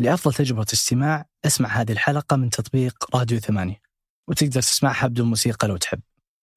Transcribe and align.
لأفضل 0.00 0.34
تجربة 0.34 0.66
استماع 0.72 1.26
أسمع 1.46 1.68
هذه 1.68 1.92
الحلقة 1.92 2.36
من 2.36 2.50
تطبيق 2.50 3.16
راديو 3.16 3.38
ثمانية 3.38 3.80
وتقدر 4.28 4.60
تسمعها 4.60 5.06
بدون 5.06 5.26
موسيقى 5.26 5.68
لو 5.68 5.76
تحب. 5.76 6.00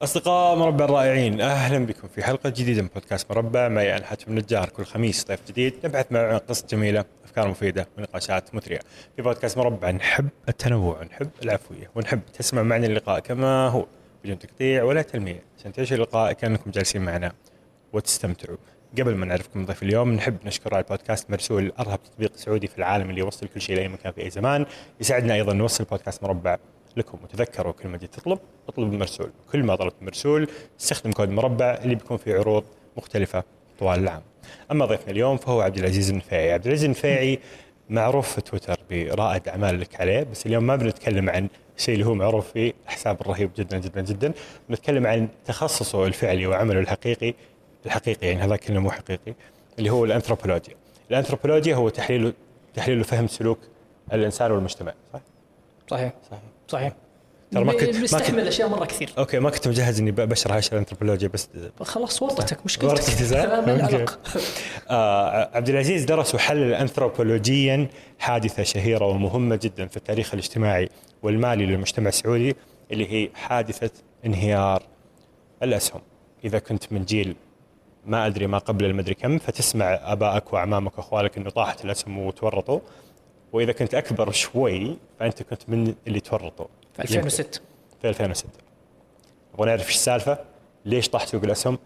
أصدقاء 0.02 0.56
مربع 0.56 0.86
الرائعين 0.86 1.42
أهلا 1.42 1.86
بكم 1.86 2.08
في 2.08 2.24
حلقة 2.24 2.50
جديدة 2.50 2.82
من 2.82 2.88
بودكاست 2.88 3.32
مربع. 3.32 3.68
معي 3.68 3.98
أنا 3.98 4.06
حاتم 4.06 4.32
النجار 4.32 4.70
كل 4.70 4.86
خميس 4.86 5.26
ضيف 5.28 5.40
جديد 5.48 5.74
نبحث 5.86 6.12
معه 6.12 6.34
عن 6.34 6.38
قصة 6.38 6.68
جميلة 6.68 7.06
أفكار 7.24 7.48
مفيدة 7.48 7.88
ونقاشات 7.98 8.56
مثرية. 8.56 8.80
في 9.16 9.22
بودكاست 9.22 9.58
مربع 9.58 9.92
نحب 9.92 10.30
التنوع 10.50 11.04
نحب 11.04 11.30
العفوية 11.44 11.92
ونحب 11.96 12.22
تسمع 12.34 12.64
معنا 12.64 12.88
اللقاء 12.88 13.20
كما 13.20 13.68
هو 13.68 13.86
بدون 14.24 14.40
تقطيع 14.40 14.84
ولا 14.84 15.02
تلميع. 15.02 15.40
عشان 15.60 15.74
تعيشوا 15.74 15.98
اللقاء 15.98 16.34
كأنكم 16.34 16.72
جالسين 16.72 17.02
معنا. 17.02 17.32
وتستمتعوا. 17.94 18.58
قبل 19.00 19.16
ما 19.16 19.26
نعرفكم 19.26 19.66
ضيف 19.66 19.84
اليوم 19.84 20.12
نحب 20.14 20.38
نشكر 20.46 20.74
على 20.74 20.84
البودكاست 20.84 21.32
مرسول 21.32 21.72
أرهب 21.80 22.00
تطبيق 22.04 22.36
سعودي 22.36 22.68
في 22.68 22.78
العالم 22.78 23.10
اللي 23.10 23.20
يوصل 23.20 23.48
كل 23.48 23.62
شيء 23.62 23.76
لأي 23.76 23.88
مكان 23.88 24.12
في 24.12 24.22
أي 24.22 24.30
زمان. 24.30 24.66
يساعدنا 25.02 25.34
أيضا 25.34 25.54
نوصل 25.54 25.84
بودكاست 25.84 26.24
مربع 26.24 26.58
لكم 26.98 27.18
وتذكروا 27.24 27.74
كل 27.74 27.90
ما 27.90 27.98
جيت 27.98 28.14
تطلب 28.14 28.40
اطلب 28.70 28.94
مرسول. 28.94 29.32
كل 29.52 29.64
ما 29.64 29.76
طلبت 29.76 29.96
مرسول 30.02 30.48
استخدم 30.80 31.12
كود 31.12 31.30
مربع 31.30 31.80
اللي 31.84 31.96
بيكون 31.96 32.18
فيه 32.18 32.34
عروض 32.34 32.64
مختلفة 32.98 33.44
طوال 33.80 34.00
العام. 34.00 34.22
أما 34.72 34.86
ضيفنا 34.86 35.12
اليوم 35.12 35.38
فهو 35.38 35.62
عبد 35.62 35.78
العزيز 35.78 36.10
النفيعي 36.10 36.54
عبد 36.54 36.66
العزيز 36.66 36.84
النفيعي 36.86 37.40
معروف 37.90 38.36
في 38.36 38.42
تويتر 38.42 38.80
برائد 38.90 39.48
أعمال 39.48 39.80
لك 39.80 40.02
عليه 40.02 40.24
بس 40.24 40.46
اليوم 40.46 40.64
ما 40.64 40.76
بنتكلم 40.76 41.30
عن 41.30 41.48
الشيء 41.78 41.94
اللي 41.94 42.06
هو 42.06 42.16
معروف 42.16 42.52
فيه 42.52 42.74
الحساب 42.86 43.22
الرهيب 43.22 43.52
جدا 43.58 43.78
جدا 43.80 44.02
جدا. 44.02 44.34
بنتكلم 44.70 45.08
عن 45.08 45.28
تخصصه 45.46 46.06
الفعلي 46.06 46.48
وعمله 46.48 46.80
الحقيقي 46.80 47.34
الحقيقي 47.86 48.28
يعني 48.28 48.42
هذا 48.42 48.56
كله 48.56 48.80
مو 48.80 48.92
حقيقي 48.92 49.34
اللي 49.80 49.90
هو 49.90 50.06
الأنثروبولوجيا. 50.06 50.76
الأنثروبولوجيا 51.12 51.76
هو 51.76 51.90
تحليل 51.90 52.34
تحليل 52.74 53.00
وفهم 53.02 53.28
سلوك 53.28 53.60
الإنسان 54.14 54.52
والمجتمع 54.52 54.94
صح؟ 55.14 55.20
صحيح. 55.92 56.14
صحيح. 56.30 56.42
صحيح. 56.68 56.94
ترى 57.52 57.64
ما 57.64 57.74
كنت- 57.74 57.96
ما 57.96 58.02
بيستحمل 58.02 58.38
كنت- 58.40 58.48
أشياء 58.48 58.70
مرة 58.70 58.86
كثير. 58.86 59.10
أوكي 59.18 59.40
ما 59.40 59.50
كنت 59.50 59.68
مجهز 59.68 60.00
إني 60.00 60.12
بشرح 60.12 60.56
إيش 60.56 60.74
الأنثروبولوجيا 60.74 61.28
بس 61.28 61.50
خلاص 61.82 62.22
ورطتك 62.22 62.66
مشكلتك 62.66 63.02
زين؟ 63.04 63.40
لا 63.42 63.62
ما 63.62 63.72
لي 63.72 63.84
أوكي. 63.84 63.96
علاقة. 63.96 64.18
آه 64.90 65.50
عبد 65.58 65.70
العزيز 65.70 66.04
درس 66.06 66.36
وحلل 66.36 66.74
انثروبولوجيا 66.74 67.88
حادثة 68.20 68.64
شهيرة 68.64 69.06
ومهمة 69.06 69.60
جدا 69.64 69.88
في 69.88 69.98
التاريخ 69.98 70.34
الاجتماعي 70.34 70.90
والمالي 71.24 71.66
للمجتمع 71.66 72.10
السعودي 72.10 72.56
اللي 72.92 73.12
هي 73.14 73.30
حادثة 73.34 73.92
انهيار 74.26 74.84
الأسهم. 75.64 76.02
إذا 76.46 76.60
كنت 76.60 76.94
من 76.94 77.06
جيل 77.06 77.36
ما 78.06 78.28
أدري 78.28 78.48
ما 78.48 78.58
قبل 78.58 78.86
المدري 78.86 79.14
كم 79.14 79.38
فتسمع 79.38 80.00
آبائك 80.04 80.54
واعمامك 80.54 80.98
وأخوالك 80.98 81.38
إنه 81.38 81.50
طاحت 81.50 81.86
الاسهم 81.86 82.18
وتورطوا. 82.18 82.80
وإذا 83.54 83.72
كنت 83.72 83.94
أكبر 83.94 84.32
شوي 84.32 84.98
فأنت 85.20 85.44
كنت 85.44 85.62
من 85.68 85.96
اللي 86.08 86.20
تورطوا. 86.20 86.66
في 86.94 87.02
2006 87.02 87.62
في 88.02 88.10
2006 88.10 88.50
نبغى 89.54 89.66
نعرف 89.68 89.88
إيش 89.88 89.96
السالفة؟ 89.96 90.38
ليش 90.86 91.10
طاح 91.10 91.28
سوق 91.28 91.44
الأسهم؟ 91.44 91.78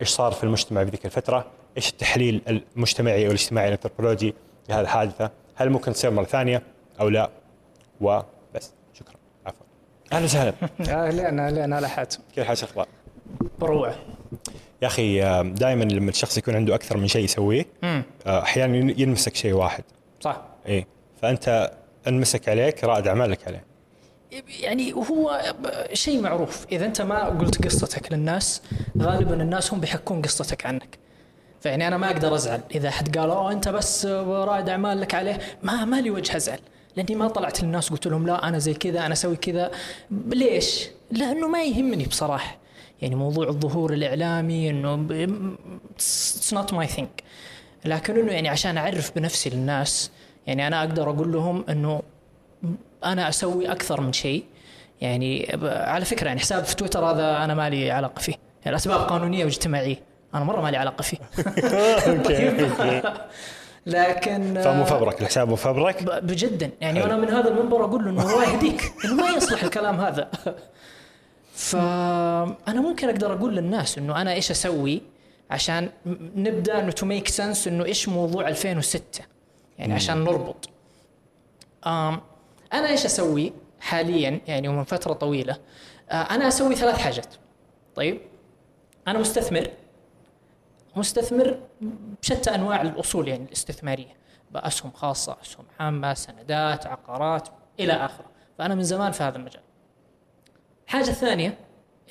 إيش 0.00 0.08
صار 0.08 0.32
في 0.32 0.44
المجتمع 0.44 0.84
في 0.84 0.90
ذيك 0.90 1.06
الفترة؟ 1.06 1.46
إيش 1.76 1.90
التحليل 1.90 2.62
المجتمعي 2.76 3.26
أو 3.26 3.30
الاجتماعي 3.30 3.68
الانثروبولوجي 3.68 4.34
لهذه 4.68 4.80
الحادثة؟ 4.80 5.30
هل 5.54 5.70
ممكن 5.70 5.92
تصير 5.92 6.10
مرة 6.10 6.24
ثانية 6.24 6.62
أو 7.00 7.08
لا؟ 7.08 7.30
وبس 8.00 8.72
شكرا. 8.94 9.14
عفوا. 9.46 9.66
أهلا 10.12 10.24
وسهلا. 10.24 10.54
اهلين 10.80 11.40
اهلين 11.40 11.72
هلا 11.72 11.88
حاتم. 11.88 12.18
كيف 12.34 12.46
حالك 12.46 12.62
الاخبار 12.62 12.86
بروعه 13.58 13.94
يا 14.84 14.88
أخي 14.88 15.20
دائما 15.44 15.84
لما 15.84 16.10
الشخص 16.10 16.38
يكون 16.38 16.54
عنده 16.54 16.74
أكثر 16.74 16.96
من 16.96 17.08
شيء 17.08 17.24
يسويه 17.24 17.66
آه، 17.84 18.04
أحيانا 18.26 19.00
ينمسك 19.00 19.34
شيء 19.34 19.52
واحد. 19.52 19.84
صح. 20.20 20.42
إيه. 20.66 20.86
فأنت 21.22 21.72
انمسك 22.08 22.48
عليك 22.48 22.84
رائد 22.84 23.08
أعمالك 23.08 23.48
عليه. 23.48 23.64
يعني 24.60 24.92
هو 24.92 25.42
شيء 25.92 26.20
معروف. 26.20 26.66
إذا 26.72 26.86
أنت 26.86 27.02
ما 27.02 27.24
قلت 27.24 27.64
قصتك 27.64 28.12
للناس 28.12 28.62
غالبا 28.98 29.42
الناس 29.42 29.72
هم 29.72 29.80
بيحكون 29.80 30.22
قصتك 30.22 30.66
عنك. 30.66 30.98
فيعني 31.60 31.88
أنا 31.88 31.96
ما 31.96 32.10
أقدر 32.10 32.34
أزعل. 32.34 32.60
إذا 32.74 32.90
حد 32.90 33.18
قال 33.18 33.30
أوه 33.30 33.52
أنت 33.52 33.68
بس 33.68 34.06
رائد 34.06 34.68
اعمال 34.68 35.00
لك 35.00 35.14
عليه. 35.14 35.38
ما 35.62 35.84
ما 35.84 36.00
لي 36.00 36.10
وجه 36.10 36.36
أزعل. 36.36 36.58
لأني 36.96 37.14
ما 37.14 37.28
طلعت 37.28 37.62
للناس 37.62 37.90
قلت 37.90 38.06
لهم 38.06 38.26
لا 38.26 38.48
أنا 38.48 38.58
زي 38.58 38.74
كذا 38.74 39.06
أنا 39.06 39.12
أسوي 39.12 39.36
كذا. 39.36 39.70
ليش؟ 40.10 40.88
لأنه 41.10 41.48
ما 41.48 41.62
يهمني 41.62 42.04
بصراحة. 42.04 42.63
يعني 43.02 43.14
موضوع 43.14 43.48
الظهور 43.48 43.92
الإعلامي 43.92 44.70
إنه 44.70 45.06
اتس 45.94 46.54
نوت 46.54 46.74
ماي 46.74 46.86
ثينك 46.86 47.22
لكن 47.84 48.18
إنه 48.18 48.32
يعني 48.32 48.48
عشان 48.48 48.78
أعرف 48.78 49.12
بنفسي 49.16 49.50
للناس 49.50 50.10
يعني 50.46 50.66
أنا 50.66 50.80
أقدر 50.80 51.10
أقول 51.10 51.32
لهم 51.32 51.64
إنه 51.68 52.02
أنا 53.04 53.28
أسوي 53.28 53.72
أكثر 53.72 54.00
من 54.00 54.12
شيء. 54.12 54.44
يعني 55.00 55.58
على 55.64 56.04
فكرة 56.04 56.26
يعني 56.26 56.40
حساب 56.40 56.64
في 56.64 56.76
تويتر 56.76 57.04
هذا 57.04 57.44
أنا 57.44 57.54
ما 57.54 57.70
لي 57.70 57.90
علاقة 57.90 58.20
فيه. 58.20 58.34
يعني 58.64 58.76
اسباب 58.76 59.00
قانونية 59.00 59.44
واجتماعية. 59.44 59.96
أنا 60.34 60.44
مرة 60.44 60.60
ما 60.60 60.68
لي 60.68 60.76
علاقة 60.76 61.02
فيه. 61.02 61.18
لكن 63.86 64.60
فمفبرك 64.64 65.20
الحساب 65.20 65.48
مفبرك 65.48 66.02
بجدا. 66.02 66.70
يعني. 66.80 67.04
أنا 67.04 67.16
من 67.16 67.30
هذا 67.30 67.48
المنبر 67.48 67.84
أقول 67.84 68.04
له 68.04 68.10
إنه 68.10 68.22
الله 68.22 68.52
يهديك 68.52 68.92
إنه 69.04 69.14
ما 69.14 69.30
يصلح 69.30 69.62
الكلام 69.62 70.00
هذا. 70.00 70.28
فأنا 71.54 72.80
ممكن 72.80 73.08
أقدر 73.08 73.32
أقول 73.32 73.56
للناس 73.56 73.98
إنه 73.98 74.20
أنا 74.20 74.32
إيش 74.32 74.50
أسوي 74.50 75.02
عشان 75.50 75.90
نبدأ 76.36 76.80
إنه 76.80 76.90
تو 76.90 77.06
ميك 77.06 77.28
سنس 77.28 77.68
إنه 77.68 77.84
إيش 77.84 78.08
موضوع 78.08 78.48
2006 78.48 79.24
يعني 79.78 79.94
عشان 79.94 80.24
نربط. 80.24 80.68
آم 81.86 82.20
أنا 82.72 82.88
إيش 82.88 83.04
أسوي 83.04 83.52
حاليا؟ 83.80 84.40
يعني 84.46 84.68
ومن 84.68 84.84
فترة 84.84 85.12
طويلة. 85.12 85.56
آه 86.10 86.14
أنا 86.14 86.48
أسوي 86.48 86.74
ثلاث 86.74 86.98
حاجات. 86.98 87.34
طيب 87.94 88.20
أنا 89.08 89.18
مستثمر. 89.18 89.70
مستثمر 90.96 91.58
بشتى 92.22 92.54
أنواع 92.54 92.82
الأصول 92.82 93.28
يعني 93.28 93.44
الاستثمارية. 93.44 94.16
بأسهم 94.50 94.92
خاصة 94.92 95.36
أسهم 95.42 95.64
عامة 95.80 96.14
سندات 96.14 96.86
عقارات 96.86 97.48
إلى 97.80 97.92
آخره. 97.92 98.26
فأنا 98.58 98.74
من 98.74 98.82
زمان 98.82 99.12
في 99.12 99.22
هذا 99.22 99.36
المجال. 99.36 99.63
الحاجة 100.86 101.08
الثانية 101.08 101.58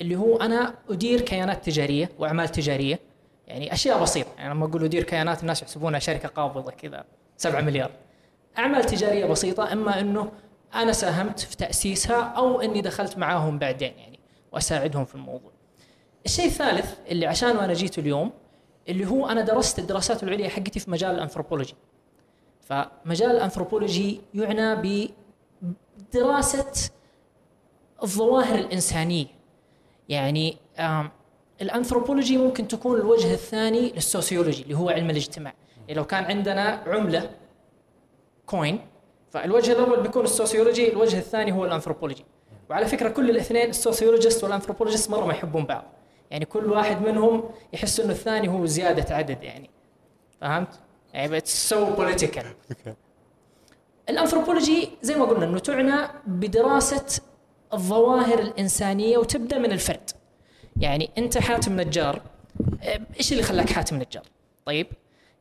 اللي 0.00 0.16
هو 0.16 0.36
أنا 0.36 0.74
أدير 0.90 1.20
كيانات 1.20 1.64
تجارية 1.64 2.10
وأعمال 2.18 2.48
تجارية 2.48 3.00
يعني 3.46 3.72
أشياء 3.72 4.02
بسيطة 4.02 4.30
يعني 4.38 4.54
لما 4.54 4.66
أقول 4.66 4.84
أدير 4.84 5.02
كيانات 5.02 5.40
الناس 5.40 5.62
يحسبونها 5.62 5.98
شركة 5.98 6.28
قابضة 6.28 6.70
كذا 6.70 7.04
7 7.36 7.60
مليار. 7.60 7.90
أعمال 8.58 8.84
تجارية 8.84 9.26
بسيطة 9.26 9.72
إما 9.72 10.00
إنه 10.00 10.32
أنا 10.74 10.92
ساهمت 10.92 11.40
في 11.40 11.56
تأسيسها 11.56 12.22
أو 12.22 12.60
إني 12.60 12.80
دخلت 12.80 13.18
معاهم 13.18 13.58
بعدين 13.58 13.92
يعني 13.98 14.18
وأساعدهم 14.52 15.04
في 15.04 15.14
الموضوع. 15.14 15.50
الشيء 16.26 16.46
الثالث 16.46 16.94
اللي 17.08 17.26
عشانه 17.26 17.64
أنا 17.64 17.72
جيت 17.72 17.98
اليوم 17.98 18.32
اللي 18.88 19.06
هو 19.06 19.26
أنا 19.28 19.40
درست 19.40 19.78
الدراسات 19.78 20.22
العليا 20.22 20.48
حقتي 20.48 20.80
في 20.80 20.90
مجال 20.90 21.14
الأنثروبولوجي. 21.14 21.74
فمجال 22.60 23.30
الأنثروبولوجي 23.30 24.20
يعنى 24.34 25.06
بدراسة 26.12 26.90
الظواهر 28.02 28.58
الإنسانية. 28.58 29.26
يعني 30.08 30.56
الأنثروبولوجي 31.62 32.36
ممكن 32.36 32.68
تكون 32.68 33.00
الوجه 33.00 33.34
الثاني 33.34 33.90
للسوسيولوجي 33.90 34.62
اللي 34.62 34.76
هو 34.76 34.90
علم 34.90 35.10
الاجتماع. 35.10 35.54
يعني 35.88 35.94
لو 35.94 36.04
كان 36.04 36.24
عندنا 36.24 36.82
عملة 36.86 37.30
كوين 38.46 38.80
فالوجه 39.30 39.72
الأول 39.72 40.02
بيكون 40.02 40.24
السوسيولوجي 40.24 40.92
الوجه 40.92 41.18
الثاني 41.18 41.52
هو 41.52 41.64
الأنثروبولوجي. 41.64 42.24
وعلى 42.70 42.86
فكرة 42.86 43.08
كل 43.08 43.30
الاثنين 43.30 43.70
السوسيولوجيست 43.70 44.44
والأنثروبولوجيست 44.44 45.10
مرة 45.10 45.24
ما 45.24 45.32
يحبون 45.32 45.64
بعض. 45.64 45.84
يعني 46.30 46.44
كل 46.44 46.70
واحد 46.70 47.02
منهم 47.02 47.44
يحس 47.72 48.00
إنه 48.00 48.12
الثاني 48.12 48.48
هو 48.48 48.66
زيادة 48.66 49.14
عدد 49.14 49.42
يعني. 49.42 49.70
فهمت؟ 50.40 50.80
يعني 51.14 51.36
اتس 51.36 51.68
سو 51.68 51.84
بوليتيكال 51.84 52.44
الأنثروبولوجي 54.08 54.88
زي 55.02 55.14
ما 55.14 55.24
قلنا 55.24 55.44
انه 55.44 55.58
تعنى 55.58 56.08
بدراسة 56.26 57.22
الظواهر 57.72 58.38
الإنسانية 58.38 59.18
وتبدأ 59.18 59.58
من 59.58 59.72
الفرد. 59.72 60.10
يعني 60.76 61.10
أنت 61.18 61.38
حاتم 61.38 61.80
نجار 61.80 62.22
إيش 63.18 63.32
اللي 63.32 63.42
خلاك 63.42 63.70
حاتم 63.70 63.96
نجار؟ 63.96 64.24
طيب 64.66 64.86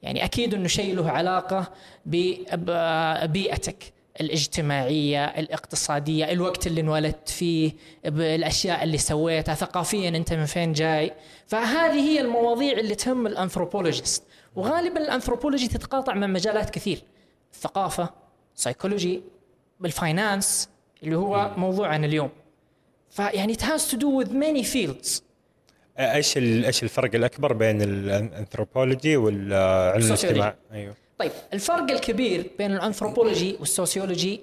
يعني 0.01 0.25
أكيد 0.25 0.53
إنه 0.53 0.67
شيء 0.67 0.95
له 0.95 1.09
علاقة 1.09 1.71
ببيئتك 2.05 3.93
الاجتماعية 4.21 5.25
الاقتصادية 5.25 6.31
الوقت 6.31 6.67
اللي 6.67 6.81
انولدت 6.81 7.29
فيه 7.29 7.71
الأشياء 8.05 8.83
اللي 8.83 8.97
سويتها 8.97 9.55
ثقافيا 9.55 10.09
أنت 10.09 10.33
من 10.33 10.45
فين 10.45 10.73
جاي؟ 10.73 11.13
فهذه 11.47 11.99
هي 11.99 12.21
المواضيع 12.21 12.77
اللي 12.77 12.95
تهم 12.95 13.27
الأنثروبولوجيست. 13.27 14.23
وغالبا 14.55 15.01
الأنثروبولوجي 15.01 15.67
تتقاطع 15.67 16.13
مع 16.13 16.27
مجالات 16.27 16.69
كثير 16.69 17.03
الثقافة 17.53 18.09
سايكولوجي 18.55 19.23
بالفاينانس 19.79 20.69
اللي 21.03 21.17
هو 21.17 21.51
موضوعنا 21.57 22.05
اليوم. 22.05 22.29
فيعني 23.09 23.53
it 23.53 23.61
has 23.61 23.81
to 23.91 23.95
do 23.95 24.23
with 24.23 24.29
many 24.29 24.63
fields. 24.73 25.21
إيش 25.99 26.37
إيش 26.37 26.83
الفرق 26.83 27.15
الأكبر 27.15 27.53
بين 27.53 27.81
الأنثروبولوجي 27.81 29.17
والعلم. 29.17 30.05
الاجتماع؟ 30.05 30.55
أيوه. 30.73 30.95
طيب 31.17 31.31
الفرق 31.53 31.91
الكبير 31.91 32.51
بين 32.57 32.71
الأنثروبولوجي 32.71 33.57
والسوسيولوجي 33.59 34.41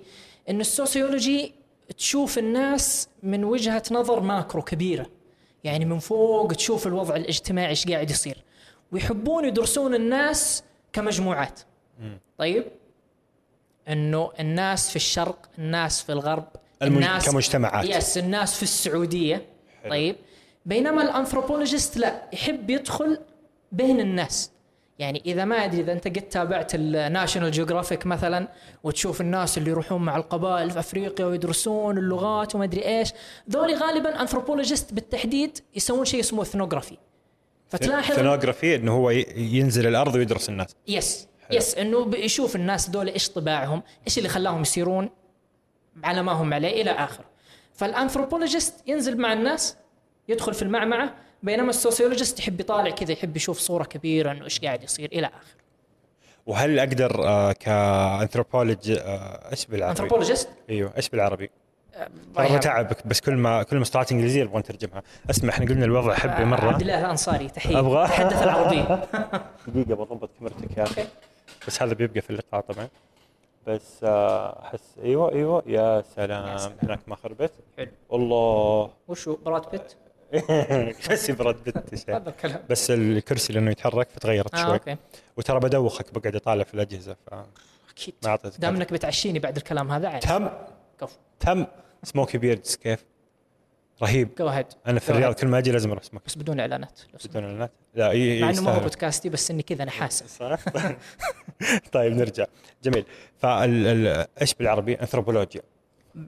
إن 0.48 0.60
السوسيولوجي 0.60 1.52
تشوف 1.98 2.38
الناس 2.38 3.08
من 3.22 3.44
وجهة 3.44 3.82
نظر 3.90 4.20
ماكرو 4.20 4.62
كبيرة. 4.62 5.06
يعني 5.64 5.84
من 5.84 5.98
فوق 5.98 6.52
تشوف 6.52 6.86
الوضع 6.86 7.16
الاجتماعي 7.16 7.68
إيش 7.68 7.86
قاعد 7.86 8.10
يصير. 8.10 8.44
ويحبون 8.92 9.44
يدرسون 9.44 9.94
الناس 9.94 10.64
كمجموعات. 10.92 11.60
طيب؟ 12.38 12.64
إنه 13.88 14.30
الناس 14.40 14.90
في 14.90 14.96
الشرق 14.96 15.48
الناس 15.58 16.02
في 16.02 16.12
الغرب 16.12 16.48
الناس 16.82 17.30
كمجتمعات. 17.30 17.84
يس 17.84 18.18
الناس 18.18 18.56
في 18.56 18.62
السعودية 18.62 19.46
حلو. 19.82 19.90
طيب 19.90 20.16
بينما 20.66 21.02
الأنثروبولوجيست 21.02 21.96
لا 21.96 22.22
يحب 22.32 22.70
يدخل 22.70 23.18
بين 23.72 24.00
الناس 24.00 24.50
يعني 24.98 25.22
إذا 25.26 25.44
ما 25.44 25.64
أدري 25.64 25.80
إذا 25.80 25.92
أنت 25.92 26.08
قد 26.08 26.22
تابعت 26.22 26.74
الناشونال 26.74 27.50
جيوغرافيك 27.50 28.06
مثلا 28.06 28.48
وتشوف 28.84 29.20
الناس 29.20 29.58
اللي 29.58 29.70
يروحون 29.70 30.02
مع 30.02 30.16
القبائل 30.16 30.70
في 30.70 30.78
أفريقيا 30.78 31.26
ويدرسون 31.26 31.98
اللغات 31.98 32.54
وما 32.54 32.64
أدري 32.64 32.86
إيش 32.86 33.12
ذولي 33.50 33.74
غالبا 33.74 34.20
أنثروبولوجيست 34.20 34.94
بالتحديد 34.94 35.58
يسوون 35.76 36.04
شيء 36.04 36.20
اسمه 36.20 36.42
اثنوغرافي 36.42 36.96
فتلاحظ 37.68 38.14
ثنوغرافي 38.14 38.74
إنه 38.74 38.92
هو 38.92 39.10
ينزل 39.36 39.86
الأرض 39.86 40.14
ويدرس 40.14 40.48
الناس 40.48 40.74
يس. 40.88 41.29
يس 41.52 41.74
إنه 41.78 42.04
بيشوف 42.04 42.56
الناس 42.56 42.88
دول 42.90 43.08
إيش 43.08 43.28
طباعهم 43.28 43.82
إيش 44.06 44.18
اللي 44.18 44.28
خلاهم 44.28 44.62
يصيرون 44.62 45.10
على 46.04 46.22
ما 46.22 46.32
هم 46.32 46.54
عليه 46.54 46.82
إلى 46.82 46.90
آخره. 46.90 47.24
فالأنثروبولوجيست 47.74 48.74
ينزل 48.86 49.16
مع 49.20 49.32
الناس 49.32 49.76
يدخل 50.28 50.54
في 50.54 50.62
المعمعة 50.62 51.14
بينما 51.42 51.70
السوسيولوجيست 51.70 52.38
يحب 52.38 52.60
يطالع 52.60 52.90
كذا 52.90 53.12
يحب 53.12 53.36
يشوف 53.36 53.58
صورة 53.58 53.84
كبيرة 53.84 54.32
إنه 54.32 54.44
إيش 54.44 54.60
قاعد 54.60 54.82
يصير 54.82 55.08
إلى 55.12 55.26
آخره. 55.26 55.60
وهل 56.46 56.78
أقدر 56.78 57.26
آه 57.28 57.52
كانثروبولوج 57.52 58.90
آه 58.90 59.50
إيش 59.50 59.66
بالعربي؟ 59.66 59.90
أنثروبولوجيست؟ 59.90 60.48
أيوه 60.70 60.92
إيش 60.96 61.08
بالعربي؟ 61.08 61.50
ترى 62.34 62.56
بتعبك 62.56 63.06
بس 63.06 63.20
كل 63.20 63.34
ما 63.34 63.62
كل 63.62 63.76
ما 63.76 63.82
استطعت 63.82 64.12
إنجليزية 64.12 64.42
أبغى 64.42 64.58
نترجمها 64.58 65.02
اسمع 65.30 65.50
إحنا 65.50 65.66
قلنا 65.66 65.84
الوضع 65.84 66.14
حبي 66.14 66.32
عبد 66.32 66.44
مره 66.46 66.76
الله 66.76 67.00
الأنصاري 67.00 67.48
تحية. 67.48 67.78
أبغى. 67.78 68.08
تحدث 68.08 68.42
العربيه 68.42 68.82
دقيقة 69.66 69.94
بضبط 69.94 70.30
كاميرتك 70.38 70.78
يا 70.78 70.82
أخي. 70.82 71.04
بس 71.66 71.82
هذا 71.82 71.94
بيبقى 71.94 72.20
في 72.20 72.30
اللقاء 72.30 72.60
طبعا. 72.60 72.88
بس 73.66 74.00
آه، 74.04 74.62
أحس 74.62 74.94
أيوه 75.02 75.32
أيوه 75.32 75.62
يا 75.66 76.02
سلام, 76.16 76.48
يا 76.48 76.56
سلام. 76.58 76.76
هناك 76.82 77.00
ما 77.06 77.16
خربت. 77.16 77.52
حلو. 77.76 77.90
الله. 78.12 78.90
وشو 79.08 79.36
براد 79.36 79.70
بيت؟ 79.70 79.92
بس 81.10 81.30
برد 81.30 81.64
بت 81.64 81.94
شيء. 81.94 82.16
هذا 82.16 82.28
الكلام. 82.28 82.64
بس 82.70 82.90
الكرسي 82.90 83.52
لأنه 83.52 83.70
يتحرك 83.70 84.08
فتغيرت 84.10 84.54
آه 84.54 84.62
شوي. 84.62 84.72
أوكي. 84.72 84.96
وترى 85.36 85.60
بدوخك 85.60 86.14
بقعد 86.14 86.36
أطالع 86.36 86.64
في 86.64 86.74
الأجهزة 86.74 87.16
فما 87.26 87.46
أكيد. 87.90 88.14
أعطيتك 88.26 88.60
دام 88.60 88.76
انك 88.76 88.92
بتعشيني 88.92 89.38
بعد 89.38 89.56
الكلام 89.56 89.90
هذا 89.90 90.18
تم. 90.18 90.48
كفو. 91.00 91.16
تم. 91.40 91.66
سموكي 92.02 92.38
بيردز 92.38 92.76
كيف؟ 92.76 93.04
رهيب. 94.02 94.28
جو 94.38 94.48
هيد 94.48 94.66
أنا 94.86 95.00
في 95.00 95.10
الرياض. 95.10 95.34
كل 95.34 95.46
ما 95.46 95.58
أجي 95.58 95.72
لازم 95.72 95.90
أروح 95.90 96.02
بس 96.26 96.38
بدون 96.38 96.60
إعلانات. 96.60 97.00
بدون 97.24 97.44
إعلانات؟ 97.44 97.70
لا 97.94 98.12
ي- 98.12 98.42
مع 98.42 98.50
إنه 98.50 98.62
ما 98.62 98.70
هو. 98.74 98.80
بودكاستي 98.80 99.28
بس 99.28 99.50
إني 99.50 99.62
كذا 99.62 99.84
نحاسه 99.84 100.26
صح. 100.38 100.58
طيب 101.92 102.12
نرجع. 102.12 102.44
جميل. 102.84 103.04
فال 103.38 103.86
ال- 103.86 104.26
إيش 104.40 104.54
بالعربي؟ 104.54 104.94
انثروبولوجيا 104.94 105.62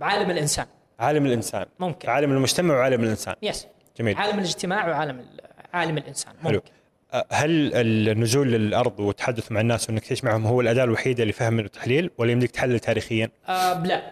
عالم 0.01 0.31
الإنسان. 0.31 0.67
عالم 1.01 1.27
الإنسان. 1.27 1.67
ممكن. 1.79 2.09
عالم 2.11 2.33
المجتمع 2.33 2.75
وعالم 2.75 3.05
الإنسان. 3.05 3.35
يس 3.43 3.67
جميل. 3.99 4.17
عالم 4.17 4.39
الاجتماع 4.39 4.89
وعالم 4.89 5.19
ال- 5.19 5.41
عالم 5.73 5.99
الإنسان. 5.99 6.33
حلو. 6.45 6.53
ممكن. 6.53 6.71
أه، 7.15 7.27
هل 7.31 7.75
النزول 8.09 8.53
للأرض 8.53 9.01
والتحدث 9.01 9.53
مع 9.53 9.61
الناس 9.61 9.91
وانك 9.91 10.07
تعيش 10.07 10.25
معهم 10.25 10.47
هو 10.47 10.61
الأداة 10.61 10.85
الوحيدة 10.85 11.25
لفهم 11.25 11.59
التحليل 11.61 12.11
ولا 12.19 12.33
يمديك 12.33 12.51
تحلل 12.51 12.81
تاريخيا؟ 12.81 13.31
آه 13.49 13.83
لا 13.87 14.03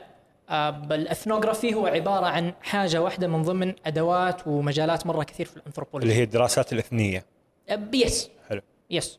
الإثنوغرافي 0.50 1.74
هو 1.74 1.86
عبارة 1.86 2.26
عن 2.26 2.52
حاجة 2.62 3.02
واحدة 3.02 3.26
من 3.28 3.42
ضمن 3.42 3.74
أدوات 3.86 4.46
ومجالات 4.46 5.06
مرة 5.06 5.22
كثير 5.24 5.46
في 5.46 5.52
اللي 5.52 5.62
الانثروبولوجي 5.62 6.12
هي 6.12 6.22
الدراسات 6.22 6.72
الإثنية. 6.72 7.26
آه 7.68 7.78
يس 7.94 8.30
حلو. 8.48 8.60
يس 8.90 9.18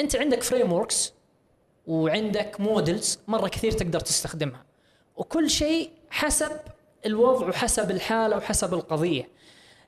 أنت 0.00 0.16
عندك 0.16 0.42
فريم 0.42 0.72
وركس 0.72 1.12
وعندك 1.86 2.60
مودلز 2.60 3.18
مرة 3.28 3.48
كثير 3.48 3.72
تقدر 3.72 4.00
تستخدمها. 4.00 4.64
وكل 5.16 5.50
شيء 5.50 5.90
حسب 6.10 6.52
الوضع 7.06 7.48
وحسب 7.48 7.90
الحالة 7.90 8.36
وحسب 8.36 8.74
القضية. 8.74 9.28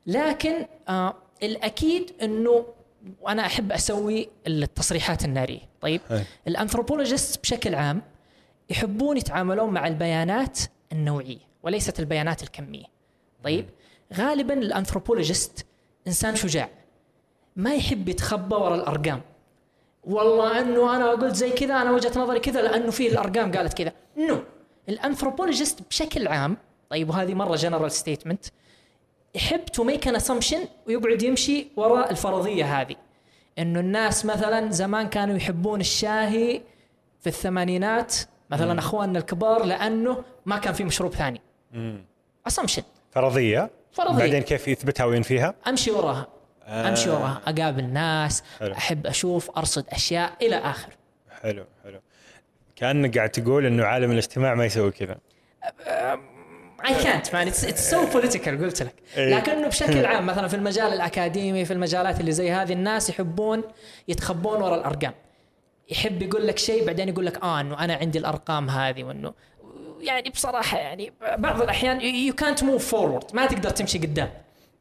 لكن 0.06 0.66
آه 0.88 1.14
الأكيد 1.42 2.12
إنه 2.22 2.66
وأنا 3.20 3.46
أحب 3.46 3.72
أسوي 3.72 4.28
التصريحات 4.46 5.24
النارية. 5.24 5.60
طيب. 5.80 6.00
الأنثروبولوجيست 6.48 7.42
بشكل 7.42 7.74
عام 7.74 8.02
يحبون 8.72 9.16
يتعاملون 9.16 9.70
مع 9.70 9.86
البيانات 9.86 10.58
النوعية 10.92 11.38
وليست 11.62 12.00
البيانات 12.00 12.42
الكمية. 12.42 12.84
طيب 13.44 13.66
غالبا 14.14 14.54
الأنثروبولوجيست 14.54 15.66
إنسان 16.06 16.36
شجاع 16.36 16.68
ما 17.56 17.74
يحب 17.74 18.08
يتخبى 18.08 18.54
ورا 18.54 18.74
الأرقام. 18.74 19.20
والله 20.04 20.60
إنه 20.60 20.96
أنا 20.96 21.10
قلت 21.10 21.34
زي 21.34 21.50
كذا 21.50 21.74
أنا 21.74 21.90
وجهة 21.90 22.18
نظري 22.20 22.40
كذا 22.40 22.62
لأنه 22.62 22.90
في 22.90 23.08
الأرقام 23.08 23.52
قالت 23.52 23.74
كذا. 23.78 23.92
نو 24.16 24.42
الأنثروبولوجيست 24.88 25.78
بشكل 25.90 26.28
عام 26.28 26.56
طيب 26.90 27.10
وهذه 27.10 27.34
مرة 27.34 27.56
جنرال 27.56 27.92
ستيتمنت 27.92 28.44
يحب 29.34 29.64
تو 29.64 29.84
ميك 29.84 30.08
ان 30.08 30.16
اسامبشن 30.16 30.64
ويقعد 30.86 31.22
يمشي 31.22 31.66
وراء 31.76 32.10
الفرضية 32.10 32.80
هذه. 32.80 32.96
إنه 33.58 33.80
الناس 33.80 34.26
مثلا 34.26 34.70
زمان 34.70 35.08
كانوا 35.08 35.36
يحبون 35.36 35.80
الشاهي 35.80 36.62
في 37.20 37.26
الثمانينات 37.26 38.16
مثلا 38.52 38.78
أخواننا 38.78 39.18
الكبار 39.18 39.64
لأنه 39.64 40.24
ما 40.46 40.58
كان 40.58 40.74
في 40.74 40.84
مشروب 40.84 41.14
ثاني. 41.14 41.40
اسامبشن 42.46 42.82
فرضية. 43.10 43.70
فرضية. 43.92 44.18
بعدين 44.18 44.42
كيف 44.42 44.68
يثبتها 44.68 45.04
وينفيها؟ 45.04 45.54
أمشي 45.68 45.90
وراها. 45.90 46.26
آه. 46.66 46.88
أمشي 46.88 47.10
وراها. 47.10 47.40
أقابل 47.46 47.84
ناس. 47.84 48.42
حلو. 48.60 48.72
أحب 48.72 49.06
أشوف 49.06 49.50
أرصد 49.50 49.84
أشياء 49.92 50.32
إلى 50.42 50.56
اخره 50.56 50.92
حلو 51.42 51.64
حلو. 51.84 52.00
كأنك 52.76 53.18
قاعد 53.18 53.30
تقول 53.30 53.66
إنه 53.66 53.84
عالم 53.84 54.10
الاجتماع 54.12 54.54
ما 54.54 54.64
يسوي 54.64 54.90
كذا. 54.90 55.16
اي 56.86 57.02
كانت 57.04 57.34
مان 57.34 57.48
اتس 57.48 57.90
سو 57.90 58.06
بوليتيكال 58.06 58.64
قلت 58.64 58.82
لك. 58.82 58.94
إيه. 59.16 59.36
لكنه 59.36 59.68
بشكل 59.68 60.06
عام 60.10 60.26
مثلا 60.26 60.48
في 60.48 60.56
المجال 60.56 60.92
الأكاديمي 60.92 61.64
في 61.64 61.72
المجالات 61.72 62.20
اللي 62.20 62.32
زي 62.32 62.50
هذه 62.52 62.72
الناس 62.72 63.10
يحبون 63.10 63.62
يتخبون 64.08 64.62
وراء 64.62 64.78
الأرقام. 64.78 65.12
يحب 65.92 66.22
يقول 66.22 66.46
لك 66.46 66.58
شيء 66.58 66.86
بعدين 66.86 67.08
يقول 67.08 67.26
لك 67.26 67.42
آه 67.42 67.60
إنه 67.60 67.84
أنا 67.84 67.94
عندي 67.94 68.18
الأرقام 68.18 68.70
هذه 68.70 69.04
وإنه 69.04 69.32
يعني 70.00 70.30
بصراحة 70.30 70.78
يعني 70.78 71.12
بعض 71.38 71.62
الأحيان 71.62 72.00
يو 72.00 72.34
كانت 72.34 72.62
موف 72.64 72.86
فورورد 72.88 73.24
ما 73.34 73.46
تقدر 73.46 73.70
تمشي 73.70 73.98
قدام 73.98 74.30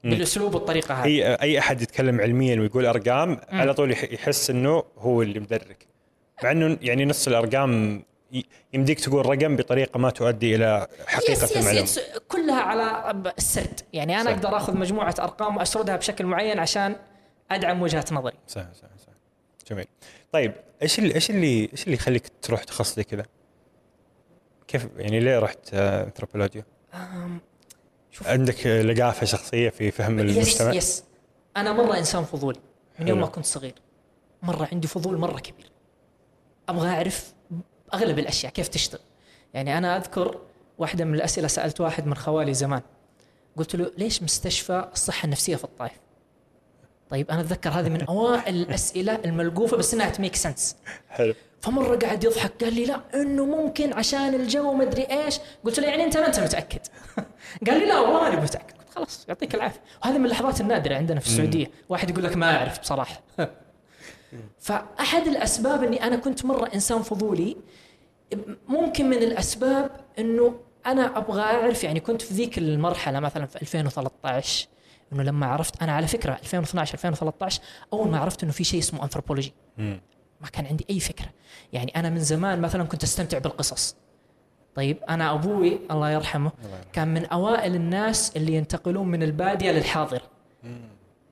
بالأسلوب 0.04 0.56
والطريقة 0.56 0.96
هذه. 0.96 1.06
إي 1.06 1.34
أي 1.36 1.60
أحد 1.60 1.82
يتكلم 1.82 2.22
علميا 2.22 2.60
ويقول 2.60 2.86
أرقام 2.86 3.40
على 3.50 3.74
طول 3.74 3.92
يح- 3.92 4.12
يحس 4.14 4.50
إنه 4.50 4.84
هو 4.98 5.22
اللي 5.22 5.40
مدرك. 5.40 5.88
مع 6.44 6.52
إنه 6.52 6.78
يعني 6.82 7.06
نص 7.06 7.28
الأرقام 7.28 8.04
يمديك 8.74 9.00
تقول 9.00 9.26
رقم 9.26 9.56
بطريقة 9.56 9.98
ما 9.98 10.10
تؤدي 10.10 10.56
إلى 10.56 10.88
حقيقة 11.08 11.32
yes 11.32 11.44
yes 11.44 11.58
المعلومة. 11.58 11.84
yes 11.84 12.00
كلها 12.28 12.62
على 12.62 13.12
السرد. 13.38 13.80
يعني 13.94 14.16
أنا 14.16 14.24
صح. 14.24 14.30
أقدر 14.30 14.58
أخذ 14.58 14.78
مجموعة 14.78 15.16
أرقام 15.20 15.58
وأسردها 15.58 15.96
بشكل 15.96 16.26
معين 16.26 16.60
عشان 16.60 16.96
أدعم 17.52 17.82
وجهة 17.82 18.06
نظري. 18.12 18.36
صح 18.48 18.62
صح 18.74 18.88
صح. 18.98 19.14
جميل. 19.72 19.86
طيب 20.32 20.54
إيش 20.82 21.00
اللي 21.00 21.16
إيش 21.16 21.30
اللي 21.30 21.70
إيش 21.72 21.84
اللي 21.84 21.96
يخليك 21.96 22.32
تروح 22.42 22.64
تخصص 22.64 22.96
زي 22.96 23.04
كذا؟ 23.04 23.26
كيف 24.68 24.88
يعني 24.98 25.20
ليه 25.20 25.40
رحت 25.40 25.74
آه، 25.74 26.04
انثروبولوجيا؟ 26.04 26.66
شوف. 28.12 28.28
عندك 28.28 28.68
آه، 28.68 28.82
لقافة 28.82 29.26
شخصية 29.26 29.70
في 29.70 29.92
فهم 29.92 30.20
يس 30.20 30.38
المجتمع؟ 30.38 30.74
يس 30.74 31.04
أنا 31.58 31.74
مرة 31.74 31.98
إنسان 31.98 32.24
فضولي 32.24 32.60
من 33.00 33.08
يوم. 33.08 33.20
ما 33.20 33.28
كنت 33.28 33.46
صغير 33.46 33.76
مرة 34.44 34.70
عندي 34.72 34.88
فضول 34.88 35.18
مرة 35.18 35.40
كبير 35.40 35.72
أبغى 36.70 36.90
أعرف 36.90 37.34
أغلب 37.94 38.20
الأشياء 38.20 38.52
كيف 38.52 38.68
تشتغل 38.68 39.02
يعني 39.54 39.78
أنا 39.78 39.98
أذكر 39.98 40.42
واحدة 40.78 41.06
من 41.06 41.16
الأسئلة 41.16 41.48
سألت 41.48 41.82
واحد 41.82 42.08
من 42.08 42.16
خوالي 42.16 42.54
زمان 42.54 42.82
قلت 43.58 43.76
له 43.76 43.92
ليش 43.98 44.24
مستشفى 44.24 44.90
الصحة 44.94 45.26
النفسية 45.26 45.56
في 45.56 45.64
الطائف 45.64 46.00
طيب 47.12 47.32
أنا 47.32 47.42
أتذكر 47.42 47.70
هذه 47.70 47.90
من 47.90 48.02
أوائل 48.02 48.56
الأسئلة 48.56 49.20
الملقوفة 49.26 49.78
بس 49.78 49.94
إنها 49.94 50.10
تميك 50.10 50.36
سنس 50.36 50.76
حلو. 51.10 51.34
فمرة 51.62 51.96
قاعد 51.96 52.24
يضحك 52.24 52.64
قال 52.64 52.74
لي 52.74 52.86
لا 52.86 53.02
إنه 53.14 53.46
ممكن 53.46 53.94
عشان 53.94 54.34
الجو 54.34 54.74
مدري 54.74 55.02
إيش. 55.04 55.40
قلت 55.64 55.80
له 55.80 55.88
يعني 55.88 56.04
أنت 56.04 56.18
ما 56.18 56.28
أنت 56.28 56.40
متأكد؟ 56.40 56.80
قال 57.68 57.80
لي 57.80 57.86
لا 57.86 58.00
والله 58.00 58.22
ماني 58.22 58.42
متأكد. 58.42 58.78
قلت 58.78 58.90
خلاص 58.96 59.26
يعطيك 59.28 59.56
العافية. 59.56 59.80
وهذه 60.04 60.18
من 60.18 60.26
اللحظات 60.26 60.62
النادرة 60.62 60.96
عندنا 60.96 61.20
في 61.20 61.28
السعودية. 61.28 61.72
واحد 61.90 62.10
يقول 62.10 62.24
لك 62.24 62.38
ما 62.38 62.58
أعرف 62.58 62.80
بصراحة. 62.80 63.22
فأحد 64.60 65.28
الأسباب 65.28 65.84
إني 65.84 66.04
أنا 66.04 66.16
كنت 66.16 66.46
مرة 66.46 66.70
إنسان 66.74 67.02
فضولي 67.02 67.58
ممكن 68.68 69.10
من 69.10 69.18
الأسباب 69.18 69.92
إنه 70.20 70.56
أنا 70.86 71.18
أبغى 71.18 71.42
أعرف 71.42 71.84
يعني 71.84 72.00
كنت 72.00 72.22
في 72.22 72.34
ذيك 72.34 72.58
المرحلة 72.58 73.20
مثلا 73.20 73.46
في 73.46 73.62
2013 73.62 74.68
إنه 75.14 75.24
لما 75.24 75.46
عرفت 75.46 75.82
أنا 75.82 75.92
على 75.92 76.08
فكرة 76.08 76.34
2012 76.34 76.94
2013 76.94 77.62
أول 77.94 78.08
ما 78.08 78.20
عرفت 78.20 78.44
إنه 78.44 78.52
في 78.52 78.64
شيء 78.64 78.80
اسمه 78.80 79.04
انثروبولوجي. 79.04 79.54
ما 80.42 80.48
كان 80.54 80.66
عندي 80.66 80.86
أي 80.90 81.00
فكرة. 81.00 81.30
يعني 81.74 81.92
أنا 81.96 82.10
من 82.10 82.20
زمان 82.20 82.62
مثلا 82.62 82.84
كنت 82.84 83.04
أستمتع 83.04 83.38
بالقصص. 83.38 83.96
طيب 84.76 84.98
أنا 85.10 85.34
أبوي 85.34 85.80
الله 85.92 86.12
يرحمه 86.12 86.52
كان 86.94 87.14
من 87.14 87.26
أوائل 87.26 87.76
الناس 87.76 88.38
اللي 88.38 88.54
ينتقلون 88.54 89.08
من 89.08 89.24
البادية 89.24 89.72
للحاضره 89.72 90.22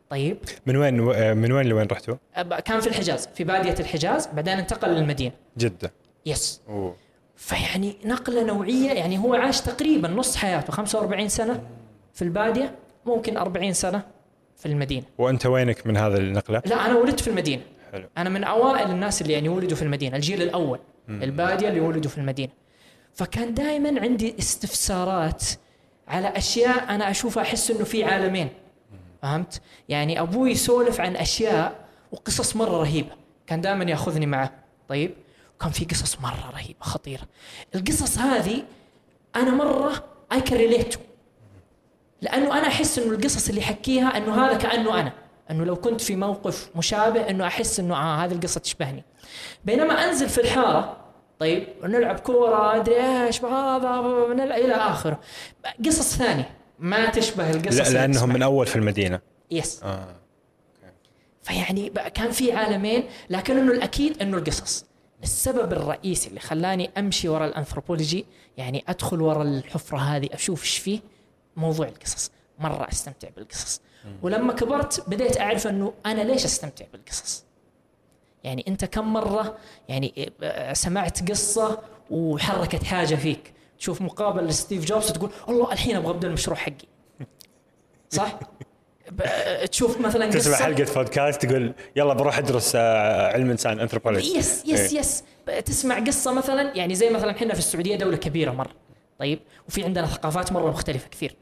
طيب. 0.10 0.38
من 0.66 0.76
وين 0.76 0.94
من 1.38 1.52
وين 1.52 1.66
لوين 1.66 1.88
رحتوا؟ 1.88 2.16
كان 2.66 2.80
في 2.80 2.88
الحجاز 2.88 3.28
في 3.36 3.44
بادية 3.44 3.76
الحجاز 3.80 4.28
بعدين 4.28 4.58
انتقل 4.58 4.90
للمدينة. 4.90 5.32
جدة. 5.58 5.94
يس. 6.26 6.62
أوه. 6.70 6.96
فيعني 7.36 7.96
نقلة 8.06 8.44
نوعية 8.44 8.92
يعني 8.92 9.18
هو 9.18 9.34
عاش 9.34 9.62
تقريبا 9.62 10.08
نص 10.08 10.36
حياته 10.36 10.74
45 10.74 11.30
سنة 11.30 11.64
في 12.14 12.22
البادية. 12.22 12.76
ممكن 13.06 13.38
40 13.38 13.74
سنة 13.74 14.04
في 14.58 14.66
المدينة. 14.66 15.06
وأنت 15.18 15.46
وينك 15.46 15.88
من 15.88 15.98
هذا 15.98 16.18
النقلة؟ 16.18 16.62
لا 16.66 16.86
أنا 16.86 16.98
ولدت 16.98 17.20
في 17.20 17.28
المدينة. 17.28 17.62
حلو. 17.92 18.08
أنا 18.18 18.30
من 18.30 18.44
أوائل 18.44 18.92
الناس 18.92 19.22
اللي 19.22 19.34
يعني 19.34 19.50
ولدوا 19.50 19.78
في 19.78 19.82
المدينة 19.82 20.16
الجيل 20.16 20.42
الأول 20.42 20.80
البادية 21.10 21.70
اللي 21.70 21.80
ولدوا 21.80 22.12
في 22.12 22.18
المدينة. 22.18 22.52
فكان 23.14 23.54
دائما 23.54 24.02
عندي 24.02 24.36
استفسارات 24.40 25.44
على 26.08 26.28
أشياء 26.28 26.96
أنا 26.96 27.12
أشوفها 27.12 27.44
أحس 27.44 27.72
إنه 27.72 27.84
في 27.84 28.04
عالمين. 28.04 28.50
فهمت؟ 29.22 29.62
يعني 29.90 30.22
أبوي 30.22 30.52
يسولف 30.52 31.02
عن 31.02 31.16
أشياء 31.16 31.86
وقصص 32.12 32.56
مرة 32.56 32.78
رهيبة. 32.78 33.12
كان 33.48 33.62
دائما 33.62 33.84
يأخذني 33.84 34.26
معه. 34.26 34.52
طيب؟ 34.90 35.14
وكان 35.56 35.72
في 35.72 35.86
قصص 35.86 36.22
مرة 36.22 36.52
رهيبة 36.54 36.80
خطيرة. 36.80 37.24
القصص 37.76 38.18
هذه 38.18 38.64
أنا 39.36 39.52
مرة 39.52 40.04
اي 40.32 40.42
كان 40.42 40.58
ريليت 40.58 40.96
لأنه 42.22 42.58
أنا 42.58 42.68
أحس 42.68 43.00
إنه 43.00 43.12
القصص 43.16 43.50
اللي 43.50 43.62
يحكيها 43.62 44.18
إنه 44.18 44.46
هذا 44.46 44.58
كأنه 44.58 45.00
أنا. 45.00 45.14
إنه 45.52 45.64
لو 45.66 45.76
كنت 45.76 46.02
في 46.02 46.16
موقف 46.16 46.70
مشابه 46.76 47.30
إنه 47.30 47.48
أحس 47.48 47.80
إنه 47.80 47.96
آه 47.96 48.26
هذه 48.26 48.32
القصة 48.32 48.60
تشبهني. 48.60 49.04
بينما 49.66 49.94
أنزل 50.06 50.30
في 50.30 50.42
الحارة 50.42 50.98
طيب 51.40 51.68
نلعب 51.84 52.20
كورة 52.20 52.76
أدري 52.76 52.96
إيش 53.26 53.44
هذا 53.44 54.00
إلى 54.56 54.74
آخره. 54.74 55.20
قصص 55.86 56.18
ثانية 56.18 56.50
ما 56.80 57.10
تشبه 57.10 57.52
القصص 57.52 57.78
لا 57.78 57.90
لأنهم. 57.94 58.30
من 58.30 58.42
أول 58.44 58.68
في 58.68 58.76
المدينة. 58.76 59.20
يس 59.52 59.84
آه 59.84 60.16
فيعني 61.44 61.90
كان 61.90 62.32
في 62.32 62.52
عالمين 62.52 63.04
لكن 63.30 63.58
إنه 63.58 63.72
الأكيد 63.72 64.22
إنه 64.22 64.38
القصص. 64.38 64.86
السبب 65.24 65.74
الرئيسي 65.74 66.30
اللي 66.30 66.40
خلاني 66.40 66.92
أمشي 66.98 67.30
ورا 67.30 67.46
الأنثروبولوجي 67.46 68.26
يعني 68.58 68.84
أدخل 68.88 69.22
ورا 69.22 69.44
الحفرة 69.44 69.98
هذه 69.98 70.30
أشوف 70.34 70.64
إيش 70.64 70.78
فيه 70.78 71.00
موضوع 71.60 71.88
القصص. 71.88 72.32
مرة 72.60 72.88
أستمتع 72.92 73.30
بالقصص. 73.36 73.82
ولما 74.22 74.54
كبرت 74.54 75.10
بديت 75.10 75.40
أعرف 75.40 75.68
أنه 75.68 75.94
أنا 76.06 76.22
ليش 76.22 76.46
أستمتع 76.46 76.86
بالقصص؟ 76.94 77.44
يعني 78.44 78.66
أنت 78.68 78.86
كم 78.86 79.14
مرة 79.14 79.58
يعني 79.90 80.32
آه، 80.44 80.74
سمعت 80.74 81.30
قصة 81.32 81.80
وحركت 82.10 82.84
حاجة 82.84 83.16
فيك؟ 83.16 83.54
تشوف 83.80 84.02
مقابل 84.02 84.46
لستيف 84.46 84.86
جوبز 84.86 85.10
وتقول 85.10 85.30
الله 85.50 85.72
الحين 85.74 85.96
أبغى 85.96 86.10
أبدأ 86.12 86.28
المشروع 86.28 86.58
حقي. 86.58 86.88
صح؟ 88.10 88.40
ب- 89.12 89.66
تشوف 89.66 90.02
مثلا 90.02 90.30
تسمع 90.30 90.54
قصة 90.56 90.66
حلقة 90.66 90.94
بودكاست 90.94 91.46
تقول 91.46 91.74
يلا 91.96 92.14
بروح 92.14 92.38
أدرس 92.38 92.72
آه، 92.76 93.28
علم 93.34 93.50
إنسان 93.50 93.80
انثروبولوجي 93.80 94.38
يس 94.38 94.64
يس 94.66 94.94
إيه. 94.94 95.00
يس 95.00 95.24
تسمع 95.66 96.00
قصة 96.00 96.34
مثلا 96.34 96.78
يعني 96.78 96.96
زي 96.96 97.10
مثلا 97.10 97.32
إحنا 97.32 97.54
في 97.54 97.60
السعودية 97.60 97.96
دولة 97.96 98.18
كبيرة 98.18 98.52
مرة. 98.52 98.72
طيب؟ 99.20 99.40
وفي 99.68 99.84
عندنا 99.84 100.08
ثقافات 100.08 100.52
مرة 100.52 100.70
مختلفة 100.70 101.10
كثير. 101.10 101.36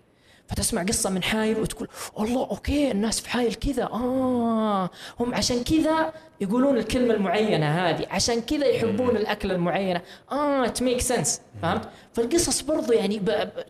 فتسمع 0.48 0.84
قصة 0.84 1.10
من 1.10 1.24
حايل 1.24 1.60
وتقول 1.60 1.88
والله 2.16 2.42
أوكي 2.42 2.92
الناس 2.92 3.22
في 3.22 3.30
حايل 3.30 3.54
كذا 3.56 3.84
آه 3.84 4.89
هم 5.20 5.36
عشان 5.36 5.63
كذا 5.63 6.13
يقولون 6.42 6.77
الكلمة 6.77 7.13
المعينة 7.13 7.66
هذه 7.89 8.08
عشان 8.10 8.42
كذا 8.42 8.66
يحبون 8.66 9.18
الأكلة 9.18 9.56
المعينة. 9.56 10.01
آه 10.32 10.68
it 10.68 10.79
make 10.79 11.01
sense 11.01 11.42
فهمت؟ 11.62 11.89
فالقصص 12.13 12.62
برضو 12.62 12.94
يعني 12.94 13.22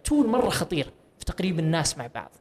tool 0.04 0.28
مرة 0.28 0.50
خطير 0.50 0.90
في 1.20 1.26
تقريب 1.26 1.60
الناس 1.60 1.98
مع 1.98 2.08
بعض. 2.16 2.32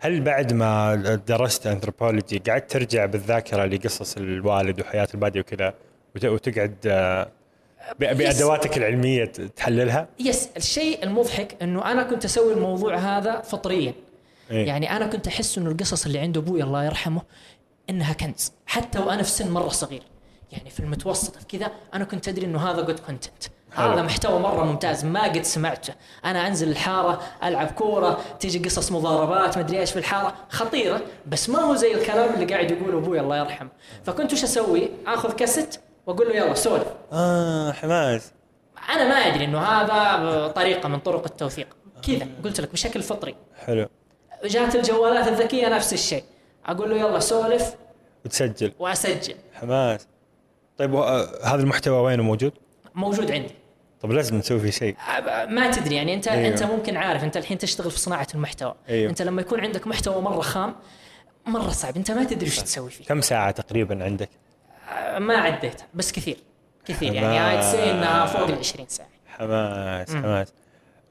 هل 0.00 0.20
بعد 0.20 0.52
ما 0.52 0.94
درست 1.26 1.66
انثروبولوجي 1.66 2.38
قعدت 2.38 2.70
ترجع 2.70 3.06
بالذاكرة 3.06 3.64
لقصص 3.64 4.16
الوالد 4.16 4.80
وحياة 4.80 5.08
البادية 5.14 5.40
وكذا 5.40 5.74
وت- 6.16 6.24
وتقعد 6.24 6.76
آه، 6.86 7.28
بأدواتك 7.98 8.76
العلمية 8.76 9.24
تحللها؟ 9.56 10.08
yes 10.20 10.48
الشيء 10.56 11.04
المضحك 11.04 11.56
إنه 11.62 11.92
أنا 11.92 12.02
كنت 12.02 12.24
أسوي 12.24 12.52
الموضوع 12.52 12.96
هذا 12.96 13.40
فطريا. 13.40 13.94
إيه. 14.50 14.66
يعني 14.66 14.96
أنا 14.96 15.06
كنت 15.06 15.26
أحس 15.26 15.58
إنه 15.58 15.70
القصص 15.70 16.06
اللي 16.06 16.18
عند 16.18 16.36
أبوي 16.36 16.62
الله 16.62 16.84
يرحمه 16.84 17.22
إنها 17.90 18.12
كنز. 18.12 18.52
حتى 18.66 18.98
وأنا 18.98 19.22
في 19.22 19.30
سن 19.30 19.50
مرة 19.50 19.68
صغير. 19.68 20.02
يعني 20.52 20.70
في 20.70 20.80
المتوسط 20.80 21.36
في 21.36 21.58
كذا 21.58 21.70
أنا 21.94 22.04
كنت 22.04 22.28
أدري 22.28 22.46
إنه 22.46 22.70
هذا 22.70 22.80
good 22.80 22.98
content. 22.98 23.44
هذا 23.70 24.02
محتوى 24.02 24.40
مرة 24.40 24.64
ممتاز. 24.64 25.04
ما 25.04 25.22
قد 25.22 25.42
سمعته. 25.42 25.94
أنا 26.24 26.46
أنزل 26.48 26.68
الحارة 26.68 27.22
ألعب 27.44 27.66
كورة 27.66 28.20
تيجي 28.40 28.58
قصص 28.58 28.92
مضاربات 28.92 29.58
مدري 29.58 29.80
إيش 29.80 29.90
في 29.90 29.98
الحارة. 29.98 30.34
خطيرة 30.48 31.02
بس 31.26 31.50
ما 31.50 31.58
هو 31.58 31.74
زي 31.74 31.94
الكلام 31.94 32.34
اللي 32.34 32.54
قاعد 32.54 32.70
يقوله 32.70 32.98
أبوي 32.98 33.20
الله 33.20 33.38
يرحمه. 33.38 33.70
فكنت 34.04 34.32
وش 34.32 34.44
أسوي؟ 34.44 34.90
آخذ 35.06 35.32
كاسيت 35.32 35.76
وأقول 36.06 36.28
له 36.28 36.34
يلا 36.36 36.54
سولف. 36.54 36.86
آه 37.12 37.72
حماس. 37.72 38.32
أنا 38.88 39.08
ما 39.08 39.14
أدري 39.14 39.44
إنه 39.44 39.58
هذا 39.58 40.48
طريقة 40.48 40.88
من 40.88 40.98
طرق 40.98 41.24
التوثيق. 41.24 41.76
كذا 42.06 42.28
قلت 42.44 42.60
لك 42.60 42.72
بشكل 42.72 43.02
فطري. 43.02 43.34
حلو. 43.66 43.88
جات 44.44 44.74
الجوالات 44.74 45.28
الذكية 45.28 45.68
نفس 45.68 45.92
الشيء. 45.92 46.24
أقول 46.66 46.90
له 46.90 46.96
يلا 46.96 47.18
سولف. 47.18 47.74
وتسجل. 48.24 48.72
وأسجل. 48.78 49.34
حماس. 49.54 50.06
طيب 50.78 50.94
آه، 50.94 51.44
هذا 51.44 51.62
المحتوى 51.62 52.00
وينه 52.00 52.22
موجود؟ 52.22 52.52
موجود 52.94 53.30
عندي. 53.30 53.54
طب 54.00 54.12
لازم 54.12 54.36
نسوي 54.36 54.60
فيه 54.60 54.70
شيء. 54.70 54.96
ما 55.48 55.70
تدري 55.70 55.96
يعني 55.96 56.14
انت 56.14 56.28
أيوه. 56.28 56.48
أنت 56.48 56.62
ممكن 56.62 56.96
عارف 56.96 57.24
أنت 57.24 57.36
الحين 57.36 57.58
تشتغل 57.58 57.90
في 57.90 57.98
صناعة 57.98 58.26
المحتوى. 58.34 58.74
أيوه. 58.88 59.10
أنت 59.10 59.22
لما 59.22 59.40
يكون 59.40 59.60
عندك 59.60 59.86
محتوى 59.86 60.22
مرة 60.22 60.40
خام 60.40 60.74
مرة 61.46 61.68
صعب 61.68 61.96
أنت 61.96 62.10
ما 62.10 62.24
تدري 62.24 62.46
وش 62.46 62.60
تسوي 62.60 62.90
فيه. 62.90 63.04
كم 63.04 63.20
ساعة 63.20 63.50
تقريبا 63.50 64.04
عندك؟ 64.04 64.30
ما 65.18 65.36
عديت 65.36 65.80
بس 65.94 66.12
كثير 66.12 66.36
كثير 66.86 67.14
يعني 67.14 67.38
حماس. 67.40 67.74
I'd 67.74 67.76
say 67.76 67.80
إنها 67.80 68.26
فوق 68.26 68.48
ال 68.48 68.58
20 68.58 68.86
ساعة 68.88 69.08
حماس. 69.26 70.10
حماس 70.14 70.48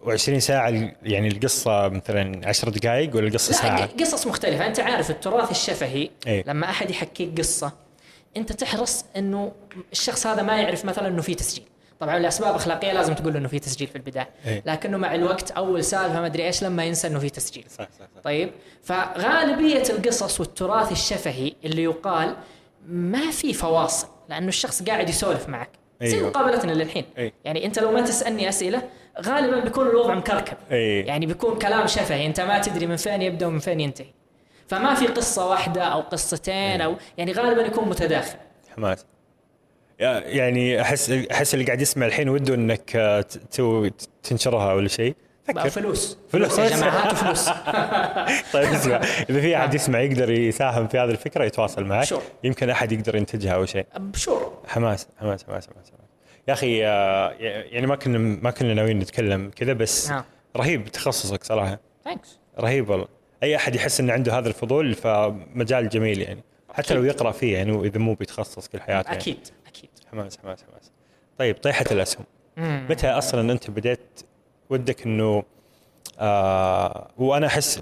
و20 0.03 0.37
ساعة 0.37 0.69
ال- 0.69 0.95
يعني 1.03 1.27
القصة 1.27 1.87
مثلا 1.87 2.47
10 2.47 2.69
دقائق 2.69 3.15
ولا 3.15 3.27
القصة 3.27 3.51
لا 3.51 3.57
ساعة؟ 3.57 3.85
ق- 3.85 3.99
قصص 4.01 4.27
مختلفة 4.27 4.67
أنت 4.67 4.79
عارف 4.79 5.09
التراث 5.09 5.51
الشفهي 5.51 6.09
إيه. 6.27 6.43
لما 6.47 6.69
أحد 6.69 6.89
يحكيك 6.89 7.37
قصة 7.39 7.71
أنت 8.37 8.51
تحرص 8.51 9.05
أنه 9.17 9.51
الشخص 9.91 10.27
هذا 10.27 10.41
ما 10.41 10.61
يعرف 10.61 10.85
مثلا 10.85 11.07
أنه 11.07 11.21
في 11.21 11.35
تسجيل 11.35 11.65
طبعا 11.99 12.19
لأسباب 12.19 12.55
أخلاقية 12.55 12.91
لازم 12.93 13.13
تقول 13.13 13.37
أنه 13.37 13.47
في 13.47 13.59
تسجيل 13.59 13.87
في 13.87 13.95
البداية 13.95 14.29
إيه. 14.45 14.63
لكنه 14.65 14.97
مع 14.97 15.15
الوقت 15.15 15.51
أول 15.51 15.83
سالفة 15.83 16.19
ما 16.19 16.25
أدري 16.25 16.45
إيش 16.45 16.63
لما 16.63 16.83
ينسى 16.83 17.07
أنه 17.07 17.19
في 17.19 17.29
تسجيل 17.29 17.65
صح 17.69 17.83
صح 17.83 17.89
صح 18.15 18.21
طيب 18.23 18.51
فغالبية 18.83 19.83
القصص 19.89 20.39
والتراث 20.39 20.91
الشفهي 20.91 21.53
اللي 21.65 21.83
يقال 21.83 22.35
ما 22.87 23.31
في 23.31 23.53
فواصل 23.53 24.07
لأنه 24.29 24.47
الشخص 24.47 24.83
قاعد 24.83 25.09
يسولف 25.09 25.49
معك. 25.49 25.69
زي 26.01 26.17
أيوه. 26.17 26.29
مقابلتنا 26.29 26.71
للحين. 26.71 27.05
أي. 27.17 27.33
يعني 27.45 27.65
أنت 27.65 27.79
لو 27.79 27.91
ما 27.91 28.01
تسألني 28.01 28.49
أسئلة 28.49 28.89
غالبا 29.21 29.59
بيكون 29.59 29.87
الوضع 29.87 30.13
مكركب. 30.13 30.57
أي. 30.71 30.99
يعني 30.99 31.25
بيكون 31.25 31.59
كلام 31.59 31.87
شفهي. 31.87 32.25
أنت 32.25 32.41
ما 32.41 32.59
تدري 32.59 32.87
من 32.87 32.95
فين 32.95 33.21
يبدأ 33.21 33.47
ومن 33.47 33.59
فين 33.59 33.79
ينتهي. 33.79 34.07
فما 34.67 34.93
في 34.93 35.07
قصة 35.07 35.49
واحدة 35.49 35.83
أو 35.83 36.01
قصتين 36.01 36.81
أو 36.81 36.95
يعني 37.17 37.31
غالبا 37.31 37.61
يكون 37.61 37.89
متداخل. 37.89 38.37
حماس. 38.75 39.05
يعني 39.99 40.81
أحس 40.81 41.11
أحس 41.11 41.53
اللي 41.53 41.65
قاعد 41.65 41.81
يسمع 41.81 42.05
الحين 42.05 42.29
وده 42.29 42.53
إنك 42.53 42.95
آه، 42.95 43.25
تنشرها 44.23 44.73
ولا 44.73 44.87
شيء. 44.87 45.15
فكر. 45.43 45.69
فلوس 45.69 45.69
فلوس. 45.69 46.17
فلوس. 46.31 46.59
يا 46.59 46.77
جماعة 46.77 47.05
هاتوا 47.05 47.17
فلوس. 47.17 47.49
طيب 48.53 48.73
اسمع. 48.73 48.95
إذا 49.29 49.41
في 49.41 49.57
أحد 49.57 49.73
يسمع 49.73 49.99
يقدر 49.99 50.31
يساهم 50.31 50.87
في 50.87 50.97
هذه 50.97 51.09
الفكرة 51.09 51.43
يتواصل 51.43 51.83
معك. 51.83 52.07
Sure. 52.07 52.21
يمكن 52.43 52.69
أحد 52.69 52.91
يقدر 52.91 53.15
ينتجها 53.15 53.51
أو 53.51 53.65
شيء. 53.65 53.85
بشور 53.97 54.57
حماس 54.67 55.07
حماس 55.19 55.43
حماس 55.43 55.67
حماس, 55.67 55.91
حماس. 55.91 56.09
يا 56.47 56.53
أخي 56.53 56.85
آه، 56.85 57.29
يعني 57.39 57.87
ما 57.87 57.95
كنا 57.95 58.17
ما 58.17 58.51
كنا 58.51 58.73
ناويين 58.73 58.99
نتكلم 58.99 59.51
كذا 59.55 59.73
بس 59.73 60.09
نعم. 60.09 60.23
رهيب 60.57 60.87
تخصصك 60.87 61.43
صراحة. 61.43 61.79
thanks 62.05 62.39
رهيب 62.59 62.89
والله. 62.89 63.07
أي 63.43 63.55
أحد 63.55 63.75
يحس 63.75 63.99
إنه 63.99 64.13
عنده 64.13 64.37
هذا 64.37 64.47
الفضول 64.49 64.93
فمجال 64.93 65.89
جميل 65.89 66.21
يعني. 66.21 66.43
حتى 66.73 66.93
لو 66.93 67.03
يقرأ 67.03 67.31
فيه 67.31 67.57
يعني 67.57 67.71
وإذا 67.71 67.99
مو 67.99 68.13
بيتخصص 68.13 68.67
كل 68.67 68.81
حياته 68.81 69.07
يعني. 69.07 69.19
أكيد 69.19 69.47
أكيد. 69.67 69.89
حماس 70.11 70.37
حماس 70.37 70.63
حماس. 70.63 70.91
طيب 71.37 71.55
طيحة 71.55 71.85
الأسهم. 71.91 72.25
مم. 72.57 72.85
متى 72.89 73.07
أصلا 73.07 73.51
أنت 73.51 73.69
بديت 73.71 74.21
ودك 74.71 75.03
إنه 75.05 75.43
آه 76.19 77.07
وأنا 77.17 77.47
أحس 77.47 77.81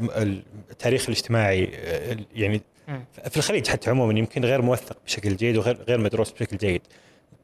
التاريخ 0.71 1.05
الاجتماعي 1.09 1.71
آه، 1.75 2.17
يعني. 2.35 2.61
في 3.29 3.37
الخليج 3.37 3.67
حتى 3.67 3.89
عموما 3.89 4.19
يمكن 4.19 4.45
غير 4.45 4.61
موثق 4.61 4.97
بشكل 5.05 5.35
جيد 5.35 5.57
وغير 5.57 5.77
غير 5.87 5.97
مدروس 5.97 6.31
بشكل 6.31 6.57
جيد 6.57 6.81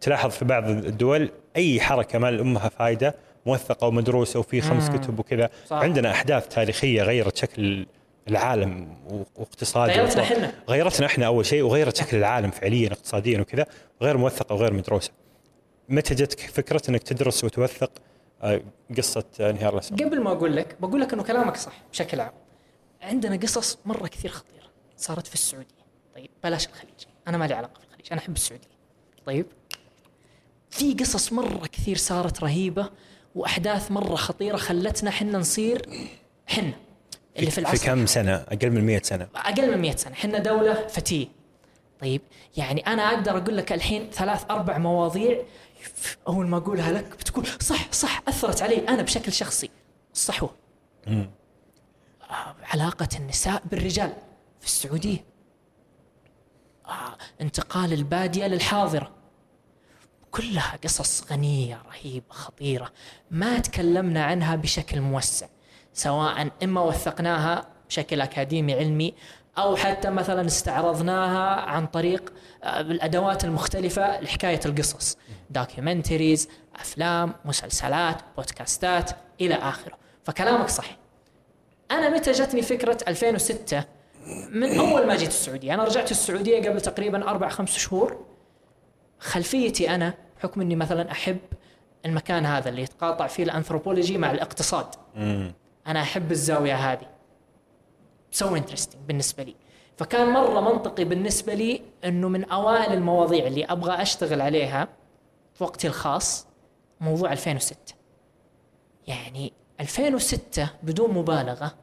تلاحظ 0.02 0.30
في 0.32 0.46
بعض 0.46 0.70
الدول 0.70 1.30
أي 1.56 1.80
حركة 1.82 2.20
ما 2.20 2.32
لأمها 2.32 2.70
فائده 2.70 3.16
موثقة 3.46 3.88
ومدروسة 3.88 4.40
وفي 4.40 4.62
خمس. 4.62 4.90
كتب 4.90 5.20
وكذا. 5.20 5.50
عندنا 5.72 6.12
أحداث 6.12 6.48
تاريخية 6.48 7.04
غيرت 7.04 7.38
شكل 7.38 7.86
العالم 8.30 8.88
و- 9.10 9.24
واقتصادي 9.36 9.92
غيرتنا 9.94 10.24
إحنا. 10.24 10.54
غيرتنا 10.70 11.06
إحنا 11.08 11.26
أول 11.26 11.46
شيء 11.46 11.62
وغيرت 11.64 11.98
شكل 11.98 12.18
العالم 12.18 12.52
فعليا 12.52 12.88
اقتصاديا 12.92 13.42
وكذا 13.42 13.66
غير 14.02 14.18
موثقة 14.18 14.56
وغير 14.56 14.74
مدروسة 14.74 15.12
متى 15.90 16.16
جتك 16.16 16.40
فكرة 16.40 16.82
إنك 16.90 17.04
تدرس 17.04 17.44
وتوثق 17.44 17.92
قصة 18.98 19.24
انهيار 19.40 19.74
الاسهم 19.74 19.98
قبل 19.98 20.22
ما 20.22 20.32
أقول 20.32 20.56
لك 20.56 20.76
بقول 20.80 21.02
لك 21.02 21.14
إنه 21.14 21.24
كلامك 21.24 21.58
صح 21.58 21.74
بشكل 21.92 22.20
عام. 22.20 22.34
عندنا 23.02 23.36
قصص 23.36 23.78
مرة 23.86 24.08
كثير 24.08 24.32
خطيرة 24.32 24.66
صارت 24.98 25.28
في 25.28 25.34
السعودية. 25.34 25.76
طيب 26.16 26.30
بلاش 26.44 26.68
الخليج. 26.68 27.06
أنا 27.28 27.38
ما 27.38 27.48
لي 27.48 27.54
علاقة 27.54 27.80
في 27.80 27.86
الخليج 27.86 28.08
أنا 28.12 28.22
أحب 28.22 28.36
السعودية. 28.36 28.68
طيب 29.26 29.46
في 30.70 30.94
قصص 30.94 31.34
مرة 31.34 31.68
كثير 31.68 31.98
صارت 31.98 32.44
رهيبة 32.44 32.90
وأحداث 33.36 33.92
مرة 33.92 34.16
خطيرة 34.16 34.58
خلتنا 34.58 35.12
حنا 35.12 35.38
نصير 35.38 35.90
حنا. 36.48 36.74
اللي 37.38 37.52
في 37.52 37.58
العصر 37.58 37.78
في 37.78 37.86
كم 37.86 38.06
سنة؟ 38.06 38.36
أقل 38.36 38.72
من 38.72 38.86
100 38.86 39.02
سنة. 39.02 39.28
أقل 39.36 39.72
من 39.72 39.82
100 39.82 39.96
سنة. 39.96 40.14
إحنا 40.14 40.40
دولة 40.40 40.88
فتية. 40.88 41.28
طيب 42.02 42.22
يعني 42.58 42.88
أنا 42.88 43.04
أقدر 43.10 43.38
أقول 43.38 43.58
لك 43.58 43.74
الحين 43.74 44.10
ثلاث 44.12 44.46
أربع 44.52 44.78
مواضيع 44.78 45.42
أول 46.28 46.48
ما 46.48 46.58
أقولها 46.58 46.92
لك 46.92 47.06
بتقول 47.20 47.48
صح 47.62 47.92
صح 47.92 48.22
أثرت 48.28 48.62
علي 48.62 48.88
أنا 48.88 49.02
بشكل 49.02 49.34
شخصي. 49.34 49.70
الصحوه 50.14 50.50
مم. 51.08 51.30
آه، 52.30 52.56
علاقة 52.74 53.08
النساء 53.20 53.62
بالرجال 53.66 54.14
في 54.60 54.66
السعودية. 54.66 55.26
آه، 56.86 57.18
انتقال 57.42 57.94
البادية 57.94 58.48
للحاضرة. 58.48 59.12
كلها 60.32 60.78
قصص 60.84 61.32
غنية 61.32 61.82
رهيبة 61.88 62.26
خطيرة. 62.30 62.92
ما 63.32 63.60
تكلمنا 63.60 64.24
عنها 64.26 64.56
بشكل 64.56 65.02
موسع 65.02 65.48
سواء 65.94 66.50
إما 66.64 66.82
وثقناها 66.82 67.68
بشكل 67.90 68.22
أكاديمي 68.22 68.74
علمي 68.74 69.14
أو 69.58 69.76
حتى 69.76 70.10
مثلا 70.10 70.46
استعرضناها 70.46 71.62
عن 71.62 71.88
طريق 71.88 72.34
آه، 72.64 72.82
الأدوات 72.82 73.46
المختلفة 73.46 74.22
لحكاية 74.22 74.60
القصص. 74.66 75.18
دوكيومنتريز 75.50 76.50
أفلام 76.76 77.34
مسلسلات 77.46 78.22
بودكاستات 78.38 79.12
إلى 79.42 79.56
آخره. 79.56 79.98
فكلامك 80.24 80.70
صح 80.70 80.98
أنا 81.92 82.10
متى 82.10 82.32
جتني 82.32 82.62
فكرة 82.62 82.98
2006 83.08 83.84
من 84.52 84.80
أول 84.80 85.08
ما 85.08 85.16
جيت 85.16 85.30
السعودية. 85.30 85.74
أنا 85.74 85.84
رجعت 85.84 86.12
السعودية 86.12 86.70
قبل 86.70 86.82
تقريبا 86.82 87.30
أربع 87.30 87.50
خمس 87.50 87.78
شهور. 87.78 88.26
خلفيتي 89.20 89.96
أنا 89.96 90.14
بحكم 90.38 90.62
إني 90.62 90.76
مثلا 90.76 91.12
أحب 91.12 91.38
المكان 92.06 92.46
هذا 92.46 92.70
اللي 92.70 92.82
يتقاطع 92.82 93.28
فيه 93.28 93.44
الأنثروبولوجي 93.44 94.18
مع 94.18 94.32
الاقتصاد. 94.32 94.86
أنا 95.88 96.02
أحب 96.02 96.32
الزاوية 96.32 96.76
هذه. 96.76 97.08
so 98.32 98.56
interesting 98.56 99.02
بالنسبة 99.08 99.44
لي. 99.44 99.56
فكان 99.98 100.30
مرة 100.30 100.60
منطقي 100.60 101.04
بالنسبة 101.04 101.54
لي 101.54 101.82
إنه 102.06 102.30
من 102.30 102.46
أوائل 102.46 102.94
المواضيع 102.94 103.48
اللي 103.48 103.66
أبغى 103.66 104.02
أشتغل 104.02 104.42
عليها. 104.42 104.88
في 105.56 105.64
وقتي 105.64 105.88
الخاص 105.88 106.48
موضوع 107.02 107.32
2006 107.32 107.78
يعني 109.08 109.54
2006 109.80 110.70
بدون 110.84 111.14
مبالغة 111.14 111.76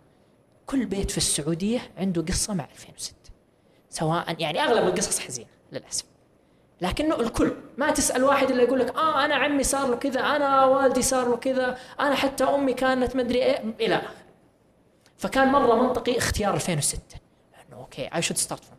كل 0.67 0.87
بيت 0.87 1.11
في 1.11 1.19
السعودية 1.19 1.81
عنده 1.99 2.23
قصة 2.23 2.55
مع 2.55 2.65
2006 2.65 3.15
سواء 3.91 4.41
يعني 4.41 4.61
أغلب 4.61 4.87
القصص 4.87 5.19
حزينة 5.19 5.49
للأسف. 5.73 6.05
لكنه 6.81 7.21
الكل 7.21 7.55
ما 7.79 7.91
تسأل 7.91 8.25
واحد 8.25 8.51
إلا 8.51 8.63
يقول 8.63 8.81
لك 8.81 8.97
آه 8.97 9.25
أنا 9.25 9.35
عمي 9.35 9.65
صار 9.65 9.91
له 9.91 9.97
كذا 9.97 10.21
أنا 10.21 10.65
والدي 10.65 11.03
صار 11.03 11.29
له 11.29 11.37
كذا 11.37 11.79
أنا 12.01 12.15
حتى 12.15 12.45
أمي 12.45 12.75
كانت 12.75 13.17
مدري 13.17 13.43
إيه. 13.43 13.75
إلى 13.81 13.97
آخره. 13.97 14.15
فكان 15.17 15.49
مرة 15.49 15.83
منطقي 15.83 16.19
اختيار 16.19 16.55
2006 16.55 17.01
انه 17.69 17.77
okay 17.77 18.07
I 18.15 18.23
should 18.23 18.37
start 18.37 18.65
from 18.65 18.79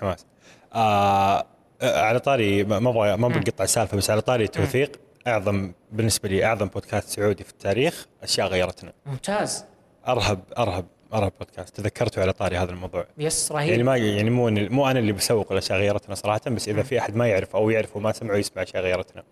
حماس. 0.00 0.26
آه 0.74 1.38
آه، 1.38 1.46
على 1.82 2.18
طاري 2.18 2.64
ما 2.64 2.76
أبغى 2.76 3.16
ما 3.16 3.26
أبغى 3.26 3.38
اقطع 3.38 3.64
السالفة 3.64 3.96
بس 3.96 4.10
على 4.10 4.20
طاري 4.20 4.44
التوثيق 4.44 4.92
اعظم 5.26 5.72
بالنسبة 5.92 6.28
لي 6.28 6.44
أعظم 6.44 6.66
بودكاست 6.66 7.08
سعودي 7.08 7.44
في 7.44 7.50
التاريخ 7.50 8.06
أشياء 8.22 8.46
غيرتنا. 8.46 8.92
ممتاز. 9.06 9.64
ارهب 10.08 10.40
ارهب 10.58 10.86
أرهب 11.14 11.32
بودكاست. 11.40 11.76
تذكرته 11.76 12.22
على 12.22 12.32
طاري 12.32 12.56
هذا 12.56 12.70
الموضوع. 12.70 13.06
يس 13.18 13.50
يعني 13.50 13.70
رهيب 13.70 13.84
ما 13.84 13.96
يعني 13.96 14.30
مو 14.30 14.50
مو 14.50 14.90
أنا 14.90 14.98
اللي 14.98 15.12
بسوق 15.12 15.52
الأشياء 15.52 15.78
غيرتنا 15.78 16.14
صراحة 16.14 16.40
بس 16.46 16.68
إذا 16.68 16.82
في 16.82 16.98
أحد 16.98 17.16
ما 17.16 17.28
يعرف 17.28 17.56
أو 17.56 17.70
يعرف 17.70 17.96
وما 17.96 18.12
سمع 18.12 18.34
ويسمع 18.34 18.62
أشياء 18.62 18.82
غيرتنا. 18.82 19.22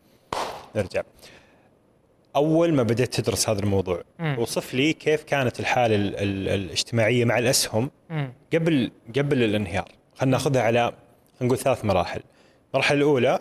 نرجع. 0.76 1.02
أول 2.36 2.72
ما 2.72 2.82
بديت 2.82 3.14
تدرس 3.14 3.48
هذا 3.48 3.60
الموضوع 3.60 4.02
مم. 4.18 4.38
وصف 4.38 4.74
لي 4.74 4.92
كيف 4.92 5.22
كانت 5.22 5.60
الحالة 5.60 5.94
ال 5.94 6.16
ال 6.16 6.48
الاجتماعية 6.48 7.24
مع 7.24 7.38
الأسهم 7.38 7.90
مم. 8.10 8.32
قبل 8.52 8.90
قبل 9.16 9.42
الانهيار. 9.42 9.88
خلينا 10.14 10.36
ناخذها 10.36 10.62
على 10.62 10.92
نقول 11.40 11.58
ثلاث 11.58 11.84
مراحل. 11.84 12.20
المرحله 12.74 12.98
الأولى 12.98 13.38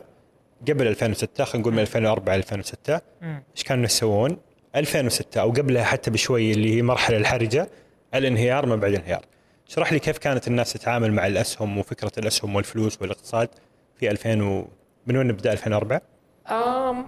قبل 0.62 0.88
2006 0.88 1.44
خلينا 1.44 1.62
نقول 1.62 1.74
من 1.74 1.80
2004 1.80 2.36
ل 2.36 2.38
2006 2.38 3.02
مم. 3.22 3.44
إيش 3.56 3.64
كانوا 3.64 3.86
يسوون؟ 3.86 4.38
2006 4.76 5.42
أو 5.42 5.50
قبلها 5.52 5.84
حتى 5.84 6.12
بشوي 6.12 6.52
اللي 6.52 6.76
هي 6.76 6.82
مرحلة 6.82 7.18
الحرجة 7.18 7.70
الانهيار 8.14 8.66
ما 8.66 8.76
بعد 8.76 8.92
الانهيار 8.92 9.26
اشرح 9.68 9.94
لي 9.94 10.00
كيف 10.00 10.18
كانت 10.18 10.48
الناس 10.48 10.74
تتعامل 10.74 11.14
مع 11.14 11.28
الأسهم 11.28 11.78
وفكرة 11.78 12.12
الأسهم 12.18 12.56
والفلوس 12.56 13.02
والاقتصاد 13.02 13.50
في 13.96 14.12
2000 14.12 14.42
و... 14.42 14.68
من 15.08 15.18
وين 15.18 15.28
نبدأ 15.28 15.52
2004 15.54 16.02
آم 16.48 17.06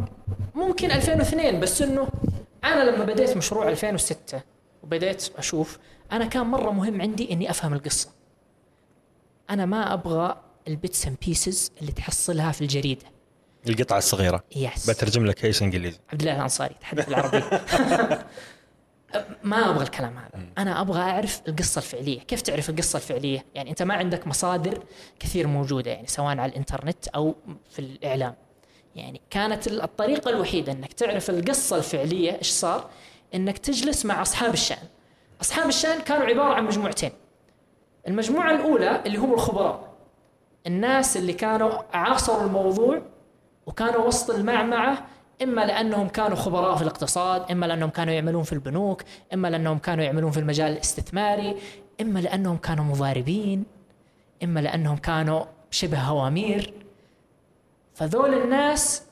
ممكن 0.55 0.91
2002 0.91 1.59
بس 1.59 1.81
إنه 1.81 2.07
أنا 2.63 2.83
لما 2.91 3.05
بديت 3.05 3.37
مشروع 3.37 3.69
2006 3.69 4.41
وبديت 4.83 5.29
أشوف 5.37 5.79
أنا 6.11 6.25
كان 6.25 6.45
مرة 6.45 6.71
مهم 6.71 7.01
عندي 7.01 7.31
إني 7.33 7.49
أفهم 7.49 7.73
القصة. 7.73 8.09
أنا 9.49 9.65
ما 9.65 9.93
أبغى 9.93 10.37
ال 10.67 10.75
bits 10.75 11.07
and 11.07 11.17
pieces 11.25 11.71
اللي 11.81 11.91
تحصلها 11.91 12.51
في 12.51 12.61
الجريدة. 12.61 13.05
القطعة 13.69 13.97
الصغيرة. 13.97 14.43
yes 14.55 14.89
بترجم 14.89 15.25
لك 15.25 15.45
إيش 15.45 15.63
إنجليزي. 15.63 15.99
عبد 16.09 16.21
الله 16.21 16.35
الأنصاري 16.35 16.75
تحدث 16.81 17.05
بالعربي. 17.05 17.43
ما 19.43 19.69
أبغى 19.69 19.83
الكلام 19.83 20.17
هذا. 20.17 20.45
أنا 20.57 20.81
أبغى 20.81 21.01
أعرف 21.01 21.41
القصة 21.47 21.79
الفعلية. 21.79 22.19
كيف 22.19 22.41
تعرف 22.41 22.69
القصة 22.69 22.97
الفعلية؟ 22.97 23.45
يعني 23.55 23.69
أنت 23.69 23.81
ما 23.81 23.93
عندك 23.93 24.27
مصادر 24.27 24.83
كثير 25.19 25.47
موجودة 25.47 25.91
يعني 25.91 26.07
سواء 26.07 26.27
على 26.27 26.45
الإنترنت 26.45 27.07
أو 27.07 27.35
في 27.69 27.79
الإعلام. 27.79 28.35
يعني 28.95 29.21
كانت 29.29 29.67
الطريقة 29.67 30.29
الوحيدة 30.29 30.71
إنك 30.71 30.93
تعرف 30.93 31.29
القصة 31.29 31.77
الفعلية 31.77 32.37
إيش 32.37 32.49
صار؟ 32.49 32.89
إنك 33.35 33.57
تجلس 33.57 34.05
مع 34.05 34.21
أصحاب 34.21 34.53
الشأن. 34.53 34.87
أصحاب 35.41 35.67
الشأن 35.67 36.01
كانوا 36.01 36.25
عبارة 36.25 36.53
عن 36.53 36.65
مجموعتين. 36.65 37.11
المجموعة 38.07 38.51
الأولى 38.51 39.03
اللي 39.05 39.17
هم 39.17 39.33
الخبراء. 39.33 39.94
الناس 40.67 41.17
اللي 41.17 41.33
كانوا 41.33 41.71
عاصروا 41.93 42.45
الموضوع 42.45 43.01
وكانوا 43.65 44.07
وسط 44.07 44.29
المعمعة 44.29 45.05
إما 45.43 45.65
لأنهم 45.65 46.07
كانوا 46.07 46.35
خبراء 46.37 46.75
في 46.75 46.81
الاقتصاد 46.81 47.51
إما 47.51 47.65
لأنهم 47.65 47.89
كانوا 47.89 48.13
يعملون 48.13 48.43
في 48.43 48.53
البنوك 48.53 49.03
إما 49.33 49.47
لأنهم 49.47 49.77
كانوا 49.77 50.03
يعملون 50.03 50.31
في 50.31 50.39
المجال 50.39 50.71
الاستثماري 50.71 51.55
إما 52.01 52.19
لأنهم 52.19 52.57
كانوا 52.57 52.85
مضاربين 52.85 53.65
إما 54.43 54.59
لأنهم 54.59 54.97
كانوا 54.97 55.45
شبه 55.71 55.99
هوامير. 55.99 56.73
فذول 57.93 58.33
الناس 58.33 59.03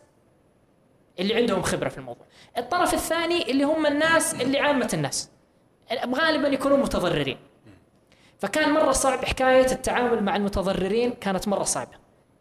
اللي 1.19 1.35
عندهم 1.35 1.61
خبرة 1.61 1.89
في 1.89 1.97
الموضوع. 1.97 2.25
الطرف 2.57 2.93
الثاني 2.93 3.51
اللي 3.51 3.63
هم 3.63 3.85
الناس 3.85 4.41
اللي 4.41 4.59
عامة 4.59 4.89
الناس 4.93 5.29
غالبا 6.15 6.47
يكونوا 6.47 6.77
متضررين. 6.77 7.37
فكان 8.43 8.71
مرة 8.73 8.91
صعب 8.91 9.25
حكاية 9.25 9.71
التعامل 9.71 10.23
مع 10.23 10.35
المتضررين 10.35 11.11
كانت 11.11 11.47
مرة 11.47 11.63
صعبة. 11.63 11.91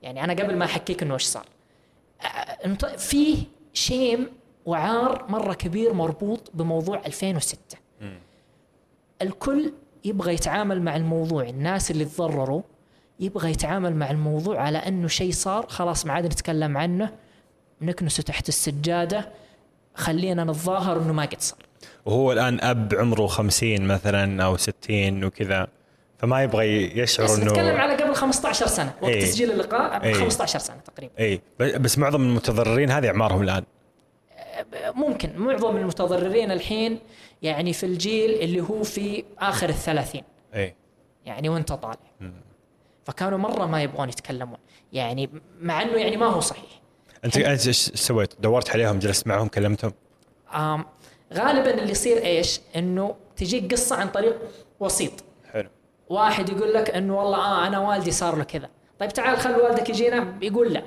يعني 0.03 0.25
أنا 0.25 0.33
قبل 0.33 0.57
ما 0.57 0.65
أحكيك 0.65 1.03
إنه 1.03 1.15
إيش 1.15 1.23
صار. 1.25 1.47
المت- 2.65 2.87
في 3.01 3.37
شيم 3.73 4.27
وعار 4.67 5.25
مرة 5.29 5.55
كبير 5.55 5.93
مربوط 5.93 6.51
بموضوع 6.55 7.03
2006 7.07 7.77
الكل 9.23 9.73
يبغى 10.05 10.35
يتعامل 10.35 10.83
مع 10.83 10.97
الموضوع 10.97 11.43
الناس 11.49 11.91
اللي 11.91 12.05
تضرروا 12.05 12.63
يبغى 13.21 13.51
يتعامل 13.51 13.97
مع 13.97 14.11
الموضوع 14.11 14.61
على 14.61 14.79
إنه 14.79 15.09
شيء 15.09 15.33
صار 15.33 15.67
خلاص 15.67 16.07
ما 16.07 16.13
عاد 16.13 16.27
نتكلم 16.27 16.77
عنه 16.77 17.13
نكنسه 17.81 18.23
تحت 18.23 18.49
السجادة 18.49 19.29
خلينا 19.95 20.45
نتظاهر 20.45 20.97
إنه 21.03 21.13
ما 21.13 21.23
قد 21.23 21.41
صار. 21.41 21.59
وهو 22.07 22.33
الآن 22.33 22.61
أب 22.61 22.95
عمره 22.95 23.27
50 23.27 23.83
مثلا 23.87 24.45
أو 24.45 24.57
60 24.57 25.25
وكذا. 25.25 25.69
فما 26.23 26.43
يبغى 26.43 26.99
يشعر 26.99 27.27
بس 27.27 27.39
نتكلم 27.39 27.67
انه 27.67 27.79
على 27.79 27.95
قبل 27.95 28.15
15 28.15 28.67
سنة 28.67 28.95
وقت 29.03 29.13
إيه. 29.13 29.21
تسجيل 29.21 29.51
اللقاء 29.51 30.05
إيه. 30.05 30.15
15 30.15 30.59
سنة 30.59 30.77
تقريبا. 30.77 31.13
اي 31.19 31.41
بس 31.61 31.99
معظم 31.99 32.23
المتضررين 32.23 32.91
هذه 32.91 33.07
أعمارهم 33.07 33.43
الآن. 33.43 33.65
ممكن. 34.95 35.33
معظم 35.37 35.77
المتضررين 35.77 36.51
الحين 36.51 36.99
يعني 37.43 37.73
في 37.73 37.87
الجيل 37.87 38.31
اللي 38.31 38.61
هو 38.61 38.83
في 38.83 39.25
آخر 39.39 39.69
الثلاثين. 39.69 40.23
اي 40.55 40.75
يعني 41.27 41.49
وانت 41.49 41.73
طالع. 41.73 41.97
فكانوا 43.05 43.39
مرة 43.39 43.67
ما 43.67 43.83
يبغون 43.83 44.09
يتكلمون. 44.09 44.59
يعني 44.93 45.31
مع 45.61 45.83
إنه 45.83 45.97
يعني 45.97 46.17
ما 46.17 46.27
هو 46.27 46.41
صحيح. 46.41 46.81
أنت 47.25 47.37
انت 47.37 47.67
إيش 47.67 47.77
سويت؟ 47.95 48.35
دورت 48.41 48.71
عليهم 48.71 48.99
جلست 48.99 49.27
معهم 49.27 49.49
كلمتهم؟ 49.49 49.93
غالبا 51.35 51.71
اللي 51.71 51.91
يصير 51.91 52.25
إيش؟ 52.25 52.61
إنه 52.77 53.15
تجيك 53.37 53.73
قصة 53.73 53.97
عن 53.97 54.09
طريق 54.09 54.39
وسيط. 54.81 55.13
واحد 56.09 56.49
يقول 56.49 56.75
لك 56.75 56.91
إنه 56.91 57.19
والله 57.19 57.39
آه 57.39 57.67
أنا 57.67 57.79
والدي 57.79 58.11
صار 58.11 58.37
له 58.37 58.45
كذا. 58.45 58.69
طيب 58.99 59.13
تعال 59.13 59.37
خل 59.37 59.57
والدك 59.57 59.89
يجينا 59.91 60.35
يقول 60.43 60.73
لا. 60.73 60.83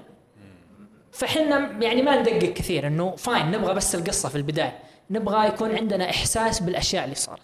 فحنا 1.12 1.72
يعني 1.82 2.02
ما 2.02 2.22
ندقق 2.22 2.54
كثير 2.54 2.88
إنه 2.88 3.16
fine 3.16 3.52
نبغى 3.52 3.74
بس 3.74 3.96
القصة 3.96 4.30
في 4.30 4.36
البداية. 4.36 4.80
نبغى 5.10 5.48
يكون 5.48 5.76
عندنا 5.76 6.10
إحساس 6.10 6.60
بالأشياء 6.60 7.04
اللي 7.04 7.16
صارت. 7.16 7.42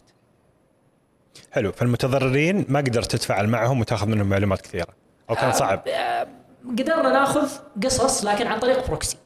حلو. 1.51 1.71
فالمتضررين 1.71 2.65
ما 2.69 2.79
قدرت 2.79 3.11
تتفاعل 3.11 3.47
معهم 3.47 3.79
وتاخذ 3.79 4.07
منهم 4.07 4.29
معلومات 4.29 4.61
كثيرة. 4.61 4.87
أو 5.29 5.35
كان 5.35 5.51
صعب؟ 5.51 5.83
آه، 5.87 6.27
قدرنا 6.67 7.09
ناخذ 7.11 7.49
قصص 7.83 8.25
لكن 8.25 8.47
عن 8.47 8.59
طريق 8.59 8.87
proxy 8.87 9.17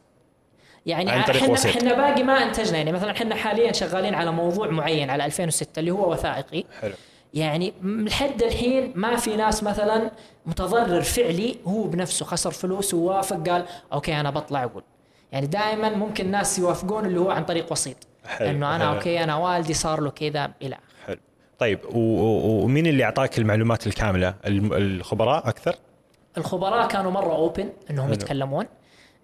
يعني 0.85 1.11
عن 1.11 1.23
طريق 1.23 1.43
إحنا. 1.43 1.69
إحنا 1.69 1.93
باقي 1.93 2.23
ما 2.23 2.33
أنتجنا. 2.33 2.77
يعني 2.77 2.91
مثلا 2.91 3.11
إحنا 3.11 3.35
حاليا 3.35 3.71
شغالين 3.71 4.15
على 4.15 4.31
موضوع 4.31 4.69
معين 4.69 5.09
على 5.09 5.25
2006 5.25 5.79
اللي 5.79 5.91
هو 5.91 6.11
وثائقي. 6.11 6.63
حلو. 6.81 6.93
يعني 7.35 7.73
لحد 7.83 8.43
الحين 8.43 8.93
ما 8.95 9.15
في 9.15 9.35
ناس 9.35 9.63
مثلا 9.63 10.11
متضرر 10.45 11.01
فعلي 11.01 11.55
هو 11.65 11.83
بنفسه 11.83 12.25
خسر 12.25 12.51
فلوس 12.51 12.93
ووافق 12.93 13.49
قال 13.49 13.65
okay 13.93 14.19
أنا 14.19 14.29
بطلع 14.29 14.63
أقول. 14.63 14.83
يعني 15.31 15.47
دائما 15.47 15.89
ممكن 15.89 16.31
ناس 16.31 16.59
يوافقون 16.59 17.05
اللي 17.05 17.19
هو 17.19 17.31
عن 17.31 17.45
طريق 17.45 17.71
وسيط. 17.71 17.97
حلو، 18.25 18.49
إنه 18.49 18.75
أنا 18.75 18.85
حلو. 18.85 18.95
okay 18.95 19.23
أنا 19.23 19.35
والدي 19.35 19.73
صار 19.73 20.01
له 20.01 20.09
كذا 20.09 20.51
إلى. 20.61 20.77
حلو. 21.05 21.17
طيب 21.59 21.79
ومين 21.93 22.87
اللي 22.87 23.03
أعطاك 23.03 23.37
المعلومات 23.37 23.87
الكاملة؟ 23.87 24.35
الخبراء 24.45 25.49
أكثر؟ 25.49 25.75
الخبراء 26.37 26.87
كانوا 26.87 27.11
مرة 27.11 27.35
open 27.35 27.69
إنهم 27.89 28.05
حلو. 28.05 28.13
يتكلمون. 28.13 28.65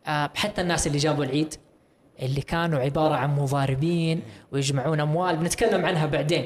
آه، 0.07 0.29
حتى 0.35 0.61
الناس 0.61 0.87
اللي 0.87 0.97
جابوا 0.97 1.23
العيد. 1.23 1.55
اللي 2.21 2.41
كانوا 2.41 2.79
عبارة 2.79 3.15
عن 3.15 3.35
مضاربين 3.35 4.21
ويجمعون 4.51 4.99
أموال 4.99 5.35
بنتكلم 5.35 5.85
عنها 5.85 6.05
بعدين. 6.05 6.45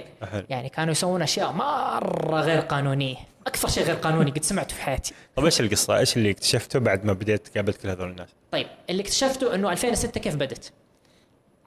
يعني 0.50 0.70
كانوا 0.70 0.92
يسوون 0.92 1.22
أشياء 1.22 1.52
مرة 1.52 2.42
غير 2.42 2.60
قانونية 2.60 3.16
أكثر 3.48 3.68
شيء 3.68 3.84
غير 3.84 3.96
قانوني 3.96 4.32
قد 4.32 4.44
سمعته 4.44 4.76
في 4.76 4.82
حياتي. 4.82 5.14
طيب 5.36 5.46
إيش 5.46 5.62
القصة؟ 5.62 5.98
إيش 5.98 6.18
اللي 6.18 6.32
اكتشفته 6.32 6.80
بعد 6.80 7.06
ما 7.06 7.14
بديت 7.14 7.48
تقابلت 7.48 7.82
كل 7.82 7.90
هذول 7.90 8.10
الناس؟ 8.10 8.30
طيب 8.52 8.68
اللي 8.90 9.02
اكتشفته 9.02 9.56
إنه 9.56 9.72
2006 9.72 10.20
كيف 10.20 10.36
بدت؟ 10.36 10.74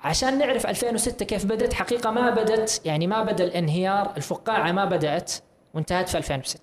عشان 0.04 0.38
نعرف 0.38 0.66
2006 0.66 1.24
كيف 1.24 1.44
بدت 1.44 1.72
حقيقة 1.72 2.10
ما 2.10 2.30
بدت 2.30 2.80
يعني 2.84 3.06
ما 3.06 3.22
بدأ 3.22 3.44
الانهيار 3.44 4.12
الفقاعة 4.16 4.72
ما 4.72 4.84
بدأت 4.84 5.32
وانتهت 5.74 6.08
في 6.08 6.18
2006 6.18 6.60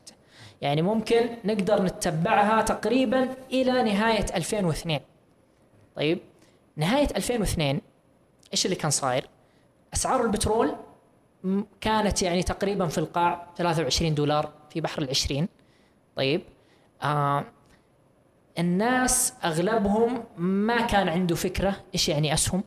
يعني 0.62 0.82
ممكن 0.82 1.30
نقدر 1.46 1.84
نتبعها 1.84 2.62
تقريبا 2.62 3.30
إلى 3.52 3.84
نهاية 3.84 4.26
2002 4.36 5.00
طيب 5.96 6.20
نهاية 6.78 7.08
2002 7.16 7.82
إيش 8.54 8.66
اللي 8.66 8.76
كان 8.76 8.92
صاير؟ 8.92 9.28
أسعار 9.94 10.22
البترول 10.26 10.76
كانت 11.82 12.22
يعني 12.22 12.44
تقريبا 12.44 12.88
في 12.88 12.98
القاع 12.98 13.48
23 13.58 14.16
دولار 14.16 14.52
في 14.70 14.82
بحر 14.82 15.02
العشرين. 15.02 15.48
طيب 16.16 16.42
آه 17.04 17.44
الناس 18.60 19.34
أغلبهم 19.44 20.24
ما 20.38 20.82
كان 20.82 21.10
عنده 21.10 21.36
فكرة 21.36 21.76
إيش 21.94 22.10
يعني 22.10 22.34
أسهم. 22.34 22.64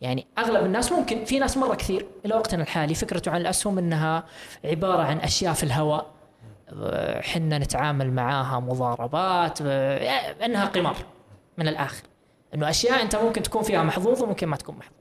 يعني 0.00 0.26
أغلب 0.38 0.64
الناس 0.64 0.92
ممكن 0.92 1.24
في 1.24 1.38
ناس 1.38 1.56
مرة 1.56 1.74
كثير 1.74 2.06
إلى 2.24 2.34
وقتنا 2.34 2.62
الحالي 2.62 2.94
فكرته 2.94 3.30
عن 3.30 3.40
الأسهم 3.40 3.78
إنها 3.78 4.24
عبارة 4.64 5.02
عن 5.02 5.18
أشياء 5.18 5.54
في 5.54 5.62
الهواء. 5.62 6.06
آه، 6.82 7.20
حنا 7.20 7.58
نتعامل 7.58 8.12
معاها 8.12 8.60
مضاربات 8.60 9.58
آه، 9.62 10.44
إنها 10.44 10.64
قمار 10.64 10.96
من 11.58 11.68
الآخر. 11.68 12.02
إنه 12.54 12.70
أشياء 12.70 13.02
أنت 13.02 13.16
ممكن 13.16 13.42
تكون 13.42 13.62
فيها 13.62 13.82
محظوظ 13.82 14.22
وممكن 14.22 14.46
ما 14.46 14.56
تكون 14.56 14.76
محظوظ. 14.76 14.94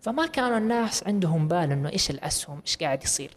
فما 0.00 0.26
كانوا 0.26 0.58
الناس 0.58 1.06
عندهم 1.06 1.48
بال 1.48 1.72
إنه 1.72 1.88
إيش 1.88 2.10
الأسهم 2.10 2.60
إيش 2.66 2.76
قاعد 2.76 3.04
يصير. 3.04 3.30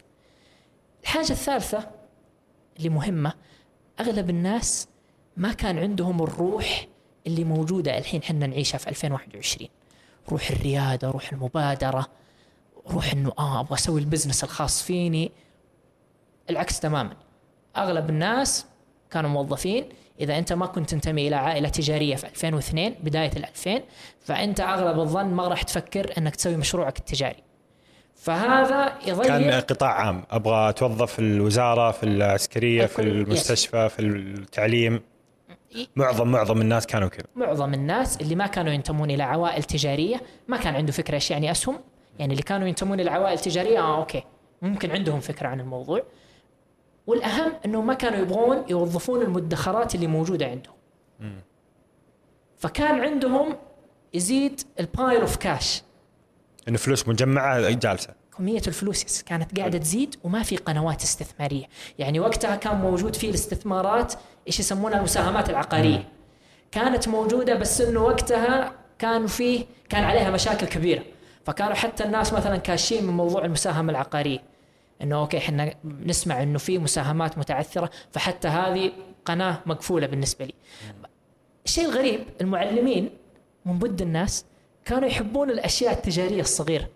الحاجة 1.02 1.32
الثالثة 1.32 1.90
اللي 2.76 2.88
مهمة 2.88 3.32
أغلب 4.00 4.30
الناس 4.30 4.88
ما 5.36 5.52
كان 5.52 5.78
عندهم 5.78 6.22
الروح 6.22 6.86
اللي 7.26 7.44
موجودة 7.44 7.98
الحين 7.98 8.22
حنا 8.22 8.46
نعيشها 8.46 8.78
في 8.78 8.88
2021 8.88 9.68
روح 10.28 10.50
الريادة 10.50 11.10
روح 11.10 11.32
المبادرة 11.32 12.06
روح 12.90 13.12
إنه 13.12 13.32
آه 13.38 13.60
أبغى 13.60 13.74
أسوي 13.74 14.00
البزنس 14.00 14.44
الخاص 14.44 14.82
فيني. 14.82 15.32
العكس 16.50 16.80
تماما. 16.80 17.16
أغلب 17.76 18.10
الناس 18.10 18.66
كانوا 19.10 19.30
موظفين 19.30 19.88
إذا 20.20 20.38
أنت 20.38 20.52
ما 20.52 20.66
كنت 20.66 20.90
تنتمي 20.90 21.28
إلى 21.28 21.36
عائلة 21.36 21.68
تجارية 21.68 22.16
في 22.16 22.26
2002 22.26 22.94
بداية 23.00 23.30
ال 23.36 23.44
2000 23.44 23.82
فأنت 24.20 24.60
أغلب 24.60 25.00
الظن 25.00 25.26
ما 25.26 25.48
راح 25.48 25.62
تفكر 25.62 26.12
إنك 26.18 26.36
تسوي 26.36 26.56
مشروعك 26.56 26.98
التجاري. 26.98 27.42
فهذا 28.14 28.92
يضيق 29.06 29.26
كان 29.26 29.60
قطاع 29.60 29.90
عام. 29.90 30.24
أبغى 30.30 30.68
أتوظف 30.68 31.12
في 31.12 31.18
الوزارة 31.18 31.90
في 31.90 32.02
العسكرية 32.02 32.86
في 32.86 33.02
المستشفى 33.02 33.88
في 33.88 34.00
التعليم. 34.02 35.00
معظم 35.96 36.28
معظم 36.28 36.60
الناس 36.60 36.86
كانوا 36.86 37.08
كذا. 37.08 37.26
معظم 37.36 37.74
الناس 37.74 38.20
اللي 38.20 38.34
ما 38.34 38.46
كانوا 38.46 38.72
ينتمون 38.72 39.10
إلى 39.10 39.22
عوائل 39.22 39.62
تجارية 39.62 40.20
ما 40.48 40.56
كان 40.56 40.74
عنده 40.74 40.92
فكرة 40.92 41.14
إيش 41.14 41.30
يعني 41.30 41.50
أسهم. 41.50 41.78
يعني 42.18 42.32
اللي 42.32 42.42
كانوا 42.42 42.68
ينتمون 42.68 43.00
إلى 43.00 43.10
عوائل 43.10 43.38
تجارية 43.38 43.78
آه 43.78 43.98
أوكي. 43.98 44.24
ممكن 44.62 44.90
عندهم 44.90 45.20
فكرة 45.20 45.48
عن 45.48 45.60
الموضوع. 45.60 46.02
والأهم 47.06 47.52
انهم 47.64 47.86
ما 47.86 47.94
كانوا 47.94 48.18
يبغون 48.18 48.64
يوظفون 48.68 49.22
المدخرات 49.22 49.94
اللي 49.94 50.06
موجودة 50.06 50.46
عندهم. 50.46 50.74
فكان 52.58 53.00
عندهم 53.00 53.56
يزيد 54.14 54.60
ال 54.80 54.88
pile 54.88 55.20
of 55.20 55.36
cash 55.36 55.82
إنه 56.68 56.78
فلوس 56.78 57.08
مجمعة 57.08 57.70
جالسة. 57.70 58.14
كمية 58.38 58.62
الفلوس 58.66 59.22
كانت 59.22 59.58
قاعدة 59.58 59.78
تزيد 59.78 60.16
وما 60.24 60.42
في 60.42 60.56
قنوات 60.56 61.02
استثمارية. 61.02 61.64
يعني 61.98 62.20
وقتها 62.20 62.56
كان 62.56 62.76
موجود 62.76 63.16
فيه 63.16 63.30
الاستثمارات 63.30 64.14
إيش 64.46 64.60
يسمونها؟ 64.60 64.98
المساهمات 64.98 65.50
العقارية. 65.50 66.08
كانت 66.72 67.08
موجودة 67.08 67.54
بس 67.54 67.80
إنه 67.80 68.00
وقتها 68.00 68.72
كانوا 68.98 69.28
فيه 69.28 69.66
كان 69.88 70.04
عليها 70.04 70.30
مشاكل 70.30 70.66
كبيرة. 70.66 71.02
فكانوا 71.44 71.74
حتى 71.74 72.04
الناس 72.04 72.32
مثلا 72.32 72.56
كاشين 72.56 73.06
من 73.06 73.12
موضوع 73.12 73.44
المساهمة 73.44 73.90
العقارية. 73.90 74.38
إنه 75.02 75.16
okay 75.16 75.38
إحنا 75.38 75.74
نسمع 75.84 76.42
إنه 76.42 76.58
في 76.58 76.78
مساهمات 76.78 77.38
متعثرة 77.38 77.90
فحتى 78.12 78.48
هذه 78.48 78.92
قناة 79.24 79.60
مقفولة 79.66 80.06
بالنسبة 80.06 80.44
لي. 80.44 80.54
الشيء 81.64 81.84
الغريب 81.84 82.20
المعلمين 82.40 83.10
من 83.66 83.78
ضد 83.78 84.02
الناس 84.02 84.44
كانوا 84.84 85.08
يحبون 85.08 85.50
الأشياء 85.50 85.92
التجارية 85.92 86.40
الصغيرة. 86.40 86.88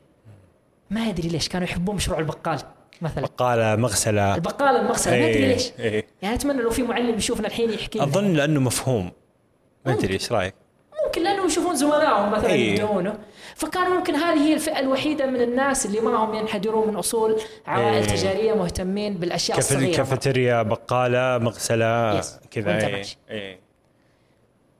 ما 0.90 1.00
أدري 1.00 1.28
ليش 1.28 1.48
كانوا 1.48 1.68
يحبون 1.68 1.96
مشروع 1.96 2.18
البقال 2.18 2.60
مثلا. 3.02 3.20
بقالة 3.20 3.76
مغسلة. 3.76 4.34
البقال 4.34 4.76
المغسلة 4.76 5.16
ما 5.18 5.30
أدري 5.30 5.44
إيه، 5.44 5.52
ليش. 5.52 5.72
إيه. 5.78 6.06
يعني 6.22 6.34
أتمنى 6.34 6.62
لو 6.62 6.70
في 6.70 6.82
معلم 6.82 7.16
يشوفنا 7.16 7.46
الحين 7.46 7.70
يحكي. 7.70 8.02
أظن 8.02 8.32
لأنه 8.32 8.60
مفهوم. 8.60 9.12
ما 9.86 9.92
أدري 9.92 10.14
إيش 10.14 10.32
رأيك؟ 10.32 10.54
ممكن 11.06 11.22
لأنه 11.22 11.46
يشوفون 11.46 11.76
زملائهم 11.76 12.32
مثلا 12.32 12.50
إيه. 12.50 13.14
فكانوا 13.60 13.96
ممكن 13.96 14.14
هذه 14.14 14.38
هي 14.38 14.54
الفئة 14.54 14.78
الوحيدة 14.78 15.26
من 15.26 15.40
الناس 15.40 15.86
اللي 15.86 16.00
ما 16.00 16.16
هم 16.16 16.34
ينحدرون 16.34 16.88
من 16.88 16.96
أصول 16.96 17.40
عوائل 17.66 17.94
إيه. 17.94 18.02
تجارية 18.02 18.54
مهتمين 18.54 19.14
بالأشياء 19.14 19.58
كف 19.58 19.70
الصغيرة 19.70 19.96
كافيتيريا 19.96 20.62
بقالة 20.62 21.38
مغسلة 21.38 22.20
كذا 22.50 22.86
إيه. 22.86 23.04
إيه. 23.30 23.60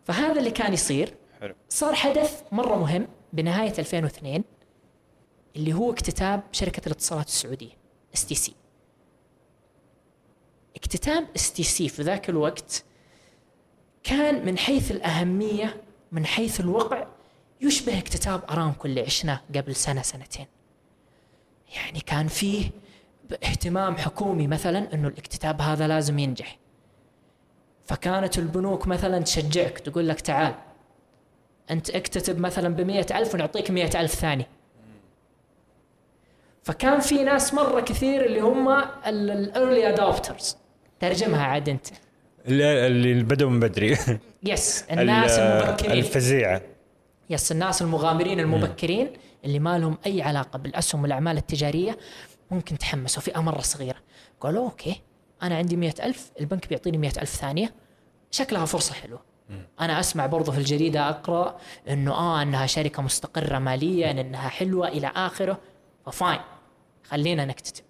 فهذا 0.04 0.38
اللي 0.38 0.50
كان 0.50 0.72
يصير 0.72 1.14
حلو 1.40 1.54
صار 1.68 1.94
حدث 1.94 2.42
مرة 2.52 2.76
مهم 2.76 3.08
بنهاية 3.32 3.72
2002 3.78 4.44
اللي 5.56 5.72
هو 5.72 5.92
اكتتاب 5.92 6.42
شركة 6.52 6.86
الاتصالات 6.86 7.26
السعودية 7.26 7.72
اس 8.14 8.26
تي 8.26 8.34
سي 8.34 8.54
اكتتاب 10.76 11.26
اس 11.36 11.52
تي 11.52 11.62
سي 11.62 11.88
في 11.88 12.02
ذاك 12.02 12.30
الوقت 12.30 12.84
كان 14.02 14.46
من 14.46 14.58
حيث 14.58 14.90
الأهمية 14.90 15.82
من 16.12 16.26
حيث 16.26 16.60
الوقع 16.60 17.06
يشبه 17.60 17.98
اكتتاب 17.98 18.40
ارامكو 18.50 18.88
اللي 18.88 19.00
عشناه 19.00 19.40
قبل 19.56 19.74
سنة 19.76 20.02
سنتين. 20.02 20.46
يعني 21.76 22.00
كان 22.00 22.28
فيه 22.28 22.70
اهتمام 23.44 23.96
حكومي 23.96 24.46
مثلا 24.46 24.94
إنه 24.94 25.08
الاكتتاب 25.08 25.60
هذا 25.60 25.88
لازم 25.88 26.18
ينجح. 26.18 26.58
فكانت 27.84 28.38
البنوك 28.38 28.86
مثلا 28.86 29.18
تشجعك 29.18 29.78
تقول 29.78 30.08
لك 30.08 30.20
تعال 30.20 30.54
أنت 31.70 31.90
اكتتب 31.90 32.38
مثلا 32.38 32.68
بمئة 32.74 33.18
ألف 33.18 33.34
ونعطيك 33.34 33.70
مئة 33.70 34.00
ألف 34.00 34.14
ثاني. 34.14 34.46
فكان 36.62 37.00
في 37.00 37.24
ناس 37.24 37.54
مرة 37.54 37.80
كثير 37.80 38.26
اللي 38.26 38.40
هم 38.40 38.68
ال 39.06 39.20
early 39.20 39.88
adopters 39.88 40.56
ترجمها 41.00 41.42
عاد 41.44 41.68
أنت. 41.68 41.86
اللي 42.48 42.86
اللي 42.86 43.22
بدوا 43.22 43.50
من 43.50 43.60
بدري. 43.60 43.96
yes 44.42 44.82
الناس 44.90 45.38
ال- 45.38 45.42
المبكرين. 45.42 45.92
الفزيعه 45.92 46.62
yes 47.30 47.52
الناس 47.52 47.82
المغامرين 47.82 48.40
المبكرين 48.40 49.12
اللي 49.44 49.58
ما 49.58 49.78
لهم 49.78 49.98
أي 50.06 50.22
علاقة 50.22 50.58
بالأسهم 50.58 51.02
والأعمال 51.02 51.36
التجارية 51.36 51.98
ممكن 52.50 52.78
تحمسوا 52.78 53.22
فئه 53.22 53.40
مره 53.40 53.60
صغيره 53.60 53.98
قالوا 54.40 54.64
okay 54.64 55.02
أنا 55.42 55.56
عندي 55.56 55.76
مئة 55.76 56.06
ألف 56.06 56.32
البنك 56.40 56.68
بيعطيني 56.68 56.98
مئة 56.98 57.20
ألف 57.20 57.30
ثانية. 57.30 57.74
شكلها 58.30 58.64
فرصة 58.64 58.94
حلوة. 58.94 59.22
أنا 59.80 60.00
أسمع 60.00 60.26
برضو 60.26 60.52
في 60.52 60.58
الجريدة 60.58 61.08
أقرأ 61.08 61.58
إنه 61.88 62.12
آه 62.12 62.42
إنها 62.42 62.66
شركة 62.66 63.02
مستقرة 63.02 63.58
ماليا 63.58 64.10
إنها 64.10 64.48
حلوة 64.48 64.88
إلى 64.88 65.06
آخره. 65.06 65.58
ف 66.06 66.13
fine 66.13 66.40
خلينا 67.04 67.44
نكتتب. 67.44 67.84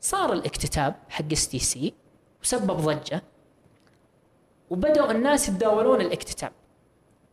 صار 0.00 0.32
الاكتتاب 0.32 0.94
حق 1.08 1.32
اس 1.32 1.48
تي 1.48 1.58
سي 1.58 1.94
وسبب 2.42 2.70
ضجة 2.76 3.22
وبدأوا 4.70 5.10
الناس 5.10 5.48
يتداولون 5.48 6.00
الاكتتاب. 6.00 6.52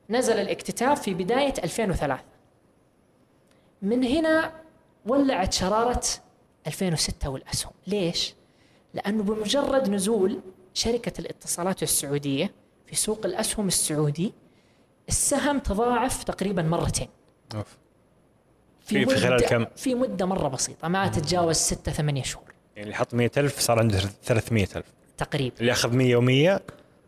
نزل 0.09 0.33
الاكتتاب 0.33 0.97
في 0.97 1.13
بداية 1.13 1.53
2003 1.63 2.19
من 3.81 4.03
هنا 4.03 4.51
ولعت 5.05 5.53
شرارة 5.53 6.01
2006 6.67 7.29
والأسهم 7.29 7.71
ليش؟ 7.87 8.33
لأنه 8.93 9.23
بمجرد 9.23 9.89
نزول 9.89 10.39
شركة 10.73 11.19
الاتصالات 11.21 11.83
السعودية 11.83 12.51
في 12.87 12.95
سوق 12.95 13.25
الأسهم 13.25 13.67
السعودي 13.67 14.33
السهم 15.09 15.59
تضاعف 15.59 16.23
تقريبا 16.23 16.61
مرتين 16.61 17.07
أوف. 17.55 17.77
في- 18.85 19.05
في 19.05 19.15
خلال 19.15 19.39
مدة- 19.39 19.49
كم؟ 19.49 19.65
في 19.75 19.95
مدة 19.95 20.25
مرة 20.25 20.47
بسيطة 20.47 20.87
ما 20.87 21.07
تتجاوز 21.07 21.55
6 21.55 21.91
8 21.91 22.23
شهور 22.23 22.45
يعني 22.75 22.83
اللي 22.85 22.95
حط 22.95 23.13
100000 23.13 23.59
صار 23.59 23.79
عنده 23.79 23.99
300000 24.23 24.85
تقريبا 25.17 25.55
اللي 25.59 25.71
أخذ 25.71 25.95
100 25.95 26.15
و100 26.17 26.61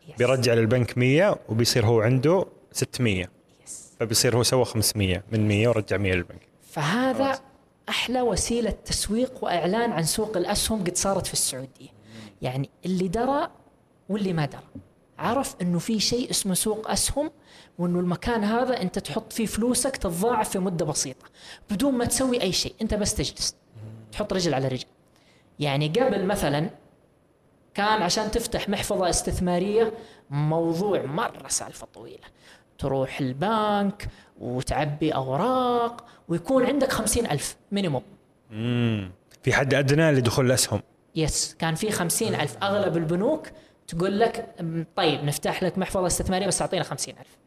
يس. 0.10 0.16
بيرجع 0.18 0.54
للبنك 0.54 0.98
100 0.98 1.38
وبيصير 1.50 1.86
هو 1.86 2.02
عنده 2.02 2.46
600 2.76 3.28
يس. 3.66 3.92
فبيصير 4.00 4.38
هو 4.38 4.44
سوى 4.44 4.66
500 4.66 5.24
من 5.32 5.48
100 5.48 5.68
ورجع 5.68 5.98
100 5.98 6.14
للبنك. 6.14 6.48
فهذا 6.70 7.26
خلاص. 7.26 7.42
أحلى 7.90 8.22
وسيلة 8.22 8.70
تسويق 8.70 9.44
وإعلان 9.44 9.92
عن 9.92 10.04
سوق 10.04 10.38
الأسهم 10.38 10.84
قد 10.84 10.98
صارت 10.98 11.28
في 11.28 11.34
السعودية. 11.34 11.90
يعني 12.42 12.70
اللي 12.86 13.08
درى 13.08 13.52
واللي 14.10 14.34
ما 14.34 14.46
درى. 14.46 14.64
عرف 15.20 15.56
إنه 15.62 15.80
في 15.80 16.00
شيء 16.00 16.30
اسمه 16.30 16.54
سوق 16.54 16.92
أسهم 16.92 17.32
وإنه 17.78 18.00
المكان 18.00 18.44
هذا 18.44 18.82
أنت 18.82 19.00
تحط 19.00 19.34
فيه 19.34 19.46
فلوسك 19.46 19.98
تتضاعف 19.98 20.50
في 20.50 20.60
مدة 20.60 20.86
بسيطة. 20.86 21.26
بدون 21.70 21.94
ما 21.94 22.06
تسوي 22.06 22.42
أي 22.42 22.52
شيء 22.52 22.76
أنت 22.82 22.94
بس 22.94 23.16
تجلس. 23.16 23.56
تحط 24.12 24.34
رجل 24.34 24.54
على 24.54 24.68
رجل. 24.68 24.88
يعني 25.60 25.88
قبل 25.88 26.26
مثلا 26.26 26.70
كان 27.74 28.02
عشان 28.02 28.32
تفتح 28.32 28.70
محفظة 28.70 29.10
استثمارية 29.10 29.94
موضوع 30.30 31.06
مرة 31.06 31.48
سالفة 31.48 31.88
طويلة. 31.94 32.28
تروح 32.78 33.20
البنك 33.20 34.08
وتعبي 34.40 35.12
أوراق 35.16 36.06
ويكون 36.28 36.66
عندك 36.66 36.92
خمسين 36.92 37.26
ألف 37.32 37.56
مينيموم 37.72 38.04
مم. 38.52 39.12
في 39.44 39.54
حد 39.54 39.74
أدنى 39.74 40.12
لدخول 40.12 40.46
الأسهم؟ 40.46 40.82
يس 41.16 41.56
كان 41.60 41.76
في 41.76 41.92
خمسين 41.92 42.36
ألف. 42.36 42.58
أغلب 42.64 42.98
البنوك 42.98 43.48
تقول 43.88 44.20
لك 44.20 44.56
طيب 44.96 45.24
نفتح 45.24 45.64
لك 45.64 45.78
محفظة 45.78 46.08
استثمارية 46.08 46.48
بس 46.48 46.62
أعطينا 46.62 46.84
خمسين 46.84 47.16
ألف. 47.20 47.38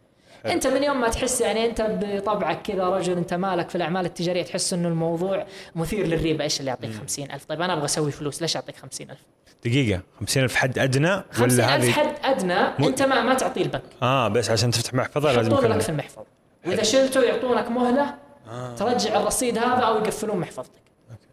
حلو. 0.44 0.52
أنت 0.52 0.66
من 0.66 0.82
يوم 0.82 1.00
ما 1.00 1.08
تحس 1.08 1.40
يعني 1.40 1.66
أنت 1.66 1.82
بطبعك 1.82 2.62
كذا 2.62 2.84
رجل 2.88 3.16
أنت 3.16 3.34
مالك 3.34 3.68
في 3.68 3.74
الأعمال 3.76 4.04
التجارية 4.06 4.42
تحس 4.42 4.72
إنه 4.72 4.88
الموضوع 4.88 5.46
مثير 5.74 6.06
للريبه 6.06 6.44
إيش 6.44 6.60
اللي 6.60 6.68
يعطيك 6.68 6.90
50000 6.92 7.44
طيب 7.44 7.62
أنا 7.62 7.72
أبغى 7.72 7.84
أسوي 7.84 8.10
فلوس 8.12 8.42
ليش 8.42 8.56
أعطيك 8.56 8.76
50000 8.76 9.18
دقيقة 9.64 10.02
50000 10.20 10.54
حد 10.54 10.78
أدنى 10.78 11.22
ولا 11.40 11.76
هذه؟ 11.76 11.90
حد 11.90 12.14
أدنى 12.24 12.54
م... 12.54 12.84
أنت 12.84 13.02
ما 13.02 13.22
ما 13.22 13.34
تعطيه 13.34 13.62
البنك. 13.62 13.82
آه 14.02 14.28
بس 14.28 14.50
عشان 14.50 14.70
تفتح 14.70 14.94
محفظة 14.94 15.32
لازم 15.32 15.52
يحطون 15.52 15.70
لك 15.70 15.80
في 15.80 15.88
المحفظة. 15.88 16.26
وإذا 16.66 16.82
شلته 16.82 17.22
يعطونك 17.22 17.68
مهلة 17.68 18.14
آه. 18.48 18.74
ترجع 18.74 19.20
الرصيد 19.20 19.58
هذا 19.58 19.82
أو 19.82 19.96
يقفلون 19.96 20.36
محفظتك. 20.36 20.82
okay. 21.10 21.26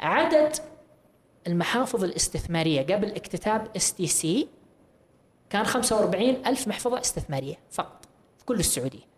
عدد 0.00 0.56
المحافظ 1.46 2.04
الاستثمارية 2.04 2.82
قبل 2.82 3.10
اكتتاب 3.14 3.68
اس 3.76 3.94
تي 3.94 4.06
سي 4.06 4.48
كان 5.50 5.64
45 5.64 6.46
ألف 6.46 6.68
محفظة 6.68 7.00
استثمارية 7.00 7.54
فقط 7.70 8.04
في 8.38 8.44
كل 8.44 8.58
السعودية. 8.60 9.12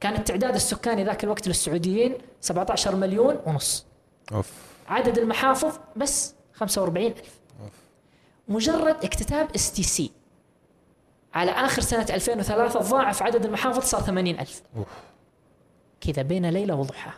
كان 0.00 0.14
التعداد 0.14 0.54
السكاني 0.54 1.04
ذاك 1.04 1.24
الوقت 1.24 1.48
للسعوديين 1.48 2.14
17 2.40 2.96
مليون 2.96 3.38
ونص. 3.46 3.86
أوف. 4.32 4.52
عدد 4.88 5.18
المحافظ 5.18 5.78
بس 5.96 6.34
45 6.54 7.06
ألف. 7.06 7.39
مجرد 8.50 9.04
اكتتاب 9.04 9.48
اس 9.54 9.72
تي 9.72 9.82
سي 9.82 10.10
على 11.34 11.50
آخر 11.50 11.82
سنة 11.82 12.06
2003 12.10 12.80
ضاعف 12.80 13.22
عدد 13.22 13.44
المحافظ 13.44 13.82
صار 13.82 14.00
80 14.00 14.38
ألف. 14.38 14.62
أوف. 14.76 14.86
كذا 16.00 16.22
بين 16.22 16.50
ليلة 16.50 16.74
وضحاها 16.74 17.14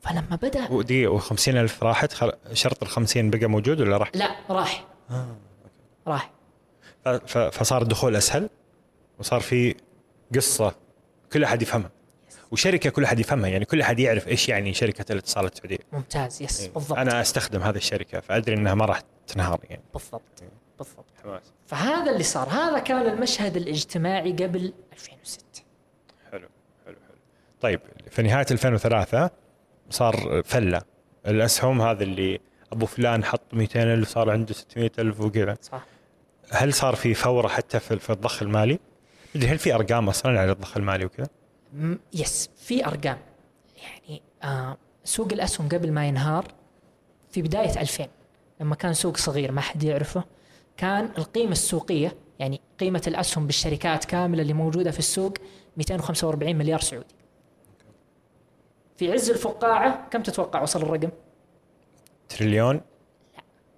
فلما 0.00 0.38
بدأ 0.42 0.70
ودقيقة 0.70 1.18
و50000 1.18 1.82
راحت؟ 1.82 2.12
خل... 2.12 2.32
شرط 2.52 2.82
ال 2.82 2.88
50 2.88 3.30
بقى 3.30 3.46
موجود 3.46 3.80
ولا 3.80 3.96
راح؟ 3.96 4.10
لا 4.14 4.36
راح. 4.50 4.86
راح. 6.06 6.30
ف... 7.04 7.38
فصار 7.38 7.82
الدخول 7.82 8.16
أسهل 8.16 8.50
وصار 9.18 9.40
في 9.40 9.74
قصة 10.34 10.74
كل 11.32 11.44
أحد 11.44 11.62
يفهمها. 11.62 11.90
وشركة 12.50 12.90
كل 12.90 13.04
أحد 13.04 13.18
يفهمها 13.20 13.48
يعني 13.48 13.64
كل 13.64 13.80
أحد 13.80 13.98
يعرف 13.98 14.28
إيش 14.28 14.48
يعني 14.48 14.74
شركة 14.74 15.12
الاتصالات 15.12 15.52
السعودية. 15.52 15.78
ممتاز. 15.92 16.42
يس 16.42 16.66
بالضبط. 16.66 16.98
أنا 16.98 17.14
إيه. 17.14 17.20
أستخدم 17.20 17.62
هذه 17.62 17.76
الشركة 17.76 18.20
فأدري 18.20 18.54
إنها 18.56 18.74
ما 18.74 18.84
راح 18.84 19.02
تنهار 19.32 19.60
يعني. 19.70 19.82
بالضبط 19.94 20.22
بالضبط. 20.78 21.04
حماس. 21.22 21.42
فهذا 21.66 22.12
اللي 22.12 22.22
صار. 22.22 22.48
هذا 22.48 22.78
كان 22.78 23.06
المشهد 23.06 23.56
الاجتماعي 23.56 24.32
قبل 24.32 24.72
2006 24.92 25.44
حلو 26.32 26.48
حلو 26.86 26.96
حلو. 26.96 27.18
طيب 27.60 27.80
في 28.10 28.22
نهاية 28.22 28.46
2003 28.50 29.30
صار 29.90 30.42
فلة. 30.44 30.82
الأسهم 31.26 31.82
هذا 31.82 32.02
اللي 32.02 32.40
أبو 32.72 32.86
فلان 32.86 33.24
حط 33.24 33.42
200000 33.52 34.08
صار 34.08 34.30
عنده 34.30 34.54
600000 34.54 35.20
وكذا. 35.20 35.56
صح. 35.62 35.86
هل 36.52 36.74
صار 36.74 36.94
في 36.94 37.14
فورة 37.14 37.48
حتى 37.48 37.80
في 37.80 37.98
في 37.98 38.10
الضخ 38.10 38.42
المالي؟ 38.42 38.78
هل 39.36 39.58
في 39.58 39.74
أرقام 39.74 40.08
أصلا 40.08 40.40
على 40.40 40.52
الضخ 40.52 40.76
المالي 40.76 41.04
وكذا؟ 41.04 41.28
يس 42.12 42.50
في 42.56 42.86
أرقام. 42.86 43.18
يعني 43.82 44.22
آه 44.42 44.76
سوق 45.04 45.32
الأسهم 45.32 45.68
قبل 45.68 45.92
ما 45.92 46.08
ينهار 46.08 46.44
في 47.30 47.42
بداية 47.42 47.80
2000 47.80 48.08
لما 48.60 48.74
كان 48.74 48.94
سوق 48.94 49.16
صغير 49.16 49.52
ما 49.52 49.60
حد 49.60 49.82
يعرفه. 49.82 50.24
كان 50.76 51.04
القيمة 51.18 51.52
السوقية 51.52 52.16
يعني 52.38 52.60
قيمة 52.80 53.02
الأسهم 53.06 53.46
بالشركات 53.46 54.04
كاملة 54.04 54.42
اللي 54.42 54.52
موجودة 54.52 54.90
في 54.90 54.98
السوق 54.98 55.34
245 55.76 56.56
مليار 56.56 56.80
سعودي. 56.80 57.14
في 58.96 59.12
عز 59.12 59.30
الفقاعة 59.30 60.08
كم 60.08 60.22
تتوقع 60.22 60.62
وصل 60.62 60.82
الرقم؟ 60.82 61.10
تريليون؟ 62.28 62.80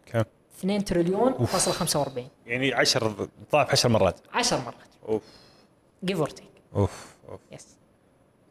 كم؟ 0.06 0.22
2 0.58 0.84
تريليون 0.84 1.46
فاصل 1.46 1.72
45 1.72 2.28
يعني 2.46 2.74
10 2.74 3.28
ضعف 3.52 3.70
10 3.70 3.88
مرات. 3.90 4.20
10 4.32 4.58
مرات. 4.60 4.74
أوف. 5.08 5.22
give 6.04 6.18
or 6.18 6.30
take 6.30 6.50
أوف 6.76 7.16
أوف. 7.28 7.40
yes 7.52 7.66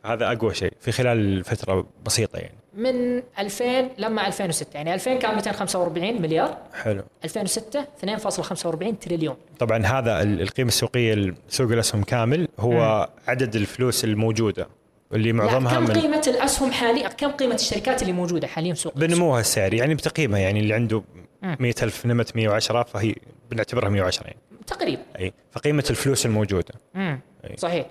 هذا 0.06 0.32
أقوى 0.32 0.54
شيء 0.54 0.74
في 0.80 0.92
خلال 0.92 1.44
فترة 1.44 1.86
بسيطة 2.06 2.38
يعني. 2.38 2.56
من 2.74 3.24
2000 3.40 3.90
لما 3.98 4.28
2006 4.28 4.68
يعني 4.78 4.94
2000 4.94 5.16
كان 5.20 5.36
245 5.36 6.22
مليار. 6.22 6.58
حلو. 6.74 7.04
2006 7.26 7.86
2.45 8.06 9.00
تريليون. 9.02 9.36
طبعا 9.60 9.86
هذا 9.86 10.22
ال- 10.22 10.42
القيمة 10.42 10.68
السوقية 10.68 11.14
لسوق 11.14 11.72
الأسهم 11.72 12.04
كامل 12.04 12.48
هو 12.60 13.10
عدد 13.28 13.56
الفلوس 13.56 14.04
الموجودة 14.04 14.68
اللي 15.14 15.34
معظمها 15.34 15.76
كم 15.76 15.82
من 15.84 15.92
قيمة 15.92 16.24
الأسهم 16.28 16.72
حاليا؟ 16.72 17.08
كم 17.08 17.32
قيمة 17.32 17.56
الشركات 17.56 18.02
اللي 18.02 18.14
موجودة 18.14 18.48
حاليا 18.48 18.74
في 18.74 18.80
سوق؟ 18.80 18.98
بنموها 18.98 19.40
السعري 19.40 19.78
يعني 19.78 19.96
بتقييمها 19.96 20.40
يعني 20.40 20.60
اللي 20.60 20.74
عنده 20.74 21.04
مم. 21.42 21.58
100000 21.60 22.06
نمت 22.06 22.36
110 22.36 22.84
فهي 22.84 23.16
بنعتبرها 23.52 23.90
110 23.90 24.24
يعني. 24.28 24.38
تقريبا. 24.68 25.02
أي 25.20 25.34
فقيمة 25.52 25.84
الفلوس 25.90 26.26
الموجودة. 26.26 26.74
مم. 26.94 27.20
أي. 27.50 27.56
صحيح. 27.58 27.86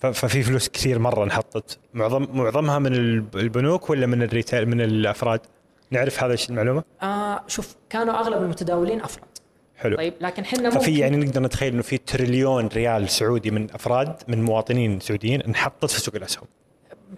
ففي 0.00 0.42
فلوس 0.42 0.68
كثير 0.68 0.98
مرة 0.98 1.24
انحطت. 1.24 1.78
معظم 1.94 2.26
معظمها 2.32 2.78
من 2.78 2.94
الب- 2.94 3.36
البنوك 3.36 3.90
ولا 3.90 4.06
من 4.06 4.22
الريتيل 4.22 4.66
من 4.68 4.80
الأفراد؟ 4.80 5.40
نعرف 5.90 6.24
هذا 6.24 6.32
الشيء 6.34 6.50
المعلومة؟ 6.50 6.82
آه 7.02 7.42
شوف 7.46 7.76
كانوا 7.90 8.14
أغلب 8.14 8.42
المتداولين 8.42 9.00
أفراد. 9.00 9.28
حلو. 9.76 9.96
طيب 9.96 10.14
لكن 10.20 10.44
حنا 10.44 10.62
ممكن 10.68 10.78
ففي 10.80 10.98
يعني 10.98 11.16
نقدر 11.16 11.42
نتخيل 11.42 11.72
إنه 11.72 11.82
في 11.82 11.98
تريليون 11.98 12.66
ريال 12.66 13.08
سعودي 13.08 13.50
من 13.50 13.70
أفراد 13.70 14.16
من 14.28 14.42
مواطنين 14.42 15.00
سعوديين 15.00 15.42
انحطت 15.42 15.90
في 15.90 16.00
سوق 16.00 16.14
الأسهم. 16.16 16.44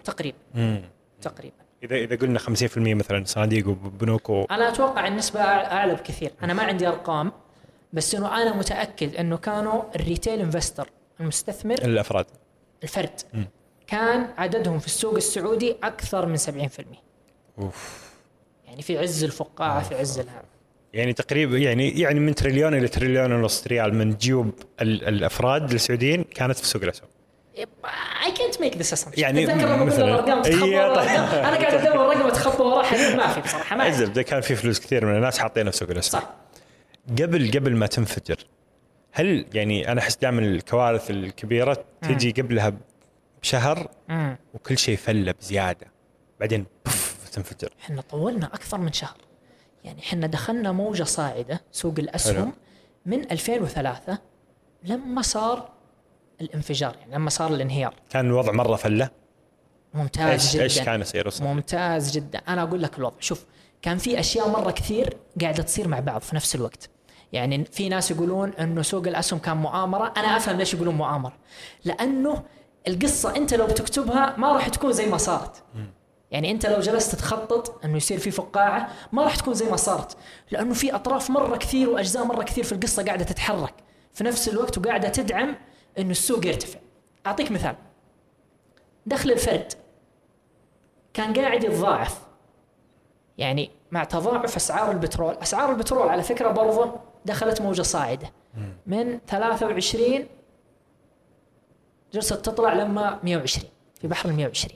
تقريبا. 0.03 0.37
تقريبا. 1.21 1.55
اذا 1.83 1.95
إذا 1.95 2.15
قلنا 2.15 2.39
50% 2.39 2.77
مثلا 2.77 3.23
صناديق 3.25 3.67
وبنوك 3.67 4.29
و... 4.29 4.43
أنا 4.51 4.69
أتوقع 4.69 5.07
النسبة 5.07 5.39
أع- 5.39 5.45
أعلى 5.71 5.93
بكثير. 5.95 6.31
أنا 6.43 6.53
ما 6.53 6.63
عندي 6.63 6.87
أرقام 6.87 7.31
بس 7.93 8.15
إنه 8.15 8.41
أنا 8.41 8.55
متأكد 8.57 9.15
إنه 9.15 9.37
كانوا 9.37 9.81
الريتيل 9.95 10.39
إنفستر 10.39 10.89
المستثمر 11.19 11.73
الأفراد. 11.75 12.25
الفرد. 12.83 13.21
كان 13.87 14.27
عددهم 14.37 14.79
في 14.79 14.85
السوق 14.85 15.15
السعودي 15.15 15.75
أكثر 15.83 16.25
من 16.25 16.37
70% 16.37 16.41
أوف. 17.59 18.03
يعني 18.65 18.81
في 18.81 18.97
عز 18.97 19.23
الفقاعة 19.23 19.83
في 19.83 19.95
عز 19.95 20.19
الهذا 20.19 20.43
يعني 20.93 21.13
تقريبا 21.13 21.57
يعني 21.57 21.99
يعني 21.99 22.19
من 22.19 22.35
تريليون 22.35 22.73
إلى 22.73 22.87
تريليون 22.87 23.31
ونص 23.31 23.67
ريال 23.67 23.93
من 23.95 24.15
جيوب 24.15 24.51
ال- 24.81 25.07
الأفراد 25.07 25.71
السعوديين 25.71 26.23
كانت 26.23 26.57
في 26.57 26.65
سوق 26.67 26.83
الأسهم. 26.83 27.07
اي 28.25 28.31
كانت 28.37 28.61
make 28.61 28.77
this 28.77 28.93
assumption 28.93 29.21
يعني 29.21 29.45
مثلاً. 29.45 29.83
الأرقام؟ 30.05 30.41
أنا 30.43 31.57
قاعد 31.57 31.73
أدور 31.73 31.97
رقم 32.17 32.27
اتخبى 32.27 32.63
وراه 32.63 32.83
حاليا 32.83 33.15
ما 33.15 33.27
في 33.27 33.41
بصراحة 33.41 33.75
ما. 33.75 33.87
الزبده 33.87 34.21
كان 34.21 34.41
في 34.41 34.55
فلوس 34.55 34.79
كثير 34.79 35.05
من 35.05 35.15
الناس 35.15 35.39
حاطينها 35.39 35.71
في 35.71 35.77
سوق 35.77 35.89
الأسهم. 35.89 36.21
صح. 36.21 36.29
قبل 37.21 37.51
قبل 37.55 37.75
ما 37.75 37.87
تنفجر 37.87 38.37
هل 39.15 39.45
يعني 39.53 39.91
أنا 39.91 40.01
أحس 40.01 40.15
دائما 40.15 40.39
الكوارث 40.39 41.11
الكبيرة 41.11 41.85
تجي 42.01 42.31
قبلها 42.31 42.73
بشهر. 43.41 43.91
وكل 44.53 44.77
شيء 44.77 44.97
فله 44.97 45.31
بزيادة. 45.31 45.87
بعدين 46.39 46.65
بف 46.85 47.29
تنفجر. 47.29 47.69
إحنا 47.81 48.01
طولنا 48.01 48.45
أكثر 48.45 48.77
من 48.77 48.93
شهر. 48.93 49.17
يعني 49.83 49.99
إحنا 49.99 50.27
دخلنا 50.27 50.71
موجة 50.71 51.03
صاعدة 51.03 51.61
سوق 51.71 51.93
الأسهم 51.99 52.35
حلو. 52.35 52.51
من 53.05 53.31
2003 53.31 54.17
لما 54.83 55.21
صار 55.21 55.69
الانفجار 56.41 56.95
يعني 56.95 57.15
لما 57.15 57.29
صار 57.29 57.53
الانهيار. 57.53 57.95
كان 58.09 58.25
الوضع 58.25 58.51
مرة 58.51 58.75
فله. 58.75 59.09
ممتاز 59.93 60.29
إيش 60.29 60.53
جدا. 60.53 60.63
إيش 60.63 60.81
كان 60.81 61.01
يصير؟ 61.01 61.29
ممتاز 61.41 62.11
جدا. 62.11 62.39
أنا 62.39 62.63
أقول 62.63 62.83
لك 62.83 62.97
الوضع. 62.97 63.15
شوف 63.19 63.45
كان 63.81 63.97
في 63.97 64.19
أشياء 64.19 64.49
مرة 64.49 64.71
كثير 64.71 65.17
قاعدة 65.41 65.63
تصير 65.63 65.87
مع 65.87 65.99
بعض 65.99 66.21
في 66.21 66.35
نفس 66.35 66.55
الوقت. 66.55 66.89
يعني 67.33 67.65
في 67.65 67.89
ناس 67.89 68.11
يقولون 68.11 68.49
إنه 68.53 68.81
سوق 68.81 69.07
الأسهم 69.07 69.39
كان 69.39 69.57
مؤامرة. 69.57 70.13
أنا 70.17 70.37
أفهم 70.37 70.57
ليش 70.57 70.73
يقولون 70.73 70.95
مؤامرة. 70.95 71.33
لأنه 71.85 72.43
القصة 72.87 73.35
أنت 73.35 73.53
لو 73.53 73.65
بتكتبها 73.65 74.35
ما 74.37 74.53
راح 74.53 74.69
تكون 74.69 74.93
زي 74.93 75.05
ما 75.05 75.17
صارت. 75.17 75.63
يعني 76.31 76.51
أنت 76.51 76.65
لو 76.65 76.79
جلست 76.79 77.15
تخطط 77.15 77.85
إنه 77.85 77.97
يصير 77.97 78.19
في 78.19 78.31
فقاعة 78.31 78.89
ما 79.11 79.23
راح 79.23 79.35
تكون 79.35 79.53
زي 79.53 79.69
ما 79.69 79.75
صارت. 79.75 80.17
لأنه 80.51 80.73
في 80.73 80.95
أطراف 80.95 81.29
مرة 81.29 81.57
كثير 81.57 81.89
وأجزاء 81.89 82.25
مرة 82.25 82.43
كثير 82.43 82.63
في 82.63 82.71
القصة 82.71 83.03
قاعدة 83.03 83.23
تتحرك. 83.25 83.73
في 84.13 84.23
نفس 84.23 84.49
الوقت 84.49 84.77
وقاعدة 84.77 85.09
تدعم 85.09 85.55
إنه 85.97 86.11
السوق 86.11 86.45
يرتفع. 86.45 86.79
أعطيك 87.27 87.51
مثال. 87.51 87.75
دخل 89.05 89.31
الفرد 89.31 89.73
كان 91.13 91.33
قاعد 91.33 91.63
يتضاعف. 91.63 92.21
يعني 93.37 93.71
مع 93.93 94.03
تضاعف 94.03 94.55
أسعار 94.55 94.91
البترول، 94.91 95.33
أسعار 95.33 95.71
البترول 95.71 96.09
على 96.09 96.23
فكرة 96.23 96.51
برضه 96.51 96.95
دخلت 97.25 97.61
موجة 97.61 97.81
صاعدة. 97.81 98.31
من 98.87 99.19
23 99.27 100.27
جلست 102.13 102.33
تطلع 102.33 102.73
لما 102.73 103.19
120 103.23 103.69
في 104.01 104.07
بحر 104.07 104.29
ال 104.29 104.35
120 104.35 104.75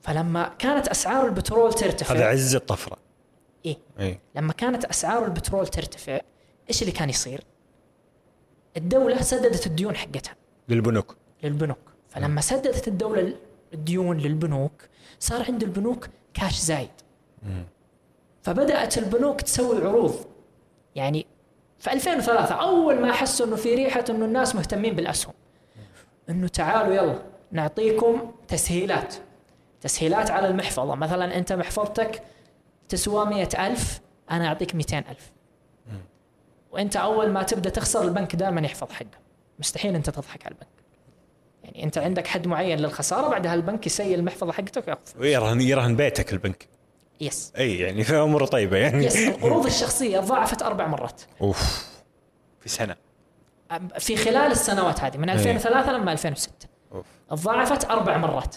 فلما 0.00 0.48
كانت 0.58 0.88
أسعار 0.88 1.26
البترول 1.26 1.72
ترتفع 1.72 2.14
هذا 2.14 2.26
عز 2.26 2.54
الطفرة. 2.54 2.96
إيه؟ 3.66 3.78
اي 4.00 4.18
لما 4.34 4.52
كانت 4.52 4.84
أسعار 4.84 5.24
البترول 5.24 5.66
ترتفع 5.66 6.20
إيش 6.68 6.82
اللي 6.82 6.92
كان 6.92 7.10
يصير؟ 7.10 7.44
الدولة 8.76 9.22
سددت 9.22 9.66
الديون 9.66 9.96
حقتها. 9.96 10.34
للبنوك. 10.68 11.16
للبنوك. 11.42 11.78
فلما 12.08 12.40
سددت 12.40 12.88
الدولة 12.88 13.36
الديون 13.74 14.18
للبنوك 14.18 14.72
صار 15.18 15.44
عند 15.48 15.62
البنوك 15.62 16.08
كاش 16.34 16.60
زايد. 16.60 16.90
فبدأت 18.46 18.98
البنوك 18.98 19.40
تسوي 19.40 19.86
عروض 19.86 20.14
يعني 20.94 21.26
في 21.78 21.92
2003 21.92 22.54
أول 22.54 23.00
ما 23.00 23.12
حسوا 23.12 23.46
أنه 23.46 23.56
في 23.56 23.74
ريحة 23.74 24.04
أنه 24.10 24.24
الناس 24.24 24.54
مهتمين 24.54 24.94
بالأسهم. 24.94 25.34
أنه 26.30 26.48
تعالوا 26.48 26.94
يلا 26.94 27.22
نعطيكم 27.52 28.32
تسهيلات. 28.48 29.14
تسهيلات 29.80 30.30
على 30.30 30.48
المحفظة. 30.48 30.94
مثلا 30.94 31.36
أنت 31.36 31.52
محفظتك 31.52 32.22
تسوى 32.88 33.26
مئة 33.26 33.66
ألف 33.66 34.00
أنا 34.30 34.48
أعطيك 34.48 34.74
مئتين 34.74 35.04
ألف. 35.10 35.32
وأنت 36.70 36.96
أول 36.96 37.30
ما 37.30 37.42
تبدأ 37.42 37.70
تخسر 37.70 38.02
البنك 38.02 38.36
دائما 38.36 38.60
يحفظ 38.60 38.90
حقه. 38.92 39.18
مستحيل 39.58 39.94
أنت 39.94 40.10
تضحك 40.10 40.46
على 40.46 40.54
البنك. 40.54 40.68
يعني 41.64 41.84
أنت 41.84 41.98
عندك 41.98 42.26
حد 42.26 42.46
معين 42.46 42.78
للخسارة 42.78 43.28
بعدها 43.28 43.54
البنك 43.54 43.86
يسيل 43.86 44.18
المحفظة 44.18 44.52
حقتك 44.52 44.88
ويقفل. 44.88 45.20
ويرهن 45.20 45.60
يرهن 45.60 45.96
بيتك 45.96 46.32
البنك. 46.32 46.75
يس 47.20 47.52
أي 47.58 47.78
يعني 47.78 48.04
في 48.04 48.16
أمور 48.16 48.46
طيبة 48.46 48.76
يعني. 48.76 49.04
يس 49.04 49.16
القروض 49.16 49.66
الشخصية 49.66 50.20
ضاعفت 50.20 50.62
أربع 50.62 50.86
مرات. 50.86 51.22
أوف. 51.40 51.86
في 52.60 52.68
سنة. 52.68 52.96
في 53.98 54.16
خلال 54.16 54.50
السنوات 54.52 55.00
هذه 55.00 55.16
من 55.16 55.30
2003 55.30 55.92
لما 55.92 56.12
2006 56.12 56.52
أوف. 56.92 57.06
ضاعفت 57.34 57.90
أربع 57.90 58.16
مرات. 58.16 58.56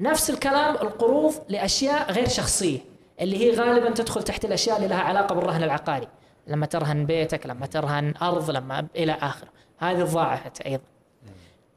نفس 0.00 0.30
الكلام 0.30 0.74
القروض 0.74 1.34
لأشياء 1.48 2.12
غير 2.12 2.28
شخصية 2.28 2.78
اللي 3.20 3.36
هي 3.36 3.56
غالبا 3.56 3.90
تدخل 3.90 4.22
تحت 4.22 4.44
الأشياء 4.44 4.76
اللي 4.76 4.88
لها 4.88 5.00
علاقة 5.00 5.34
بالرهن 5.34 5.62
العقاري. 5.62 6.08
لما 6.46 6.66
ترهن 6.66 7.06
بيتك 7.06 7.46
لما 7.46 7.66
ترهن 7.66 8.14
أرض 8.22 8.50
لما 8.50 8.86
إلى 8.96 9.12
آخره. 9.12 9.48
هذه 9.78 10.02
ضاعفت 10.02 10.60
أيضا. 10.60 10.84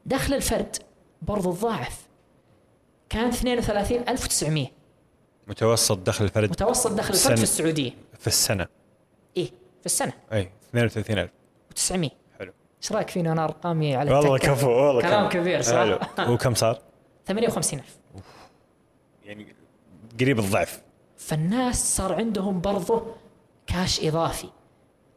دخل 0.06 0.34
الفرد 0.34 0.76
برضو 1.22 1.50
ضاعف. 1.50 2.07
كان 3.10 3.28
32900 3.32 4.66
متوسط 5.46 5.98
دخل 5.98 6.24
الفرد 6.24 6.50
متوسط 6.50 6.92
دخل. 6.92 7.14
الفرد 7.14 7.36
في 7.36 7.42
السعودية. 7.42 7.90
في 8.18 8.26
السنة. 8.26 8.66
إيه 9.36 9.50
في 9.80 9.86
السنة. 9.86 10.12
أي 10.32 10.52
32000 10.74 11.30
و900 11.70 12.10
حلو. 12.38 12.52
إيش 12.82 12.92
رأيك 12.92 13.10
فيني 13.10 13.28
وأنا 13.28 13.44
أرقامي 13.44 13.96
على 13.96 14.14
والله؟ 14.14 14.38
كفو 14.38 14.70
والله 14.70 15.02
كلام 15.02 15.28
كفو. 15.28 15.38
كبير 15.40 15.62
صح؟ 15.62 15.72
حلو. 15.72 15.98
وكم 16.34 16.54
صار؟ 16.54 16.82
58000 17.26 17.98
يعني 19.24 19.54
قريب 20.20 20.38
الضعف. 20.38 20.82
فالناس 21.16 21.96
صار 21.96 22.14
عندهم 22.14 22.60
برضه 22.60 23.02
كاش 23.66 24.04
إضافي. 24.04 24.48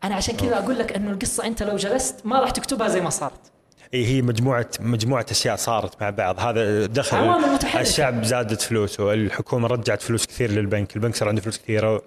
أنا 0.04 0.16
عشان 0.16 0.38
كذا 0.38 0.58
أقول 0.60 0.80
لك 0.80 0.94
إنه 0.94 1.12
القصة 1.12 1.46
أنت 1.48 1.64
لو 1.64 1.76
جلست 1.76 2.26
ما 2.26 2.40
راح 2.40 2.50
تكتبها 2.50 2.88
زي 2.88 3.02
ما 3.02 3.10
صارت. 3.10 3.51
اي 3.94 4.06
هي 4.06 4.22
مجموعه 4.22 4.70
مجموعة 4.80 5.26
أشياء 5.32 5.56
صارت 5.56 6.02
مع 6.02 6.10
بعض. 6.10 6.40
هذا 6.40 6.86
دخل 6.86 7.18
عوامل 7.18 7.48
متحركة. 7.54 7.82
الشعب 7.82 8.24
زادت 8.24 8.62
فلوسه. 8.62 9.14
الحكومة 9.14 9.68
رجعت 9.68 10.02
فلوس 10.02 10.26
كثير 10.26 10.52
للبنك. 10.52 10.96
البنك 10.96 11.16
صار 11.16 11.30
عنده 11.30 11.42
فلوس 11.42 11.58
كثيرة. 11.58 12.02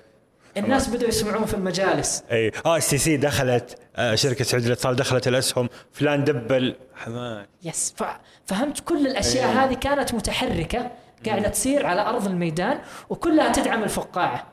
الناس 0.56 0.88
بدأوا 0.88 1.08
يسمعون 1.08 1.44
في 1.44 1.54
المجالس. 1.54 2.22
اي 2.32 2.52
آه 2.66 2.78
إس 2.78 2.90
تي 2.90 2.98
سي 2.98 3.16
دخلت 3.16 3.78
آه 3.96 4.14
شركة 4.14 4.44
سعودية 4.44 4.66
للاتصال 4.66 4.96
دخلت 4.96 5.28
الأسهم. 5.28 5.68
فلان 5.92 6.24
دبل. 6.24 6.76
حماد 6.94 7.46
yes. 7.62 7.94
ف- 7.96 8.04
فهمت 8.46 8.80
كل 8.80 9.06
الأشياء 9.06 9.48
إيه. 9.50 9.64
هذه 9.64 9.74
كانت 9.74 10.14
متحركة 10.14 10.90
قاعدة 11.26 11.48
تصير 11.48 11.86
على 11.86 12.00
أرض 12.00 12.26
الميدان 12.26 12.78
وكلها 13.08 13.52
تدعم 13.52 13.82
الفقاعة. 13.82 14.46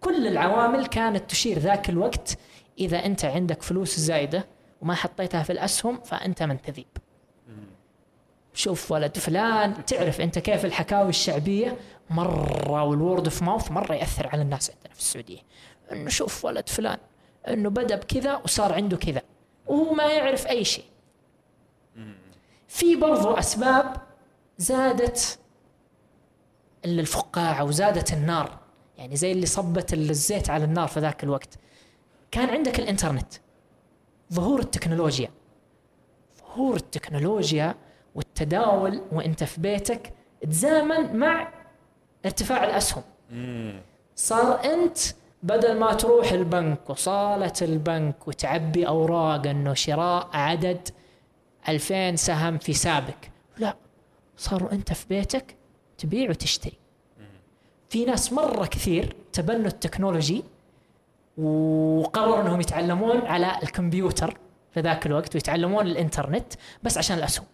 كل 0.00 0.26
العوامل 0.26 0.86
كانت 0.86 1.30
تشير 1.30 1.58
ذاك 1.58 1.88
الوقت 1.90 2.38
إذا 2.78 3.06
أنت 3.06 3.24
عندك 3.24 3.62
فلوس 3.62 4.00
زايدة. 4.00 4.53
وما 4.84 4.94
حطيتها 4.94 5.42
في 5.42 5.52
الأسهم 5.52 6.00
فأنت 6.00 6.42
من 6.42 6.62
تذيب 6.62 6.86
شوف 8.54 8.92
ولد 8.92 9.16
فلان 9.16 9.84
تعرف 9.84 10.20
أنت 10.20 10.38
كيف 10.38 10.64
الحكاوي 10.64 11.08
الشعبية؟ 11.08 11.76
مرة 12.10 12.82
والورد 12.82 13.24
اوف 13.24 13.42
ماوث 13.42 13.70
مرة 13.70 13.94
يأثر 13.94 14.26
على 14.26 14.42
الناس 14.42 14.70
عندنا 14.70 14.94
في 14.94 15.00
السعودية. 15.00 15.38
إنه 15.92 16.08
شوف 16.08 16.44
ولد 16.44 16.68
فلان 16.68 16.98
إنه 17.48 17.70
بدأ 17.70 17.96
بكذا 17.96 18.34
وصار 18.36 18.72
عنده 18.72 18.96
كذا. 18.96 19.22
وهو 19.66 19.94
ما 19.94 20.04
يعرف 20.04 20.46
أي 20.46 20.64
شيء. 20.64 20.84
في 22.68 22.96
برضو 22.96 23.34
أسباب 23.34 23.96
زادت 24.58 25.38
الفقاعة 26.84 27.64
وزادت 27.64 28.12
النار. 28.12 28.58
يعني 28.98 29.16
زي 29.16 29.32
اللي 29.32 29.46
صبت 29.46 29.92
الزيت 29.92 30.50
على 30.50 30.64
النار 30.64 30.88
في 30.88 31.00
ذاك 31.00 31.24
الوقت. 31.24 31.58
كان 32.30 32.48
عندك 32.48 32.78
الإنترنت. 32.78 33.34
ظهور 34.34 34.60
التكنولوجيا. 34.60 35.30
ظهور 36.38 36.76
التكنولوجيا 36.76 37.74
والتداول 38.14 39.00
وانت 39.12 39.44
في 39.44 39.60
بيتك 39.60 40.12
تزامن 40.50 41.16
مع 41.16 41.52
ارتفاع 42.24 42.64
الأسهم. 42.64 43.02
صار 44.16 44.64
انت 44.64 44.98
بدل 45.42 45.78
ما 45.78 45.94
تروح 45.94 46.32
البنك 46.32 46.90
وصالة 46.90 47.52
البنك 47.62 48.28
وتعبي 48.28 48.86
أوراق 48.88 49.46
إنه 49.46 49.74
شراء 49.74 50.28
عدد 50.32 50.88
2000 51.68 52.16
سهم 52.16 52.58
في 52.58 52.72
سابك 52.72 53.30
لا 53.58 53.76
صاروا 54.36 54.72
انت 54.72 54.92
في 54.92 55.06
بيتك 55.08 55.56
تبيع 55.98 56.30
وتشتري. 56.30 56.78
في 57.88 58.04
ناس 58.04 58.32
مرة 58.32 58.66
كثير 58.66 59.16
تبنوا 59.32 59.66
التكنولوجي 59.66 60.44
وقرروا 61.38 62.40
انهم 62.40 62.60
يتعلمون 62.60 63.26
على 63.26 63.58
الكمبيوتر 63.62 64.38
في 64.74 64.80
ذاك 64.80 65.06
الوقت 65.06 65.34
ويتعلمون 65.34 65.86
الانترنت 65.86 66.52
بس 66.82 66.98
عشان 66.98 67.18
الاسهم. 67.18 67.46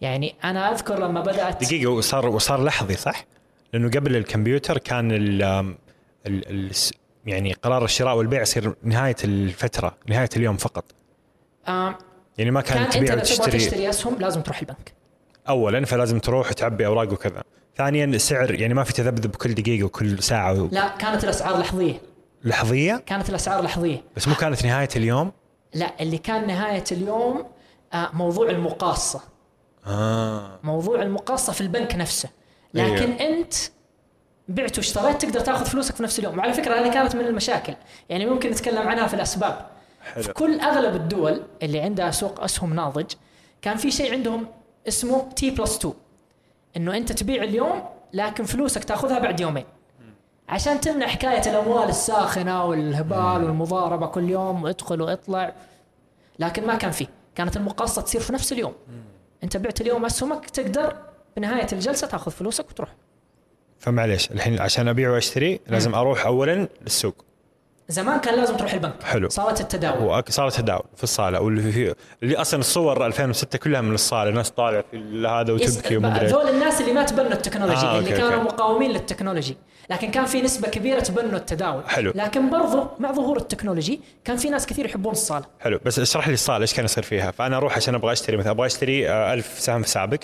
يعني 0.00 0.34
أنا 0.44 0.72
أذكر 0.72 0.98
لما 0.98 1.20
بدأت 1.20 1.64
دقيقة 1.64 1.90
وصار 1.90 2.26
وصار 2.26 2.64
لحظي 2.64 2.96
صح؟ 2.96 3.24
لأنه 3.72 3.90
قبل 3.90 4.16
الكمبيوتر 4.16 4.78
كان 4.78 5.12
ال 5.12 5.42
ال 5.42 5.74
ال 6.26 6.70
يعني 7.26 7.52
قرار 7.52 7.84
الشراء 7.84 8.16
والبيع 8.16 8.42
يصير 8.42 8.74
نهاية 8.82 9.16
الفترة 9.24 9.96
نهاية 10.06 10.28
اليوم 10.36 10.56
فقط. 10.56 10.84
آه 11.68 11.98
يعني 12.38 12.50
ما 12.50 12.60
كان, 12.60 12.84
كان 12.84 12.90
تبيع 12.90 13.14
وتشتري. 13.14 13.58
تشتري 13.58 13.88
أسهم 13.88 14.16
لازم 14.18 14.40
تروح 14.40 14.58
البنك. 14.58 14.92
اولا 15.48 15.84
فلازم 15.84 16.18
تروح 16.18 16.48
وتعبي 16.50 16.86
أوراق 16.86 17.12
وكذا. 17.12 17.42
ثانيا 17.80 18.04
السعر 18.04 18.54
يعني 18.54 18.74
ما 18.74 18.84
في 18.84 18.92
تذبذب 18.92 19.36
كل 19.36 19.54
دقيقة 19.54 19.84
وكل 19.84 20.22
ساعة 20.22 20.68
لا 20.72 20.88
كانت 20.88 21.24
الأسعار 21.24 21.58
لحظية. 21.58 22.00
لحظية؟ 22.44 23.02
كانت 23.06 23.28
الأسعار 23.28 23.62
لحظية. 23.64 24.02
بس 24.16 24.28
مو 24.28 24.34
كانت 24.34 24.66
نهاية 24.66 24.88
اليوم؟ 24.96 25.32
لا 25.74 26.02
اللي 26.02 26.18
كان 26.18 26.46
نهاية 26.46 26.84
اليوم 26.92 27.44
آه 27.92 28.10
موضوع 28.12 28.50
المقاصة. 28.50 29.20
آه. 29.86 30.58
موضوع 30.62 31.02
المقاصة 31.02 31.52
في 31.52 31.60
البنك 31.60 31.94
نفسه. 31.94 32.28
لكن 32.74 33.12
أيوه. 33.12 33.38
أنت 33.38 33.54
بعت 34.48 34.78
واشتريت 34.78 35.22
تقدر 35.22 35.40
تاخذ 35.40 35.64
فلوسك 35.64 35.94
في 35.94 36.02
نفس 36.02 36.18
اليوم. 36.18 36.38
وعلى 36.38 36.52
فكرة 36.52 36.74
هذه 36.74 36.92
كانت 36.92 37.16
من 37.16 37.24
المشاكل. 37.24 37.74
يعني 38.08 38.26
ممكن 38.26 38.50
نتكلم 38.50 38.88
عنها 38.88 39.06
في 39.06 39.14
الأسباب. 39.14 39.66
حلو. 40.02 40.22
في 40.22 40.32
كل 40.32 40.60
أغلب 40.60 40.94
الدول 40.94 41.42
اللي 41.62 41.80
عندها 41.80 42.10
سوق 42.10 42.44
أسهم 42.44 42.74
ناضج 42.74 43.12
كان 43.62 43.76
في 43.76 43.90
شيء 43.90 44.12
عندهم 44.12 44.46
اسمه 44.88 45.28
T 45.36 45.50
plus 45.50 45.76
2 45.76 45.94
إنه 46.76 46.96
أنت 46.96 47.12
تبيع 47.12 47.42
اليوم 47.42 47.82
لكن 48.12 48.44
فلوسك 48.44 48.84
تأخذها 48.84 49.18
بعد 49.18 49.40
يومين. 49.40 49.64
عشان 50.48 50.80
تمنع 50.80 51.06
حكاية 51.06 51.50
الأموال 51.50 51.88
الساخنة 51.88 52.64
والهبال 52.64 53.44
والمضاربة 53.44 54.06
كل 54.06 54.30
يوم 54.30 54.62
وادخل 54.62 55.02
واطلع. 55.02 55.54
لكن 56.38 56.66
ما 56.66 56.74
كان 56.74 56.90
فيه 56.90 57.06
كانت 57.34 57.56
المقاصة 57.56 58.02
تصير 58.02 58.20
في 58.20 58.32
نفس 58.32 58.52
اليوم. 58.52 58.72
أنت 59.44 59.56
بعت 59.56 59.80
اليوم 59.80 60.04
أسهمك 60.04 60.50
تقدر 60.50 60.96
بنهاية 61.36 61.66
الجلسة 61.72 62.06
تأخذ 62.06 62.30
فلوسك 62.30 62.70
وتروح. 62.70 62.94
فمعليش 63.78 64.30
الحين 64.30 64.60
عشان 64.60 64.88
أبيع 64.88 65.10
وأشتري 65.10 65.60
لازم 65.66 65.94
أروح 65.94 66.26
اولا 66.26 66.68
للسوق. 66.82 67.24
زمان 67.90 68.20
كان 68.20 68.34
لازم 68.36 68.56
تروح 68.56 68.72
البنك. 68.72 69.02
حلو. 69.02 69.28
صارت 69.28 69.60
التداول. 69.60 70.22
وصارت 70.28 70.54
تداول 70.60 70.82
في 70.96 71.04
الصالة 71.04 71.40
واللي 71.40 71.72
في 71.72 71.94
اللي 72.22 72.36
أصلا 72.36 72.60
الصور 72.60 73.06
2006 73.06 73.58
كلها 73.58 73.80
من 73.80 73.94
الصالة 73.94 74.30
ناس 74.30 74.50
طالع 74.50 74.82
في 74.90 75.26
هذا 75.26 75.52
يس- 75.52 75.76
وتبكي 75.78 75.96
ومدري 75.96 76.20
إيش. 76.26 76.32
ذول 76.32 76.48
الناس 76.48 76.80
اللي 76.80 76.92
ما 76.92 77.02
تبنوا 77.04 77.32
التكنولوجي 77.32 77.86
آه، 77.86 77.98
اللي 77.98 78.10
okay، 78.10 78.20
كانوا 78.22 78.34
أوكي. 78.42 78.54
مقاومين 78.54 78.90
للتكنولوجي. 78.90 79.56
لكن 79.90 80.10
كان 80.10 80.24
في 80.24 80.42
نسبة 80.42 80.68
كبيرة 80.68 81.00
تبنوا 81.00 81.38
التداول. 81.38 81.82
حلو. 81.88 82.12
لكن 82.14 82.50
برضو 82.50 82.86
مع 82.98 83.12
ظهور 83.12 83.36
التكنولوجي 83.36 84.00
كان 84.24 84.36
في 84.36 84.50
ناس 84.50 84.66
كثير 84.66 84.86
يحبون 84.86 85.12
الصالة. 85.12 85.44
حلو. 85.60 85.80
بس 85.84 85.98
اشرح 85.98 86.28
لي 86.28 86.34
الصالة 86.34 86.62
إيش 86.62 86.74
كان 86.74 86.84
يصير 86.84 87.02
فيها؟ 87.04 87.30
فأنا 87.30 87.56
أروح 87.56 87.76
عشان 87.76 87.94
أبغى 87.94 88.12
أشتري 88.12 88.36
مثلا 88.36 88.50
أبغى 88.50 88.66
أشتري 88.66 89.08
آه، 89.10 89.34
ألف 89.34 89.54
سهم 89.60 89.82
في 89.82 89.88
سابق 89.88 90.18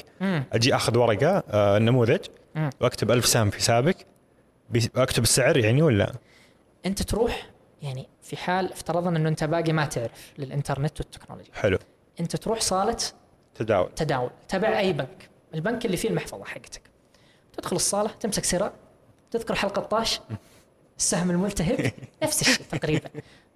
أجي 0.52 0.74
أخذ 0.76 0.98
ورقة 0.98 1.42
آه، 1.50 1.78
نموذج 1.78 2.20
مم. 2.54 2.70
وأكتب 2.80 3.10
ألف 3.10 3.26
سهم 3.26 3.50
في 3.50 3.62
سابق. 3.62 3.94
بي- 4.70 4.90
واكتب 4.96 5.22
السعر 5.22 5.56
يعني 5.56 5.82
ولا؟ 5.82 6.12
أنت 6.86 7.02
تروح 7.02 7.46
يعني 7.82 8.08
في 8.22 8.36
حال 8.36 8.72
افترضنا 8.72 9.18
إنه 9.18 9.28
أنت 9.28 9.44
باقي 9.44 9.72
ما 9.72 9.86
تعرف 9.86 10.32
للإنترنت 10.38 11.00
والتكنولوجي 11.00 11.50
حلو. 11.54 11.78
أنت 12.20 12.36
تروح 12.36 12.60
صالة 12.60 12.96
تداول. 13.54 13.94
تداول 13.94 14.30
تبع 14.48 14.78
أي 14.78 14.92
بنك. 14.92 15.28
البنك 15.54 15.86
اللي 15.86 15.96
فيه 15.96 16.08
المحفظة 16.08 16.44
حقتك. 16.44 16.82
تدخل 17.56 17.76
الصالة 17.76 18.10
تمسك 18.20 18.44
سرة 18.44 18.72
تذكر 19.30 19.54
حلقة 19.54 19.82
طاش 19.82 20.20
السهم 20.98 21.30
الملتهب 21.30 21.92
نفس 22.22 22.40
الشيء 22.42 22.66
تقريبا. 22.70 23.08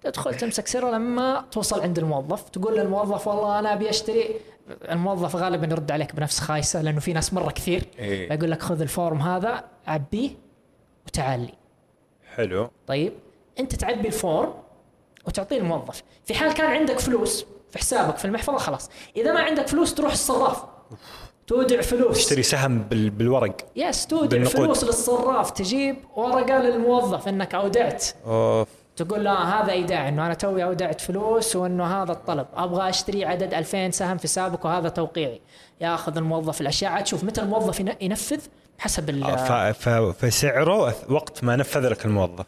تدخل 0.03 0.35
تمسك 0.35 0.67
سرة 0.67 0.89
لما 0.91 1.45
توصل 1.51 1.81
عند 1.81 1.97
الموظف 1.99 2.49
تقول 2.49 2.77
للموظف 2.77 3.27
والله 3.27 3.59
أنا 3.59 3.73
أبي 3.73 3.89
أشتري. 3.89 4.35
الموظف 4.91 5.35
غالبا 5.35 5.67
يرد 5.67 5.91
عليك 5.91 6.15
بنفس 6.15 6.39
خايسة 6.39 6.81
لأنه 6.81 6.99
في 6.99 7.13
ناس 7.13 7.33
مرة 7.33 7.51
كثير. 7.51 7.83
إيه. 7.99 8.27
فيقول 8.27 8.51
لك 8.51 8.61
خذ 8.61 8.81
ال 8.81 8.89
form 8.89 9.21
هذا 9.21 9.63
عبيه 9.87 10.29
وتعال 11.07 11.39
لي. 11.39 11.53
حلو. 12.35 12.69
طيب. 12.87 13.13
أنت 13.61 13.75
تعبي 13.75 14.07
الفورم 14.07 14.53
وتعطيه 15.27 15.57
الموظف. 15.57 16.03
في 16.25 16.33
حال 16.33 16.53
كان 16.53 16.71
عندك 16.71 16.99
فلوس 16.99 17.45
في 17.71 17.77
حسابك 17.77 18.17
في 18.17 18.25
المحفظة 18.25 18.57
خلاص. 18.57 18.89
إذا 19.17 19.33
ما 19.33 19.39
عندك 19.39 19.67
فلوس 19.67 19.93
تروح 19.93 20.11
الصراف. 20.11 20.63
تودع 21.47 21.81
فلوس. 21.81 22.17
تشتري 22.17 22.43
سهم 22.43 22.79
بال- 22.79 23.09
بالورق. 23.09 23.55
yes 23.75 24.07
تودع 24.07 24.27
بالنقود. 24.37 24.55
فلوس 24.55 24.83
للصراف. 24.83 25.51
تجيب 25.51 25.95
ورقة 26.15 26.57
للموظف 26.59 27.27
إنك 27.27 27.55
أودعت. 27.55 28.05
أوف. 28.25 28.67
تقول 28.95 29.23
له 29.23 29.33
هذا 29.33 29.71
إيداع. 29.71 30.07
إنه 30.09 30.25
أنا 30.25 30.33
توي 30.33 30.63
أودعت 30.63 31.01
فلوس 31.01 31.55
وإنه 31.55 32.01
هذا 32.03 32.11
الطلب. 32.11 32.47
أبغى 32.55 32.89
أشتري 32.89 33.25
عدد 33.25 33.53
2000 33.53 33.91
سهم 33.91 34.17
في 34.17 34.27
سابك 34.27 34.65
وهذا 34.65 34.89
توقيعي. 34.89 35.41
ياخذ 35.81 36.17
الموظف 36.17 36.61
الأشياء. 36.61 36.91
عاد 36.91 37.07
شوف 37.07 37.23
متى 37.23 37.41
الموظف 37.41 37.79
ين- 37.79 37.95
ينفذ؟ 38.01 38.39
حسب 38.79 39.09
ال 39.09 39.23
ف- 39.73 39.91
فسعره 40.25 40.95
وقت 41.11 41.43
ما 41.43 41.55
نفذ 41.55 41.87
لك 41.89 42.05
الموظف. 42.05 42.45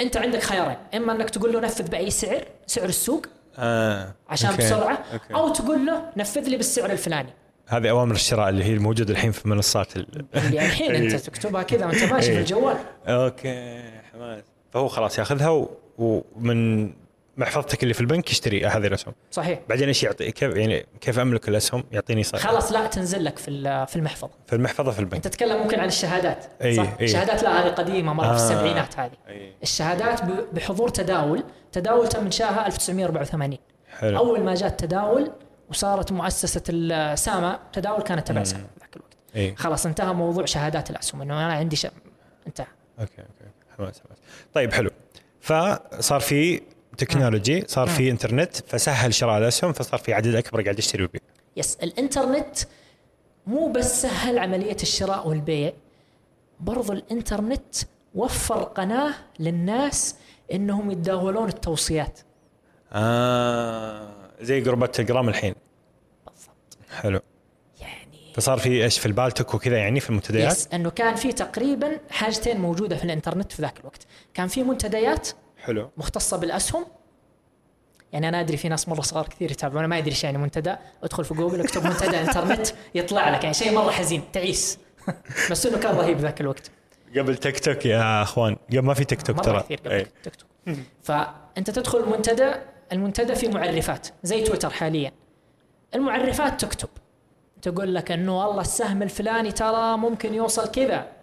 أنت 0.00 0.16
عندك 0.16 0.42
خيارين 0.42 0.76
إما 0.94 1.12
إنك 1.12 1.30
تقول 1.30 1.52
له 1.52 1.60
نفذ 1.60 1.90
بأي 1.90 2.10
سعر 2.10 2.44
سعر 2.66 2.88
السوق 2.88 3.26
آه. 3.58 4.14
عشان 4.28 4.50
okay. 4.50 4.62
بسرعة 4.62 4.98
okay. 5.12 5.34
أو 5.34 5.48
تقول 5.48 5.86
له 5.86 6.02
نفذ 6.16 6.48
لي 6.48 6.56
بالسعر 6.56 6.90
الفلاني 6.90 7.30
هذه 7.68 7.90
أوامر 7.90 8.14
الشراء 8.14 8.48
اللي 8.48 8.64
هي 8.64 8.72
الموجودة 8.72 9.12
الحين 9.12 9.32
في 9.32 9.48
منصات 9.48 9.96
ال... 9.96 10.06
اللي 10.34 10.66
الحين 10.66 10.94
أنت 10.94 11.14
تكتبها 11.26 11.62
كذا 11.62 11.86
وأنت 11.86 12.04
ماشي 12.04 12.26
في 12.26 12.32
إيه. 12.32 12.38
الجوال 12.38 12.76
okay 13.06 13.82
حماس 14.12 14.44
فهو 14.70 14.88
خلاص 14.88 15.18
ياخذها. 15.18 15.66
ومن 15.98 16.90
محفظتك 17.36 17.82
اللي 17.82 17.94
في 17.94 18.00
البنك 18.00 18.30
يشتري 18.30 18.66
هذه 18.66 18.86
الأسهم. 18.86 19.14
صحيح. 19.30 19.60
بعدين 19.68 19.88
إيش 19.88 20.02
يعطي؟ 20.02 20.30
كيف 20.30 20.56
يعني 20.56 20.86
كيف 21.00 21.18
أملك 21.18 21.48
الأسهم؟ 21.48 21.84
يعطيني 21.92 22.22
صح 22.22 22.38
خلاص 22.38 22.72
لا 22.72 22.86
تنزل 22.86 23.24
لك 23.24 23.38
في 23.38 23.86
في 23.86 23.96
المحفظة. 23.96 24.30
في 24.46 24.52
المحفظة 24.52 24.90
في 24.90 24.98
البنك. 24.98 25.14
أنت 25.14 25.28
تتكلم 25.28 25.62
ممكن 25.62 25.80
عن 25.80 25.88
الشهادات 25.88 26.44
أي، 26.62 26.76
صح؟ 26.76 26.94
أي. 27.00 27.04
الشهادات 27.04 27.42
لا 27.42 27.60
هذه 27.60 27.68
قديمة 27.72 28.12
مرة 28.12 28.24
في 28.26 28.32
آه. 28.32 28.34
السبعينات 28.34 28.98
هذه. 28.98 29.12
أي. 29.28 29.52
الشهادات 29.62 30.20
بحضور 30.52 30.88
تداول 30.88 31.44
تداول 31.72 32.08
تم 32.08 32.24
انشائها 32.24 32.66
1984 32.66 33.58
حلو. 33.98 34.18
أول 34.18 34.40
ما 34.40 34.54
جاء 34.54 34.68
التداول 34.68 35.32
وصارت 35.70 36.12
مؤسسة 36.12 36.62
السامة 36.68 37.58
تداول 37.72 38.02
كانت 38.02 38.28
تبع 38.28 38.44
سامة 38.44 38.62
في 38.62 38.80
ذاك 38.80 38.96
الوقت. 38.96 39.16
أي. 39.36 39.56
خلاص 39.56 39.86
انتهى 39.86 40.12
موضوع 40.14 40.44
شهادات 40.44 40.90
الأسهم 40.90 41.22
إنه 41.22 41.34
أنا 41.34 41.52
عندي 41.52 41.76
ش... 41.76 41.86
انتهى. 42.46 42.66
أوكي 43.00 43.12
أوكي. 43.18 43.50
حماس 43.78 44.02
حماس 44.06 44.18
طيب 44.54 44.72
حلو. 44.72 44.90
فصار 45.40 46.20
في 46.20 46.60
technology 46.98 47.64
صار 47.66 47.88
في 47.88 48.10
انترنت 48.10 48.56
فسهل 48.56 49.14
شراء 49.14 49.38
الأسهم 49.38 49.72
فصار 49.72 50.00
في 50.00 50.14
عدد 50.14 50.34
أكبر 50.34 50.62
قاعد 50.62 50.78
يشتري 50.78 51.02
ويبيع. 51.02 51.20
yes 51.56 51.76
الانترنت 51.82 52.58
مو 53.46 53.72
بس 53.72 54.02
سهل 54.02 54.38
عملية 54.38 54.76
الشراء 54.82 55.28
والبيع 55.28 55.72
برضو 56.60 56.92
الانترنت 56.92 57.74
وفر 58.14 58.62
قناة 58.62 59.14
للناس 59.38 60.16
إنهم 60.52 60.90
يتداولون 60.90 61.48
التوصيات. 61.48 62.20
آه 62.92 64.08
زي 64.40 64.60
groups 64.60 64.94
تلجرام 64.94 65.28
الحين. 65.28 65.54
بالضبط. 66.26 66.78
حلو. 67.00 67.20
يعني 67.80 68.32
فصار 68.34 68.58
في 68.58 68.84
إيش 68.84 68.98
في 68.98 69.06
البالتك 69.06 69.54
وكذا 69.54 69.76
يعني 69.76 70.00
في 70.00 70.10
المنتديات؟ 70.10 70.52
يس 70.52 70.68
إنه 70.72 70.90
كان 70.90 71.14
في 71.14 71.32
تقريبا 71.32 72.00
حاجتين 72.10 72.60
موجودة 72.60 72.96
في 72.96 73.04
الانترنت 73.04 73.52
في 73.52 73.62
ذاك 73.62 73.80
الوقت. 73.80 74.06
كان 74.34 74.48
في 74.48 74.62
منتديات 74.62 75.28
حلو. 75.64 75.90
مختصة 75.96 76.36
بالأسهم؟ 76.36 76.86
يعني 78.12 78.28
أنا 78.28 78.40
أدري 78.40 78.56
في 78.56 78.68
ناس 78.68 78.88
مرة 78.88 79.00
صغار 79.00 79.28
كثير 79.28 79.50
يتابعون 79.50 79.84
ما 79.84 79.98
أدري 79.98 80.10
إيش 80.10 80.24
يعني 80.24 80.38
منتدى. 80.38 80.76
أدخل 81.02 81.24
في 81.24 81.34
جوجل 81.34 81.60
أكتب 81.60 81.84
منتدى 81.84 82.20
إنترنت 82.20 82.66
يطلع 82.94 83.30
لك 83.30 83.42
يعني 83.42 83.54
شيء 83.54 83.72
مرة 83.72 83.90
حزين 83.90 84.22
تعيس. 84.32 84.78
بس 85.50 85.66
إنه 85.66 85.78
كان 85.78 85.96
رهيب 85.96 86.18
ذاك 86.18 86.40
الوقت. 86.40 86.70
قبل 87.16 87.36
تيك 87.36 87.60
توك 87.60 87.86
يا 87.86 88.22
أخوان. 88.22 88.56
قبل 88.68 88.78
ما 88.78 88.94
في 88.94 89.04
تيك 89.04 89.22
توك 89.22 89.40
ترى. 89.44 89.60
كثير 89.60 89.78
قبل 89.78 89.90
إيه. 89.90 90.06
تيك 90.22 90.34
توك. 90.36 90.76
فأنت 91.02 91.70
تدخل 91.70 91.98
المنتدى 91.98 92.52
المنتدى 92.92 93.34
فيه 93.34 93.48
معرفات 93.48 94.08
زي 94.22 94.42
تويتر 94.42 94.70
حاليا. 94.70 95.12
المعرفات 95.94 96.64
تكتب. 96.64 96.88
تقول 97.62 97.94
لك 97.94 98.10
إنه 98.12 98.38
والله 98.38 98.60
السهم 98.60 99.02
الفلاني 99.02 99.52
ترى 99.52 99.96
ممكن 99.96 100.34
يوصل 100.34 100.70
كذا. 100.70 101.13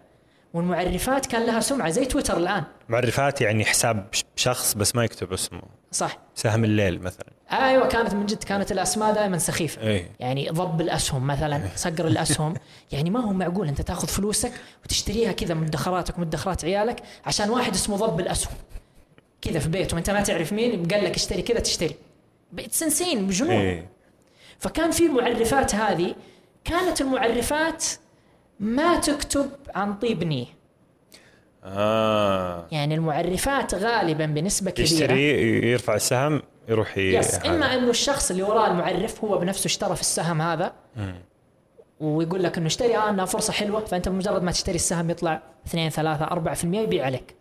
والمعرفات 0.53 1.25
كان 1.25 1.45
لها 1.45 1.59
سمعة 1.59 1.89
زي 1.89 2.05
تويتر 2.05 2.37
الآن. 2.37 2.63
معرفات 2.89 3.41
يعني 3.41 3.65
حساب 3.65 4.07
شخص 4.35 4.73
بس 4.73 4.95
ما 4.95 5.03
يكتب 5.03 5.33
اسمه. 5.33 5.61
صح. 5.91 6.17
سهم 6.35 6.63
الليل 6.63 7.01
مثلا. 7.01 7.25
أيوه 7.51 7.87
كانت 7.87 8.13
من 8.13 8.25
جد 8.25 8.43
كانت 8.43 8.71
الأسماء 8.71 9.13
دائما 9.13 9.37
سخيفة. 9.37 9.81
إيه. 9.81 10.11
يعني 10.19 10.49
ضب 10.49 10.81
الأسهم 10.81 11.27
مثلا 11.27 11.61
صقر 11.75 12.07
الأسهم. 12.07 12.53
يعني 12.91 13.09
ما 13.09 13.19
هو 13.19 13.33
معقول 13.33 13.67
أنت 13.67 13.81
تأخذ 13.81 14.07
فلوسك 14.07 14.51
وتشتريها 14.85 15.31
كذا 15.31 15.53
من 15.53 15.61
مدخراتك 15.61 16.17
ومدخرات 16.17 16.65
عيالك 16.65 17.03
عشان 17.25 17.49
واحد 17.49 17.73
اسمه 17.73 17.97
ضب 17.97 18.19
الأسهم. 18.19 18.53
كذا 19.41 19.59
في 19.59 19.69
بيته 19.69 19.95
وأنت 19.95 20.09
ما 20.09 20.21
تعرف 20.21 20.53
مين 20.53 20.87
قال 20.87 21.03
لك 21.03 21.15
اشتري 21.15 21.41
كذا 21.41 21.59
تشتري. 21.59 21.95
تنسين 22.79 23.27
بجنون. 23.27 23.51
إيه. 23.51 23.89
فكان 24.59 24.91
في 24.91 25.05
المعرفات 25.05 25.75
هذه. 25.75 26.15
كانت 26.63 27.01
المعرفات 27.01 27.85
ما 28.61 28.99
تكتب 28.99 29.49
عن 29.75 29.93
طيب 29.93 30.23
نيه. 30.23 30.45
آه. 31.63 32.67
يعني 32.71 32.95
المعرفات 32.95 33.75
غالبا 33.75 34.25
بنسبة 34.25 34.71
كبيرة. 34.71 34.83
يشتري 34.83 35.71
يرفع 35.71 35.95
السهم 35.95 36.41
يروح. 36.69 36.97
yes 36.97 37.35
هذا. 37.35 37.49
اما 37.55 37.73
إنه 37.73 37.89
الشخص 37.89 38.31
اللي 38.31 38.43
وراه 38.43 38.67
المعرف 38.67 39.23
هو 39.23 39.37
بنفسه 39.37 39.65
اشترى 39.65 39.95
في 39.95 40.01
السهم 40.01 40.41
هذا. 40.41 40.73
ويقول 41.99 42.43
لك 42.43 42.57
إنه 42.57 42.67
اشتري 42.67 42.97
آه 42.97 43.09
إنها 43.09 43.25
فرصة 43.25 43.53
حلوة. 43.53 43.85
فأنت 43.85 44.09
بمجرد 44.09 44.43
ما 44.43 44.51
تشتري 44.51 44.75
السهم 44.75 45.09
يطلع 45.09 45.41
2 45.67 45.89
3 45.89 46.25
4% 46.25 46.65
يبيع 46.65 47.05
عليك. 47.05 47.35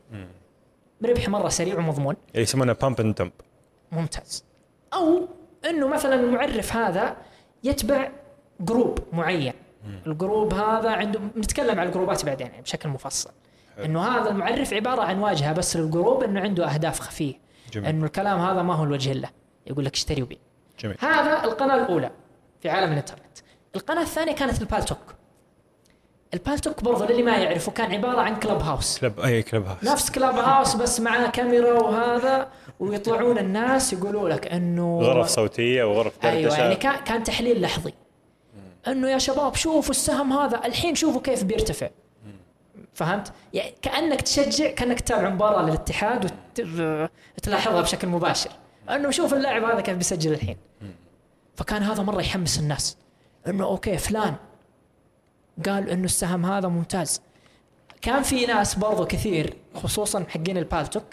ربح 1.04 1.28
مرة 1.28 1.48
سريع 1.48 1.78
ومضمون. 1.78 2.16
يسمونه 2.34 2.72
pump 2.72 3.00
and 3.00 3.14
dump 3.14 3.32
ممتاز. 3.92 4.44
أو 4.94 5.28
إنه 5.64 5.88
مثلا 5.88 6.14
المعرف 6.14 6.76
هذا 6.76 7.16
يتبع 7.64 8.08
جروب 8.60 8.98
معين. 9.12 9.52
الجروب 10.06 10.54
هذا 10.54 10.90
عنده 10.90 11.20
نتكلم 11.36 11.80
على 11.80 11.88
الجروبات 11.88 12.24
بعدين 12.24 12.46
يعني 12.46 12.62
بشكل 12.62 12.88
مفصل. 12.88 13.30
إنه 13.84 14.02
هذا 14.02 14.30
المعرف 14.30 14.74
عبارة 14.74 15.02
عن 15.02 15.18
واجهة 15.18 15.52
بس 15.52 15.76
للجروب 15.76 16.22
إنه 16.22 16.40
عنده 16.40 16.74
أهداف 16.74 17.00
خفية. 17.00 17.34
جميل. 17.72 17.88
إنه 17.88 18.06
الكلام 18.06 18.38
هذا 18.38 18.62
ما 18.62 18.74
هو 18.74 18.84
الوجه 18.84 19.12
له 19.12 19.28
يقول 19.66 19.84
لك 19.84 19.94
اشتري 19.94 20.22
وبيع. 20.22 20.38
جميل. 20.80 20.96
هذا 21.00 21.44
القناة 21.44 21.74
الأولى 21.74 22.10
في 22.60 22.68
عالم 22.68 22.92
الإنترنت. 22.92 23.38
القناة 23.76 24.02
الثانية 24.02 24.32
كانت 24.32 24.60
البالتوك 24.60 25.14
البالتوك 26.34 26.84
برضو 26.84 27.04
للي 27.04 27.22
ما 27.22 27.36
يعرفه 27.36 27.72
كان 27.72 27.92
عبارة 27.92 28.20
عن 28.20 28.36
كلب 28.36 28.60
هاوس. 28.62 28.98
كلب 28.98 29.20
أي 29.20 29.42
كلب 29.42 29.66
هاوس. 29.66 29.84
نفس 29.84 30.10
Clubhouse 30.10 30.74
بس 30.74 31.00
معاه 31.00 31.30
كاميرا 31.30 31.72
وهذا 31.72 32.48
ويطلعون 32.80 33.38
الناس 33.38 33.92
يقولوا 33.92 34.28
لك 34.28 34.46
إنه 34.46 35.00
غرف 35.00 35.28
صوتية 35.28 35.84
وغرف 35.84 36.12
دردشه 36.22 36.36
أيوه 36.36 36.58
يعني 36.58 36.76
كان 37.04 37.22
تحليل 37.22 37.60
لحظي. 37.60 37.94
انه 38.88 39.10
يا 39.10 39.18
شباب 39.18 39.54
شوفوا 39.54 39.90
السهم 39.90 40.32
هذا 40.32 40.66
الحين 40.66 40.94
شوفوا 40.94 41.20
كيف 41.20 41.44
بيرتفع. 41.44 41.90
فهمت؟ 42.94 43.32
يعني 43.52 43.74
كأنك 43.82 44.20
تشجع 44.20 44.70
كأنك 44.70 45.00
تتابع 45.00 45.28
مباراة 45.28 45.62
للاتحاد 45.62 46.30
وتلاحظها 47.38 47.80
بشكل 47.80 48.08
مباشر. 48.08 48.50
انه 48.90 49.10
شوف 49.10 49.34
اللاعب 49.34 49.64
هذا 49.64 49.80
كيف 49.80 49.96
بيسجل 49.96 50.32
الحين. 50.32 50.56
فكان 51.56 51.82
هذا 51.82 52.02
مرة 52.02 52.20
يحمس 52.20 52.58
الناس. 52.58 52.96
انه 53.46 53.64
أوكي 53.64 53.98
فلان 53.98 54.34
قال 55.66 55.90
انه 55.90 56.04
السهم 56.04 56.46
هذا 56.46 56.68
ممتاز. 56.68 57.20
كان 58.02 58.22
في 58.22 58.46
ناس 58.46 58.74
برضو 58.74 59.06
كثير 59.06 59.56
خصوصا 59.74 60.24
حقين 60.28 60.56
البالتوك 60.56 61.04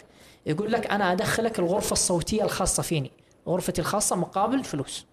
يقول 0.45 0.71
لك 0.71 0.91
أنا 0.91 1.11
أدخلك 1.11 1.59
الغرفة 1.59 1.93
الصوتية 1.93 2.43
الخاصة 2.43 2.83
فيني. 2.83 3.11
غرفتي 3.47 3.81
الخاصة 3.81 4.15
مقابل 4.15 4.63
فلوس. 4.63 5.05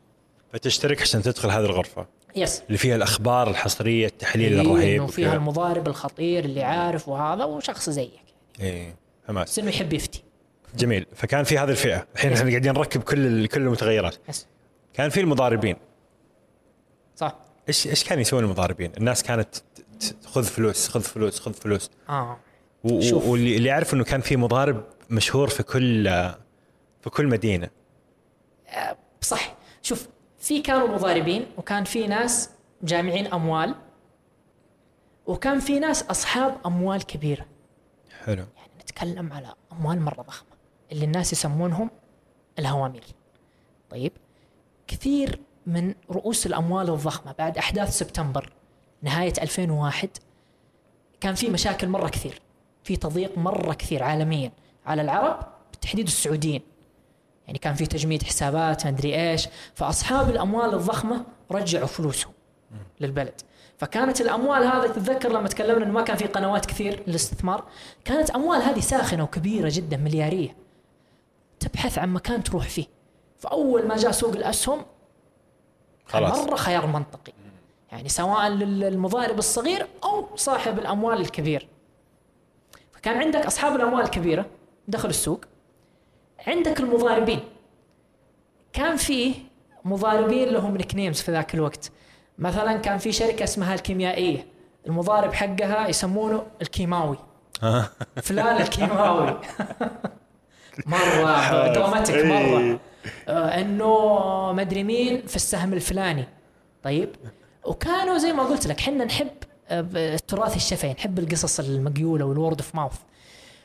فتشترك 0.52 1.02
عشان 1.02 1.22
تدخل 1.22 1.50
هذه 1.50 1.64
الغرفة. 1.64 2.06
yes 2.36 2.62
اللي 2.66 2.78
فيها 2.78 2.96
الأخبار 2.96 3.50
الحصرية 3.50 4.06
التحليل 4.06 4.52
إيه، 4.52 4.60
الرهيب 4.60 5.00
إنه 5.02 5.06
فيها. 5.10 5.34
المضارب 5.34 5.88
الخطير 5.88 6.44
اللي 6.44 6.62
عارف 6.62 7.08
وهذا 7.08 7.44
وشخص 7.44 7.90
زيك. 7.90 8.10
إيه 8.60 8.96
خلاص 9.28 9.48
بس 9.50 9.58
إنه 9.58 9.68
يحب 9.68 9.92
يفتي. 9.92 10.22
جميل. 10.76 11.06
فكان 11.14 11.44
في 11.44 11.58
هذه 11.58 11.70
الفئة. 11.70 12.06
الحين 12.14 12.32
إحنا 12.32 12.50
قاعدين 12.50 12.72
نركب 12.72 13.02
كل 13.02 13.46
كل 13.46 13.60
المتغيرات. 13.60 14.16
yes 14.28 14.46
كان 14.94 15.10
في 15.10 15.20
المضاربين. 15.20 15.76
صح. 17.16 17.36
إيش 17.68 17.86
إيش 17.86 18.04
كانوا 18.04 18.22
يسوون 18.22 18.44
المضاربين؟ 18.44 18.92
الناس 18.98 19.22
كانت 19.22 19.48
خذ 20.26 20.44
فلوس 20.44 20.88
خذ 20.88 21.00
فلوس 21.00 21.40
خذ 21.40 21.52
فلوس. 21.52 21.90
آه. 22.08 22.36
و- 22.84 23.00
شوف. 23.00 23.26
واللي 23.26 23.56
اللي 23.56 23.68
يعرف 23.68 23.94
إنه 23.94 24.04
كان 24.04 24.20
في 24.20 24.36
مضارب 24.36 24.84
مشهور 25.10 25.48
في 25.48 25.62
كل 25.62 26.04
في 27.00 27.10
كل 27.10 27.26
مدينة. 27.26 27.70
صح. 29.20 29.40
شوف 29.40 29.53
في 30.44 30.60
كانوا 30.60 30.88
مضاربين 30.88 31.46
وكان 31.56 31.84
في 31.84 32.06
ناس 32.06 32.50
جامعين 32.82 33.26
أموال 33.26 33.74
وكان 35.26 35.60
في 35.60 35.78
ناس 35.78 36.02
أصحاب 36.02 36.56
أموال 36.66 37.02
كبيرة. 37.06 37.46
حلو. 38.24 38.44
يعني 38.56 38.72
نتكلم 38.80 39.32
على 39.32 39.54
أموال 39.72 40.00
مرة 40.00 40.22
ضخمة 40.22 40.48
اللي 40.92 41.04
الناس 41.04 41.32
يسمونهم 41.32 41.90
الهوامير. 42.58 43.04
طيب 43.90 44.12
كثير 44.86 45.40
من 45.66 45.94
رؤوس 46.10 46.46
الأموال 46.46 46.90
الضخمة 46.90 47.34
بعد 47.38 47.58
أحداث 47.58 47.98
سبتمبر 47.98 48.52
نهاية 49.02 49.32
2001 49.42 50.08
كان 51.20 51.34
في 51.34 51.50
مشاكل 51.50 51.88
مرة 51.88 52.08
كثير 52.08 52.42
في 52.84 52.96
تضييق 52.96 53.38
مرة 53.38 53.74
كثير 53.74 54.02
عالميا 54.02 54.52
على 54.86 55.02
العرب 55.02 55.46
بالتحديد 55.70 56.06
السعوديين. 56.06 56.62
يعني 57.46 57.58
كان 57.58 57.74
في 57.74 57.86
تجميد 57.86 58.22
حسابات 58.22 58.84
ما 58.84 58.90
أدري 58.90 59.30
إيش. 59.30 59.48
فأصحاب 59.74 60.30
الأموال 60.30 60.74
الضخمة 60.74 61.24
رجعوا 61.50 61.86
فلوسهم 61.86 62.32
للبلد. 63.00 63.40
فكانت 63.78 64.20
الأموال 64.20 64.62
هذه 64.64 64.86
تتذكر 64.86 65.28
لما 65.28 65.48
تكلمنا 65.48 65.84
إنه 65.84 65.92
ما 65.92 66.02
كان 66.02 66.16
في 66.16 66.26
قنوات 66.26 66.66
كثير 66.66 67.02
للاستثمار؟ 67.06 67.64
كانت 68.04 68.30
أموال 68.30 68.62
هذه 68.62 68.80
ساخنة 68.80 69.24
وكبيرة 69.24 69.70
جدا 69.72 69.96
مليارية. 69.96 70.56
تبحث 71.60 71.98
عن 71.98 72.12
مكان 72.12 72.42
تروح 72.42 72.68
فيه. 72.68 72.86
فأول 73.38 73.86
ما 73.88 73.96
جاء 73.96 74.10
سوق 74.10 74.32
الأسهم 74.32 74.82
خلاص. 76.06 76.38
مرة 76.38 76.56
خيار 76.56 76.86
منطقي. 76.86 77.32
يعني 77.92 78.08
سواء 78.08 78.48
للمضارب 78.48 79.38
الصغير 79.38 79.86
أو 80.04 80.36
صاحب 80.36 80.78
الأموال 80.78 81.20
الكبير. 81.20 81.68
فكان 82.92 83.18
عندك 83.18 83.46
أصحاب 83.46 83.76
الأموال 83.76 84.04
الكبيرة 84.04 84.46
دخلوا 84.88 85.10
السوق. 85.10 85.44
عندك 86.46 86.80
المضاربين. 86.80 87.40
كان 88.72 88.96
فيه 88.96 89.34
مضاربين 89.84 90.48
لهم 90.48 90.76
نيك 90.76 90.94
نيمز 90.94 91.20
في 91.20 91.32
ذاك 91.32 91.54
الوقت. 91.54 91.90
مثلا 92.38 92.76
كان 92.76 92.98
في 92.98 93.12
شركة 93.12 93.44
اسمها 93.44 93.74
الكيميائية. 93.74 94.46
المضارب 94.86 95.32
حقها 95.32 95.88
يسمونه 95.88 96.46
الكيماوي. 96.62 97.16
فلان 98.22 98.62
الكيماوي. 98.62 99.38
مرة 100.86 101.72
dramatic 101.72 102.24
مرة. 102.24 102.80
آه، 103.28 103.60
إنه 103.60 104.52
مدري 104.52 104.84
مين 104.84 105.26
في 105.26 105.36
السهم 105.36 105.72
الفلاني. 105.72 106.28
طيب. 106.82 107.10
وكانوا 107.64 108.18
زي 108.18 108.32
ما 108.32 108.42
قلت 108.42 108.66
لك 108.66 108.80
حنا 108.80 109.04
نحب 109.04 109.28
آه، 109.68 109.86
التراث 109.94 110.56
الشفهي 110.56 110.92
نحب 110.92 111.18
القصص 111.18 111.60
المقيولة 111.60 112.24
وال 112.24 112.36
word 112.36 112.60
of 112.60 112.74
mouth 112.74 112.98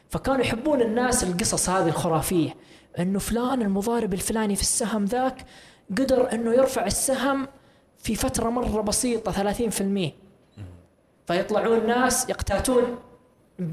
فكانوا 0.09 0.41
يحبون 0.41 0.81
الناس 0.81 1.23
القصص 1.23 1.69
هذه 1.69 1.87
الخرافية 1.87 2.55
إنه 2.99 3.19
فلان 3.19 3.61
المضارب 3.61 4.13
الفلاني 4.13 4.55
في 4.55 4.61
السهم 4.61 5.05
ذاك 5.05 5.45
قدر 5.91 6.33
إنه 6.33 6.53
يرفع 6.53 6.85
السهم 6.85 7.47
في 7.97 8.15
فترة 8.15 8.49
مرة 8.49 8.81
بسيطة 8.81 9.53
30% 9.53 10.11
فيطلعون 11.27 11.87
ناس 11.87 12.29
يقتاتون 12.29 12.99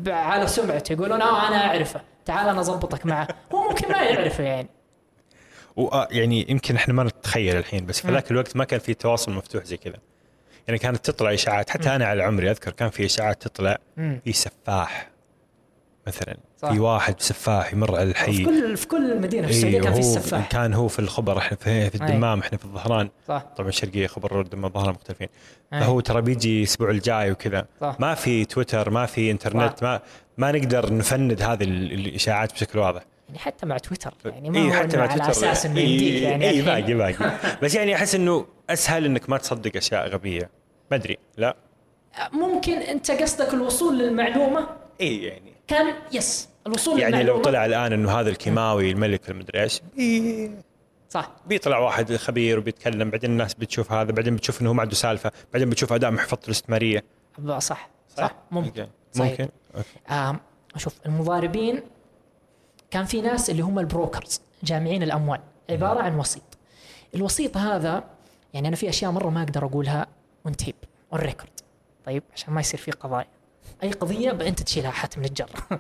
على 0.07 0.47
سمعته 0.47 0.93
يقولون 0.93 1.23
آه 1.23 1.49
أنا 1.49 1.67
أعرفه 1.67 2.01
تعال 2.25 2.49
أنا 2.49 2.61
اضبطك 2.61 3.07
معه. 3.07 3.29
هو 3.55 3.69
ممكن 3.69 3.93
ما 3.93 4.03
يعرفه 4.03 4.45
يعني. 4.45 4.69
وآه 5.77 6.09
يعني 6.11 6.47
يمكن 6.49 6.77
إحنا 6.77 6.95
ما 6.95 7.05
نتخيل 7.05 7.57
الحين 7.57 7.87
بس 7.87 8.01
في 8.01 8.13
ذاك 8.13 8.31
الوقت 8.31 8.57
ما 8.57 8.65
كان 8.65 8.81
في 8.81 8.95
تواصل 8.95 9.33
مفتوح 9.33 9.65
زي 9.65 9.77
كذا. 9.77 9.99
يعني 10.69 10.79
كانت 10.79 11.11
تطلع 11.11 11.35
إشاعات 11.35 11.71
حتى 11.71 11.97
أنا 11.97 12.07
على 12.07 12.23
عمري 12.23 12.51
أذكر 12.51 12.71
كان 12.71 12.91
في 12.91 13.05
إشاعات 13.05 13.43
تطلع. 13.43 13.79
في 13.97 14.33
سفاح. 14.33 15.16
مثلا 16.07 16.37
صح. 16.63 16.73
في 16.73 16.79
واحد 16.79 17.21
سفاح 17.21 17.73
يمر 17.73 17.97
على 17.97 18.05
في 18.05 18.11
الحي. 18.11 18.45
كل 18.45 18.77
في 18.77 18.87
كل 18.87 19.21
مدينة 19.21 19.47
في 19.47 19.53
إيه، 19.53 19.57
السعوديه 19.59 19.81
كان 19.81 19.93
في 19.93 19.99
هو 19.99 20.01
السفاح 20.17 20.49
كان 20.49 20.75
هو 20.75 20.89
في 20.89 20.99
الخبر 20.99 21.39
إحنا 21.39 21.57
في, 21.57 21.91
في. 21.91 21.95
الدمام 21.95 22.41
إحنا 22.41 22.59
في 22.59 22.65
الظهران. 22.65 23.09
صح. 23.29 23.45
طبعا 23.57 23.69
الشرقيه 23.69 24.07
خبر 24.07 24.41
الدمام 24.41 24.65
الظهران 24.65 24.95
مختلفين. 24.95 25.29
أي. 25.73 25.81
فهو 25.81 26.01
ترى 26.01 26.23
بيجي 26.23 26.59
الأسبوع 26.59 26.91
الجاي 26.91 27.31
وكذا. 27.31 27.67
ما 27.99 28.15
في 28.15 28.45
تويتر 28.45 28.91
ما 28.91 29.07
في 29.07 29.31
إنترنت 29.31 29.77
صح. 29.79 29.83
ما 29.83 30.01
ما 30.39 30.53
نقدر 30.53 30.93
نفند 30.95 31.43
هذه 31.43 31.65
ال- 31.65 31.93
الإشاعات 31.93 32.53
بشكل 32.53 32.79
واضح. 32.79 33.03
يعني 33.29 33.39
حتى 33.39 33.67
مع 33.67 33.79
تويتر 33.79 34.15
يعني 34.25 34.51
ما 34.51 34.59
إيه 34.59 34.69
هو 34.69 34.73
حتى 34.73 34.97
مع 34.97 35.03
على 35.03 35.09
تويتر. 35.15 35.31
أساس 35.31 35.67
إنه 35.67 35.77
إيه، 35.77 35.89
يمديك 35.93 36.23
يعني 36.23 36.49
اي. 36.51 36.63
باقي 36.63 36.95
باقي. 36.95 37.33
بس 37.63 37.75
يعني 37.75 37.95
أحس 37.95 38.15
إنه 38.15 38.47
أسهل 38.71 39.05
إنك 39.05 39.31
ما 39.31 39.39
تصدق 39.39 39.77
أشياء 39.77 40.09
غبية. 40.09 40.51
ما 40.91 40.97
أدري 40.97 41.19
لا. 41.37 41.57
ممكن 42.33 42.73
أنت 42.73 43.11
قصدك 43.11 43.55
الوصول 43.55 43.99
للمعلومة؟ 43.99 44.67
اي 45.01 45.23
يعني. 45.25 45.56
كان 45.69 45.95
yes 46.13 46.49
الوصول 46.67 47.01
يعني 47.01 47.23
لو 47.23 47.43
طلع 47.43 47.67
الآن 47.67 47.93
إنه 47.93 48.21
هذا 48.21 48.31
الكيماوي 48.31 48.91
الملك 48.91 49.31
المدري 49.31 49.63
إيش 49.63 49.81
بي- 49.97 50.51
صح. 51.11 51.31
بيطلع 51.47 51.79
واحد 51.79 52.17
خبير 52.17 52.59
وبيتكلم 52.59 53.11
بعدين 53.11 53.31
الناس 53.31 53.55
بتشوف 53.55 53.93
هذا 53.93 54.13
بعدين 54.13 54.37
بتشوف 54.37 54.61
إنه 54.63 54.71
هو 54.71 54.75
ما 54.75 54.83
عنده 54.83 54.95
سالفة 54.95 55.33
بعدين 55.53 55.71
بتشوف 55.71 55.93
أداء 55.93 56.11
محفظته 56.11 56.47
الاستثماريه 56.47 57.05
صح. 57.49 57.59
صح, 57.59 57.89
صح. 58.17 58.35
ممكن. 58.51 58.87
صحيح. 59.13 59.31
ممكن. 59.31 59.49
أوكي. 59.77 59.89
آم 60.11 60.41
شوف 60.77 60.95
المضاربين 61.07 61.81
كان 62.91 63.05
في 63.05 63.21
ناس 63.21 63.51
اللي 63.51 63.63
هم 63.63 63.79
ال 63.79 63.86
brokers 63.86 64.41
جامعين 64.63 65.03
الأموال. 65.03 65.41
عبارة 65.71 66.03
عن 66.03 66.19
وسيط. 66.19 66.43
الوسيط 67.15 67.57
هذا 67.57 68.05
يعني 68.55 68.69
أنا 68.69 68.77
في 68.77 68.89
أشياء 68.89 69.11
مرة 69.11 69.31
ما 69.31 69.43
أقدر 69.43 69.65
أقولها 69.65 70.07
on 70.47 70.57
tape 70.57 70.75
on 71.13 71.21
record 71.21 71.51
طيب 72.07 72.23
عشان 72.35 72.53
ما 72.55 72.61
يصير 72.61 72.81
في 72.81 72.91
قضايا. 72.91 73.27
أي 73.83 73.91
قضية 73.91 74.31
انت 74.31 74.63
تشيلها 74.63 74.91
حاتم 74.91 75.25
الجر 75.25 75.51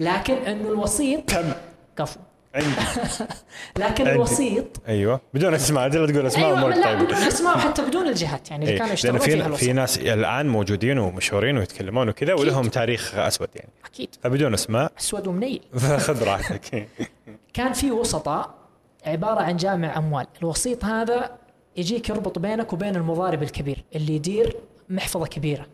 لكن 0.00 0.34
انه 0.34 0.68
الوسيط 0.68 1.30
كم؟ 1.30 1.52
كفو. 1.98 2.20
عندي. 2.54 2.68
لكن 3.78 4.04
عندي. 4.06 4.12
الوسيط 4.12 4.66
أيوه. 4.88 5.20
بدون 5.34 5.54
أسماء 5.54 5.88
لا 5.88 6.06
تقول 6.06 6.26
أسماء 6.26 6.46
أيوه 6.46 6.58
امورك 6.58 6.76
لا 6.76 6.84
طيبة. 6.84 7.04
بدون 7.04 7.16
أسماء 7.16 7.56
وحتى 7.56 7.82
بدون 7.82 8.08
الجهات 8.08 8.50
يعني 8.50 8.62
اللي 8.62 8.72
إيه، 8.72 8.78
كانوا 8.78 8.92
يشتغلون 8.92 9.18
فيها 9.18 9.34
في 9.34 9.40
في 9.40 9.46
الوسيط. 9.46 9.70
ناس 9.74 9.98
الآن 9.98 10.48
موجودين 10.48 10.98
ومشهورين 10.98 11.58
ويتكلمون 11.58 12.08
وكذا 12.08 12.34
ولهم 12.34 12.68
تاريخ 12.68 13.14
أسود 13.14 13.48
يعني. 13.54 13.70
أكيد. 13.84 14.08
فبدون 14.22 14.54
أسماء. 14.54 14.92
أسود 14.98 15.26
ومنيل. 15.26 15.60
فخذ 15.78 16.22
راحتك. 16.24 16.88
كان 17.54 17.72
في 17.72 17.90
وسطاء 17.90 18.54
عبارة 19.06 19.40
عن 19.40 19.56
جامع 19.56 19.98
أموال. 19.98 20.26
الوسيط 20.42 20.84
هذا 20.84 21.30
يجيك 21.76 22.08
يربط 22.08 22.38
بينك 22.38 22.72
وبين 22.72 22.96
المضارب 22.96 23.42
الكبير 23.42 23.84
اللي 23.94 24.14
يدير 24.14 24.56
محفظة 24.90 25.26
كبيرة. 25.26 25.66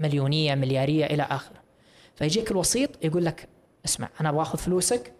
مليونية 0.00 0.54
مليارية 0.54 1.06
إلى 1.06 1.22
آخره. 1.22 1.56
فيجيك 2.14 2.50
الوسيط 2.50 3.04
يقول 3.04 3.24
لك 3.24 3.48
اسمع 3.84 4.08
أنا 4.20 4.28
أبغى 4.28 4.42
أخذ 4.42 4.58
فلوسك. 4.58 5.12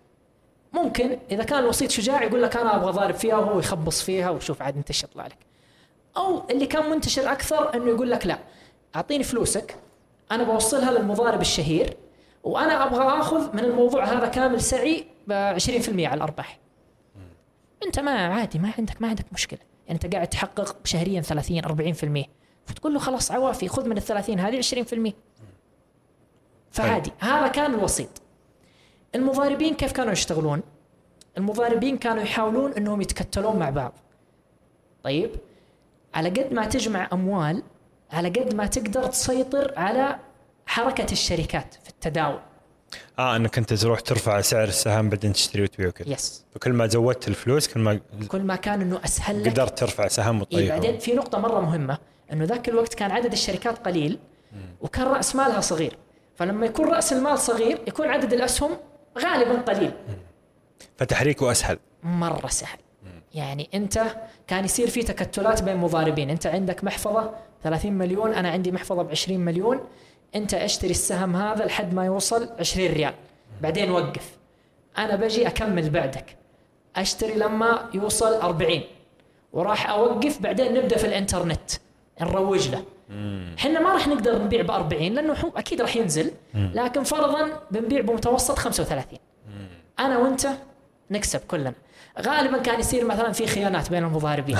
ممكن 0.72 1.18
إذا 1.30 1.44
كان 1.44 1.58
الوسيط 1.58 1.90
شجاع 1.90 2.22
يقول 2.22 2.42
لك 2.42 2.56
أنا 2.56 2.76
أبغى 2.76 2.92
ضارب 2.92 3.14
فيها 3.14 3.36
وهو 3.36 3.58
يخبص 3.58 4.02
فيها 4.02 4.30
وشوف 4.30 4.62
عاد 4.62 4.76
أنت 4.76 4.90
إيش 4.90 5.04
يطلع 5.04 5.26
لك. 5.26 5.38
أو 6.16 6.50
اللي 6.50 6.66
كان 6.66 6.90
منتشر 6.90 7.32
أكثر 7.32 7.74
إنه 7.74 7.88
يقول 7.88 8.10
لك 8.10 8.26
لا 8.26 8.38
أعطيني 8.96 9.24
فلوسك 9.24 9.76
أنا 10.32 10.44
بوصلها 10.44 10.90
للمضارب 10.90 11.40
الشهير 11.40 11.96
وأنا 12.44 12.86
أبغى 12.86 13.20
آخذ 13.20 13.56
من 13.56 13.64
الموضوع 13.64 14.04
هذا 14.04 14.26
كامل 14.26 14.60
سعي 14.60 15.06
ب 15.26 15.58
20% 15.58 15.88
على 15.88 16.14
الأرباح. 16.14 16.58
أنت 17.82 18.00
ما 18.00 18.26
عادي 18.26 18.58
ما 18.58 18.72
عندك 18.78 19.02
ما 19.02 19.08
عندك 19.08 19.26
مشكلة. 19.32 19.60
يعني 19.86 20.00
أنت 20.04 20.14
قاعد 20.14 20.28
تحقق 20.28 20.76
شهريا 20.84 21.20
30 21.20 21.62
40% 22.24 22.26
فتقول 22.66 22.94
له 22.94 23.00
خلاص 23.00 23.30
عوافي 23.30 23.68
خذ 23.68 23.88
من 23.88 23.96
ال 23.96 24.02
30 24.02 24.40
هذه 24.40 24.60
20% 24.60 25.12
فعادي. 26.70 27.12
هذا 27.18 27.48
كان 27.48 27.74
الوسيط. 27.74 28.08
المضاربين 29.14 29.74
كيف 29.74 29.92
كانوا 29.92 30.12
يشتغلون؟ 30.12 30.62
المضاربين 31.38 31.98
كانوا 31.98 32.22
يحاولون 32.22 32.72
إنهم 32.72 33.00
يتكتلون 33.00 33.56
مع 33.56 33.70
بعض. 33.70 33.92
طيب. 35.02 35.30
على 36.14 36.28
قد 36.28 36.52
ما 36.52 36.66
تجمع 36.66 37.08
أموال 37.12 37.62
على 38.12 38.28
قد 38.28 38.54
ما 38.54 38.66
تقدر 38.66 39.06
تسيطر 39.06 39.72
على 39.76 40.18
حركة 40.66 41.12
الشركات 41.12 41.74
في 41.74 41.90
التداول. 41.90 42.38
آه 43.18 43.36
إنك 43.36 43.58
أنت 43.58 43.74
تروح 43.74 44.00
ترفع 44.00 44.40
سعر 44.40 44.68
السهم 44.68 45.08
بعدين 45.08 45.32
تشتري 45.32 45.62
وتبيع 45.62 45.88
وكذا 45.88 46.08
يس 46.08 46.44
فكل 46.54 46.72
ما 46.72 46.86
زودت 46.86 47.28
الفلوس 47.28 47.68
كل 47.68 47.80
ما 47.80 48.00
كل 48.28 48.42
ما 48.42 48.56
كان 48.56 48.80
إنه 48.80 49.00
أسهل 49.04 49.44
لك. 49.44 49.52
قدرت 49.52 49.78
ترفع 49.78 50.08
سهم 50.08 50.34
إيه 50.34 50.42
وتطيحه 50.42 50.68
بعدين 50.68 50.98
في 50.98 51.14
نقطة 51.14 51.38
مرة 51.38 51.60
مهمة. 51.60 51.98
إنه 52.32 52.44
ذاك 52.44 52.68
الوقت 52.68 52.94
كان 52.94 53.10
عدد 53.10 53.32
الشركات 53.32 53.78
قليل 53.78 54.18
وكان 54.80 55.06
رأس 55.06 55.36
مالها 55.36 55.60
صغير. 55.60 55.96
فلما 56.36 56.66
يكون 56.66 56.88
رأس 56.88 57.12
المال 57.12 57.38
صغير 57.38 57.78
يكون 57.86 58.08
عدد 58.08 58.32
الأسهم 58.32 58.70
غالبا 59.18 59.60
قليل. 59.60 59.92
فتحريكه 60.96 61.50
أسهل. 61.50 61.78
مرة 62.02 62.46
سهل. 62.48 62.78
يعني 63.34 63.68
أنت 63.74 64.04
كان 64.46 64.64
يصير 64.64 64.90
في 64.90 65.02
تكتلات 65.02 65.62
بين 65.62 65.76
مضاربين. 65.76 66.30
أنت 66.30 66.46
عندك 66.46 66.84
محفظة 66.84 67.34
30 67.62 67.92
مليون 67.92 68.34
أنا 68.34 68.50
عندي 68.50 68.72
محفظة 68.72 69.02
ب 69.02 69.10
20 69.10 69.40
مليون. 69.40 69.80
أنت 70.34 70.54
أشتري 70.54 70.90
السهم 70.90 71.36
هذا 71.36 71.64
لحد 71.64 71.94
ما 71.94 72.04
يوصل 72.04 72.48
20 72.58 72.92
ريال. 72.92 73.14
بعدين 73.62 73.90
وقف. 73.90 74.36
أنا 74.98 75.16
بجي 75.16 75.46
أكمل 75.46 75.90
بعدك. 75.90 76.36
أشتري 76.96 77.34
لما 77.34 77.90
يوصل 77.94 78.34
40 78.34 78.82
وراح 79.52 79.90
أوقف 79.90 80.42
بعدين 80.42 80.74
نبدأ 80.74 80.96
في 80.96 81.06
الإنترنت. 81.06 81.70
نروج 82.20 82.68
له. 82.68 82.82
إحنا 83.58 83.80
ما 83.80 83.92
راح 83.92 84.08
نقدر 84.08 84.42
نبيع 84.42 84.62
ب 84.62 84.70
40 84.70 85.02
لأنه 85.02 85.36
أكيد 85.56 85.80
راح 85.80 85.96
ينزل 85.96 86.30
لكن 86.54 87.02
فرضا 87.02 87.60
بنبيع 87.70 88.00
بمتوسط 88.00 88.58
35 88.58 89.18
أنا 89.98 90.18
وأنت 90.18 90.48
نكسب 91.10 91.40
كلنا. 91.40 91.72
غالبا 92.20 92.58
كان 92.58 92.80
يصير 92.80 93.04
مثلا 93.04 93.32
في 93.32 93.46
خيانات 93.46 93.90
بين 93.90 94.04
المضاربين. 94.04 94.58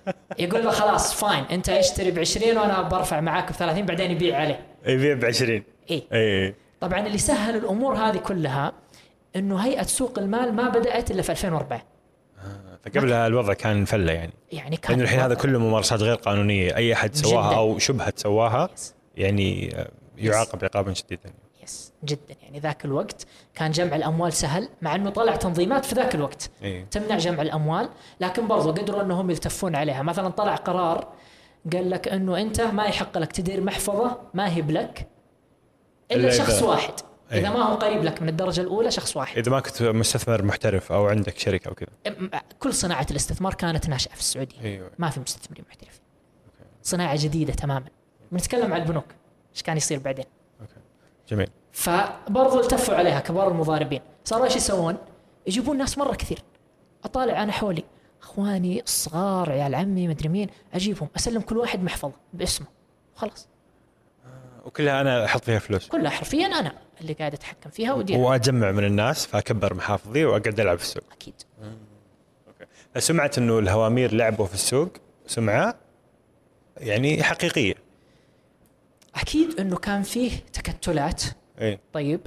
يقول 0.38 0.64
له 0.64 0.70
خلاص 0.70 1.14
فاين 1.14 1.44
أنت 1.44 1.68
اشتري 1.68 2.10
ب 2.10 2.18
20 2.18 2.58
وأنا 2.58 2.82
برفع 2.82 3.20
معاك 3.20 3.52
ب 3.52 3.54
30 3.54 3.86
بعدين 3.86 4.10
يبيع 4.10 4.38
عليه. 4.40 4.60
يبيع 4.86 5.14
ب 5.14 5.24
20 5.24 5.62
إي 5.90 6.02
إي. 6.12 6.54
طبعا 6.80 7.06
اللي 7.06 7.18
سهل 7.18 7.56
الأمور 7.56 7.94
هذه 7.94 8.16
كلها 8.16 8.72
إنه 9.36 9.56
هيئة 9.58 9.82
سوق 9.82 10.18
المال 10.18 10.54
ما 10.54 10.68
بدأت 10.68 11.10
إلا 11.10 11.22
في 11.22 11.32
2004 11.32 11.82
فقبلها 12.84 13.26
الوضع 13.26 13.52
كان 13.52 13.84
فلة 13.84 14.12
يعني. 14.12 14.32
يعني 14.52 14.76
كان 14.76 14.92
لأنه 14.92 15.04
الحين 15.04 15.20
هذا 15.20 15.34
كله 15.34 15.58
ممارسات 15.58 16.02
غير 16.02 16.14
قانونية. 16.14 16.76
أي 16.76 16.92
أحد 16.92 17.14
سواها 17.14 17.48
جداً. 17.48 17.56
أو 17.56 17.78
شبهة 17.78 18.12
سواها 18.16 18.68
yes. 18.74 18.94
يعني 19.16 19.76
يعاقب 20.16 20.64
عقابا 20.64 20.92
شديدا 20.94 21.32
yes 21.64 21.92
جدا. 22.04 22.34
يعني 22.42 22.58
ذاك 22.58 22.84
الوقت 22.84 23.26
كان 23.54 23.70
جمع 23.70 23.96
الأموال 23.96 24.32
سهل 24.32 24.68
مع 24.82 24.94
إنه 24.94 25.10
طلع 25.10 25.36
تنظيمات 25.36 25.84
في 25.84 25.94
ذاك 25.94 26.14
الوقت. 26.14 26.50
اي 26.62 26.86
تمنع 26.90 27.18
جمع 27.18 27.42
الأموال 27.42 27.88
لكن 28.20 28.48
برضو 28.48 28.72
قدروا 28.72 29.02
إنهم 29.02 29.30
يلتفون 29.30 29.76
عليها. 29.76 30.02
مثلا 30.02 30.28
طلع 30.28 30.54
قرار 30.54 31.08
قال 31.72 31.90
لك 31.90 32.08
إنه 32.08 32.40
أنت 32.40 32.60
ما 32.60 32.84
يحق 32.84 33.18
لك 33.18 33.32
تدير 33.32 33.60
محفظة 33.60 34.18
ما 34.34 34.54
هي 34.54 34.62
بلك 34.62 35.08
إلا 36.12 36.30
شخص 36.30 36.62
واحد. 36.62 36.94
أي. 37.32 37.40
اذا 37.40 37.50
ما 37.50 37.62
هو 37.62 37.74
قريب 37.74 38.04
لك 38.04 38.22
من 38.22 38.28
الدرجة 38.28 38.60
الأولى 38.60 38.90
شخص 38.90 39.16
واحد. 39.16 39.38
إذا 39.38 39.50
ما 39.50 39.60
كنت 39.60 39.82
مستثمر 39.82 40.42
محترف 40.42 40.92
أو 40.92 41.06
عندك 41.06 41.38
شركة 41.38 41.68
أو 41.68 41.74
كذا. 41.74 41.88
كل 42.58 42.74
صناعة 42.74 43.06
الاستثمار 43.10 43.54
كانت 43.54 43.88
ناشئة 43.88 44.12
في 44.12 44.20
السعودية. 44.20 44.60
أيوه 44.60 44.90
ما 44.98 45.10
في 45.10 45.20
مستثمرين 45.20 45.64
محترفين 45.68 46.00
صناعة 46.82 47.16
جديدة 47.22 47.52
تماما. 47.52 47.86
بنتكلم 48.32 48.74
عن 48.74 48.82
البنوك. 48.82 49.04
إيش 49.54 49.62
كان 49.62 49.76
يصير 49.76 49.98
بعدين؟ 49.98 50.24
أوكي. 50.60 50.74
جميل. 51.28 51.48
فبرضو 51.72 52.60
التفوا 52.60 52.94
عليها 52.94 53.20
كبار 53.20 53.48
المضاربين. 53.48 54.00
صاروا 54.24 54.44
إيش 54.44 54.56
يسوون؟ 54.56 54.96
يجيبون 55.46 55.78
ناس 55.78 55.98
مرة 55.98 56.14
كثير. 56.14 56.42
أطالع 57.04 57.42
أنا 57.42 57.52
حولي. 57.52 57.84
أخواني 58.22 58.82
الصغار 58.82 59.52
عيال 59.52 59.74
عمي 59.74 60.08
مدري 60.08 60.28
مين. 60.28 60.48
أجيبهم. 60.74 61.08
أسلم 61.16 61.40
كل 61.40 61.56
واحد 61.56 61.82
محفظة 61.82 62.12
باسمه. 62.32 62.66
خلاص. 63.14 63.48
وكلها 64.64 65.00
أنا 65.00 65.24
أحط 65.24 65.44
فيها 65.44 65.58
فلوس. 65.58 65.88
كلها 65.88 66.10
حرفيا 66.10 66.46
أنا. 66.46 66.72
اللي 67.00 67.12
قاعد 67.12 67.34
أتحكم 67.34 67.70
فيها 67.70 67.92
وأديرها. 67.92 68.20
واجمع 68.20 68.70
من 68.70 68.84
الناس 68.84 69.26
فأكبر 69.26 69.74
محافظي 69.74 70.24
واقعد 70.24 70.60
ألعب 70.60 70.78
في 70.78 70.84
السوق. 70.84 71.04
أكيد. 71.12 71.34
سمعت 72.98 73.38
إنه 73.38 73.58
الهوامير 73.58 74.14
لعبوا 74.14 74.46
في 74.46 74.54
السوق 74.54 74.88
سمعة 75.26 75.74
يعني 76.76 77.22
حقيقية. 77.22 77.74
أكيد 79.14 79.60
إنه 79.60 79.76
كان 79.76 80.02
فيه 80.02 80.30
تكتلات. 80.52 81.22
اي 81.60 81.78
طيب. 81.92 82.20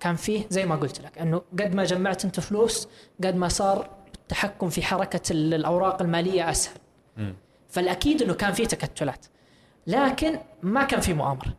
كان 0.00 0.16
فيه 0.16 0.46
زي 0.50 0.66
ما 0.66 0.76
قلت 0.76 1.00
لك 1.00 1.18
إنه 1.18 1.42
قد 1.60 1.74
ما 1.74 1.84
جمعت 1.84 2.24
أنت 2.24 2.40
فلوس 2.40 2.88
قد 3.24 3.36
ما 3.36 3.48
صار 3.48 3.90
التحكم 4.14 4.68
في 4.70 4.82
حركة 4.82 5.32
ال- 5.32 5.54
الأوراق 5.54 6.02
المالية 6.02 6.50
أسهل. 6.50 6.76
مم. 7.16 7.34
فالأكيد 7.70 8.22
إنه 8.22 8.34
كان 8.34 8.52
في 8.52 8.66
تكتلات. 8.66 9.26
لكن 9.86 10.38
ما 10.62 10.84
كان 10.84 11.00
في 11.00 11.14
مؤامرة. 11.14 11.54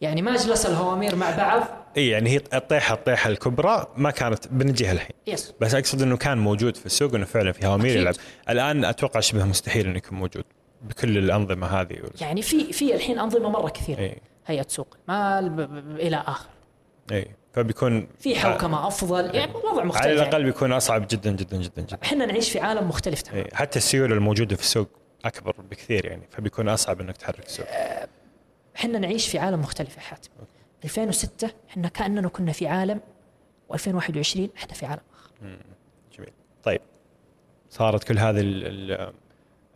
يعني 0.00 0.22
ما 0.22 0.36
جلس 0.36 0.66
الهوامير 0.66 1.16
مع 1.16 1.36
بعض. 1.36 1.62
إي 1.96 2.08
يعني 2.08 2.30
هي 2.30 2.36
الطيحة 2.54 2.94
الطيحة 2.94 3.30
الكبرى 3.30 3.86
ما 3.96 4.10
كانت 4.10 4.48
بنجيها 4.48 4.92
الحين. 4.92 5.16
يس. 5.26 5.54
بس 5.60 5.74
أقصد 5.74 6.02
إنه 6.02 6.16
كان 6.16 6.38
موجود 6.38 6.76
في 6.76 6.86
السوق 6.86 7.14
إنه 7.14 7.24
فعلا 7.24 7.52
في 7.52 7.66
هوامير. 7.66 7.96
يلعب. 7.96 8.14
الآن 8.50 8.84
أتوقع 8.84 9.20
شبه 9.20 9.44
مستحيل 9.44 9.86
إنه 9.86 9.96
يكون 9.96 10.18
موجود 10.18 10.44
بكل 10.82 11.18
الأنظمة 11.18 11.66
هذه. 11.66 11.98
يعني 12.20 12.42
في 12.42 12.72
في 12.72 12.94
الحين 12.94 13.18
أنظمة 13.18 13.48
مرة 13.48 13.68
كثيرة 13.68 14.00
إي. 14.00 14.16
هيئة 14.46 14.66
سوق 14.68 14.96
ب- 15.08 15.96
إلى 16.00 16.16
آخر. 16.26 16.46
إي 17.12 17.26
فبيكون 17.54 18.08
في 18.18 18.36
حوكمة 18.40 18.86
أفضل. 18.86 19.34
يعني 19.34 19.52
وضع 19.54 19.84
مختلف. 19.84 20.02
على 20.06 20.16
يعني. 20.16 20.28
الأقل 20.28 20.44
بيكون 20.44 20.72
أصعب 20.72 21.06
جدا 21.10 21.30
جدا 21.30 21.56
جدا 21.56 21.82
جدا. 21.82 21.98
إحنا 22.02 22.26
نعيش 22.26 22.50
في 22.50 22.60
عالم 22.60 22.88
مختلف 22.88 23.22
تماما. 23.22 23.44
إيه. 23.44 23.54
حتى 23.54 23.78
السيولة 23.78 24.14
الموجودة 24.14 24.56
في 24.56 24.62
السوق 24.62 24.88
أكبر 25.24 25.54
بكثير 25.70 26.04
يعني 26.06 26.22
فبيكون 26.30 26.68
أصعب 26.68 27.00
إنك 27.00 27.16
تحرك 27.16 27.46
السوق. 27.46 27.66
إحنا 28.76 28.98
نعيش 28.98 29.28
في 29.28 29.38
عالم 29.38 29.60
مختلف 29.60 29.96
يا 29.96 30.00
حاتم. 30.02 30.30
2006 30.84 31.50
إحنا 31.70 31.88
كأننا 31.88 32.28
كنا 32.28 32.52
في 32.52 32.66
عالم 32.68 33.00
و2021 33.72 34.38
إحنا 34.56 34.72
في 34.74 34.86
عالم 34.86 35.00
آخر. 35.14 35.30
جميل. 36.18 36.30
طيب. 36.64 36.80
صارت 37.70 38.04
كل 38.04 38.18
هذه 38.18 38.40
ال- 38.40 38.66
ال- 38.66 39.12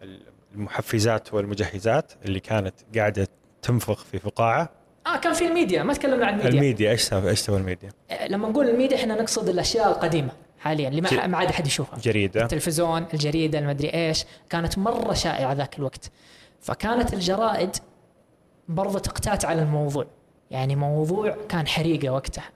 ال- 0.02 0.20
المحفزات 0.54 1.34
والمجهزات 1.34 2.12
اللي 2.24 2.40
كانت 2.40 2.74
قاعدة 2.96 3.28
تنفخ 3.62 4.04
في 4.04 4.18
فقاعة؟ 4.18 4.68
آه 5.06 5.16
كان 5.16 5.32
في 5.32 5.46
الميديا 5.46 5.82
ما 5.82 5.94
تكلمنا 5.94 6.26
عن 6.26 6.32
الميديا. 6.32 6.50
الميديا 6.60 6.90
إيش 6.90 7.02
سوى 7.02 7.30
إيش 7.30 7.38
سوى 7.38 7.58
الميديا؟ 7.58 7.90
آه، 8.10 8.26
لما 8.28 8.48
نقول 8.48 8.68
الميديا 8.68 8.96
إحنا 8.96 9.14
نقصد 9.22 9.48
الأشياء 9.48 9.88
القديمة 9.90 10.30
حاليا 10.58 10.88
اللي 10.88 11.00
ما 11.00 11.36
عاد 11.38 11.48
أحد 11.48 11.66
يشوفها. 11.66 11.98
جريدة. 11.98 12.42
التلفزيون 12.42 13.06
الجريدة 13.14 13.58
المدري 13.58 13.94
إيش 13.94 14.24
كانت 14.50 14.78
مرة 14.78 15.12
شائعة 15.14 15.52
ذاك 15.52 15.78
الوقت. 15.78 16.10
فكانت 16.60 17.14
الجرائد 17.14 17.70
برضه 18.68 18.98
تقتات 18.98 19.44
على 19.44 19.62
الموضوع. 19.62 20.06
يعني 20.50 20.76
موضوع 20.76 21.36
كان 21.48 21.66
حريقة 21.66 22.10
وقتها. 22.10 22.50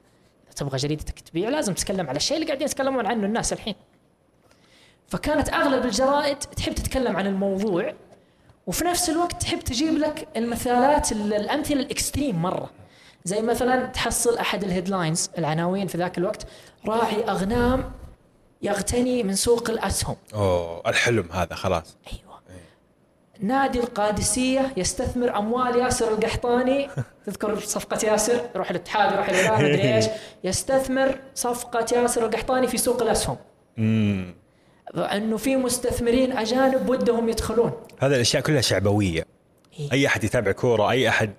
إذا 0.46 0.54
تبغى 0.56 0.76
جريدتك 0.76 1.20
تبيع 1.20 1.48
لازم 1.48 1.74
تتكلم 1.74 2.08
على 2.08 2.16
الشيء 2.16 2.36
اللي 2.36 2.46
قاعدين 2.46 2.66
يتكلمون 2.66 3.06
عنه 3.06 3.26
الناس 3.26 3.52
الحين. 3.52 3.74
فكانت 5.08 5.48
أغلب 5.52 5.84
الجرائد 5.84 6.36
تحب 6.38 6.74
تتكلم 6.74 7.16
عن 7.16 7.26
الموضوع 7.26 7.92
وفي 8.66 8.84
نفس 8.84 9.10
الوقت 9.10 9.42
تحب 9.42 9.60
تجيب 9.60 9.98
لك 9.98 10.28
المثالات 10.36 11.12
ال- 11.12 11.34
الأمثلة 11.34 11.80
ال 11.80 11.88
extreme 11.88 12.42
مرة. 12.42 12.70
زي 13.24 13.42
مثلا 13.42 13.86
تحصل 13.86 14.38
أحد 14.38 14.64
ال 14.64 14.71
headlines 14.71 15.30
العناوين 15.38 15.86
في 15.86 15.98
ذاك 15.98 16.18
الوقت 16.18 16.46
راعي 16.86 17.24
أغنام 17.24 17.92
يغتني 18.62 19.22
من 19.22 19.34
سوق 19.34 19.70
الأسهم. 19.70 20.16
أوه 20.34 20.82
الحلم 20.86 21.28
هذا 21.32 21.54
خلاص. 21.54 21.96
أيوه. 22.12 22.27
نادي 23.40 23.80
القادسية 23.80 24.72
يستثمر 24.76 25.38
أموال 25.38 25.76
ياسر 25.76 26.08
القحطاني. 26.14 26.88
تذكر 27.26 27.58
صفقة 27.60 28.06
ياسر؟ 28.06 28.40
يروح 28.54 28.70
الاتحاد 28.70 29.12
يروح 29.12 29.28
الهلال 29.28 29.64
مدري 29.64 29.94
إيش. 29.96 30.04
يستثمر 30.44 31.18
صفقة 31.34 31.86
ياسر 31.92 32.26
القحطاني 32.26 32.66
في 32.66 32.78
سوق 32.78 33.02
الأسهم. 33.02 33.36
امم 33.78 34.34
أنه 34.96 35.36
في 35.36 35.56
مستثمرين 35.56 36.32
أجانب 36.32 36.88
ودهم 36.88 37.28
يدخلون. 37.28 37.72
هذه 37.98 38.14
الأشياء 38.14 38.42
كلها 38.42 38.60
شعبوية. 38.60 39.26
إيه. 39.80 39.92
أي 39.92 40.06
أحد 40.06 40.24
يتابع 40.24 40.52
كورة 40.52 40.90
أي 40.90 41.08
أحد 41.08 41.30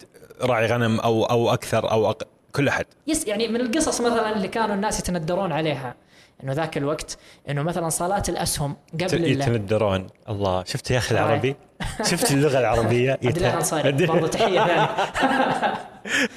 راعي 0.42 0.66
غنم 0.66 1.00
أو 1.00 1.24
أو 1.26 1.54
أكثر 1.54 1.92
أو 1.92 2.10
أق... 2.10 2.24
كل 2.56 2.68
أحد. 2.68 2.86
يس 3.08 3.28
يعني 3.28 3.48
من 3.48 3.62
القصص 3.62 4.02
مثلا 4.02 4.36
اللي 4.36 4.48
كانوا 4.48 4.76
الناس 4.76 5.00
يتندرون 5.00 5.52
عليها 5.52 5.96
إنه 6.44 6.54
ذاك 6.54 6.78
الوقت 6.78 7.18
إنه 7.50 7.64
مثلا 7.64 7.90
صالات 7.90 8.30
الأسهم 8.30 8.76
قبل 8.94 9.26
يتندرون 9.26 10.08
الله 10.30 10.64
شفت 10.64 10.92
يا 10.92 10.98
أخي. 10.98 11.16
العربي؟ 11.16 11.56
شفت 12.04 12.32
اللغة 12.32 12.60
العربية؟ 12.60 13.12
عبد 13.24 13.38
الله 13.38 13.50
الأنصاري 13.50 13.92
برضه 14.06 14.28
تحية 14.28 14.66
ثانية. 14.66 14.90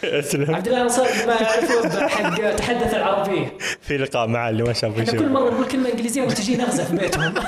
أسلم. 0.20 0.54
عبد 0.54 0.66
الله 0.66 0.78
الأنصاري 0.78 1.26
ما 1.26 1.32
يعرفه 1.34 2.08
حق 2.08 2.54
تحدث 2.56 2.94
العربيه 2.94 3.58
في 3.80 3.96
لقاء 3.96 4.26
معه 4.26 4.50
اللي 4.50 4.62
ما 4.62 4.72
شافه 4.72 5.04
كل 5.04 5.28
مرة 5.28 5.50
نقول 5.50 5.68
كلمة 5.68 5.90
إنجليزية 5.90 6.22
وتجي 6.22 6.56
نغزة 6.56 6.84
في 6.84 6.96
بيتهم. 6.96 7.34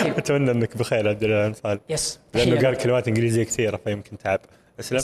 طيب. 0.00 0.18
أتمنى 0.18 0.50
إنك 0.50 0.76
بخير 0.76 1.08
عبد 1.08 1.22
الله 1.22 1.40
الأنصاري. 1.40 1.80
يس 1.88 2.18
لأنه 2.34 2.66
قال. 2.66 2.76
كلمات 2.76 3.08
إنجليزية 3.08 3.42
كثيرة 3.44 3.80
فيمكن 3.84 4.18
تعب. 4.18 4.40
أسلم. 4.80 5.00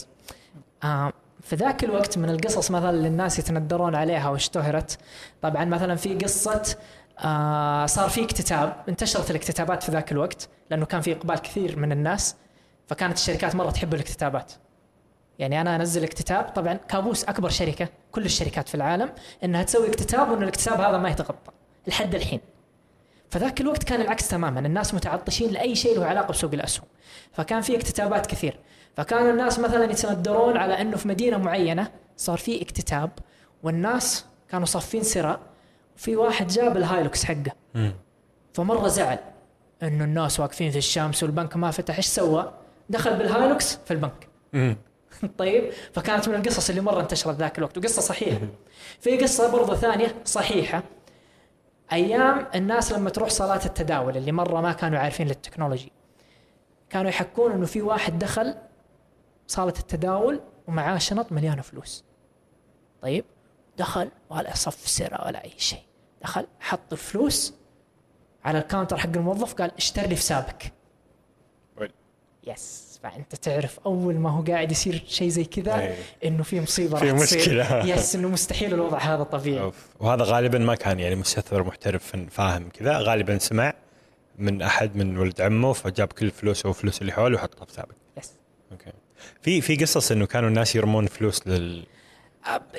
آه 0.85 1.13
في 1.43 1.57
ذاك 1.57 1.85
الوقت 1.85 2.19
من 2.19 2.31
القصص 2.31 2.71
مثلا 2.71 2.91
اللي 2.91 3.09
الناس 3.09 3.39
يتندرون 3.39 3.95
عليها 3.95 4.29
واشتهرت. 4.29 4.99
طبعا 5.43 5.65
مثلا 5.65 5.97
في 5.97 6.15
قصة 6.15 6.77
آه 7.19 7.87
صار 7.87 8.09
في 8.09 8.25
اكتتاب 8.25 8.77
انتشرت 8.89 9.31
الاكتتابات 9.31 9.83
في 9.83 9.93
ذاك 9.93 10.13
الوقت 10.13 10.49
لأنه 10.71 10.87
كان 10.87 11.01
في 11.01 11.13
إقبال 11.13 11.39
كثير 11.39 11.79
من 11.79 11.93
الناس 11.93 12.37
فكانت 12.87 13.17
الشركات 13.17 13.55
مرة 13.55 13.71
تحب 13.71 13.95
الاكتتابات. 13.95 14.53
يعني 15.39 15.61
أنا 15.61 15.77
أنزل 15.77 16.05
اكتتاب 16.05 16.45
طبعا 16.45 16.75
كابوس 16.75 17.25
أكبر 17.25 17.49
شركة 17.49 17.89
كل 18.13 18.25
الشركات 18.25 18.69
في 18.69 18.75
العالم 18.75 19.13
إنها 19.45 19.63
تسوي 19.63 19.89
اكتتاب 19.89 20.31
وإن 20.31 20.43
الاكتتاب 20.43 20.81
هذا 20.81 20.99
ما 20.99 21.09
يتغطى 21.09 21.53
لحد 21.87 22.15
الحين. 22.15 22.41
فذاك 23.31 23.61
الوقت 23.61 23.83
كان 23.83 24.01
العكس 24.01 24.29
تماما 24.29 24.61
الناس 24.61 24.95
متعطشين 24.95 25.51
لأي 25.51 25.75
شيء 25.75 25.99
له 25.99 26.07
علاقة 26.07 26.33
بسوق 26.33 26.53
الأسهم. 26.53 26.87
فكان 27.33 27.61
في 27.61 27.77
اكتتابات 27.77 28.27
كثير. 28.27 28.59
فكانوا 28.97 29.31
الناس 29.31 29.59
مثلا 29.59 29.85
يتندرون 29.91 30.57
على 30.57 30.81
إنه 30.81 30.97
في 30.97 31.09
مدينة 31.09 31.39
معينة 31.39 31.91
صار 32.17 32.39
في 32.39 32.63
اكتتاب 32.63 33.11
والناس 33.63 34.25
كانوا 34.49 34.67
صافين 34.67 35.03
سرا 35.03 35.41
في 35.97 36.17
واحد 36.17 36.47
جاب 36.47 36.77
الهايلوكس 36.77 37.25
حقه. 37.25 37.53
فمرة 38.53 38.89
زعل 38.89 39.19
إنه 39.83 40.05
الناس 40.05 40.41
واقفين 40.41 40.71
في 40.71 40.79
الشمس 40.79 41.23
والبنك 41.23 41.57
ما 41.57 41.71
فتح 41.71 41.97
إيش 41.97 42.07
سوى؟ 42.07 42.53
دخل 42.89 43.17
بال 43.17 43.34
Hilux 43.34 43.79
في 43.85 43.91
البنك. 43.91 44.29
طيب 45.39 45.71
فكانت 45.93 46.29
من 46.29 46.35
القصص 46.35 46.69
اللي 46.69 46.81
مرة 46.81 47.01
انتشرت 47.01 47.37
ذاك 47.37 47.59
الوقت 47.59 47.79
وقصة 47.79 48.03
صحيحة 48.03 48.39
في 49.01 49.19
قصة 49.19 49.53
برضه 49.53 49.75
ثانية 49.75 50.15
صحيحة 50.25 50.83
أيام 51.93 52.47
الناس 52.55 52.93
لما 52.93 53.11
تروح 53.11 53.29
صالات 53.29 53.67
التداول 53.67 54.17
اللي 54.17 54.33
مرة 54.33 54.61
ما 54.61 54.73
كانوا 54.73 54.99
عارفين 54.99 55.27
لل 55.27 55.38
technology 55.38 55.93
كانوا 56.91 57.11
يحكون 57.11 57.53
إنه 57.53 57.67
في 57.67 57.83
واحد 57.83 58.19
دخل 58.19 58.55
صالة 59.47 59.75
التداول 59.79 60.41
ومعاه 60.69 60.99
شنط 60.99 61.33
مليانه 61.33 61.63
فلوس. 61.63 62.05
طيب 63.03 63.25
دخل 63.79 64.11
ولا 64.31 64.55
صف 64.55 64.89
سرة 64.89 65.27
ولا 65.27 65.45
أي 65.45 65.53
شيء. 65.57 65.83
دخل 66.23 66.47
حط 66.61 66.93
الفلوس 66.93 67.55
على 68.45 68.59
ال 68.59 68.63
counter 68.63 68.97
حق 68.97 69.11
الموظف 69.17 69.55
قال 69.55 69.77
اشتر 69.77 70.03
لي 70.03 70.17
في 70.17 70.23
سابك. 70.23 70.73
yes. 72.47 73.01
فأنت 73.03 73.35
تعرف 73.35 73.81
أول 73.87 74.15
ما 74.15 74.31
هو 74.31 74.43
قاعد 74.43 74.73
يصير 74.73 75.05
شيء 75.07 75.29
زي 75.29 75.45
كذا 75.45 75.81
أي. 75.81 75.97
إنه 76.25 76.43
في 76.43 76.61
مصيبة 76.61 76.99
في. 76.99 77.13
مشكلة. 77.13 77.79
yes 77.95 78.15
إنه 78.15 78.29
مستحيل 78.29 78.75
الوضع 78.75 78.99
هذا 78.99 79.23
طبيعي. 79.23 79.61
أوف. 79.61 79.87
وهذا 80.01 80.25
غالبا 80.25 80.59
ما 80.59 80.75
كان 80.75 81.01
يعني 81.01 81.15
مستثمر 81.15 81.63
محترف 81.63 82.17
فاهم 82.31 82.69
كذا. 82.69 82.99
غالبا 82.99 83.39
سمع 83.39 83.75
من 84.39 84.63
أحد 84.63 84.97
من 84.97 85.19
ولد 85.19 85.41
عمه 85.41 85.73
فجاب 85.73 86.09
كل 86.09 86.31
فلوسه 86.31 86.69
وفلوس 86.69 87.01
اللي 87.01 87.13
حوله 87.13 87.37
وحطها 87.37 87.65
في 87.65 87.73
سابك 87.73 87.97
yes. 88.19 88.33
okay. 88.73 88.93
في 89.43 89.61
في 89.61 89.77
قصص 89.77 90.13
إنه 90.13 90.27
كانوا 90.27 90.49
الناس 90.49 90.77
يرمون 90.77 91.07
فلوس 91.07 91.47
لل 91.47 91.87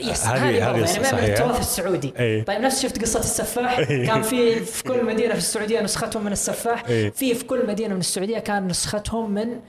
يس 0.01 0.25
هذه- 0.25 0.37
هذه 0.39 0.77
يعني 0.77 0.99
من. 0.99 1.29
التراث 1.29 1.59
السعودي 1.59 2.13
أي. 2.19 2.41
طيب 2.41 2.61
نفس 2.61 2.81
شفت 2.83 3.01
قصة 3.01 3.19
السفاح 3.19 3.77
أي. 3.77 4.05
كان 4.07 4.21
في 4.21 4.59
في 4.59 4.83
كل 4.83 5.05
مدينة 5.05 5.31
في 5.31 5.37
السعودية 5.39 5.81
نسختهم 5.81 6.23
من 6.25 6.31
السفاح 6.31 6.83
أي. 6.89 7.11
في 7.11 7.35
في 7.35 7.45
كل 7.45 7.67
مدينة 7.67 7.93
من 7.93 7.99
السعودية 7.99 8.39
كان 8.39 8.67
نسختهم 8.67 9.31
من 9.31 9.59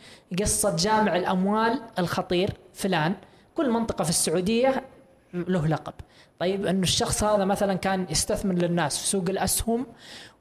قصة 0.41 0.77
جامع 0.77 1.17
الأموال 1.17 1.81
الخطير 1.99 2.51
فلان 2.75 3.15
كل 3.55 3.71
منطقة 3.71 4.05
في 4.05 4.11
السعودية 4.11 4.85
له 5.35 5.67
لقب 5.67 5.95
طيب 6.39 6.67
إنه 6.67 6.83
الشخص 6.83 7.25
هذا 7.25 7.45
مثلا 7.45 7.75
كان 7.75 8.07
يستثمر 8.11 8.55
للناس 8.55 8.99
في 8.99 9.07
سوق 9.07 9.25
الأسهم 9.29 9.87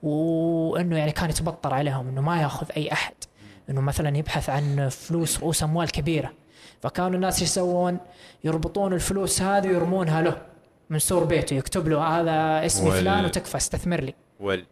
وإنه 0.04 0.98
يعني 0.98 1.12
كان 1.12 1.30
يتبطر 1.30 1.74
عليهم 1.74 2.08
إنه 2.08 2.22
ما 2.22 2.42
يأخذ 2.42 2.68
أي 2.78 2.92
أحد 2.92 3.14
إنه 3.70 3.82
مثلا 3.82 4.18
يبحث 4.18 4.50
عن 4.50 4.90
فلوس 4.90 5.40
رؤوس 5.40 5.64
اموال 5.64 5.92
كبيرة. 5.92 6.32
فكانوا 6.82 7.16
الناس 7.16 7.42
يسوون؟ 7.42 7.98
يربطون 8.44 8.94
الفلوس 8.94 9.42
هذه 9.42 9.68
ويرمونها 9.68 10.22
له 10.22 10.42
من 10.90 11.00
سور 11.00 11.24
بيته 11.24 11.54
يكتب 11.54 11.88
له 11.88 12.04
هذا 12.04 12.66
اسمي 12.66 12.90
وال- 12.90 13.00
فلان 13.02 13.26
وتكفى 13.26 13.58
استثمر 13.58 14.02
لي. 14.02 14.14
وال 14.40 14.66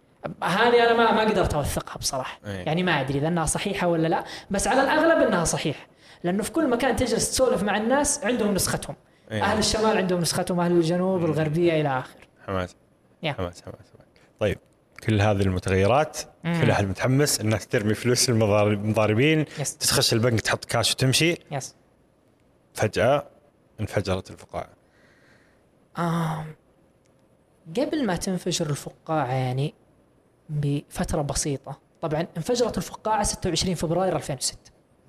هذه 0.43 0.83
أنا 0.83 0.93
ما 0.93 1.11
ما 1.11 1.21
قدرت 1.21 1.53
أوثقها 1.53 1.97
بصراحة. 1.97 2.39
أي. 2.45 2.63
يعني 2.63 2.83
ما 2.83 3.01
أدري 3.01 3.19
إذا 3.19 3.27
إنها 3.27 3.45
صحيحة 3.45 3.87
ولا 3.87 4.07
لا. 4.07 4.23
بس 4.51 4.67
على 4.67 4.81
الأغلب 4.83 5.27
إنها 5.27 5.43
صحيحة. 5.43 5.87
لأنه 6.23 6.43
في 6.43 6.51
كل 6.51 6.69
مكان 6.69 6.95
تجلس 6.95 7.31
تسولف 7.31 7.63
مع 7.63 7.77
الناس 7.77 8.23
عندهم 8.23 8.53
نسختهم. 8.53 8.95
أي. 9.31 9.41
أهل 9.41 9.57
الشمال 9.59 9.97
عندهم 9.97 10.19
نسختهم 10.21 10.59
أهل 10.59 10.71
الجنوب 10.71 11.25
الغربية 11.25 11.81
إلى 11.81 12.03
حماس. 12.47 12.75
يا. 13.23 13.33
حماس 13.33 13.61
حماس 13.61 13.75
حماس. 13.93 14.07
طيب. 14.39 14.57
كل 15.03 15.21
هذه 15.21 15.41
المتغيرات 15.41 16.17
مم. 16.43 16.61
كل 16.61 16.71
احد 16.71 16.85
متحمس 16.85 17.41
الناس 17.41 17.67
ترمي 17.67 17.93
فلوس 17.93 18.29
المضار- 18.29 18.67
المضاربين 18.67 19.45
يس 19.59 19.77
تخش 19.77 20.13
البنك 20.13 20.41
تحط 20.41 20.65
كاش 20.65 20.91
وتمشي. 20.91 21.37
يس 21.51 21.75
فجأة 22.73 23.27
انفجرت 23.79 24.31
الفقاعة. 24.31 24.69
آم 25.97 26.45
قبل 27.77 28.05
ما 28.05 28.15
تنفجر 28.15 28.69
الفقاعة 28.69 29.33
يعني 29.33 29.73
بفترة 30.49 31.21
بسيطة 31.21 31.79
طبعا 32.01 32.27
انفجرت 32.37 32.77
الفقاعة 32.77 33.23
26 33.23 33.75
فبراير 33.75 34.15
2006 34.15 34.57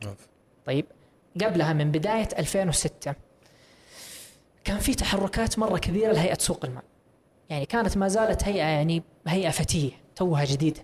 أوف. 0.07 0.27
طيب 0.67 0.87
قبلها 1.45 1.73
من 1.73 1.91
بداية 1.91 2.29
2006 2.39 3.15
كان 4.65 4.79
في 4.79 4.95
تحركات 4.95 5.59
مرة 5.59 5.79
كبيرة 5.79 6.13
لهيئة 6.13 6.39
سوق 6.39 6.65
المال. 6.65 6.83
يعني 7.51 7.67
كانت 7.67 7.97
ما 7.97 8.09
زالت 8.09 8.45
هيئة 8.45 8.65
يعني 8.65 9.03
هيئة 9.27 9.51
فتية 9.51 9.91
توها 10.17 10.45
جديدة 10.45 10.83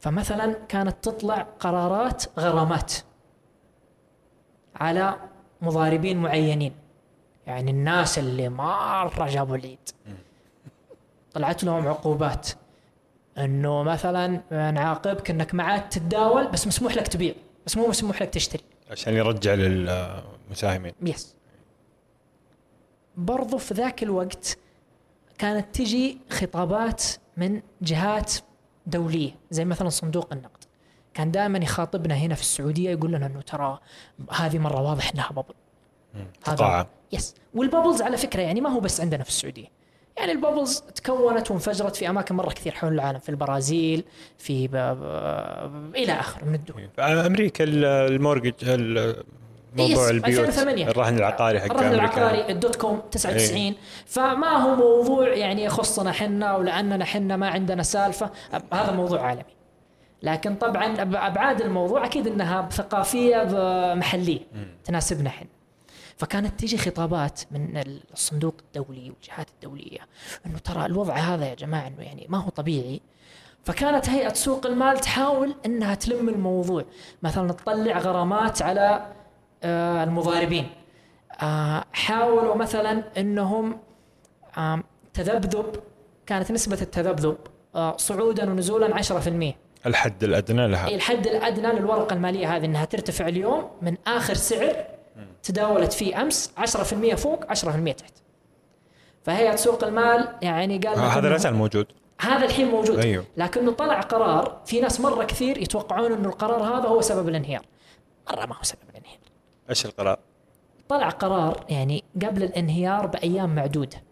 فمثلا 0.00 0.52
كانت 0.68 0.96
تطلع 1.02 1.42
قرارات 1.60 2.24
غرامات 2.38 2.92
على 4.74 5.16
مضاربين 5.62 6.16
معينين. 6.16 6.72
يعني 7.46 7.70
الناس 7.70 8.18
اللي 8.18 8.48
مرة 8.48 9.28
جابوا 9.28 9.56
العيد 9.56 9.78
طلعت 11.32 11.64
لهم 11.64 11.88
عقوبات. 11.88 12.48
إنه 13.38 13.82
مثلا 13.82 14.40
نعاقبك 14.70 15.30
انك 15.30 15.54
ما 15.54 15.62
عاد 15.62 15.88
تتداول 15.88 16.48
بس 16.48 16.66
مسموح 16.66 16.96
لك 16.96 17.08
تبيع. 17.08 17.34
بس 17.66 17.76
مو 17.76 17.88
مسموح 17.88 18.22
لك 18.22 18.30
تشتري. 18.30 18.62
عشان 18.90 19.14
يرجع 19.14 19.54
للمساهمين. 19.54 20.92
yes 21.02 21.34
برضو 23.16 23.58
في 23.58 23.74
ذاك 23.74 24.02
الوقت 24.02 24.58
كانت 25.38 25.74
تجي 25.74 26.18
خطابات 26.30 27.02
من 27.36 27.60
جهات 27.82 28.32
دولية 28.86 29.30
زي 29.50 29.64
مثلا 29.64 29.88
صندوق 29.88 30.32
النقد. 30.32 30.64
كان 31.14 31.30
دائما 31.30 31.58
يخاطبنا 31.58 32.14
هنا 32.14 32.34
في 32.34 32.40
السعودية 32.40 32.90
يقول 32.90 33.12
لنا 33.12 33.26
إنه 33.26 33.40
ترى 33.40 33.78
هذه 34.32 34.58
مرة 34.58 34.80
واضح 34.82 35.12
إنها 35.12 35.30
bubble 35.32 35.54
هذا- 36.46 36.56
yes 37.12 37.34
وال 37.54 37.65
bubbles 37.65 38.02
على 38.02 38.16
فكرة 38.16 38.40
يعني 38.42 38.60
ما 38.60 38.70
هو 38.70 38.80
بس 38.80 39.00
عندنا 39.00 39.22
في 39.22 39.28
السعودية. 39.28 39.66
يعني 40.16 40.32
ال 40.32 40.38
bubbles 40.38 40.80
تكونت 40.80 41.50
وانفجرت 41.50 41.96
في 41.96 42.08
أماكن 42.10 42.34
مرة 42.34 42.50
كثير 42.50 42.72
حول 42.74 42.92
العالم 42.92 43.18
في 43.18 43.28
البرازيل 43.28 44.04
في. 44.38 44.64
إلى 45.94 46.12
اخره 46.12 46.44
من 46.44 46.54
الدول. 46.54 46.88
أمريكا 46.98 47.64
ال- 47.64 47.84
المورجج 47.84 48.52
موضوع 49.74 50.10
البيوت 50.10 50.46
2008. 50.46 50.88
الرهن 50.88 51.16
العقاري 51.16 51.60
حق 51.60 51.70
الرهن 51.70 51.94
العقاري 51.94 52.52
الدوت 52.52 52.76
كوم 52.76 53.02
99 53.10 53.74
فما 54.06 54.48
هو 54.48 54.76
موضوع 54.76 55.28
يعني 55.28 55.64
يخصنا 55.64 56.12
حنا 56.12 56.56
ولأننا 56.56 57.04
حنا 57.04 57.36
ما 57.36 57.48
عندنا 57.48 57.82
سالفة. 57.82 58.30
هذا 58.72 58.92
موضوع 58.92 59.20
عالمي. 59.20 59.56
لكن 60.22 60.54
طبعا 60.54 61.00
أبعاد 61.00 61.60
الموضوع 61.60 62.04
أكيد 62.04 62.26
إنها 62.26 62.68
ثقافيه 62.70 63.44
محلية. 63.94 64.40
تناسبنا 64.84 65.30
حنا. 65.30 65.48
فكانت 66.16 66.60
تيجي 66.60 66.78
خطابات 66.78 67.40
من 67.50 67.82
الصندوق 68.12 68.54
الدولي 68.60 69.10
والجهات 69.10 69.48
الدولية 69.50 69.98
إنه 70.46 70.58
ترى 70.58 70.86
الوضع 70.86 71.14
هذا 71.14 71.46
يا 71.46 71.54
جماعة 71.54 71.86
إنه 71.86 72.02
يعني 72.02 72.26
ما 72.28 72.38
هو 72.38 72.48
طبيعي. 72.48 73.00
فكانت 73.64 74.08
هيئة 74.08 74.32
سوق 74.32 74.66
المال 74.66 74.98
تحاول 74.98 75.54
إنها 75.66 75.94
تلم 75.94 76.28
الموضوع. 76.28 76.84
مثلا 77.22 77.52
تطلع 77.52 77.98
غرامات 77.98 78.62
على 78.62 79.06
المضاربين. 79.64 80.68
آه، 81.42 81.84
حاولوا 81.92 82.54
مثلا 82.54 83.02
إنهم 83.18 83.78
آم، 84.58 84.84
تذبذب 85.14 85.66
كانت 86.26 86.52
نسبة 86.52 86.78
التذبذب 86.82 87.36
آه، 87.74 87.96
صعودا 87.96 88.50
ونزولا 88.50 88.94
10% 88.94 89.54
الحد 89.86 90.24
الأدنى 90.24 90.68
لها. 90.68 90.88
الحد 90.88 91.26
الأدنى 91.26 91.72
للورقة 91.72 92.14
المالية 92.14 92.56
هذه 92.56 92.64
إنها 92.64 92.84
ترتفع 92.84 93.28
اليوم 93.28 93.70
من 93.82 93.96
آخر 94.06 94.34
سعر 94.34 94.76
تداولت 95.42 95.92
فيه 95.92 96.22
أمس 96.22 96.52
10% 96.58 97.14
فوق 97.14 97.44
10% 97.52 97.92
تحت. 97.92 98.12
فهيئة 99.24 99.56
سوق 99.56 99.84
المال 99.84 100.28
يعني 100.42 100.78
قال 100.78 100.98
هذا 100.98 101.36
زال 101.36 101.54
موجود. 101.54 101.86
هذا 102.20 102.44
الحين 102.46 102.66
موجود. 102.68 102.98
أيوه. 102.98 103.24
لكنه 103.36 103.72
طلع 103.72 104.00
قرار 104.00 104.60
في 104.66 104.80
ناس 104.80 105.00
مرة 105.00 105.24
كثير 105.24 105.58
يتوقعون 105.58 106.12
إنه 106.12 106.28
القرار 106.28 106.62
هذا 106.62 106.88
هو 106.88 107.00
سبب 107.00 107.28
الانهيار. 107.28 107.62
مرة 108.30 108.46
ما 108.46 108.56
هو 108.56 108.62
سبب. 108.62 108.78
إيش 109.70 109.86
القرار؟ 109.86 110.18
طلع 110.88 111.08
قرار 111.08 111.64
يعني 111.68 112.04
قبل 112.22 112.42
الانهيار 112.42 113.06
بأيام 113.06 113.54
معدودة. 113.54 114.02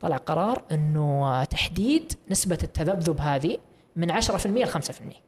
طلع 0.00 0.16
قرار 0.16 0.62
إنه 0.72 1.44
تحديد 1.44 2.12
نسبة 2.30 2.58
التذبذب 2.62 3.20
هذه 3.20 3.58
من 3.96 4.10
10% 4.10 4.46
ل 4.46 4.66
5% 4.66 5.22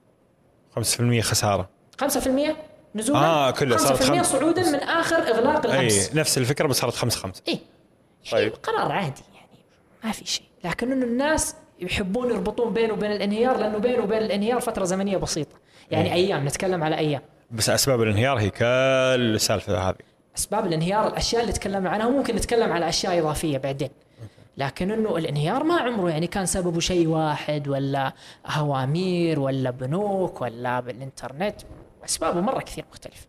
5% 0.77 1.21
خسارة. 1.21 1.69
5% 2.01 2.57
نزولا؟ 2.95 3.19
آه، 3.19 3.51
كله 3.51 3.77
5% 3.77 3.81
صارت 3.81 4.03
خمس- 4.03 4.27
صعودا 4.33 4.71
من 4.71 4.79
آخر 4.81 5.17
إغلاق 5.17 5.67
إي 5.67 5.79
الأمس. 5.87 6.15
نفس 6.15 6.39
الفكرة 6.39 6.67
بس 6.69 6.77
صارت 6.77 6.95
5 6.95 7.17
5 7.19 7.43
إي. 7.49 7.59
طيب. 8.33 8.53
طيب. 8.53 8.53
قرار 8.63 8.93
عادي 8.93 9.23
يعني 9.35 9.59
ما 10.05 10.13
في 10.13 10.25
شيء. 10.27 10.45
لكن 10.65 10.93
إنه 10.93 11.05
الناس 11.07 11.55
يحبون 11.81 12.31
يربطون 12.31 12.73
بينه 12.73 12.93
وبين 12.93 13.13
الانهيار 13.13 13.57
لأنه 13.57 13.79
بينه 13.79 14.03
وبين 14.03 14.19
الانهيار 14.19 14.61
فترة 14.61 14.85
زمنية 14.85 15.17
بسيطة. 15.17 15.57
يعني. 15.91 16.13
أيام 16.13 16.47
نتكلم 16.47 16.85
على 16.85 16.99
أيام. 16.99 17.23
بس 17.55 17.71
أسباب 17.71 18.03
الانهيار 18.03 18.39
هي 18.39 18.51
كل 18.51 18.65
السالفه 19.35 19.89
هذه. 19.89 19.97
أسباب 20.37 20.67
الانهيار 20.67 21.07
الأشياء 21.07 21.43
اللي 21.43 21.53
تكلمنا 21.53 21.91
عنها 21.91 22.09
ممكن 22.09 22.37
نتكلم 22.37 22.73
على 22.73 22.89
أشياء 22.89 23.19
إضافية 23.19 23.59
بعدين. 23.59 23.91
لكن 24.57 24.91
إنه 24.91 25.17
الانهيار 25.17 25.65
ما 25.65 25.81
عمره 25.81 26.11
يعني 26.11 26.27
كان 26.27 26.47
سببه 26.47 26.81
شيء 26.81 27.09
واحد 27.09 27.69
ولا 27.69 28.13
هوامير 28.47 29.41
ولا 29.41 29.71
بنوك 29.71 30.41
ولا 30.41 30.81
بالإنترنت. 30.81 31.57
أسبابه 32.05 32.41
مرة 32.41 32.61
كثير 32.61 32.85
مختلفه 32.91 33.27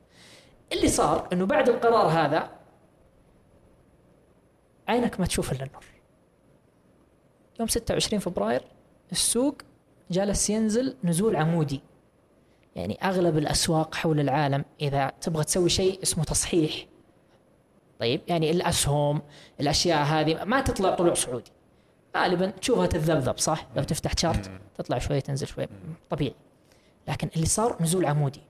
اللي 0.71 0.88
صار 0.88 1.28
إنه 1.34 1.45
بعد 1.45 1.69
القرار 1.69 2.07
هذا 2.07 2.49
عينك 4.88 5.19
ما 5.19 5.26
تشوف 5.26 5.51
إلا 5.51 5.63
النور. 5.63 5.84
يوم 7.59 7.67
26 7.67 8.19
فبراير 8.19 8.61
السوق 9.11 9.57
جالس 10.11 10.49
ينزل 10.49 10.95
نزول 11.03 11.36
عمودي. 11.36 11.82
يعني 12.76 12.97
أغلب 13.03 13.38
الأسواق 13.38 13.95
حول 13.95 14.19
العالم 14.19 14.65
إذا 14.82 15.11
تبغى 15.21 15.43
تسوي 15.43 15.69
شيء 15.69 16.01
اسمه 16.03 16.23
تصحيح. 16.23 16.86
طيب 17.99 18.21
يعني 18.28 18.51
الأسهم 18.51 19.21
الأشياء 19.59 20.03
هذه 20.03 20.43
ما 20.43 20.61
تطلع 20.61 20.95
طلوع 20.95 21.13
صعودي 21.13 21.51
غالبا 22.17 22.49
تشوفها 22.49 22.86
تتذبذب 22.86 23.38
صح؟ 23.38 23.67
لو 23.76 23.84
تفتح 23.84 24.13
تشارت 24.13 24.51
تطلع 24.78 24.99
شوي 24.99 25.21
تنزل 25.21 25.47
شوي. 25.47 25.67
طبيعي. 26.09 26.36
لكن 27.07 27.30
اللي 27.36 27.45
صار 27.45 27.78
نزول 27.82 28.05
عمودي. 28.05 28.41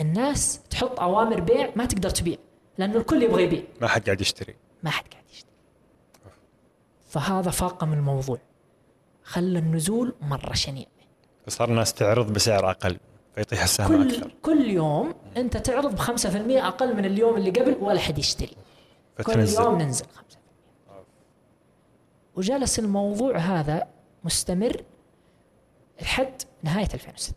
الناس 0.00 0.60
تحط 0.70 1.00
أوامر 1.00 1.40
بيع 1.40 1.72
ما 1.76 1.84
تقدر 1.84 2.10
تبيع 2.10 2.36
لأنه 2.78 2.96
الكل 2.96 3.22
يبغى 3.22 3.42
يبيع. 3.42 3.62
ما 3.80 3.88
حد 3.88 4.04
قاعد 4.04 4.20
يشتري. 4.20 4.56
ما 4.82 4.90
حد 4.90 5.04
قاعد 5.12 5.24
يشتري. 5.32 5.52
فهذا 7.04 7.50
فاقم 7.50 7.92
الموضوع. 7.92 8.38
خلى 9.22 9.58
النزول 9.58 10.14
مرة 10.20 10.52
شنيع. 10.52 10.86
فصار 11.46 11.68
الناس 11.68 11.94
تعرض 11.94 12.32
بسعر 12.32 12.70
أقل. 12.70 12.98
فيطيح 13.36 13.62
السهم 13.62 13.88
كل 13.88 14.14
أكثر. 14.14 14.32
كل 14.42 14.70
يوم 14.70 15.14
أنت 15.36 15.56
تعرض 15.56 15.94
ب 15.94 15.98
5% 15.98 16.66
أقل 16.66 16.96
من 16.96 17.04
اليوم 17.04 17.36
اللي 17.36 17.50
قبل 17.50 17.76
ولا 17.80 18.00
حد 18.00 18.18
يشتري. 18.18 18.56
كل 19.16 19.22
فتنزل. 19.24 19.62
يوم 19.62 19.78
ننزل 19.78 20.04
5% 20.04 20.36
وجلس 22.36 22.78
الموضوع 22.78 23.38
هذا 23.38 23.86
مستمر 24.24 24.82
لحد 26.02 26.42
نهاية 26.62 26.88
2006 26.94 27.34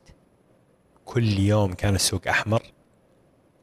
كل 1.05 1.39
يوم 1.39 1.73
كان 1.73 1.95
السوق 1.95 2.27
أحمر. 2.27 2.63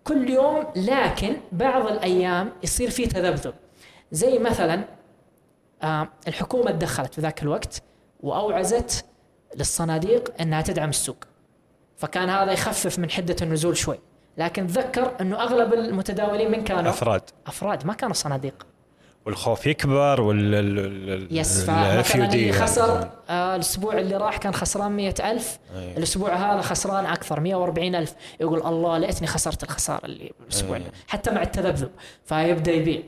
كل 0.05 0.31
يوم 0.31 0.67
لكن 0.77 1.37
بعض 1.53 1.87
الأيام 1.87 2.53
يصير 2.63 2.91
في 2.91 3.07
تذبذب. 3.07 3.55
زي 4.13 4.39
مثلا 4.39 4.85
آه 5.83 6.09
الحكومة 6.29 6.71
تدخلت 6.71 7.15
في 7.15 7.21
ذاك 7.21 7.43
الوقت 7.43 7.83
وأوعزت 8.21 9.05
للصناديق 9.57 10.41
إنها 10.41 10.63
تدعم 10.63 10.89
السوق. 10.89 11.17
فكان 11.97 12.29
هذا 12.31 12.53
يخفف 12.53 12.99
من 12.99 13.11
حدة 13.11 13.37
النزول 13.43 13.77
شوي. 13.77 13.99
لكن 14.39 14.67
تذكر 14.67 15.13
أنه 15.21 15.43
أغلب 15.43 15.75
المتداولين 15.75 16.51
من 16.51 16.65
كانوا 16.65 16.91
أفراد. 16.91 17.23
أفراد. 17.47 17.87
ما 17.87 17.95
كانوا 17.95 18.15
صناديق. 18.15 18.67
والخوف 19.27 19.67
يكبر 19.67 20.21
وال 20.21 20.55
ال- 20.55 20.79
ال- 21.11 21.39
يس 21.39 21.65
فمثلا 21.65 22.25
اللي 22.25 22.41
يعني. 22.47 22.53
خسر 22.53 23.11
آه 23.31 23.55
الأسبوع 23.57 23.99
اللي 23.99 24.17
راح 24.17 24.37
كان 24.37 24.55
خسران 24.55 24.93
مئة 24.93 25.31
ألف. 25.31 25.59
أي. 25.77 25.97
الأسبوع 25.97 26.35
هذا 26.35 26.61
خسران 26.61 27.07
أكثر 27.07 27.41
140 27.41 27.95
ألف. 27.95 28.15
يقول 28.41 28.59
الله 28.67 28.99
ليتني 28.99 29.27
خسرت 29.27 29.63
الخسارة 29.63 30.07
اللي 30.07 30.33
الأسبوع 30.43 30.77
أي. 30.77 30.81
اللي 30.83 30.93
حتى 31.09 31.31
مع 31.31 31.43
التذبذب. 31.43 31.91
فيبدأ 32.25 32.73
يبيع. 32.73 33.03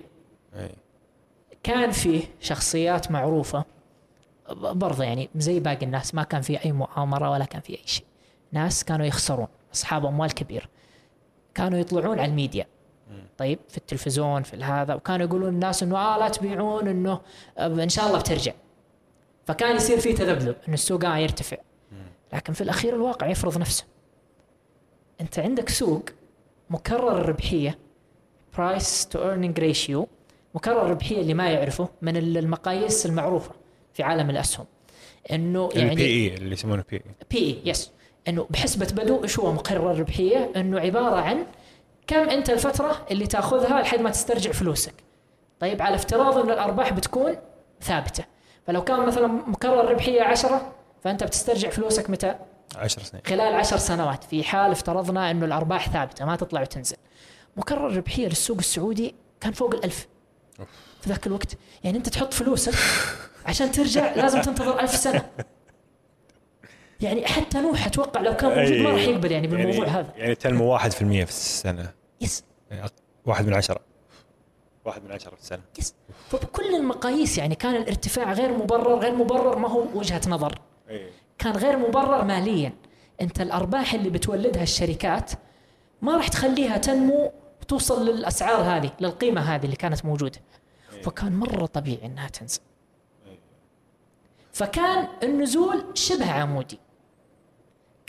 أي. 0.56 0.70
كان 1.62 1.90
فيه 1.90 2.22
شخصيات 2.40 3.10
معروفة 3.10 3.64
ب- 4.50 4.78
برضه 4.78 5.04
يعني 5.04 5.28
زي 5.36 5.60
باقي 5.60 5.86
الناس. 5.86 6.14
ما 6.14 6.22
كان 6.22 6.40
في 6.42 6.64
أي 6.64 6.72
مؤامرة 6.72 7.30
ولا 7.30 7.44
كان 7.44 7.60
في 7.60 7.72
أي 7.72 7.82
شيء. 7.86 8.04
ناس 8.52 8.84
كانوا 8.84 9.06
يخسرون 9.06 9.48
أصحاب 9.74 10.06
أموال 10.06 10.34
كبيرة 10.34 10.66
كانوا 11.54 11.78
يطلعون 11.78 12.18
على 12.18 12.30
الميديا. 12.30 12.66
طيب 13.38 13.58
في 13.68 13.78
التلفزيون 13.78 14.42
في 14.42 14.56
هذا 14.56 14.94
وكانوا 14.94 15.26
يقولون 15.26 15.48
الناس 15.48 15.82
إنه 15.82 15.96
آه 15.98 16.18
لا 16.18 16.28
تبيعون 16.28 16.88
إنه 16.88 17.20
آه، 17.58 17.66
إن 17.66 17.88
شاء 17.88 18.06
الله 18.06 18.18
بترجع. 18.18 18.52
فكان 19.46 19.76
يصير 19.76 19.98
في 20.00 20.12
تذبذب 20.12 20.56
إنه 20.66 20.74
السوق 20.74 21.04
آه 21.04 21.16
يرتفع. 21.16 21.56
لكن 22.32 22.52
في 22.52 22.60
الأخير 22.60 22.94
الواقع 22.94 23.26
يفرض 23.26 23.58
نفسه. 23.58 23.84
أنت 25.20 25.38
عندك 25.38 25.68
سوق 25.68 26.02
مكرر 26.70 27.20
الربحية 27.20 27.78
price 28.56 29.06
to 29.06 29.22
earning 29.22 29.60
ratio 29.60 30.08
مكرر 30.54 30.86
الربحية 30.86 31.20
اللي 31.20 31.34
ما 31.34 31.50
يعرفه 31.50 31.88
من 32.02 32.16
المقاييس 32.16 33.06
المعروفة 33.06 33.50
في 33.94 34.02
عالم 34.02 34.30
الأسهم. 34.30 34.66
إنه 35.32 35.68
ال 35.76 35.78
P 35.78 35.80
يعني 35.80 36.02
E 36.02 36.34
اللي 36.34 36.52
يسمونه 36.52 36.84
P 36.90 36.96
E 36.96 37.02
P 37.30 37.38
E 37.38 37.58
yes 37.64 37.90
إنه 38.28 38.46
بحسبة 38.50 38.86
بدو 38.86 39.22
إيش 39.22 39.38
هو 39.38 39.52
مكرر 39.52 39.90
الربحيه 39.90 40.52
إنه 40.56 40.80
عبارة 40.80 41.20
عن 41.20 41.46
كم 42.06 42.28
أنت 42.28 42.50
الفترة 42.50 43.06
اللي 43.10 43.26
تأخذها 43.26 43.82
لحد 43.82 44.00
ما 44.00 44.10
تسترجع 44.10 44.52
فلوسك. 44.52 44.94
طيب 45.60 45.82
على 45.82 45.94
افتراض 45.94 46.38
إن 46.38 46.50
الأرباح 46.50 46.92
بتكون 46.92 47.36
ثابتة. 47.82 48.24
فلو 48.66 48.84
كان 48.84 49.06
مثلا 49.06 49.26
مكرر 49.26 49.80
الربحيه 49.80 50.22
10 50.22 50.72
فأنت 51.04 51.24
بتسترجع 51.24 51.70
فلوسك 51.70 52.10
متى؟ 52.10 52.34
10 52.76 53.02
سنين. 53.02 53.22
خلال 53.26 53.54
عشر 53.54 53.76
سنوات. 53.76 54.24
في 54.24 54.44
حال 54.44 54.70
افترضنا 54.70 55.30
إنه 55.30 55.46
الأرباح 55.46 55.88
ثابتة 55.88 56.24
ما 56.24 56.36
تطلع 56.36 56.60
وتنزل. 56.60 56.96
مكرر 57.56 57.86
الربحيه 57.86 58.26
للسوق 58.26 58.58
السعودي 58.58 59.14
كان 59.40 59.52
فوق 59.52 59.74
الألف. 59.74 60.08
في 61.00 61.08
ذاك 61.08 61.26
الوقت. 61.26 61.54
يعني 61.84 61.98
أنت 61.98 62.08
تحط 62.08 62.34
فلوسك 62.34 62.74
عشان 63.46 63.72
ترجع 63.72 64.14
لازم 64.14 64.40
تنتظر 64.40 64.80
ألف 64.80 64.96
سنة. 64.96 65.24
يعني 67.00 67.26
حتى 67.26 67.60
نوح 67.60 67.86
أتوقع 67.86 68.20
لو 68.20 68.36
كان 68.36 68.58
موجود 68.58 68.76
ما 68.76 68.90
راح 68.90 69.00
يقبل 69.00 69.32
يعني 69.32 69.46
بالموضوع 69.46 69.86
يعني 69.86 69.98
هذا. 69.98 70.12
يعني 70.16 70.34
تنمو 70.34 70.78
1% 70.78 70.80
في 70.88 71.22
السنة. 71.28 71.92
يس. 72.20 72.44
يعني 72.70 72.90
واحد 73.26 73.46
من 73.46 73.54
عشرة. 73.54 73.80
واحد 74.84 75.04
من 75.04 75.12
عشرة 75.12 75.34
في 75.34 75.40
السنة. 75.40 75.62
يس. 75.78 75.94
فبكل 76.28 76.74
المقاييس 76.74 77.38
يعني 77.38 77.54
كان 77.54 77.76
الارتفاع 77.76 78.32
غير 78.32 78.52
مبرر 78.52 78.98
غير 78.98 79.14
مبرر 79.14 79.58
ما 79.58 79.68
هو 79.68 79.84
وجهة 79.94 80.20
نظر. 80.28 80.60
كان 81.38 81.52
غير 81.52 81.78
مبرر 81.78 82.24
ماليا. 82.24 82.72
أنت 83.20 83.40
الأرباح 83.40 83.94
اللي 83.94 84.10
بتولدها 84.10 84.62
الشركات 84.62 85.32
ما 86.02 86.16
راح 86.16 86.28
تخليها 86.28 86.76
تنمو 86.78 87.32
وتوصل 87.60 88.08
للأسعار 88.08 88.60
هذه 88.60 88.90
للقيمة 89.00 89.40
هذه 89.40 89.64
اللي 89.64 89.76
كانت 89.76 90.04
موجودة. 90.04 90.40
فكان 91.02 91.36
مرة 91.36 91.66
طبيعي 91.66 92.06
إنها 92.06 92.28
تنزل. 92.28 92.60
فكان 94.52 95.08
النزول 95.22 95.84
شبه 95.94 96.30
عمودي. 96.30 96.78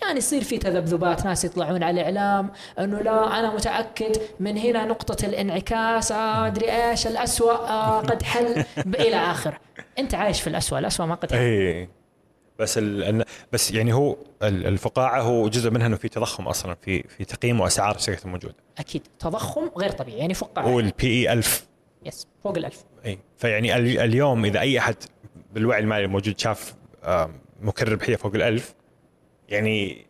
كان 0.02 0.18
يصير 0.18 0.44
في 0.44 0.58
تذبذبات 0.58 1.26
ناس 1.26 1.46
يطلعون 1.46 1.84
على 1.84 2.02
الإعلام 2.02 2.52
إنه 2.80 3.00
لا 3.02 3.40
أنا 3.40 3.54
متأكد 3.56 4.18
من 4.40 4.58
هنا 4.58 4.86
نقطة 4.86 5.26
الانعكاس 5.26 6.12
آه 6.12 6.48
أدري 6.48 6.72
إيش 6.90 7.08
الأسوأ 7.08 7.54
آه 7.70 8.00
قد 8.00 8.24
حل 8.24 8.66
إلى 8.78 9.16
اخره 9.16 9.58
أنت 10.00 10.16
عايش 10.16 10.42
في 10.42 10.48
الأسوأ 10.48 10.80
الأسوأ 10.80 11.06
ما 11.06 11.16
قد 11.16 11.32
حل. 11.32 11.38
اي 11.38 11.90
بس 12.60 12.78
ال... 12.78 13.24
بس 13.52 13.72
يعني 13.72 13.94
هو 13.94 14.16
ال- 14.44 14.66
الفقاعة 14.68 15.22
هو 15.22 15.50
جزء 15.50 15.70
منها 15.70 15.88
إنه 15.88 15.96
في 15.96 16.10
تضخم 16.10 16.48
أصلا 16.48 16.76
في 16.82 17.04
في 17.04 17.26
تقييم 17.26 17.60
وأسعار 17.60 17.96
الشركات 17.96 18.26
الموجودة. 18.26 18.56
أكيد. 18.78 19.02
تضخم 19.20 19.70
غير 19.78 19.92
طبيعي 19.92 20.18
يعني 20.18 20.34
فوق 20.34 20.60
هو 20.60 20.80
ال 20.80 20.94
P 20.94 21.08
E 21.28 21.34
1000 21.34 21.68
yes 22.06 22.28
فوق 22.44 22.58
الألف 22.58 22.84
اي 23.06 23.20
فيعني 23.38 23.76
ال- 23.78 24.00
اليوم 24.00 24.46
إذا 24.46 24.60
أي 24.60 24.80
أحد 24.80 24.96
بالوعي 25.54 25.80
المالي 25.80 26.06
الموجود 26.06 26.40
شاف 26.40 26.74
آم، 27.04 27.42
مكرر 27.62 27.92
ربحيه 27.92 28.16
فوق 28.16 28.36
الألف 28.36 28.74
يعني 29.50 30.06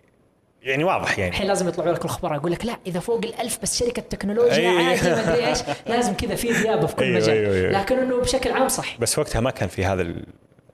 يعني 0.62 0.84
واضح 0.84 1.20
يعني. 1.20 1.32
الحين 1.32 1.48
لازم 1.48 1.68
يطلعوا 1.68 1.92
لك 1.94 2.06
الخبراء 2.06 2.36
يقول 2.36 2.52
لك 2.52 2.66
لا 2.66 2.80
إذا 2.88 3.00
فوق 3.00 3.18
الألف 3.26 3.60
بس 3.62 3.80
شركة 3.80 4.02
تكنولوجيا 4.02 4.56
أي. 4.56 4.68
عادي 4.86 5.10
ما 5.10 5.34
أدري 5.34 5.48
إيش. 5.48 5.60
لازم 5.88 6.14
كذا 6.14 6.36
في 6.36 6.52
ذيابة 6.52 6.88
في 6.88 6.96
كل 6.96 7.04
أيوة، 7.04 7.18
مجال. 7.18 7.38
أيوة، 7.38 7.56
أيوة. 7.56 7.72
لكن 7.72 8.00
إنه 8.00 8.20
بشكل 8.22 8.52
عام 8.52 8.68
صح. 8.68 8.98
بس 9.00 9.20
وقتها 9.20 9.40
ما 9.42 9.52
كان 9.52 9.70
في 9.70 9.86
هذا 9.86 10.02
ال- 10.02 10.26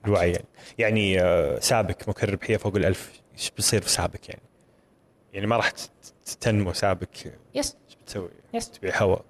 الوعي. 0.04 0.30
يعني 0.32 0.44
يعني 0.78 1.20
آه، 1.22 1.58
سابك 1.58 2.08
مكرر 2.08 2.32
ربحيه 2.32 2.56
فوق 2.56 2.76
الألف 2.76 3.20
إيش 3.38 3.50
بيصير 3.50 3.80
في 3.82 3.88
سابك 3.90 4.28
يعني؟ 4.28 4.42
يعني 5.32 5.46
ما 5.46 5.56
راح 5.56 5.72
تنمو 6.40 6.72
سابك 6.72 7.16
yes. 7.54 7.76
إيش 7.88 7.96
بتسوي؟ 8.02 8.28
yes. 8.54 8.70
تبيع 8.70 9.02
هواء. 9.02 9.24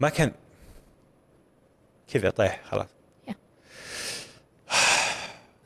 ما 0.00 0.08
كان 0.08 0.32
كذا 2.12 2.30
طيح 2.30 2.60
خلاص. 2.64 2.88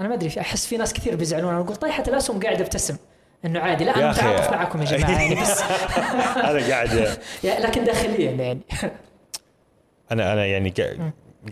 أنا 0.00 0.08
ما 0.08 0.14
أدري 0.14 0.40
أحس 0.40 0.66
في 0.66 0.76
ناس 0.76 0.92
كثير 0.92 1.16
بيزعلون. 1.16 1.52
أنا 1.54 1.60
أقول 1.60 1.76
طيحة 1.76 2.02
الأسهم 2.08 2.40
قاعد 2.40 2.60
ابتسم 2.60 2.96
إنه 3.44 3.60
عادي 3.60 3.84
لا 3.84 3.96
أنا. 3.96 4.10
متعاطف 4.10 4.50
معكم 4.50 4.80
يا 4.82 4.84
جماعة. 4.96 5.10
يعني 5.22 5.34
بس. 5.40 5.60
أنا 6.50 6.68
قاعد 6.68 7.18
لكن 7.64 7.84
داخليا 7.84 8.30
يعني. 8.30 8.60
أنا 10.12 10.32
أنا 10.32 10.46
يعني 10.46 10.70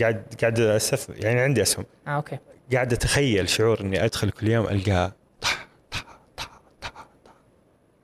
قاعد 0.01 0.23
قاعد 0.41 0.61
استثمر 0.61 1.17
يعني 1.25 1.41
عندي 1.41 1.63
أسهم. 1.63 1.85
آه 2.07 2.11
okay. 2.11 2.39
قاعد 2.73 2.93
أتخيل 2.93 3.49
شعور 3.49 3.81
إني 3.81 4.05
أدخل 4.05 4.31
كل 4.31 4.49
يوم 4.49 4.67
القاها 4.69 5.13
طح 5.41 5.67
طح 5.91 6.05
طح 6.37 6.51
طح 6.83 6.91
طح. 7.25 7.33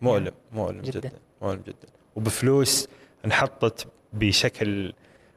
مؤلم 0.01 0.33
مؤلم 0.53 0.81
جداً. 0.83 0.99
جدا. 1.01 1.13
مؤلم 1.43 1.63
جدا. 1.67 1.89
وبفلوس 2.17 2.89
انحطت 3.25 3.87
بشكل 4.13 4.93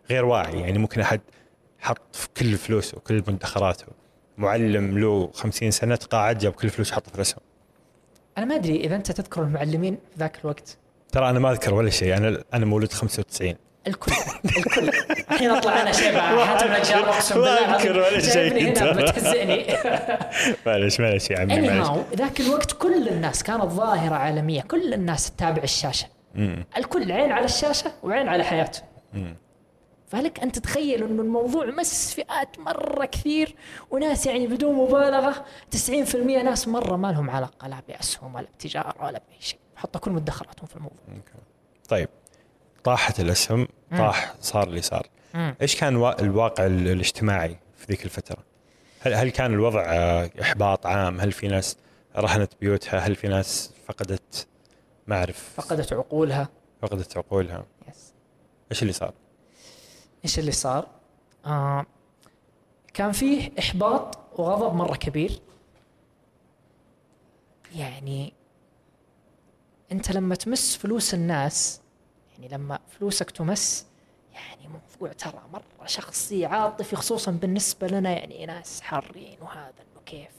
غير 0.09 0.25
واعي. 0.25 0.59
يعني 0.59 0.77
ممكن 0.77 1.01
أحد 1.01 1.21
حط 1.79 2.15
في 2.15 2.27
كل 2.37 2.57
فلوسه 2.57 2.97
وكل 2.97 3.15
مدخراته. 3.27 3.85
معلم 4.37 4.97
له 4.99 5.29
50 5.33 5.71
سنة 5.71 5.95
تقاعد 5.95 6.37
جاب 6.37 6.51
كل 6.53 6.69
فلوس 6.69 6.91
حطه 6.91 7.09
في 7.09 7.15
الاسهم 7.15 7.39
أنا 8.37 8.45
ما 8.45 8.55
أدري 8.55 8.75
إذا 8.75 8.95
أنت 8.95 9.11
تذكر 9.11 9.41
المعلمين 9.43 9.95
في 9.95 10.19
ذاك 10.19 10.39
الوقت. 10.41 10.77
ترى 11.11 11.29
أنا 11.29 11.39
ما 11.39 11.51
أذكر 11.51 11.73
ولا 11.73 11.89
شيء 11.89 12.17
أنا 12.17 12.43
أنا 12.53 12.65
مولود 12.65 12.91
95 12.93 13.55
الكل 13.87 14.11
الكل. 14.57 14.89
الحين 15.31 15.49
أطلع 15.49 15.81
أنا 15.81 15.91
شيبه 15.91 16.45
حاتم 16.45 16.67
نجار 16.73 17.09
اقسم 17.09 17.35
ما 17.39 17.41
بالله 17.45 17.75
أذكر 17.75 17.97
ولا 17.97 18.19
شيء 18.19 18.67
أنت. 18.67 18.83
بتهزئني 18.83 19.65
معلش 20.65 20.99
معلش 20.99 21.29
يا 21.31 21.39
عمي 21.39 21.61
معلش. 21.69 21.87
ذاك 22.15 22.39
الوقت 22.39 22.71
كل 22.71 23.07
الناس 23.07 23.43
كانت 23.43 23.63
ظاهرة 23.63 24.15
عالمية 24.15 24.61
كل 24.61 24.93
الناس 24.93 25.31
تتابع 25.31 25.63
الشاشة. 25.63 26.07
الكل 26.77 27.11
عين 27.11 27.31
على 27.31 27.45
الشاشة 27.45 27.91
وعين 28.03 28.27
على 28.27 28.43
حياته. 28.43 28.81
فلك 30.07 30.39
أن 30.39 30.51
تتخيل 30.51 31.03
انه 31.03 31.21
الموضوع 31.21 31.65
مس 31.65 32.13
فئات 32.13 32.59
مرة 32.59 33.05
كثير 33.05 33.55
وناس 33.91 34.25
يعني 34.25 34.47
بدون 34.47 34.75
مبالغة 34.75 35.45
90% 35.75 36.15
ناس 36.15 36.67
مرة 36.67 36.95
ما 36.95 37.11
لهم 37.11 37.29
علاقة 37.29 37.67
لا 37.67 37.81
بأسهم 37.87 38.35
ولا 38.35 38.47
بتجارة 38.57 38.95
ولا 39.05 39.21
بأي 39.29 39.37
شيء 39.41 39.59
حطوا 39.75 40.01
كل 40.01 40.11
مدخراتهم 40.11 40.65
في 40.67 40.75
الموضوع 40.75 40.97
طيب 41.89 42.09
طاحت 42.83 43.19
الأسهم 43.19 43.67
مم. 43.91 43.97
طاح 43.97 44.33
صار 44.41 44.67
اللي 44.67 44.81
صار 44.81 45.07
مم. 45.33 45.55
إيش 45.61 45.75
كان 45.75 45.95
وا- 45.95 46.21
الواقع 46.21 46.65
ال- 46.65 46.87
الاجتماعي 46.87 47.57
في 47.77 47.85
ذيك 47.89 48.05
الفترة؟ 48.05 48.43
هل 48.99 49.13
هل 49.13 49.29
كان 49.29 49.53
الوضع 49.53 49.83
آه، 49.87 50.29
إحباط 50.41 50.85
عام؟ 50.85 51.19
هل 51.21 51.31
في 51.31 51.47
ناس 51.47 51.77
رهنت 52.15 52.51
بيوتها؟ 52.61 52.99
هل 52.99 53.15
في 53.15 53.27
ناس 53.27 53.71
فقدت 53.87 54.47
ما 55.07 55.15
اعرف 55.17 55.49
فقدت 55.57 55.93
عقولها 55.93 56.49
فقدت 56.81 57.17
عقولها؟ 57.17 57.65
يس. 57.89 58.13
إيش 58.71 58.81
اللي 58.81 58.93
صار؟ 58.93 59.13
إيش 60.27 60.39
اللي 60.39 60.51
صار؟ 60.51 60.87
آه 61.45 61.85
كان 62.93 63.11
فيه 63.11 63.51
إحباط 63.59 64.17
وغضب 64.39 64.75
مرة 64.75 64.95
كبير. 64.95 65.41
يعني 67.75 68.33
أنت 69.91 70.11
لما 70.11 70.35
تمس 70.35 70.77
فلوس 70.77 71.13
الناس 71.13 71.81
يعني 72.33 72.47
لما 72.47 72.79
فلوسك 72.89 73.31
تمس 73.31 73.85
يعني 74.33 74.67
موضوع 74.67 75.13
ترى 75.13 75.41
مرة 75.53 75.85
شخصي 75.85 76.45
عاطفي 76.45 76.95
خصوصا 76.95 77.31
بالنسبة 77.31 77.87
لنا 77.87 78.11
يعني 78.11 78.45
ناس 78.45 78.81
حارين 78.81 79.37
وهذا 79.41 79.73
إنه 79.79 80.01
كيف. 80.05 80.31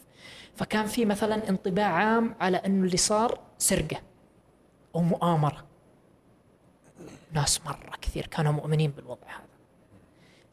فكان 0.56 0.86
في 0.86 1.04
مثلا 1.04 1.48
انطباع 1.48 1.86
عام 1.86 2.34
على 2.40 2.56
إنه 2.56 2.84
اللي 2.84 2.96
صار 2.96 3.40
سرقة 3.58 4.02
أو 4.94 5.00
مؤامره 5.00 5.64
ناس 7.32 7.66
مرة 7.66 7.96
كثير 8.02 8.26
كانوا 8.26 8.52
مؤمنين 8.52 8.90
بالوضع 8.90 9.28
هذا. 9.28 9.47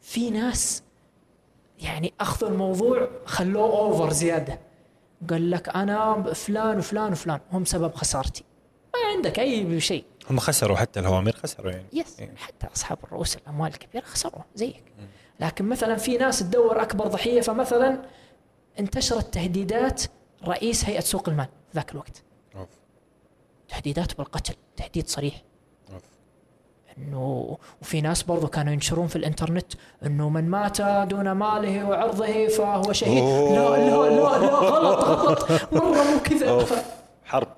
في 0.06 0.30
ناس 0.30 0.82
يعني 1.78 2.14
أخذوا 2.20 2.50
الموضوع 2.50 3.10
خلوه 3.24 3.78
اوفر 3.78 4.12
زيادة. 4.12 4.60
قال 5.30 5.50
لك 5.50 5.68
أنا 5.68 6.22
فلان 6.32 6.78
وفلان 6.78 7.12
وفلان 7.12 7.40
هم 7.52 7.64
سبب 7.64 7.94
خسارتي. 7.94 8.44
ما 8.94 9.16
عندك 9.16 9.38
أي 9.38 9.80
شيء. 9.80 10.04
هم 10.30 10.38
خسروا 10.38 10.76
حتى 10.76 11.00
الهوامير 11.00 11.36
خسروا 11.36 11.70
يعني. 11.70 11.86
يس 11.92 12.20
إيه. 12.20 12.34
حتى 12.36 12.66
أصحاب 12.74 12.98
الرؤوس 13.04 13.36
الأموال 13.36 13.72
الكبيرة 13.72 14.04
خسروا 14.04 14.42
زيك. 14.54 14.82
لكن 15.40 15.64
مثلا 15.64 15.96
في 15.96 16.16
ناس 16.16 16.38
تدور 16.38 16.82
أكبر 16.82 17.06
ضحية 17.06 17.40
فمثلا 17.40 18.02
انتشرت 18.78 19.34
تهديدات 19.34 20.02
رئيس 20.44 20.84
هيئة 20.84 21.00
سوق 21.00 21.28
المال 21.28 21.48
ذاك 21.74 21.92
الوقت. 21.92 22.22
أوف. 22.56 22.68
تهديدات 23.68 24.16
بالقتل 24.18 24.54
تهديد 24.76 25.08
صريح. 25.08 25.42
إنه 26.98 27.58
وفي 27.82 28.00
ناس 28.00 28.22
برضو 28.22 28.46
كانوا 28.46 28.72
ينشرون 28.72 29.06
في 29.06 29.16
الإنترنت 29.16 29.72
إنه 30.06 30.28
من 30.28 30.50
مات 30.50 30.80
دون 30.80 31.32
ماله 31.32 31.84
وعرضه 31.84 32.48
فهو 32.48 32.92
شهيد. 32.92 33.24
لا 33.24 33.76
لا 33.76 34.10
لا 34.10 34.46
لا 34.46 34.52
غلط 34.52 35.04
غلط. 35.04 35.50
مرة 35.72 36.02
مو 36.02 36.20
كذا. 36.24 36.66
حرب. 37.24 37.48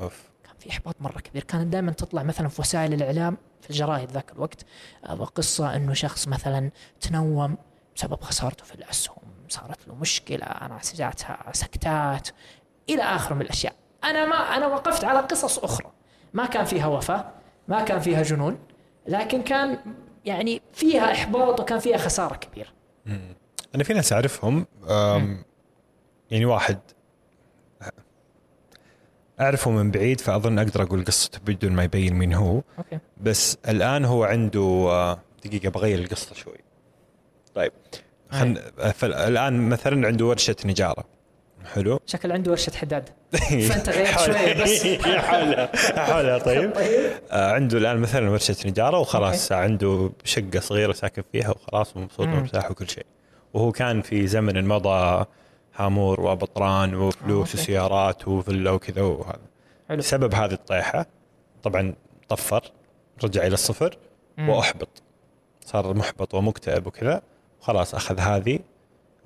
أوف. 0.00 0.22
كان 0.44 0.54
في 0.58 0.70
إحباط 0.70 0.96
مرة 1.00 1.20
كبير. 1.20 1.44
كانت 1.44 1.66
دائما 1.66 1.92
تطلع 1.92 2.22
مثلا 2.22 2.48
في 2.48 2.60
وسائل 2.60 2.92
الإعلام 2.92 3.36
في 3.60 3.70
الجرايد 3.70 4.10
ذاك 4.10 4.32
الوقت 4.32 4.64
آه، 5.06 5.14
قصة 5.14 5.76
إنه 5.76 5.92
شخص 5.92 6.28
مثلا 6.28 6.70
تنوم 7.00 7.56
بسبب 7.96 8.20
خسارته 8.20 8.64
في 8.64 8.74
الأسهم. 8.74 9.16
صارت 9.48 9.88
له 9.88 9.94
مشكلة 9.94 10.46
ناس 10.68 10.96
جاتها 10.96 11.38
سكتات 11.52 12.28
إلى 12.90 13.02
اخره 13.02 13.34
من 13.34 13.42
الأشياء. 13.42 13.74
أنا 14.04 14.26
ما 14.26 14.36
أنا 14.36 14.66
وقفت 14.66 15.04
على 15.04 15.18
قصص 15.18 15.58
أخرى. 15.58 15.90
ما 16.32 16.46
كان 16.46 16.64
فيها 16.64 16.86
وفاة. 16.86 17.24
ما 17.68 17.82
كان 17.82 18.00
فيها 18.00 18.22
جنون 18.22 18.58
لكن 19.06 19.42
كان 19.42 19.78
يعني 20.24 20.62
فيها 20.72 21.12
إحباط 21.12 21.60
وكان 21.60 21.78
فيها 21.78 21.96
خسارة 21.96 22.36
كبيرة. 22.36 22.68
أنا 23.74 23.84
في 23.84 23.94
ناس 23.94 24.12
أعرفهم 24.12 24.66
يعني 26.30 26.44
واحد 26.44 26.78
أعرفه 29.40 29.70
من 29.70 29.90
بعيد 29.90 30.20
فأظن 30.20 30.58
أقدر 30.58 30.82
أقول 30.82 31.04
قصته 31.04 31.38
بدون 31.38 31.72
ما 31.72 31.84
يبين 31.84 32.14
مين 32.14 32.32
هو. 32.32 32.62
أوكي. 32.78 32.98
بس 33.20 33.58
الآن 33.68 34.04
هو 34.04 34.24
عنده 34.24 34.60
آه، 34.90 35.18
دقيقة 35.44 35.68
بغير 35.70 35.98
القصة 35.98 36.34
شوي. 36.34 36.58
طيب 37.54 37.72
خل... 38.30 38.58
الان 39.02 39.68
مثلا 39.68 40.06
عنده 40.06 40.24
ورشة 40.24 40.56
نجارة. 40.64 41.04
حلو. 41.64 42.00
شكل 42.06 42.32
عنده 42.32 42.50
ورشة 42.50 42.76
حداد. 42.76 43.08
فأنت 43.68 43.88
غيرت 43.88 44.18
شوية 44.18 44.62
بس. 44.62 44.86
حولها 45.28 45.70
حولها 45.96 46.38
طيب. 46.38 46.74
طيب. 46.74 47.10
آه، 47.30 47.52
عنده 47.52 47.78
الآن 47.78 47.96
مثلا 47.98 48.30
ورشة 48.30 48.56
نجارة 48.66 48.98
وخلاص 48.98 49.52
عنده 49.52 50.10
شقة 50.24 50.60
صغيرة 50.60 50.92
ساكن 50.92 51.22
فيها 51.32 51.50
وخلاص 51.50 51.96
ومبسوط. 51.96 52.26
ومرتاح 52.26 52.70
وكل 52.70 52.88
شيء. 52.90 53.06
وهو 53.54 53.72
كان 53.72 54.02
في 54.02 54.26
زمن 54.26 54.68
مضى 54.68 55.24
هامور 55.76 56.20
وبطران 56.20 56.94
وفلوس. 56.94 57.54
وسيارات 57.54 58.28
وفيلا 58.28 58.70
وكذا 58.70 59.02
وهذا. 59.02 59.38
حلو. 59.88 59.98
بسبب 59.98 60.34
هذه 60.34 60.52
الطيحة 60.52 61.06
طبعا 61.62 61.94
طفر 62.28 62.62
رجع 63.24 63.46
إلى 63.46 63.54
الصفر 63.54 63.98
مم. 64.38 64.48
وأحبط. 64.48 65.02
صار 65.64 65.94
محبط 65.94 66.34
ومكتئب 66.34 66.86
وكذا. 66.86 67.22
وخلاص 67.60 67.94
أخذ 67.94 68.18
هذه 68.18 68.58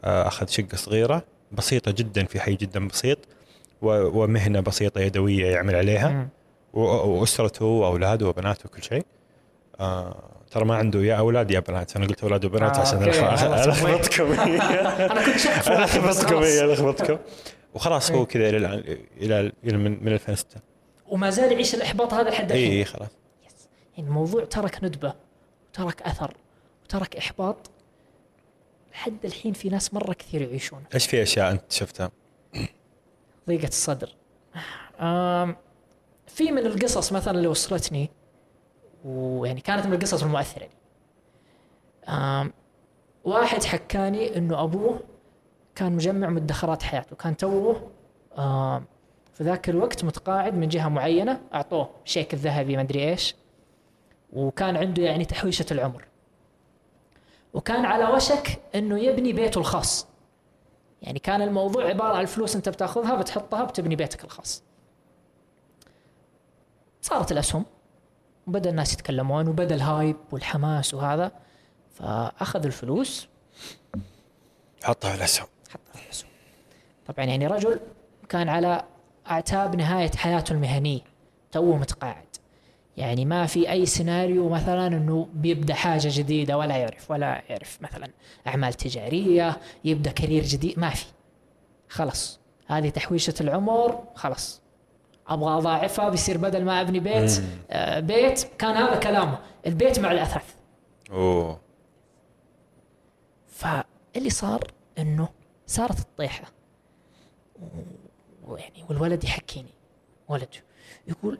آه، 0.05 0.27
أخذ 0.29 0.47
شقة 0.47 0.77
صغيرة 0.77 1.23
بسيطة 1.53 1.91
جدا 1.91 2.25
في 2.25 2.41
حي 2.41 2.55
جدا 2.55 2.89
بسيط 2.89 3.19
ومهنة 3.83 4.61
بسيطة 4.61 5.01
يدوية 5.01 5.47
يعمل 5.47 5.75
عليها 5.75 6.29
وأسرته 6.73 7.65
وأولاده 7.65 8.29
وبناته 8.29 8.67
وكل 8.67 8.83
شيء. 8.83 9.05
آه 9.81 10.39
ترى 10.51 10.65
ما 10.65 10.77
عنده 10.77 11.01
يا 11.01 11.15
أولاد 11.15 11.51
يا 11.51 11.61
بنات. 11.61 11.97
أنا 11.97 12.07
قلت 12.07 12.23
أولاد 12.23 12.45
وبنات 12.45 12.77
آه، 12.77 12.81
عشان 12.81 13.03
ألخبطكم. 13.53 14.33
أنا 15.13 15.27
كنت 15.27 15.41
خلاص. 16.01 16.31
إيه، 16.45 16.65
ألخبطكم 16.65 17.19
وخلاص 17.75 18.11
هو 18.11 18.21
إيه. 18.21 18.25
كذا 18.27 18.49
إلى 18.49 18.57
الآن 18.57 18.99
إلى 19.21 19.53
من 19.63 20.05
من 20.05 20.13
2006 20.13 20.57
وما 21.09 21.31
زال 21.31 21.53
يعيش 21.53 21.75
الإحباط 21.75 22.15
هذا 22.15 22.31
لحد 22.31 22.53
اي 22.53 22.59
الحين. 22.59 22.79
اي 22.79 22.85
خلاص. 22.85 23.09
يس. 23.47 23.69
يعني 23.97 24.09
الموضوع 24.09 24.45
ترك 24.45 24.85
ندبة 24.85 25.13
وترك 25.71 26.03
أثر 26.03 26.35
وترك 26.85 27.17
إحباط. 27.17 27.71
لحد 28.93 29.25
الحين 29.25 29.53
في 29.53 29.69
ناس 29.69 29.95
مرة 29.95 30.13
كثير 30.13 30.43
يعيشون. 30.43 30.85
إيش 30.95 31.07
في 31.07 31.23
أشياء 31.23 31.51
أنت 31.51 31.73
شفتها؟ 31.73 32.11
ضيقة 33.49 33.69
الصدر. 33.69 34.15
في 36.27 36.53
من 36.53 36.67
القصص 36.67 37.13
مثلا 37.13 37.39
اللي 37.39 37.49
وصلتني 37.49 38.11
ويعني 39.05 39.61
كانت 39.61 39.87
من 39.87 39.93
القصص 39.93 40.23
المؤثرة. 40.23 40.69
لي 42.09 42.51
واحد 43.25 43.65
حكاني 43.65 44.37
إنه 44.37 44.63
أبوه 44.63 45.01
كان 45.75 45.93
مجمع 45.93 46.29
مدخرات 46.29 46.83
حياته. 46.83 47.17
كان 47.17 47.37
توه 47.37 47.91
في 49.35 49.45
ذاك 49.45 49.69
الوقت 49.69 50.05
متقاعد 50.05 50.55
من 50.55 50.69
جهة 50.69 50.89
معينة 50.89 51.41
أعطوه 51.55 51.91
شيك 52.05 52.35
الذهبي 52.35 52.77
ما 52.77 52.83
أدري 52.83 53.11
إيش. 53.11 53.35
وكان 54.33 54.77
عنده 54.77 55.03
يعني 55.03 55.25
تحويشة 55.25 55.67
العمر. 55.71 56.05
وكان 57.55 57.85
على 57.85 58.05
وشك 58.05 58.63
إنه 58.75 58.99
يبني 58.99 59.33
بيته 59.33 59.59
الخاص. 59.59 60.07
يعني 61.03 61.19
كان 61.19 61.43
الموضوع 61.43 61.85
عبارة 61.85 62.15
عن 62.17 62.21
الفلوس 62.21 62.57
أنت 62.57 62.69
بتأخذها 62.69 63.15
بتحطها 63.15 63.65
بتبني 63.65 63.97
بيتك 63.97 64.25
الخاص. 64.25 64.63
صارت 67.03 67.33
الأسهم 67.33 67.65
وبدأ 68.47 68.71
الناس 68.71 68.93
يتكلمون 68.93 69.49
وبدأ 69.49 69.75
ال 69.75 69.83
hype 69.83 70.17
والحماس 70.33 70.95
وهذا. 70.95 71.33
فأخذ 71.95 72.65
الفلوس 72.65 73.29
حطها 74.83 75.11
في 75.11 75.17
الأسهم. 75.17 75.47
حطها 75.69 75.93
في 75.95 76.05
الأسهم. 76.05 76.31
طبعا 77.07 77.27
يعني 77.27 77.47
رجل 77.47 77.81
كان 78.29 78.49
على 78.49 78.85
أعتاب 79.31 79.77
نهاية 79.77 80.11
حياته 80.11 80.53
المهنية 80.53 81.01
توه 81.53 81.77
متقاعد. 81.77 82.28
يعني 82.99 83.25
ما 83.25 83.47
في 83.47 83.71
أي 83.71 83.87
سيناريو 83.87 84.49
مثلا 84.49 84.87
إنه 84.87 85.29
بيبدأ 85.35 85.75
حاجة 85.75 86.09
جديدة 86.13 86.59
ولا 86.59 86.77
يعرف 86.77 87.11
ولا 87.11 87.43
يعرف 87.49 87.79
مثلا 87.83 88.09
أعمال 88.47 88.73
تجارية 88.75 89.57
يبدأ 89.85 90.11
career 90.11 90.43
جديد 90.43 90.79
ما 90.79 90.91
في. 90.91 91.07
خلص 91.89 92.41
هذه 92.67 92.89
تحويشة 92.89 93.35
العمر 93.41 94.05
خلص 94.15 94.63
أبغى 95.29 95.59
أضاعفها 95.59 96.09
بيصير 96.09 96.39
بدل 96.39 96.65
ما 96.65 96.81
أبني 96.81 97.01
بيت 97.01 97.43
آه 97.71 98.01
بيت 98.01 98.49
كان 98.59 98.77
هذا 98.77 98.97
كلامه. 98.99 99.39
البيت 99.67 99.99
مع 100.01 100.13
الاثاث 100.13 100.55
أوه. 101.11 101.61
فاللي 103.47 104.31
صار 104.31 104.65
إنه 104.99 105.29
صارت 105.67 105.99
الطيحة. 105.99 106.53
ويعني 108.47 108.85
والولد 108.89 109.25
يحكيني. 109.25 109.75
ولد 110.29 110.55
يقول 111.09 111.39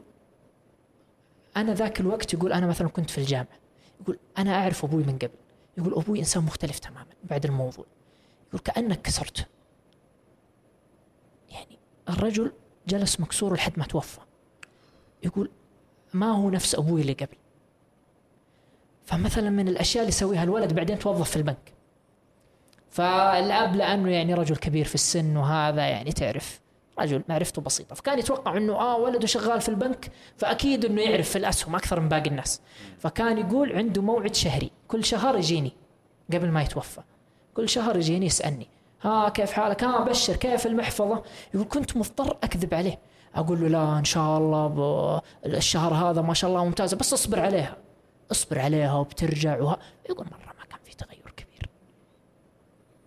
أنا 1.57 1.73
ذاك 1.73 1.99
الوقت 1.99 2.33
يقول 2.33 2.53
أنا 2.53 2.67
مثلا 2.67 2.89
كنت 2.89 3.09
في 3.09 3.17
الجامعة 3.17 3.59
يقول 4.01 4.19
أنا 4.37 4.55
أعرف 4.55 4.85
أبوي 4.85 5.03
من 5.03 5.17
قبل 5.17 5.29
يقول 5.77 5.93
أبوي 5.93 6.19
إنسان 6.19 6.43
مختلف 6.43 6.79
تماما 6.79 7.05
بعد 7.23 7.45
الموضوع 7.45 7.85
يقول 8.47 8.61
كأنك 8.61 9.01
كسرته 9.01 9.45
يعني 11.49 11.79
الرجل 12.09 12.51
جلس 12.87 13.19
مكسور 13.19 13.53
لحد 13.53 13.73
ما 13.77 13.85
توفى 13.85 14.19
يقول 15.23 15.49
ما 16.13 16.31
هو 16.31 16.49
نفس 16.49 16.75
أبوي 16.75 17.01
اللي 17.01 17.13
قبل. 17.13 17.37
فمثلا 19.05 19.49
من 19.49 19.67
الأشياء 19.67 20.03
اللي 20.03 20.09
يسويها 20.09 20.43
الولد 20.43 20.73
بعدين 20.73 20.99
توظف 20.99 21.29
في 21.29 21.35
البنك. 21.35 21.73
فالأب 22.89 23.75
لأنه 23.75 24.11
يعني 24.11 24.33
رجل 24.33 24.55
كبير 24.55 24.85
في 24.85 24.95
السن 24.95 25.37
وهذا 25.37 25.87
يعني 25.87 26.11
تعرف. 26.11 26.61
رجل 27.01 27.23
معرفته 27.29 27.61
بسيطة. 27.61 27.95
فكان 27.95 28.19
يتوقع 28.19 28.57
إنه 28.57 28.73
آه 28.73 28.97
ولده 28.97 29.27
شغال 29.27 29.61
في 29.61 29.69
البنك 29.69 30.11
فأكيد 30.37 30.85
إنه 30.85 31.01
يعرف 31.01 31.29
في 31.29 31.35
الأسهم 31.35 31.75
أكثر 31.75 31.99
من 31.99 32.09
باقي 32.09 32.29
الناس. 32.29 32.61
فكان 32.99 33.37
يقول 33.37 33.75
عنده 33.75 34.01
موعد 34.01 34.35
شهري 34.35 34.71
كل 34.87 35.05
شهر 35.05 35.37
يجيني 35.37 35.73
قبل 36.33 36.51
ما 36.51 36.61
يتوفى. 36.61 37.01
كل 37.53 37.69
شهر 37.69 37.97
يجيني 37.97 38.25
يسألني 38.25 38.67
ها 39.01 39.29
كيف 39.29 39.51
حالك؟ 39.51 39.83
ها 39.83 40.03
بشر 40.03 40.35
كيف 40.35 40.67
المحفظة؟ 40.67 41.23
يقول 41.53 41.67
كنت 41.67 41.97
مضطر 41.97 42.37
أكذب 42.43 42.73
عليه. 42.73 42.99
أقول 43.35 43.61
له 43.61 43.67
لا 43.67 43.99
إن 43.99 44.05
شاء 44.05 44.37
الله 44.37 45.21
الشهر 45.45 45.93
هذا 45.93 46.21
ما 46.21 46.33
شاء 46.33 46.49
الله 46.49 46.65
ممتازة 46.65 46.97
بس 46.97 47.13
اصبر 47.13 47.39
عليها. 47.39 47.77
اصبر 48.31 48.59
عليها 48.59 48.93
وبترجع 48.93 49.61
وها 49.61 49.77
يقول 50.09 50.25
مرة 50.25 50.53
ما 50.59 50.65
كان 50.69 50.79
في 50.83 50.95
تغير 50.95 51.33
كبير. 51.37 51.69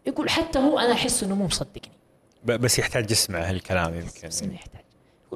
يقول 0.07 0.31
حتى 0.31 0.59
هو 0.59 0.79
أنا 0.79 0.93
أحس 0.93 1.23
إنه 1.23 1.35
مو 1.35 1.47
مصدقني. 1.47 2.02
بس 2.45 2.79
يحتاج 2.79 3.11
يسمع 3.11 3.39
هالكلام 3.39 3.95
يمكن. 3.95 4.29
بس 4.29 4.43
إنه 4.43 4.55
يحتاج. 4.55 4.83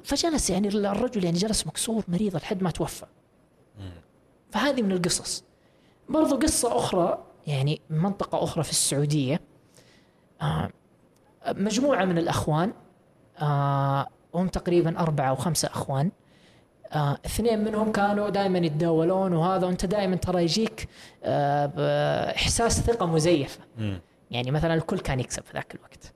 فجلس 0.04 0.50
يعني 0.50 0.68
الرجل 0.68 1.24
يعني 1.24 1.38
جلس 1.38 1.66
مكسور 1.66 2.04
مريض 2.08 2.36
لحد 2.36 2.62
ما 2.62 2.70
توفى. 2.70 3.06
فهذه 4.50 4.82
من 4.82 4.92
القصص. 4.92 5.44
برضو 6.08 6.36
قصة 6.38 6.76
أخرى 6.76 7.24
يعني 7.46 7.80
من 7.90 7.98
منطقة 7.98 8.44
أخرى 8.44 8.64
في 8.64 8.70
السعودية. 8.70 9.40
آه 10.42 10.70
مجموعة 11.48 12.04
من 12.04 12.18
الأخوان 12.18 12.72
آه 13.38 14.08
هم 14.34 14.48
تقريبا 14.48 14.98
أربعة 14.98 15.28
أو 15.28 15.36
خمسة 15.36 15.68
أخوان. 15.68 16.10
آه 16.92 17.18
اثنين 17.26 17.64
منهم 17.64 17.92
كانوا 17.92 18.28
دائما 18.28 18.58
يتداولون 18.58 19.32
وهذا 19.32 19.66
وأنت 19.66 19.86
دائما 19.86 20.16
ترى 20.16 20.42
يجيك 20.42 20.88
آه 21.24 21.66
باحساس 21.66 22.80
ثقة 22.80 23.06
مزيفة. 23.06 23.60
يعني 24.30 24.50
مثلا 24.50 24.74
الكل 24.74 24.98
كان 24.98 25.20
يكسب 25.20 25.44
في 25.44 25.52
ذاك 25.54 25.74
الوقت. 25.74 26.12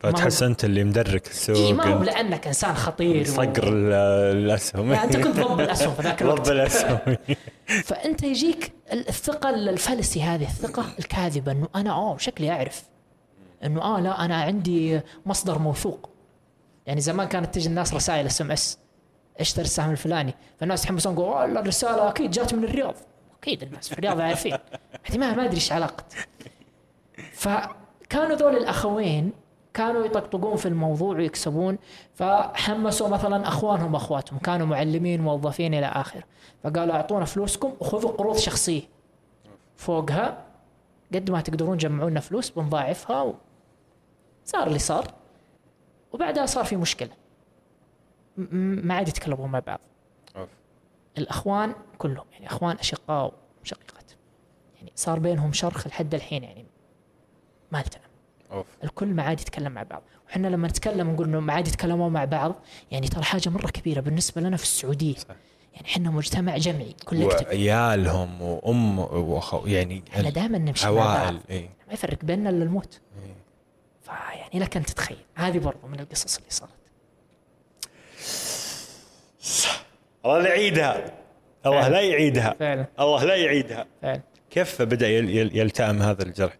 فتحس 0.00 0.42
انت 0.42 0.64
اللي 0.64 0.84
مدرك 0.84 1.26
السوق 1.26 1.56
إيه 1.56 1.72
ما 1.72 1.84
هو 1.84 2.02
لأنك 2.02 2.46
إنسان 2.46 2.74
خطير 2.74 3.20
و- 3.22 3.24
صقر 3.24 3.68
ال- 3.68 3.92
الأسهم. 4.36 4.92
أنت 4.92 5.16
كنت 5.16 5.36
ضب 5.40 5.60
الأسهم 5.60 5.94
في 5.94 6.02
ذاك 6.02 6.22
الوقت. 6.22 6.40
ضب 6.40 6.52
الأسهم. 6.52 6.98
فأنت 7.84 8.22
يجيك 8.22 8.72
الثقة 8.92 9.50
ال 9.50 9.62
false 9.62 10.22
هذه 10.22 10.42
الثقة 10.44 10.84
الكاذبة 10.98 11.52
إنه 11.52 11.68
أنا 11.76 11.90
اوه 11.92 12.18
شكلي 12.18 12.50
أعرف. 12.50 12.82
إنه 13.64 13.82
آه 13.82 14.00
لا 14.00 14.24
أنا 14.24 14.36
عندي 14.42 15.00
مصدر 15.26 15.58
موثوق. 15.58 16.10
يعني 16.86 17.00
زمان 17.00 17.28
كانت 17.28 17.54
تجي 17.54 17.68
الناس 17.68 17.94
رسائل 17.94 18.26
SMS. 18.26 18.78
اشتري 19.40 19.64
السهم 19.64 19.90
الفلاني؟ 19.90 20.34
فالناس 20.60 20.82
يتحمسون 20.82 21.12
يقول 21.12 21.26
والله 21.28 21.60
الرسالة 21.60 22.08
أكيد 22.08 22.30
جات 22.30 22.54
من 22.54 22.64
الرياض. 22.64 22.94
أكيد 23.42 23.62
الناس 23.62 23.88
في 23.88 23.98
الرياض 23.98 24.20
عارفين. 24.20 24.56
ما 25.16 25.26
أدري 25.44 25.54
إيش 25.54 25.72
علاقة. 25.72 26.04
فكانوا 27.32 28.36
ذول 28.36 28.56
الأخوين 28.56 29.32
كانوا 29.76 30.04
يطقطقون 30.04 30.56
في 30.56 30.66
الموضوع 30.66 31.16
ويكسبون 31.16 31.78
فحمسوا 32.14 33.08
مثلا 33.08 33.48
أخوانهم 33.48 33.94
واخواتهم 33.94 34.38
كانوا 34.38 34.66
معلمين 34.66 35.20
موظفين 35.20 35.74
إلى 35.74 35.86
اخره 35.86 36.22
فقالوا 36.62 36.94
أعطونا 36.94 37.24
فلوسكم 37.24 37.72
وخذوا 37.80 38.10
قروض 38.10 38.36
شخصية. 38.36 38.82
فوقها 39.76 40.44
قد 41.14 41.30
ما 41.30 41.40
تقدرون 41.40 41.76
جمعوا 41.76 42.10
لنا 42.10 42.20
فلوس 42.20 42.50
بنضاعفها 42.50 43.22
و... 43.22 43.34
صار 44.44 44.66
اللي 44.66 44.78
صار. 44.78 45.14
وبعدها 46.12 46.46
صار 46.46 46.64
في 46.64 46.76
مشكلة. 46.76 47.12
ما 48.36 48.94
عاد 48.94 49.08
يتكلمون 49.08 49.50
مع 49.50 49.58
بعض. 49.58 49.80
أوف. 50.36 50.48
الأخوان 51.18 51.74
كلهم 51.98 52.26
يعني 52.32 52.46
أخوان 52.46 52.76
أشقاء 52.76 53.32
وشقيقات 53.62 54.12
يعني 54.76 54.92
صار 54.94 55.18
بينهم 55.18 55.52
شرخ 55.52 55.86
لحد 55.86 56.14
الحين 56.14 56.44
يعني 56.44 56.66
ما 57.72 57.80
نتكلم 57.80 58.05
أوف. 58.52 58.66
الكل 58.84 59.06
ما 59.06 59.22
عاد 59.22 59.40
يتكلم 59.40 59.72
مع 59.72 59.82
بعض. 59.82 60.02
وحنا 60.28 60.48
لما 60.48 60.68
نتكلم 60.68 61.10
نقول 61.10 61.26
إنه 61.26 61.40
ما 61.40 61.52
عاد 61.52 61.68
يتكلمون 61.68 62.12
مع 62.12 62.24
بعض 62.24 62.54
يعني 62.90 63.08
ترى 63.08 63.22
حاجة 63.22 63.48
مرة 63.48 63.66
كبيرة 63.70 64.00
بالنسبة 64.00 64.40
لنا 64.40 64.56
في 64.56 64.62
السعودية. 64.62 65.14
صح. 65.14 65.34
يعني 65.74 65.88
حنا 65.88 66.10
مجتمع 66.10 66.56
جمعي 66.56 66.94
كولكتيف 67.04 67.46
وعيالهم 67.48 68.42
وأم 68.42 68.98
وأخو 68.98 69.66
يعني 69.66 70.02
إحنا 70.14 70.30
دائما 70.30 70.58
نمشي 70.58 70.86
مع 70.86 70.92
بعض. 70.92 71.16
عوائل 71.18 71.40
اي 71.50 71.70
ما 71.88 71.92
يفرق 71.92 72.24
بيننا 72.24 72.50
إلا 72.50 72.64
الموت. 72.64 73.00
إيه. 73.24 73.34
فيعني 74.02 74.64
لك 74.64 74.76
أن 74.76 74.84
تتخيل. 74.84 75.18
هذه 75.34 75.58
برضو 75.58 75.86
من 75.86 76.00
القصص 76.00 76.36
اللي 76.36 76.50
صارت. 76.50 76.70
الله 80.24 80.38
لا 80.38 80.48
يعيدها. 80.48 81.12
الله. 81.66 81.88
لا 81.88 82.00
يعيدها. 82.00 82.54
فعلا. 82.58 82.86
الله 83.00 83.24
لا 83.24 83.36
يعيدها. 83.36 83.86
فعلا. 84.02 84.20
كيف 84.50 84.82
بدأ 84.82 85.08
يل- 85.08 85.30
يل- 85.30 85.56
يلتئم 85.56 86.02
هذا 86.02 86.22
الجرح؟ 86.22 86.56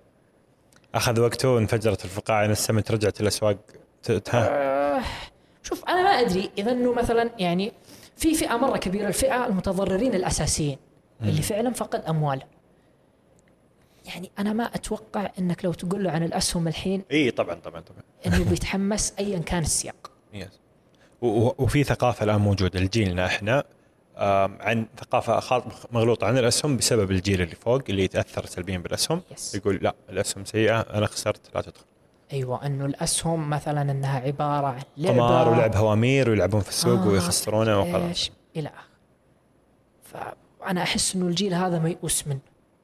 أخذ 0.96 1.20
وقته 1.20 1.48
وانفجرت 1.48 2.04
الفقاعة 2.04 2.46
نسمت 2.46 2.90
رجعت 2.90 3.20
الاسواق 3.20 3.56
ت- 4.02 4.12
ت- 4.12 5.02
شوف 5.62 5.84
أنا 5.88 6.02
ما 6.02 6.08
أدري 6.10 6.50
إذا 6.58 6.72
إنه 6.72 6.92
مثلا 6.92 7.30
يعني 7.38 7.72
في 8.16 8.34
فئة 8.34 8.56
مرة 8.56 8.76
كبيرة 8.78 9.08
الفئة 9.08 9.46
المتضررين 9.46 10.14
الأساسيين 10.14 10.78
اللي 11.22 11.42
فعلا 11.42 11.72
فقد 11.72 12.04
امواله 12.04 12.42
يعني 14.06 14.30
أنا 14.38 14.52
ما 14.52 14.64
أتوقع 14.64 15.30
إنك 15.38 15.64
لو 15.64 15.72
تقول 15.72 16.04
له 16.04 16.10
عن 16.10 16.22
الأسهم 16.22 16.68
الحين 16.68 17.02
إي 17.12 17.30
طبعا 17.30 17.54
طبعا 17.54 17.80
طبعا. 17.80 18.00
إنه 18.26 18.50
بيتحمس 18.50 19.14
ايا 19.18 19.38
كان 19.38 19.62
السياق. 19.62 20.10
يس 20.34 20.60
وفي 21.22 21.84
ثقافة 21.84 22.24
الآن 22.24 22.40
موجودة 22.40 22.80
لجيلنا 22.80 23.26
إحنا 23.26 23.64
عن 24.60 24.86
ثقافة 25.00 25.40
خاط- 25.40 25.92
مغلوطه 25.92 26.26
عن 26.26 26.38
الأسهم 26.38 26.76
بسبب 26.76 27.10
الجيل 27.10 27.42
اللي 27.42 27.54
فوق 27.54 27.82
اللي 27.88 28.04
يتأثر 28.04 28.46
سلبيا 28.46 28.78
بالأسهم. 28.78 29.22
يس. 29.30 29.54
يقول 29.54 29.76
لا 29.82 29.94
الأسهم 30.10 30.44
سيئة 30.44 30.80
أنا 30.80 31.06
خسرت 31.06 31.40
لا 31.54 31.60
تدخل. 31.60 31.84
أيوه 32.32 32.66
أنه 32.66 32.84
الأسهم 32.84 33.50
مثلا 33.50 33.82
إنها 33.82 34.20
عبارة 34.20 34.66
عن 34.66 34.82
لعبة. 34.96 35.16
قمار 35.16 35.48
ولعب 35.48 35.76
هوامير 35.76 36.30
ويلعبون 36.30 36.60
في 36.60 36.68
السوق 36.68 36.98
آه، 37.00 37.08
ويخسرونه 37.08 37.80
وخلاص. 37.80 38.30
إلى 38.56 38.68
آخره. 38.68 38.86
فأنا 40.02 40.82
أحس 40.82 41.16
إنه 41.16 41.26
الجيل 41.26 41.54
هذا 41.54 41.78
ميؤوس 41.78 42.26
منه. 42.26 42.40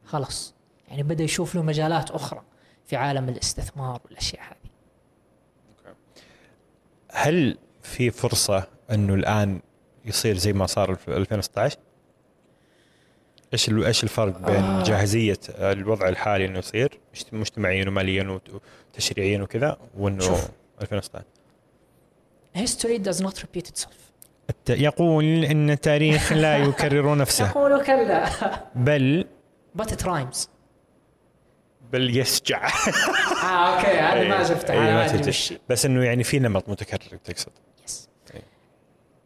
خلاص. 0.07 0.55
يعني 0.89 1.03
بدأ 1.03 1.25
يشوف 1.25 1.55
له 1.55 1.63
مجالات 1.63 2.11
أخرى 2.11 2.43
في 2.87 2.97
عالم 2.97 3.29
الاستثمار 3.29 4.01
والأشياء 4.05 4.43
هذه. 4.43 4.57
هل 7.13 7.59
في 7.83 8.11
فرصة 8.11 8.65
إنه 8.91 9.15
الآن 9.15 9.61
يصير 10.05 10.37
زي 10.37 10.53
ما 10.53 10.67
صار 10.67 10.95
في 10.95 11.17
2016 11.17 11.77
إيش 13.53 13.69
إيش 13.71 14.05
الفرق 14.05 14.39
بين 14.39 14.65
آه. 14.65 14.83
جاهزية 14.83 15.39
الوضع 15.49 16.09
الحالي 16.09 16.45
إنه 16.45 16.59
يصير 16.59 17.01
مجت- 17.15 17.35
مجتمعيا 17.35 17.89
وماليا 17.89 18.29
وت- 18.29 18.61
وتشريعيا 18.95 19.43
وكذا 19.43 19.79
وإنه 19.99 20.21
شوف. 20.21 20.49
2016 20.83 21.25
history 22.59 22.99
does 23.09 23.23
not 23.25 23.35
repeat 23.43 23.67
itself. 23.69 23.93
يقول 24.71 25.25
إن 25.45 25.71
التاريخ 25.71 26.33
لا 26.33 26.57
يكرر 26.69 27.15
نفسه. 27.17 27.47
يقول 27.49 27.85
كلا. 27.85 28.29
بل 28.75 29.25
but 29.83 29.85
it 29.87 30.03
rhymes. 30.07 30.47
بل 31.93 32.17
يسجع. 32.17 32.67
آه 33.43 33.77
أوكي 33.77 33.87
هذا 33.87 34.29
ما 34.29 34.39
إيه، 34.39 34.45
شفته 34.45 34.73
إيه، 35.53 35.59
بس 35.69 35.87
إنه 35.87 36.05
يعني 36.05 36.25
في 36.25 36.39
نمط 36.39 36.69
متكرر 36.69 37.19
تقصد. 37.25 37.53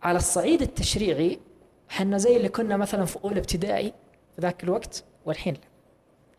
على 0.07 0.19
الصعيد 0.19 0.63
التشريعي 0.63 1.41
حنا 1.89 2.19
زي 2.19 2.37
اللي 2.37 2.49
كنا 2.49 2.77
مثلا 2.77 3.05
في 3.05 3.19
أولى 3.25 3.39
ابتدائي 3.39 3.93
في 4.37 4.41
ذاك 4.41 4.65
الوقت 4.65 5.05
والحين 5.25 5.55
لا. 5.55 5.61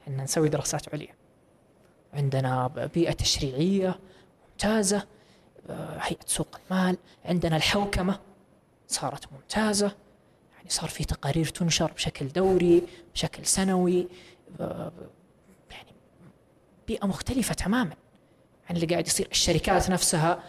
حنا 0.05 0.23
نسوي 0.23 0.49
دراسات 0.49 0.93
عليا. 0.93 1.15
عندنا 2.13 2.67
بيئة 2.93 3.11
تشريعية 3.11 3.99
ممتازة 4.49 5.05
آه، 5.69 5.97
هيئة 6.01 6.25
سوق 6.25 6.59
المال 6.71 6.97
عندنا 7.25 7.55
الحوكمة 7.55 8.19
صارت 8.87 9.33
ممتازة. 9.33 9.95
يعني 10.57 10.69
صار 10.69 10.89
في 10.89 11.05
تقارير 11.05 11.45
تنشر 11.45 11.91
بشكل 11.91 12.27
دوري 12.27 12.83
بشكل 13.13 13.45
سنوي 13.45 14.07
آه، 14.59 14.91
يعني 15.71 15.91
بيئة 16.87 17.05
مختلفة 17.05 17.53
تماما 17.53 17.95
عن 18.69 18.75
اللي 18.75 18.87
قاعد 18.87 19.07
يصير. 19.07 19.27
الشركات 19.31 19.89
نفسها 19.89 20.43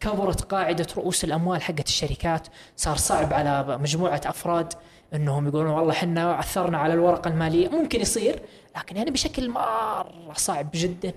كبرت 0.00 0.40
قاعدة 0.40 0.86
رؤوس 0.96 1.24
الأموال 1.24 1.62
حقت 1.62 1.86
الشركات. 1.86 2.48
صار 2.76 2.96
صعب 2.96 3.32
على 3.32 3.78
مجموعة 3.78 4.20
أفراد 4.26 4.72
أنهم 5.14 5.48
يقولون 5.48 5.70
والله 5.70 5.92
حنا 5.92 6.32
عثرنا 6.32 6.78
على 6.78 6.94
الورقة 6.94 7.28
المالية. 7.28 7.68
ممكن 7.68 8.00
يصير 8.00 8.42
لكن 8.76 8.96
يعني 8.96 9.10
بشكل 9.10 9.50
مرة 9.50 10.34
صعب 10.34 10.68
جدا. 10.74 11.12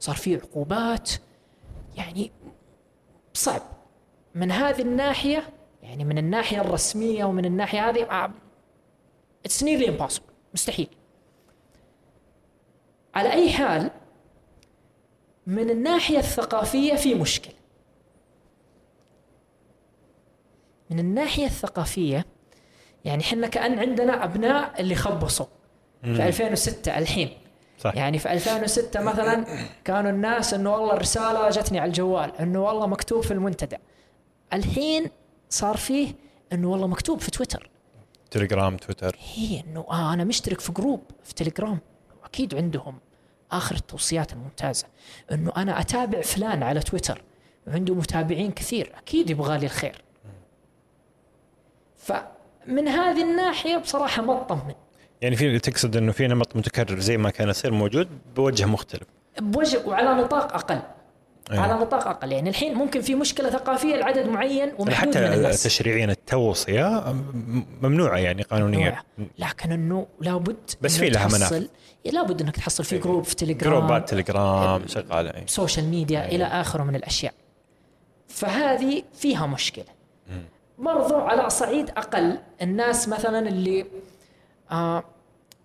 صار 0.00 0.16
في 0.16 0.36
عقوبات. 0.36 1.10
يعني 1.96 2.32
صعب. 3.34 3.62
من 4.34 4.52
هذه 4.52 4.82
الناحية 4.82 5.48
يعني 5.82 6.04
من 6.04 6.18
الناحية 6.18 6.60
الرسمية 6.60 7.24
ومن 7.24 7.44
الناحية 7.44 7.88
هذه 7.88 8.30
it's 9.44 9.62
nearly 9.62 9.88
impossible 9.88 10.26
مستحيل. 10.54 10.88
على 13.14 13.32
أي 13.32 13.52
حال 13.52 13.90
من 15.46 15.70
الناحية 15.70 16.18
الثقافية 16.18 16.94
في 16.94 17.14
مشكلة. 17.14 17.57
من 20.90 20.98
الناحية 20.98 21.46
الثقافية 21.46 22.26
يعني 23.04 23.22
إحنا 23.22 23.46
كأن 23.48 23.78
عندنا 23.78 24.24
أبناء 24.24 24.80
اللي 24.80 24.94
خبصوا 24.94 25.46
في 26.02 26.28
2006 26.28 26.98
الحين. 26.98 27.30
صح. 27.78 27.94
يعني 27.96 28.18
في 28.18 28.32
2006 28.32 29.00
مثلا 29.02 29.44
كانوا 29.84 30.10
الناس 30.10 30.54
إنه 30.54 30.72
والله 30.72 30.92
الرسالة 30.94 31.50
جتني 31.50 31.78
على 31.78 31.88
الجوال 31.88 32.36
إنه 32.36 32.64
والله 32.64 32.86
مكتوب 32.86 33.22
في 33.22 33.30
المنتدى. 33.30 33.76
الحين 34.52 35.10
صار 35.50 35.76
فيه 35.76 36.14
إنه 36.52 36.70
والله 36.70 36.86
مكتوب 36.86 37.20
في 37.20 37.30
Twitter. 37.30 37.70
Telegram 38.30 38.76
Twitter. 38.76 39.16
هي 39.34 39.60
إنه 39.60 39.86
آه 39.90 40.12
أنا 40.12 40.24
مشترك 40.24 40.60
في 40.60 40.72
group 40.72 41.02
في 41.24 41.34
تليجرام. 41.34 41.78
أكيد 42.24 42.54
عندهم 42.54 42.98
آخر 43.52 43.74
التوصيات 43.74 44.32
الممتازة. 44.32 44.86
إنه 45.32 45.52
أنا 45.56 45.80
أتابع 45.80 46.20
فلان 46.20 46.62
على 46.62 46.80
تويتر. 46.80 47.22
وعنده 47.66 47.94
متابعين 47.94 48.50
كثير. 48.50 48.92
أكيد 48.98 49.30
يبغى 49.30 49.58
لي 49.58 49.66
الخير. 49.66 50.02
فمن 52.08 52.88
هذه 52.88 53.22
الناحية 53.22 53.76
بصراحة 53.76 54.22
ما 54.22 54.40
اطمن 54.40 54.74
يعني 55.20 55.36
في 55.36 55.58
تقصد 55.58 55.96
إنه 55.96 56.12
في 56.12 56.26
نمط 56.26 56.56
متكرر 56.56 56.98
زي 56.98 57.16
ما 57.16 57.30
كان 57.30 57.48
يصير 57.48 57.72
موجود 57.72 58.08
بوجه 58.36 58.64
مختلف. 58.66 59.06
بوجه 59.40 59.86
وعلى 59.86 60.14
نطاق 60.22 60.54
أقل. 60.54 60.80
أيوة. 61.50 61.62
على 61.62 61.74
نطاق 61.74 62.08
أقل. 62.08 62.32
يعني 62.32 62.50
الحين 62.50 62.74
ممكن 62.74 63.00
في 63.00 63.14
مشكلة 63.14 63.50
ثقافية 63.50 63.96
لعدد 63.96 64.26
معين 64.28 64.58
يعني 64.58 64.72
ومحدود 64.78 65.16
من 65.16 65.24
حتى 65.24 65.34
الناس. 65.34 65.62
تشريعيا 65.62 66.04
التوصية 66.04 67.12
م- 67.12 67.64
ممنوعة 67.82 68.16
يعني 68.18 68.42
قانونيا. 68.42 68.78
ممنوعة. 68.78 69.04
لكن 69.38 69.72
إنه 69.72 70.06
لابد 70.20 70.56
بس 70.80 70.98
في 70.98 71.10
لها 71.10 71.22
تحصل- 71.24 71.36
منافذ. 71.36 71.66
لابد 72.04 72.42
إنك 72.42 72.56
تحصل 72.56 72.84
في 72.84 72.98
group 72.98 73.24
في 73.24 73.36
تليجرام 73.36 73.72
جروبات 73.78 74.08
تليجرام 74.08 74.86
شغالة 74.86 75.30
أي. 75.30 75.42
social 75.46 75.86
media 75.88 76.26
إلى 76.28 76.44
آخره 76.44 76.82
من 76.82 76.94
الأشياء. 76.96 77.34
فهذه 78.28 79.02
فيها 79.14 79.46
مشكلة. 79.46 79.84
برضو 80.78 81.14
على 81.16 81.50
صعيد 81.50 81.90
أقل. 81.90 82.38
الناس 82.62 83.08
مثلا 83.08 83.48
اللي 83.48 83.86
آه 84.70 85.04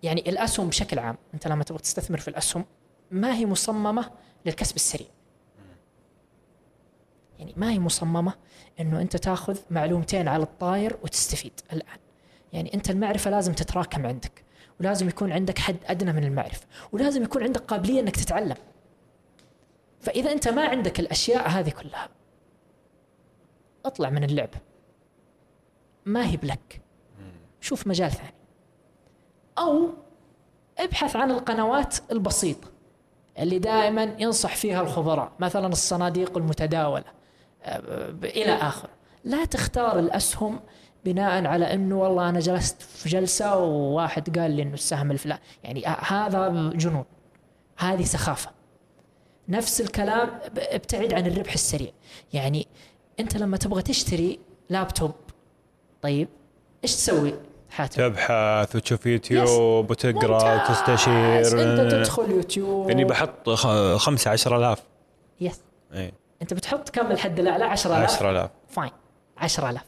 يعني 0.02 0.20
الأسهم 0.20 0.68
بشكل 0.68 0.98
عام 0.98 1.16
أنت 1.34 1.48
لما 1.48 1.64
تبغى 1.64 1.82
تستثمر 1.82 2.18
في 2.18 2.28
الأسهم 2.28 2.64
ما 3.10 3.34
هي 3.34 3.46
مصممة 3.46 4.10
للكسب 4.46 4.76
السريع. 4.76 5.06
يعني 7.38 7.54
ما 7.56 7.70
هي 7.70 7.78
مصممة 7.78 8.34
إنه 8.80 9.00
أنت 9.00 9.16
تاخذ 9.16 9.58
معلومتين 9.70 10.28
على 10.28 10.42
الطاير 10.42 10.96
وتستفيد 11.02 11.60
الآن. 11.72 11.98
يعني 12.52 12.74
أنت 12.74 12.90
المعرفة 12.90 13.30
لازم 13.30 13.52
تتراكم 13.52 14.06
عندك 14.06 14.44
ولازم 14.80 15.08
يكون 15.08 15.32
عندك 15.32 15.58
حد 15.58 15.76
أدنى 15.86 16.12
من 16.12 16.24
المعرفة 16.24 16.66
ولازم 16.92 17.22
يكون 17.22 17.42
عندك 17.42 17.60
قابلية 17.60 18.00
إنك 18.00 18.16
تتعلم. 18.16 18.56
فإذا 20.00 20.32
أنت 20.32 20.48
ما 20.48 20.68
عندك 20.68 21.00
الأشياء 21.00 21.48
هذه 21.48 21.70
كلها 21.70 22.08
اطلع 23.84 24.10
من 24.10 24.24
اللعبه 24.24 24.58
ما 26.06 26.26
هي 26.26 26.36
بلك. 26.36 26.80
شوف 27.60 27.86
مجال 27.86 28.10
ثاني. 28.10 28.34
أو 29.58 29.88
ابحث 30.78 31.16
عن 31.16 31.30
القنوات 31.30 31.96
البسيطة 32.12 32.68
اللي 33.38 33.58
دائما 33.58 34.14
ينصح 34.18 34.56
فيها 34.56 34.82
الخبراء 34.82 35.32
مثلا 35.38 35.66
الصناديق 35.66 36.36
المتداولة 36.38 37.04
أه، 37.62 38.10
ب- 38.10 38.24
إلى 38.24 38.52
اخره 38.52 38.90
لا 39.24 39.44
تختار 39.44 39.98
الأسهم 39.98 40.60
بناء 41.04 41.46
على 41.46 41.74
إنه 41.74 41.98
والله 42.00 42.28
أنا 42.28 42.40
جلست 42.40 42.82
في 42.82 43.08
جلسة 43.08 43.56
وواحد 43.58 44.38
قال 44.38 44.50
لي 44.50 44.62
إنه 44.62 44.74
السهم 44.74 45.10
الفلاني. 45.10 45.40
يعني 45.64 45.84
ه- 45.86 45.88
هذا 46.12 46.48
جنون. 46.74 47.04
هذه 47.78 48.04
سخافة. 48.04 48.50
نفس 49.48 49.80
الكلام 49.80 50.30
ابتعد 50.58 51.14
عن 51.14 51.26
الربح 51.26 51.52
السريع. 51.52 51.90
يعني 52.32 52.66
أنت 53.20 53.36
لما 53.36 53.56
تبغى 53.56 53.82
تشتري 53.82 54.38
لابتوب 54.70 55.12
طيب 56.04 56.28
إيش 56.84 56.96
تسوي؟ 56.96 57.34
حاتم. 57.70 57.96
تبحث 58.08 58.76
وتشوف 58.76 59.06
يوتيوب 59.06 59.90
وتقرأ. 59.90 60.54
وتستشير. 60.70 61.38
أنت 61.40 61.92
تدخل 61.92 62.30
يوتيوب. 62.30 62.88
يعني 62.88 63.04
بحط 63.04 63.50
خ- 63.50 63.96
خمسة 63.96 64.30
عشر 64.30 64.56
آلاف. 64.56 64.82
yes 65.40 65.60
أي 65.94 66.12
أنت 66.42 66.54
بتحط 66.54 66.88
كم 66.88 67.10
الحد 67.10 67.38
الأعلى؟ 67.38 67.64
10000 67.64 68.10
عشر 68.14 68.30
آلاف. 68.30 68.50
fine 68.68 68.90
10000 69.38 69.82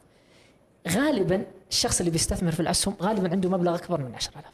غالبا 0.88 1.46
الشخص 1.70 1.98
اللي 1.98 2.10
بيستثمر 2.10 2.52
في 2.52 2.60
الأسهم 2.60 2.96
غالبا 3.02 3.30
عنده 3.30 3.48
مبلغ 3.50 3.74
أكبر 3.74 4.00
من 4.00 4.14
10000 4.14 4.44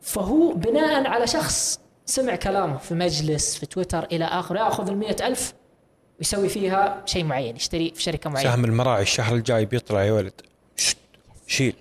فهو 0.00 0.52
بناء 0.52 1.06
على 1.06 1.26
شخص 1.26 1.80
سمع 2.06 2.36
كلامه 2.36 2.76
في 2.76 2.94
مجلس 2.94 3.56
في 3.58 3.66
تويتر 3.66 4.04
إلى 4.04 4.24
آخره 4.24 4.58
يأخذ 4.58 4.88
ال 4.90 5.22
ألف 5.22 5.54
ويسوي 6.18 6.48
فيها 6.48 7.02
شيء 7.06 7.24
معين 7.24 7.56
يشتري 7.56 7.92
في 7.94 8.02
شركة 8.02 8.30
معينة. 8.30 8.50
سهم 8.50 8.64
المراعي 8.64 9.02
الشهر 9.02 9.34
الجاي 9.34 9.64
بيطلع 9.64 10.04
يا 10.04 10.12
ولد. 10.12 10.40
شيل. 11.46 11.74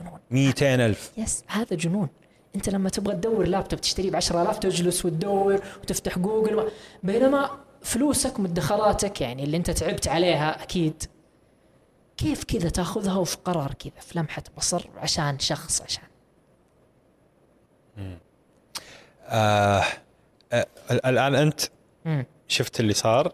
جنون. 0.00 0.18
200 0.30 0.74
ألف. 0.74 1.12
يس 1.16 1.44
هذا 1.48 1.76
جنون. 1.76 2.08
انت 2.56 2.68
لما 2.68 2.88
تبغى 2.88 3.14
تدور 3.14 3.46
لابتوب 3.46 3.80
تشتريه 3.80 4.10
ب 4.10 4.16
10000 4.16 4.58
تجلس 4.58 5.04
وتدور 5.04 5.54
وتفتح 5.82 6.18
جوجل 6.18 6.58
و... 6.58 6.68
بينما 7.02 7.50
فلوسك 7.82 8.38
ومدخراتك 8.38 9.20
يعني 9.20 9.44
اللي 9.44 9.56
انت 9.56 9.70
تعبت 9.70 10.08
عليها 10.08 10.62
أكيد. 10.62 11.02
كيف 12.16 12.44
كذا 12.44 12.68
تاخذها 12.68 13.14
وفي 13.16 13.36
قرار 13.44 13.74
كذا 13.74 14.00
في 14.00 14.18
لمحة 14.18 14.42
بصر 14.56 14.86
عشان 14.96 15.38
شخص 15.38 15.82
عشان. 15.82 16.04
آه 19.26 19.84
آه 20.52 20.66
الآن 20.90 21.34
أنت 21.34 21.60
امم 22.06 22.26
شفت 22.48 22.80
اللي 22.80 22.92
صار. 22.92 23.32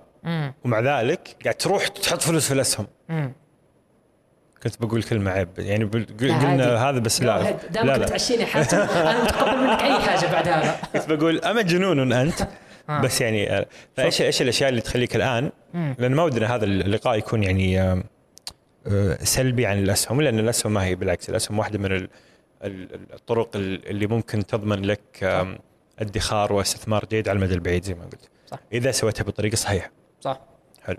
ومع 0.65 0.81
ذلك 0.81 1.37
قاعد 1.45 1.55
تروح 1.55 1.89
تحط 1.89 2.21
فلوس 2.23 2.47
في 2.49 2.55
الأسهم. 2.55 2.87
امم 3.11 3.33
كنت 4.63 4.83
بقول 4.83 5.03
كلمة 5.03 5.31
عيب 5.31 5.49
يعني 5.59 5.85
قلنا. 5.85 6.89
هذا 6.91 6.99
بس 6.99 7.23
لا 7.23 7.51
دامك 7.51 7.87
لا 7.87 7.97
لا. 7.99 8.07
بتعشيني 8.07 8.47
حاتم 8.47 8.77
أنا 8.79 9.25
متقبل 9.25 9.59
منك 9.67 9.83
أي 9.83 9.99
حاجة 10.01 10.27
بعد 10.33 10.49
هذا 10.49 10.81
كنت 10.93 11.13
بقول 11.13 11.39
أما 11.41 11.63
جنون 11.63 12.13
أنت 12.13 12.49
آه. 12.89 13.01
بس 13.01 13.21
يعني 13.21 13.51
آه، 13.59 13.67
فايش 13.97 14.23
إيش 14.23 14.43
الأشياء 14.43 14.69
اللي 14.71 14.81
تخليك 14.81 15.17
الآن. 15.17 15.51
لأن 15.75 16.15
ما 16.15 16.23
ودنا 16.23 16.55
هذا 16.55 16.65
اللقاء 16.65 17.19
يكون 17.19 17.43
يعني 17.43 17.81
آه، 18.87 19.25
سلبي 19.25 19.67
عن 19.67 19.79
الأسهم 19.79 20.21
لأن 20.23 20.39
الأسهم 20.39 20.75
ما 20.75 20.85
هي 20.85 20.95
بالعكس 20.95 21.29
الأسهم 21.31 21.59
واحدة 21.59 21.79
من 21.79 21.93
ال- 21.93 22.09
ال- 22.65 23.13
الطرق 23.15 23.57
ال- 23.57 23.89
اللي 23.89 24.07
ممكن 24.07 24.47
تضمن 24.47 24.83
لك 24.83 25.01
ادخار 25.99 26.53
واستثمار 26.53 27.05
جيد 27.11 27.29
على 27.29 27.37
المدى 27.37 27.55
البعيد 27.55 27.85
زي 27.85 27.95
ما 27.95 28.05
قلت. 28.05 28.29
صح. 28.47 28.59
إذا 28.73 28.91
سويتها 28.91 29.25
بطريقة 29.25 29.55
صحيحة. 29.57 29.91
صح. 30.21 30.41
حلو. 30.83 30.97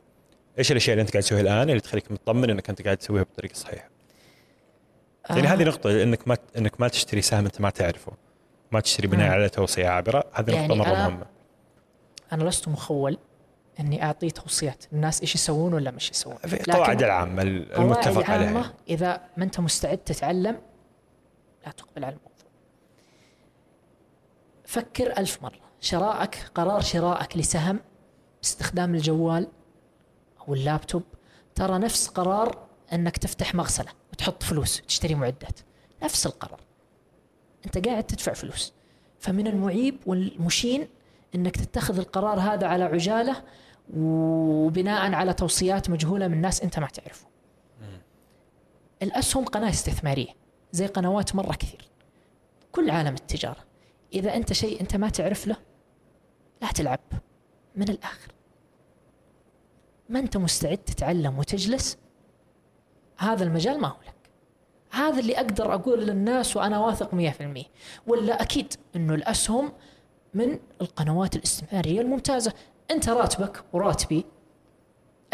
إيش 0.60 0.72
الأشياء 0.72 0.94
اللي 0.94 1.02
أنت 1.02 1.12
قاعد 1.12 1.24
تسويها 1.24 1.42
الآن 1.42 1.70
اللي 1.70 1.80
تخليك 1.82 2.12
مطمن 2.12 2.50
إنك 2.50 2.70
أنت 2.70 2.82
قاعد 2.82 2.98
تسويها 2.98 3.24
بطريقة 3.24 3.54
صحيحة؟ 3.54 3.90
يعني 5.30 5.48
آه. 5.48 5.54
هذه 5.54 5.64
نقطة 5.64 6.04
إنك 6.04 6.28
ما 6.28 6.38
إنك 6.58 6.82
ما 6.82 6.88
تشتري 6.88 7.22
سهم 7.22 7.46
أنت 7.46 7.62
ما 7.62 7.70
تعرفه. 7.70 8.12
ما 8.72 8.80
تشتري 8.80 9.08
بناء 9.08 9.28
مم. 9.28 9.34
على 9.34 9.50
توصية 9.50 9.88
عابرة. 9.88 10.24
هذه 10.34 10.52
يعني 10.52 10.68
نقطه 10.68 10.76
مرة 10.80 10.88
أنا- 10.96 10.98
مهمة. 10.98 11.26
أنا 12.34 12.44
لست 12.44 12.68
مخول 12.68 13.18
إني 13.80 14.04
أعطي 14.04 14.30
توصيات. 14.30 14.86
الناس 14.94 15.22
إيش 15.22 15.36
يسوون 15.36 15.74
ولا 15.74 15.92
مش 15.92 16.12
يسوون؟ 16.12 16.38
القواعد 16.46 17.04
العامة 17.04 17.42
المتفق 17.42 18.30
عليها. 18.30 18.48
عامة 18.48 18.74
إذا 18.90 19.22
ما 19.38 19.44
أنت 19.44 19.60
مستعد 19.60 19.98
تتعلم 19.98 20.62
لا 21.66 21.72
تقبل 21.72 22.04
على 22.06 22.16
الموضوع. 22.16 22.30
فكر 24.66 25.18
ألف 25.18 25.44
مرة. 25.44 25.60
شرائك 25.82 26.38
قرار 26.56 26.82
شرائك 26.82 27.38
لسهم 27.38 27.80
باستخدام 28.42 28.96
الجوال 28.96 29.48
أو 30.40 30.54
اللابتوب 30.54 31.04
ترى 31.56 31.78
نفس 31.78 32.08
قرار 32.08 32.68
أنك 32.94 33.18
تفتح 33.18 33.56
مغسلة 33.56 33.92
وتحط 34.14 34.44
فلوس 34.44 34.82
تشتري 34.82 35.16
معدات. 35.16 35.60
نفس 36.04 36.26
القرار. 36.26 36.62
أنت 37.66 37.88
قاعد 37.88 38.04
تدفع 38.04 38.34
فلوس. 38.34 38.74
فمن 39.20 39.48
المعيب 39.48 39.98
والمشين 40.06 40.88
أنك 41.36 41.56
تتخذ 41.56 42.00
القرار 42.00 42.40
هذا 42.40 42.68
على 42.68 42.84
عجالة 42.84 43.44
وبناء 43.98 45.14
على 45.14 45.34
توصيات 45.34 45.90
مجهولة 45.90 46.28
من 46.28 46.42
ناس 46.42 46.62
أنت 46.62 46.80
ما 46.80 46.88
تعرفهم 46.88 47.30
الأسهم 49.02 49.46
قناة 49.46 49.70
استثمارية 49.70 50.34
زي 50.72 50.86
قنوات 50.86 51.36
مرة 51.36 51.54
كثير. 51.54 51.90
كل 52.72 52.90
عالم 52.90 53.14
التجارة. 53.14 53.66
إذا 54.14 54.36
أنت 54.36 54.54
شيء 54.54 54.82
أنت 54.82 54.96
ما 54.96 55.10
تعرف 55.10 55.48
له 55.48 55.56
لا 56.62 56.72
تلعب. 56.72 57.00
من 57.76 57.90
الآخر. 57.90 58.32
ما 60.10 60.20
أنت 60.20 60.38
مستعد 60.38 60.78
تتعلم 60.78 61.40
وتجلس؟ 61.40 61.98
هذا 63.18 63.44
المجال 63.44 63.82
ما 63.82 63.88
هو 63.88 63.98
لك. 64.08 64.16
هذا 64.92 65.20
اللي 65.20 65.36
أقدر 65.38 65.74
أقول 65.74 66.06
للناس 66.06 66.58
وأنا 66.58 66.80
واثق 66.80 67.14
مية 67.14 67.30
في 67.30 67.42
المية. 67.42 67.66
ولا 68.08 68.42
أكيد 68.42 68.74
أنه 68.96 69.16
الأسهم 69.16 69.72
من 70.34 70.60
القنوات 70.82 71.36
الاستثمارية 71.36 72.02
الممتازة. 72.02 72.54
أنت 72.92 73.10
راتبك 73.10 73.64
وراتبي 73.74 74.26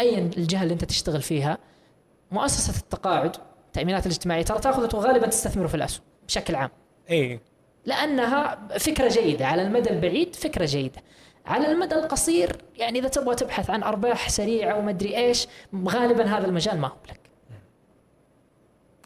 ايا 0.00 0.18
الجهة 0.18 0.62
اللي 0.62 0.74
أنت 0.74 0.84
تشتغل 0.84 1.22
فيها 1.22 1.58
مؤسسة 2.30 2.80
التقاعد 2.80 3.36
التامينات 3.66 4.06
الاجتماعية 4.06 4.42
ترى 4.42 4.58
تاخذ 4.58 4.96
وغالبا 4.96 5.26
تستثمر 5.26 5.68
في 5.68 5.74
الأسهم 5.74 6.04
بشكل 6.26 6.54
عام. 6.54 6.70
اي 7.10 7.40
لأنها 7.84 8.68
فكرة 8.78 9.08
جيدة 9.08 9.46
على 9.46 9.62
المدى 9.62 9.90
البعيد 9.90 10.34
فكرة 10.34 10.64
جيدة. 10.64 11.02
على 11.46 11.72
المدى 11.72 11.94
القصير 11.94 12.56
يعني 12.76 12.98
إذا 12.98 13.08
تبغى 13.08 13.34
تبحث 13.34 13.70
عن 13.70 13.82
أرباح 13.82 14.28
سريعة 14.28 14.78
ومدري 14.78 15.16
إيش 15.16 15.46
غالبا 15.86 16.24
هذا 16.24 16.46
المجال 16.46 16.78
ما 16.78 16.88
هو 16.88 16.96
لك 17.08 17.20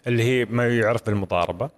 اللي 0.07 0.23
هي 0.23 0.45
ما 0.45 0.79
يعرف 0.79 1.07
بالمضاربة 1.07 1.71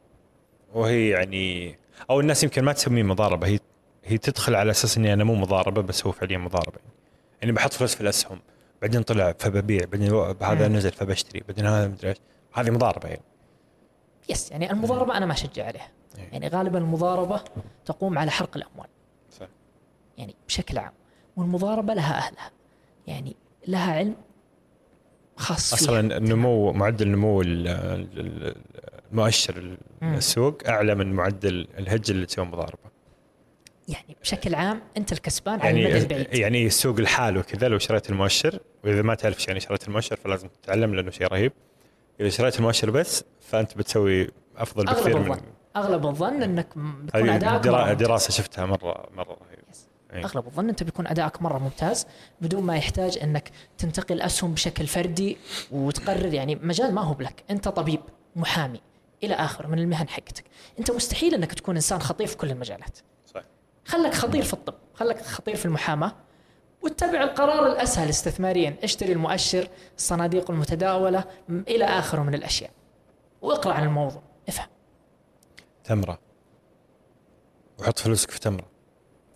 وهي 0.75 1.09
يعني 1.09 1.79
أو 2.11 2.21
الناس 2.21 2.45
يمكن 2.45 2.65
ما 2.65 2.73
تسميه 2.73 3.03
مضاربة 3.03 3.47
هي 3.47 3.59
هي 4.05 4.19
تدخل 4.19 4.55
على 4.55 4.71
أساس 4.71 4.99
إني 4.99 5.13
أنا 5.13 5.25
مو 5.25 5.35
مضاربة 5.35 5.83
بس 5.83 6.07
هو 6.07 6.13
فعليا 6.13 6.39
مضاربة 6.39 6.79
يعني 7.41 7.53
بحط 7.53 7.73
فلوس 7.73 7.95
في 7.95 8.01
الأسهم 8.01 8.41
بعدين 8.83 9.03
طلع 9.03 9.35
فببيع 9.39 9.85
بعدين 9.85 10.33
هذا. 10.43 10.69
نزل 10.69 10.93
فبشتري 10.93 11.43
بعدين 11.49 11.67
هذا 11.67 11.89
مدري 11.89 12.09
إيش 12.09 12.17
هذه 12.55 12.71
مضاربة 12.71 13.09
يعني 13.09 13.23
يس 14.29 14.51
يعني 14.51 14.73
المضاربة 14.73 15.17
أنا 15.17 15.27
ما 15.27 15.33
أشجع 15.33 15.67
عليها 15.67 15.89
إيه. 16.19 16.29
يعني 16.33 16.49
غالبا 16.49 16.79
المضاربة 16.79 17.41
تقوم 17.85 18.19
على 18.19 18.31
حرق 18.31 18.57
الأموال. 18.57 18.89
يعني 20.19 20.35
بشكل 20.49 20.79
عام 20.79 20.93
والمضاربة 21.37 21.95
لها 21.95 22.19
أهلها 22.19 22.51
يعني 23.07 23.37
لها 23.69 23.93
علم 23.93 24.15
خاص 25.37 25.75
فيها. 25.75 25.85
أصلا 25.85 26.17
النمو 26.17 26.73
معدل 26.73 27.09
نمو 27.09 27.43
ال- 27.43 27.69
ال- 27.69 28.21
ال- 28.21 28.57
المؤشر. 29.13 29.77
السوق 30.03 30.69
أعلى 30.69 30.95
من 30.95 31.13
معدل 31.13 31.69
الهج 31.79 32.11
اللي 32.11 32.27
تسوي 32.27 32.45
مضاربة 32.45 32.93
يعني 33.89 34.17
بشكل 34.23 34.55
عام 34.55 34.83
أنت 34.97 35.13
الكسبان 35.13 35.61
على 35.61 35.71
المدى 35.71 35.89
يعني 35.89 35.99
البعيد 36.03 36.35
يعني 36.35 36.67
السوق 36.67 37.01
لحاله 37.01 37.43
كذا 37.43 37.69
لو 37.69 37.79
شريت 37.79 38.11
المؤشر 38.11 38.59
وإذا 38.85 39.03
ما 39.03 39.15
تعرف 39.15 39.49
يعني 39.49 39.61
شريت 39.61 39.89
المؤشر 39.89 40.17
فلازم 40.17 40.49
تتعلم 40.49 40.95
لأنه 40.95 41.11
شيء 41.11 41.27
رهيب 41.27 41.53
إذا 42.21 42.29
شريت 42.29 42.59
المؤشر 42.59 42.91
بس 42.91 43.25
فأنت 43.41 43.79
بتسوي 43.79 44.29
أفضل 44.57 44.85
بكثير 44.85 45.19
من 45.19 45.31
الظن 45.33 45.43
أغلب 45.77 46.07
الظن 46.07 46.43
إنك 46.43 46.77
مرة 46.77 46.83
ممتاز. 47.21 47.97
دراسة 47.97 48.31
شفتها 48.31 48.67
مره 48.67 49.09
مرة 49.15 49.33
رهيبة 49.47 49.63
يس. 49.73 49.89
إيه. 50.13 50.25
أغلب 50.25 50.47
الظن 50.47 50.69
أنت 50.69 50.83
بيكون 50.83 51.07
أدائك 51.07 51.43
مرة 51.43 51.59
ممتاز 51.59 52.07
بدون 52.41 52.63
ما 52.63 52.77
يحتاج 52.77 53.19
إنك 53.19 53.51
تنتقل 53.79 54.21
أسهم 54.21 54.55
بشكل 54.55 54.87
فردي 54.87 55.37
وتقرر 55.71 56.35
يعني 56.35 56.55
مجال 56.55 56.95
ما 56.95 57.03
هو 57.03 57.15
بلك. 57.15 57.45
أنت 57.51 57.69
طبيب 57.69 58.01
محامي 58.37 58.81
إلى 59.25 59.35
اخره 59.35 59.67
من 59.67 59.79
المهن 59.79 60.09
حقتك. 60.09 60.45
أنت 60.79 60.91
مستحيل 60.91 61.35
إنك 61.35 61.53
تكون 61.53 61.75
إنسان 61.75 62.01
خطير 62.01 62.27
في 62.27 62.37
كل 62.37 62.51
المجالات. 62.51 62.99
صح 63.35 63.43
خلك 63.85 64.15
خطير 64.15 64.43
في 64.43 64.53
الطب 64.53 64.75
خلك 64.95 65.23
خطير 65.23 65.57
في 65.57 65.65
المحاماة 65.65 66.13
واتبع 66.83 67.23
القرار 67.23 67.67
الأسهل 67.67 68.09
استثماريا. 68.09 68.77
اشتري 68.83 69.13
المؤشر 69.13 69.69
الصناديق 69.97 70.51
المتداولة 70.51 71.25
إلى 71.51 71.85
اخره 71.85 72.23
من 72.23 72.35
الأشياء. 72.35 72.71
واقرأ 73.43 73.73
عن 73.73 73.85
الموضوع. 73.85 74.23
افهم. 74.49 74.69
تمرة. 75.85 76.19
وحط 77.79 77.99
فلوسك 77.99 78.31
في 78.31 78.41
تمرة. 78.41 78.72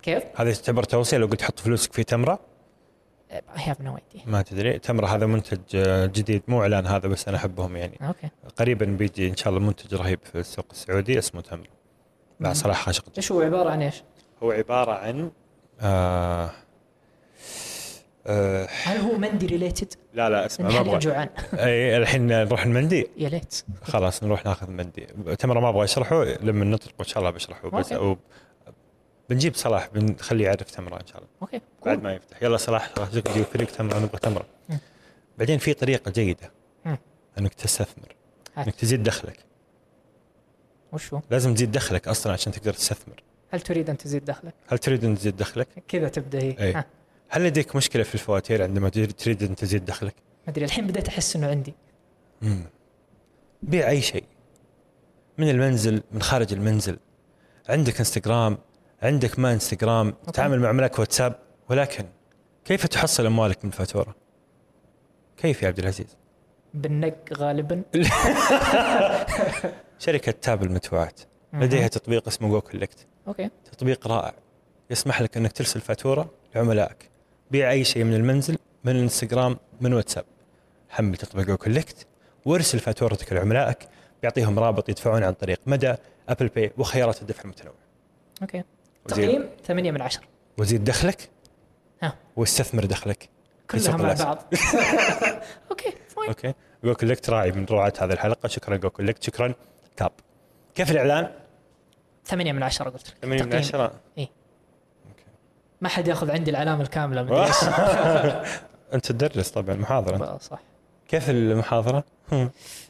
كيف؟ 0.07 0.23
هذه 0.35 0.53
تعتبر 0.53 0.83
توصية 0.83 1.17
لو 1.17 1.27
قلت 1.27 1.41
حط 1.41 1.59
فلوسك 1.59 1.93
في 1.93 2.03
تمرة؟ 2.03 2.39
I 3.31 3.59
have 3.59 3.79
no 3.83 3.91
idea. 3.97 4.21
ما 4.27 4.41
تدري. 4.41 4.79
تمرة 4.79 5.07
هذا 5.07 5.25
منتج 5.25 5.59
آه، 5.75 6.05
جديد 6.05 6.41
مو 6.47 6.61
إعلان 6.61 6.87
هذا 6.87 7.07
بس 7.07 7.27
أنا 7.27 7.37
أحبهم 7.37 7.75
يعني. 7.75 7.99
okay. 8.01 8.29
قريبا 8.57 8.85
بيجي 8.85 9.29
إن 9.29 9.35
شاء 9.35 9.49
الله 9.49 9.67
منتج 9.67 9.95
رهيب 9.95 10.19
في 10.23 10.39
السوق 10.39 10.65
السعودي 10.71 11.19
اسمه 11.19 11.41
تمرة. 11.41 11.67
مع. 12.39 12.53
صلاح 12.53 12.81
خاشقجي 12.85 13.17
إيش 13.17 13.31
هو؟ 13.31 13.41
عبارة 13.41 13.69
عن 13.69 13.81
إيش؟ 13.81 14.03
هو 14.43 14.51
عبارة 14.51 14.91
عن 14.91 15.31
آه 15.81 16.51
آه 18.27 18.67
هل 18.83 18.97
هو 18.97 19.17
مندي 19.17 19.45
related؟ 19.45 19.93
لا 20.13 20.29
لا 20.29 20.45
اسمع 20.45 20.69
ما 20.69 20.79
أبغى. 20.79 20.97
جوعان 20.99 21.29
اي 21.53 21.97
الحين 21.97 22.27
نروح 22.27 22.65
المندي. 22.65 23.07
يا 23.17 23.29
ليت. 23.29 23.63
خلاص 23.83 24.23
نروح 24.23 24.45
ناخذ 24.45 24.71
مندي. 24.71 25.07
تمرة 25.39 25.59
ما 25.59 25.69
أبغى 25.69 25.83
اشرحه 25.83 26.23
لما 26.23 26.65
نطلق 26.65 26.93
إن 26.99 27.05
شاء 27.05 27.19
الله 27.19 27.29
بشرحه 27.29 27.69
بس. 27.69 27.91
أو 27.91 28.17
بنجيب 29.29 29.55
صلاح 29.55 29.87
بنخليه 29.93 30.45
يعرف 30.45 30.71
تمرة 30.71 31.01
إن 31.01 31.07
شاء 31.07 31.17
الله 31.17 31.27
okay 31.41 31.61
بعد. 31.85 32.03
ما 32.03 32.13
يفتح 32.13 32.43
يلا 32.43 32.57
صلاح 32.57 32.89
خاشقجي 32.95 33.41
وفريق 33.41 33.71
تمرة 33.71 33.99
نبغى 33.99 34.19
تمرة. 34.19 34.45
بعدين 35.37 35.57
في 35.59 35.73
طريقة 35.73 36.11
جيدة. 36.11 36.51
أنك 37.37 37.53
تستثمر. 37.53 38.15
أنك 38.57 38.75
تزيد 38.75 39.03
دخلك 39.03 39.37
وش 40.93 41.13
هو؟ 41.13 41.21
لازم 41.31 41.53
تزيد 41.53 41.71
دخلك 41.71 42.07
أصلا 42.07 42.33
عشان 42.33 42.51
تقدر 42.53 42.73
تستثمر 42.73 43.23
هل 43.51 43.61
تريد 43.61 43.89
أن 43.89 43.97
تزيد 43.97 44.25
دخلك؟ 44.25 44.53
هل 44.67 44.77
تريد 44.77 45.05
أن 45.05 45.15
تزيد 45.15 45.35
دخلك 45.37 45.67
كذا 45.87 46.09
تبدأ 46.09 46.39
هي 46.41 46.55
أي. 46.59 46.73
ها، 46.73 46.85
هل 47.29 47.43
لديك 47.45 47.75
مشكلة 47.75 48.03
في 48.03 48.13
الفواتير 48.15 48.63
عندما 48.63 48.89
تريد- 48.89 49.43
أن 49.43 49.55
تزيد 49.55 49.85
دخلك 49.85 50.13
ما 50.47 50.53
أدري 50.53 50.65
الحين 50.65 50.87
بديت 50.87 51.07
أحس 51.07 51.35
إنه 51.35 51.47
عندي 51.47 51.73
مم. 52.41 52.63
بيع 53.63 53.89
أي 53.89 54.01
شيء 54.01 54.23
من 55.37 55.49
المنزل 55.49 56.03
من 56.11 56.21
خارج 56.21 56.53
المنزل 56.53 56.97
عندك 57.69 57.99
إنستغرام 57.99 58.57
عندك 59.01 59.39
ما 59.39 59.53
انستغرام 59.53 60.11
تتعامل 60.11 60.59
مع 60.59 60.69
عملاء 60.69 60.99
واتساب 60.99 61.35
ولكن 61.69 62.05
كيف 62.65 62.85
تحصل 62.85 63.25
أموالك 63.25 63.65
من 63.65 63.71
الفاتوره؟ 63.71 64.15
كيف 65.37 65.63
يا 65.63 65.67
عبد 65.67 65.79
العزيز؟ 65.79 66.17
بالنق 66.73 67.33
غالبا. 67.33 67.83
شركة 69.99 70.31
Tap 70.31 70.63
المدفوعات 70.63 71.21
لديها 71.53 71.87
تطبيق 71.87 72.27
اسمه 72.27 72.49
goCollect 72.49 73.07
okay. 73.27 73.49
تطبيق 73.71 74.07
رائع. 74.07 74.33
يسمح 74.89 75.21
لك 75.21 75.37
أنك 75.37 75.51
ترسل 75.51 75.81
فاتورة 75.81 76.29
لعملائك. 76.55 77.09
بيع 77.51 77.71
أي 77.71 77.83
شيء 77.83 78.03
من 78.03 78.13
المنزل 78.13 78.57
من 78.83 78.95
الانستغرام 78.95 79.57
من 79.81 79.93
واتساب. 79.93 80.25
حمل 80.89 81.17
تطبيق 81.17 81.45
goCollect 81.45 82.07
وارسل 82.45 82.79
فاتورتك 82.79 83.33
لعملائك. 83.33 83.89
بيعطيهم 84.21 84.59
رابط 84.59 84.89
يدفعون 84.89 85.23
عن 85.23 85.33
طريق 85.33 85.59
مدى 85.65 85.95
Apple 86.29 86.47
Pay 86.47 86.71
وخيارات 86.77 87.21
الدفع 87.21 87.43
المتنوعة. 87.43 87.77
okay. 88.41 88.63
تقييم 89.07 89.49
8 89.67 89.91
من 89.91 90.01
10 90.01 90.23
وزيد 90.57 90.83
دخلك؟ 90.83 91.29
ها. 92.03 92.13
واستثمر 92.35 92.85
دخلك. 92.85 93.29
كلها 93.71 93.97
مع. 93.97 94.13
بعض. 94.13 94.37
okay 95.71 95.93
fine 96.07 96.27
okay. 96.27 96.53
goCollect 96.83 97.29
راعي 97.29 97.51
من 97.51 97.65
رعاة 97.71 97.93
هذه 97.99 98.13
الحلقة. 98.13 98.47
شكرا 98.47 98.75
goCollect 98.77 99.23
شكرا. 99.23 99.53
Tap. 99.97 100.11
كيف 100.75 100.91
الإعلان؟ 100.91 101.31
8 102.25 102.51
من 102.51 102.63
10 102.63 102.89
قلت 102.89 103.09
لك. 103.09 103.15
8 103.21 103.43
من 103.43 103.49
تقييم. 103.49 103.63
10 103.63 103.91
ما 105.81 105.89
حد 105.89 106.07
يأخذ 106.07 106.31
عندي 106.31 106.51
العلامه 106.51 106.81
الكامله 106.81 107.23
مدري 107.23 107.45
إيش 107.45 107.55
أنت 108.93 109.11
تدرس 109.11 109.49
طبعا 109.49 109.75
محاضرة. 109.75 110.37
صح. 110.37 110.59
كيف 111.07 111.29
المحاضرة؟ 111.29 112.03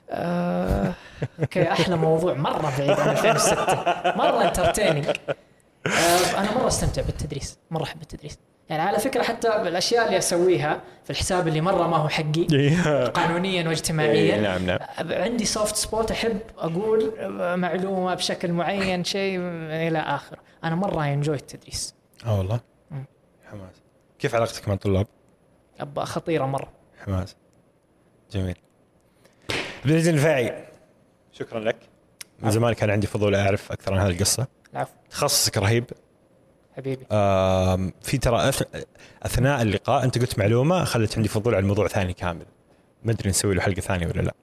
آه، 0.09 0.93
okay 1.39 1.71
أحلى 1.71 1.95
موضوع 1.95 2.33
مرة 2.33 2.73
بعيد 2.77 2.99
عن 2.99 3.09
2006 3.09 4.17
مرة 4.17 4.47
entertaining 4.47 5.05
أنا 6.37 6.57
مرة 6.57 6.67
أستمتع 6.67 7.01
بالتدريس 7.01 7.57
مرة 7.71 7.83
أحب 7.83 8.01
التدريس. 8.01 8.37
يعني 8.69 8.81
على 8.81 8.99
فكرة 8.99 9.23
حتى 9.23 9.47
الأشياء 9.47 10.05
اللي 10.05 10.17
أسويها 10.17 10.81
في 11.03 11.09
الحساب 11.09 11.47
اللي 11.47 11.61
مرة 11.61 11.87
ما 11.87 11.97
هو 11.97 12.09
حقي 12.09 12.47
قانونيا 13.17 13.61
إيه، 13.61 13.67
واجتماعيا 13.67 14.41
نعم. 14.41 14.65
نعم 14.65 14.79
عندي 14.99 15.45
soft 15.45 15.75
spot 15.75 16.11
أحب 16.11 16.39
أقول 16.57 17.13
معلومة 17.57 18.13
بشكل 18.15 18.51
معين 18.51 19.03
شيء 19.03 19.39
إلى 19.87 19.99
اخره 19.99 20.37
أنا 20.63 20.75
مرة 20.75 21.05
انجوي 21.05 21.35
التدريس. 21.35 21.95
آه 22.25 22.37
والله. 22.37 22.59
حماس. 23.45 23.81
كيف 24.19 24.35
علاقتك 24.35 24.67
مع 24.67 24.73
الطلاب؟ 24.73 25.07
أبقى 25.79 26.05
خطيرة 26.05 26.45
مرة. 26.45 26.71
حماس. 27.05 27.35
جميل. 28.31 28.55
عبد 29.51 29.85
العزيز 29.85 30.07
النفاعي 30.07 30.65
شكرا 31.31 31.59
لك. 31.59 31.77
من 32.39 32.51
زمان 32.51 32.73
كان 32.73 32.89
عندي 32.89 33.07
فضول 33.07 33.35
أعرف 33.35 33.71
أكثر 33.71 33.93
عن 33.93 33.99
هذه 33.99 34.11
القصة. 34.11 34.47
العفو 34.77 34.91
تخصصك 35.09 35.57
رهيب. 35.57 35.85
حبيبي. 36.77 37.05
آم، 37.11 37.93
في 38.01 38.17
ترى 38.17 38.51
أثناء 39.23 39.61
اللقاء 39.61 40.03
أنت 40.03 40.17
قلت 40.17 40.39
معلومة 40.39 40.83
خلت 40.83 41.17
عندي 41.17 41.29
فضول 41.29 41.55
على 41.55 41.61
الموضوع 41.61 41.87
ثاني 41.87 42.13
كامل. 42.13 42.45
ما 43.03 43.11
أدري 43.11 43.29
نسوي 43.29 43.55
له 43.55 43.61
حلقة 43.61 43.81
ثانية 43.81 44.07
ولا 44.07 44.21
لا. 44.21 44.33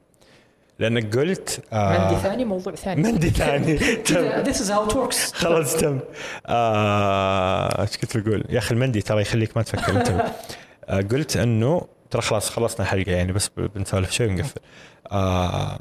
لأنك 0.79 1.17
قلت 1.17 1.63
آه، 1.73 2.09
مندي 2.09 2.23
ثاني 2.23 2.45
موضوع 2.45 2.75
ثاني. 2.75 3.03
مندي 3.03 3.31
ثاني. 3.31 3.79
تم. 4.07 4.45
Is 4.53 4.57
how 4.57 4.91
it 4.91 4.95
works. 4.95 5.35
خلاص 5.35 5.77
تم. 5.77 6.01
آه، 6.47 7.83
إيش 7.83 7.97
كنت 7.97 8.17
بقول؟ 8.17 8.45
يا 8.49 8.59
أخي 8.59 8.75
المندي 8.75 9.03
ترى 9.03 9.23
يخليك 9.23 9.57
ما 9.57 9.63
تفكر 9.63 9.97
أنت. 9.97 10.09
آه، 10.89 11.01
قلت 11.01 11.37
أنه 11.37 11.87
ترى 12.11 12.23
خلاص 12.23 12.51
خلصنا 12.51 12.87
حلقة 12.87 13.13
يعني 13.13 13.33
بس 13.33 13.51
بنسولف 13.57 14.11
شوي 14.11 14.27
ونقفل. 14.27 14.61
آه، 15.13 15.79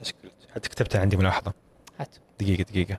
إيش 0.00 0.12
قلت؟ 0.24 0.32
حتى 0.54 0.68
كتبتها 0.68 1.00
عندي 1.00 1.16
ملاحظة. 1.16 1.52
هات 2.00 2.16
دقيقة 2.40 2.62
دقيقة. 2.62 2.98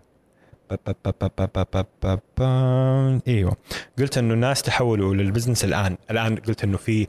إيوه. 3.27 3.57
قلت 3.99 4.17
إنه 4.17 4.33
الناس 4.33 4.61
تحولوا 4.61 5.15
للبزنس 5.15 5.63
الآن. 5.63 5.97
الآن 6.11 6.35
قلت 6.35 6.63
إنه 6.63 6.77
في 6.77 7.05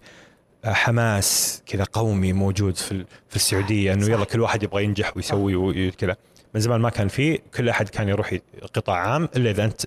حماس 0.65 1.63
كذا 1.67 1.85
قومي 1.93 2.33
موجود 2.33 2.77
في 2.77 3.05
في 3.29 3.37
السعودية 3.37 3.93
إنه 3.93 4.07
يلا 4.07 4.25
كل 4.25 4.41
واحد 4.41 4.63
يبغى 4.63 4.85
ينجح 4.85 5.17
ويسوي 5.17 5.55
وكذا. 5.89 6.17
من 6.55 6.61
زمان 6.61 6.81
ما 6.81 6.91
كان 6.91 7.09
في 7.09 7.39
كل 7.57 7.69
أحد 7.69 7.89
كان 7.89 8.09
يروح 8.09 8.35
قطاع 8.75 8.97
عام 8.97 9.29
إلا 9.37 9.51
إذا 9.51 9.65
أنت 9.65 9.83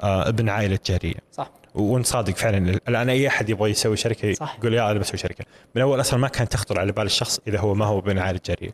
آه 0.00 0.28
ابن 0.28 0.48
عائلة 0.48 0.78
جارية. 0.86 1.14
صح. 1.32 1.50
وأنت 1.74 2.06
صادق 2.06 2.36
فعلا. 2.36 2.80
الآن 2.88 3.08
أي 3.08 3.28
أحد 3.28 3.50
يبغى 3.50 3.70
يسوي 3.70 3.96
شركة 3.96 4.32
صح. 4.32 4.56
يقول 4.58 4.74
يا 4.74 4.90
أنا 4.90 4.98
بسوي 4.98 5.18
شركة. 5.18 5.44
من 5.74 5.82
أول 5.82 6.00
أصلا 6.00 6.20
ما 6.20 6.28
كانت 6.28 6.52
تخطر 6.52 6.80
على 6.80 6.92
بال 6.92 7.06
الشخص 7.06 7.40
إذا 7.48 7.58
هو 7.58 7.74
ما 7.74 7.84
هو 7.84 7.98
ابن 7.98 8.18
عائلة 8.18 8.40
جارية 8.46 8.70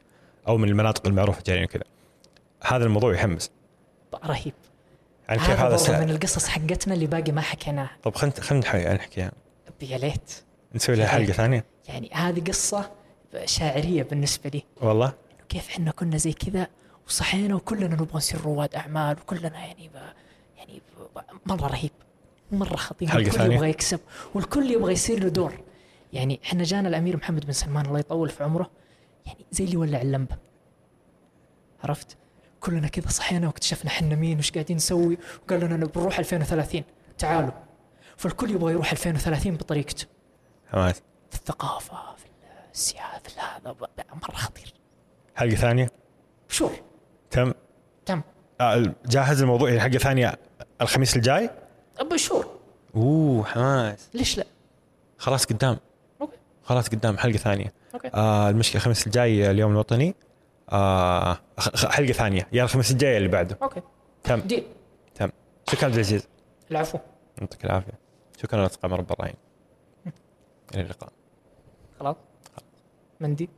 أو 0.48 0.56
من 0.56 0.68
المناطق 0.68 1.06
المعروفة 1.06 1.42
جارية 1.46 1.64
وكذا. 1.64 1.84
هذا 2.62 2.84
الموضوع 2.84 3.14
يحمس. 3.14 3.50
رهيب. 4.24 4.54
يعني 5.28 5.40
كيف 5.40 5.50
هذا 5.60 5.76
سهل 5.76 6.04
من 6.04 6.10
القصص 6.10 6.48
حقتنا 6.48 6.94
اللي 6.94 7.06
باقي 7.06 7.32
ما 7.32 7.40
حكيناها 7.40 7.90
طب 8.02 8.14
خلينا 8.14 8.40
خلينا 8.40 8.94
نحكيها 8.94 9.32
يا 9.82 9.98
ليت. 9.98 10.42
نسوي 10.74 10.96
لها 10.96 11.06
حلقة 11.06 11.32
ثانية؟ 11.32 11.64
يعني 11.88 12.10
هذه 12.12 12.40
قصة 12.40 12.90
شاعرية 13.44 14.02
بالنسبة 14.02 14.50
لي. 14.50 14.62
والله؟ 14.80 15.12
كيف 15.48 15.68
إحنا 15.68 15.90
كنا 15.90 16.16
زي 16.16 16.32
كذا 16.32 16.66
وصحينا 17.06 17.54
وكلنا 17.54 17.94
نبغى 17.94 18.08
نصير 18.14 18.40
رواد 18.40 18.74
أعمال 18.74 19.16
وكلنا 19.20 19.58
يعني 19.58 19.88
ب... 19.88 19.92
يعني 20.56 20.82
ب... 21.16 21.18
مرة 21.46 21.66
رهيب. 21.66 21.90
مرة 22.52 22.76
خطير. 22.76 23.08
حلقة 23.08 23.22
والكل 23.24 23.38
ثانية؟ 23.38 23.56
يبغى 23.56 23.70
يكسب. 23.70 24.00
والكل 24.34 24.70
يبغى 24.70 24.92
يصير 24.92 25.22
له 25.22 25.28
دور. 25.28 25.52
يعني 26.12 26.40
إحنا 26.44 26.64
جانا 26.64 26.88
الأمير 26.88 27.16
محمد 27.16 27.46
بن 27.46 27.52
سلمان 27.52 27.86
الله 27.86 27.98
يطول 27.98 28.28
في 28.28 28.44
عمره. 28.44 28.70
يعني 29.26 29.46
زي 29.50 29.64
اللي 29.64 29.76
ولع 29.76 30.00
اللمبة. 30.00 30.36
عرفت؟ 31.84 32.16
كلنا 32.62 32.88
كذا 32.88 33.08
صحينا 33.08 33.46
واكتشفنا 33.46 33.90
إحنا 33.90 34.14
مين 34.14 34.38
وش 34.38 34.50
قاعدين 34.50 34.76
نسوي. 34.76 35.18
وقال 35.44 35.60
لنا 35.60 35.86
بنروح 35.86 36.18
2030 36.18 36.82
تعالوا. 37.18 37.50
فالكل 38.16 38.50
يبغى 38.50 38.72
يروح 38.72 38.92
2030 38.92 39.56
بطريقته 39.56 40.06
حماس 40.72 41.02
في 41.30 41.36
الثقافة 41.36 41.96
في 42.16 42.24
السياسة 42.72 43.18
في 43.24 43.40
هذا 43.40 43.74
مرة 44.22 44.36
خطير. 44.36 44.74
حلقه 45.34 45.54
ثانية؟ 45.54 45.90
شور 46.48 46.72
تم 47.30 47.52
تم 48.06 48.20
آه، 48.60 48.94
جاهز 49.06 49.42
الموضوع؟ 49.42 49.68
يعني 49.68 49.80
حلقه 49.80 49.98
ثانية 49.98 50.38
الخميس 50.80 51.16
الجاي؟ 51.16 51.50
أبو 51.98 52.16
شور 52.16 52.46
أوه 52.96 53.44
حماس. 53.44 54.08
ليش 54.14 54.38
لا؟ 54.38 54.44
خلاص 55.18 55.44
قدام. 55.44 55.78
okay. 56.20 56.36
خلاص 56.62 56.88
قدام 56.88 57.18
حلقة 57.18 57.36
ثانية. 57.36 57.72
okay. 57.94 58.10
آه 58.14 58.50
المشكلة 58.50 58.76
الخميس 58.76 59.06
الجاي 59.06 59.50
اليوم 59.50 59.72
الوطني. 59.72 60.14
آه 60.72 61.38
حلقة 61.90 62.12
ثانية. 62.12 62.48
يا 62.52 62.64
الخميس 62.64 62.90
الجاي 62.90 63.16
اللي 63.16 63.28
بعده. 63.28 63.58
okay. 63.62 63.80
تم. 64.24 64.40
deal 64.40 64.64
تم. 65.14 65.28
شكرا 65.70 65.84
عبد 65.84 65.94
العزيز. 65.94 66.28
العفو. 66.70 66.98
يعطيك 67.40 67.64
العافية. 67.64 67.92
شكرا 68.42 68.62
لأصدقاء 68.62 68.90
مربع 68.90 69.14
الرائعين 69.14 69.34
إلى 70.74 70.82
اللقاء. 70.82 71.12
خلاص. 72.00 72.16
مندي 73.20 73.48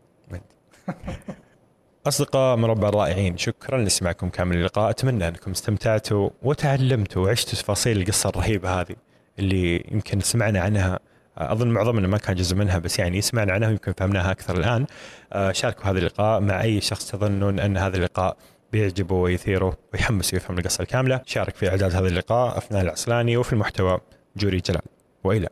أصدقاء 2.06 2.56
مربع 2.56 2.88
الرائعين 2.88 3.36
شكرا 3.36 3.78
لسماعكم 3.78 4.28
كامل 4.28 4.56
اللقاء 4.56 4.90
أتمنى 4.90 5.28
أنكم 5.28 5.50
استمتعتوا 5.50 6.30
وتعلمتوا 6.42 7.24
وعشتوا 7.24 7.58
تفاصيل 7.58 8.00
القصة 8.00 8.28
الرهيبة 8.28 8.80
هذه 8.80 8.96
اللي 9.38 9.84
يمكن 9.92 10.20
سمعنا 10.20 10.60
عنها 10.60 10.98
أظن 11.38 11.68
معظمنا 11.68 12.08
ما 12.08 12.18
كان 12.18 12.36
جزء 12.36 12.56
منها 12.56 12.78
بس 12.78 12.98
يعني 12.98 13.20
سمعنا 13.20 13.52
عنها 13.52 13.68
ويمكن 13.68 13.92
فهمناها 13.92 14.30
أكثر 14.30 14.56
الآن. 14.56 14.86
آه، 15.32 15.52
شاركوا 15.52 15.84
هذا 15.84 15.98
اللقاء 15.98 16.40
مع 16.40 16.62
أي 16.62 16.80
شخص 16.80 17.10
تظنون 17.10 17.60
أن 17.60 17.76
هذا 17.76 17.96
اللقاء 17.96 18.36
بيعجبه 18.72 19.14
ويثيره 19.14 19.76
ويحمسه 19.92 20.36
يفهم 20.36 20.58
القصة 20.58 20.82
الكاملة. 20.82 21.20
شارك 21.26 21.56
في 21.56 21.68
إعداد 21.68 21.94
هذا 21.94 22.08
اللقاء 22.08 22.58
أفنان 22.58 22.80
العسلاني 22.82 23.36
وفي 23.36 23.52
المحتوى 23.52 24.00
جوري 24.36 24.58
جلال. 24.58 24.82
وإلى 25.24 25.48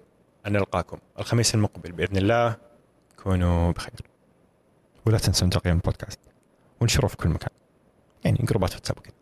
أن 0.46 0.52
نلقاكم 0.52 0.98
الخميس 1.18 1.54
المقبل 1.54 1.92
بإذن 1.92 2.16
الله. 2.16 2.56
كونوا 3.22 3.72
بخير. 3.72 4.00
ولا 5.06 5.18
تنسوا 5.18 5.48
تقييم 5.48 5.76
البودكاست. 5.76 6.20
وانشروه 6.80 7.08
في 7.08 7.16
كل 7.16 7.28
مكان. 7.28 7.50
يعني 8.24 8.38
جروبات 8.42 8.74
واتساب 8.74 8.98
وكذا. 8.98 9.21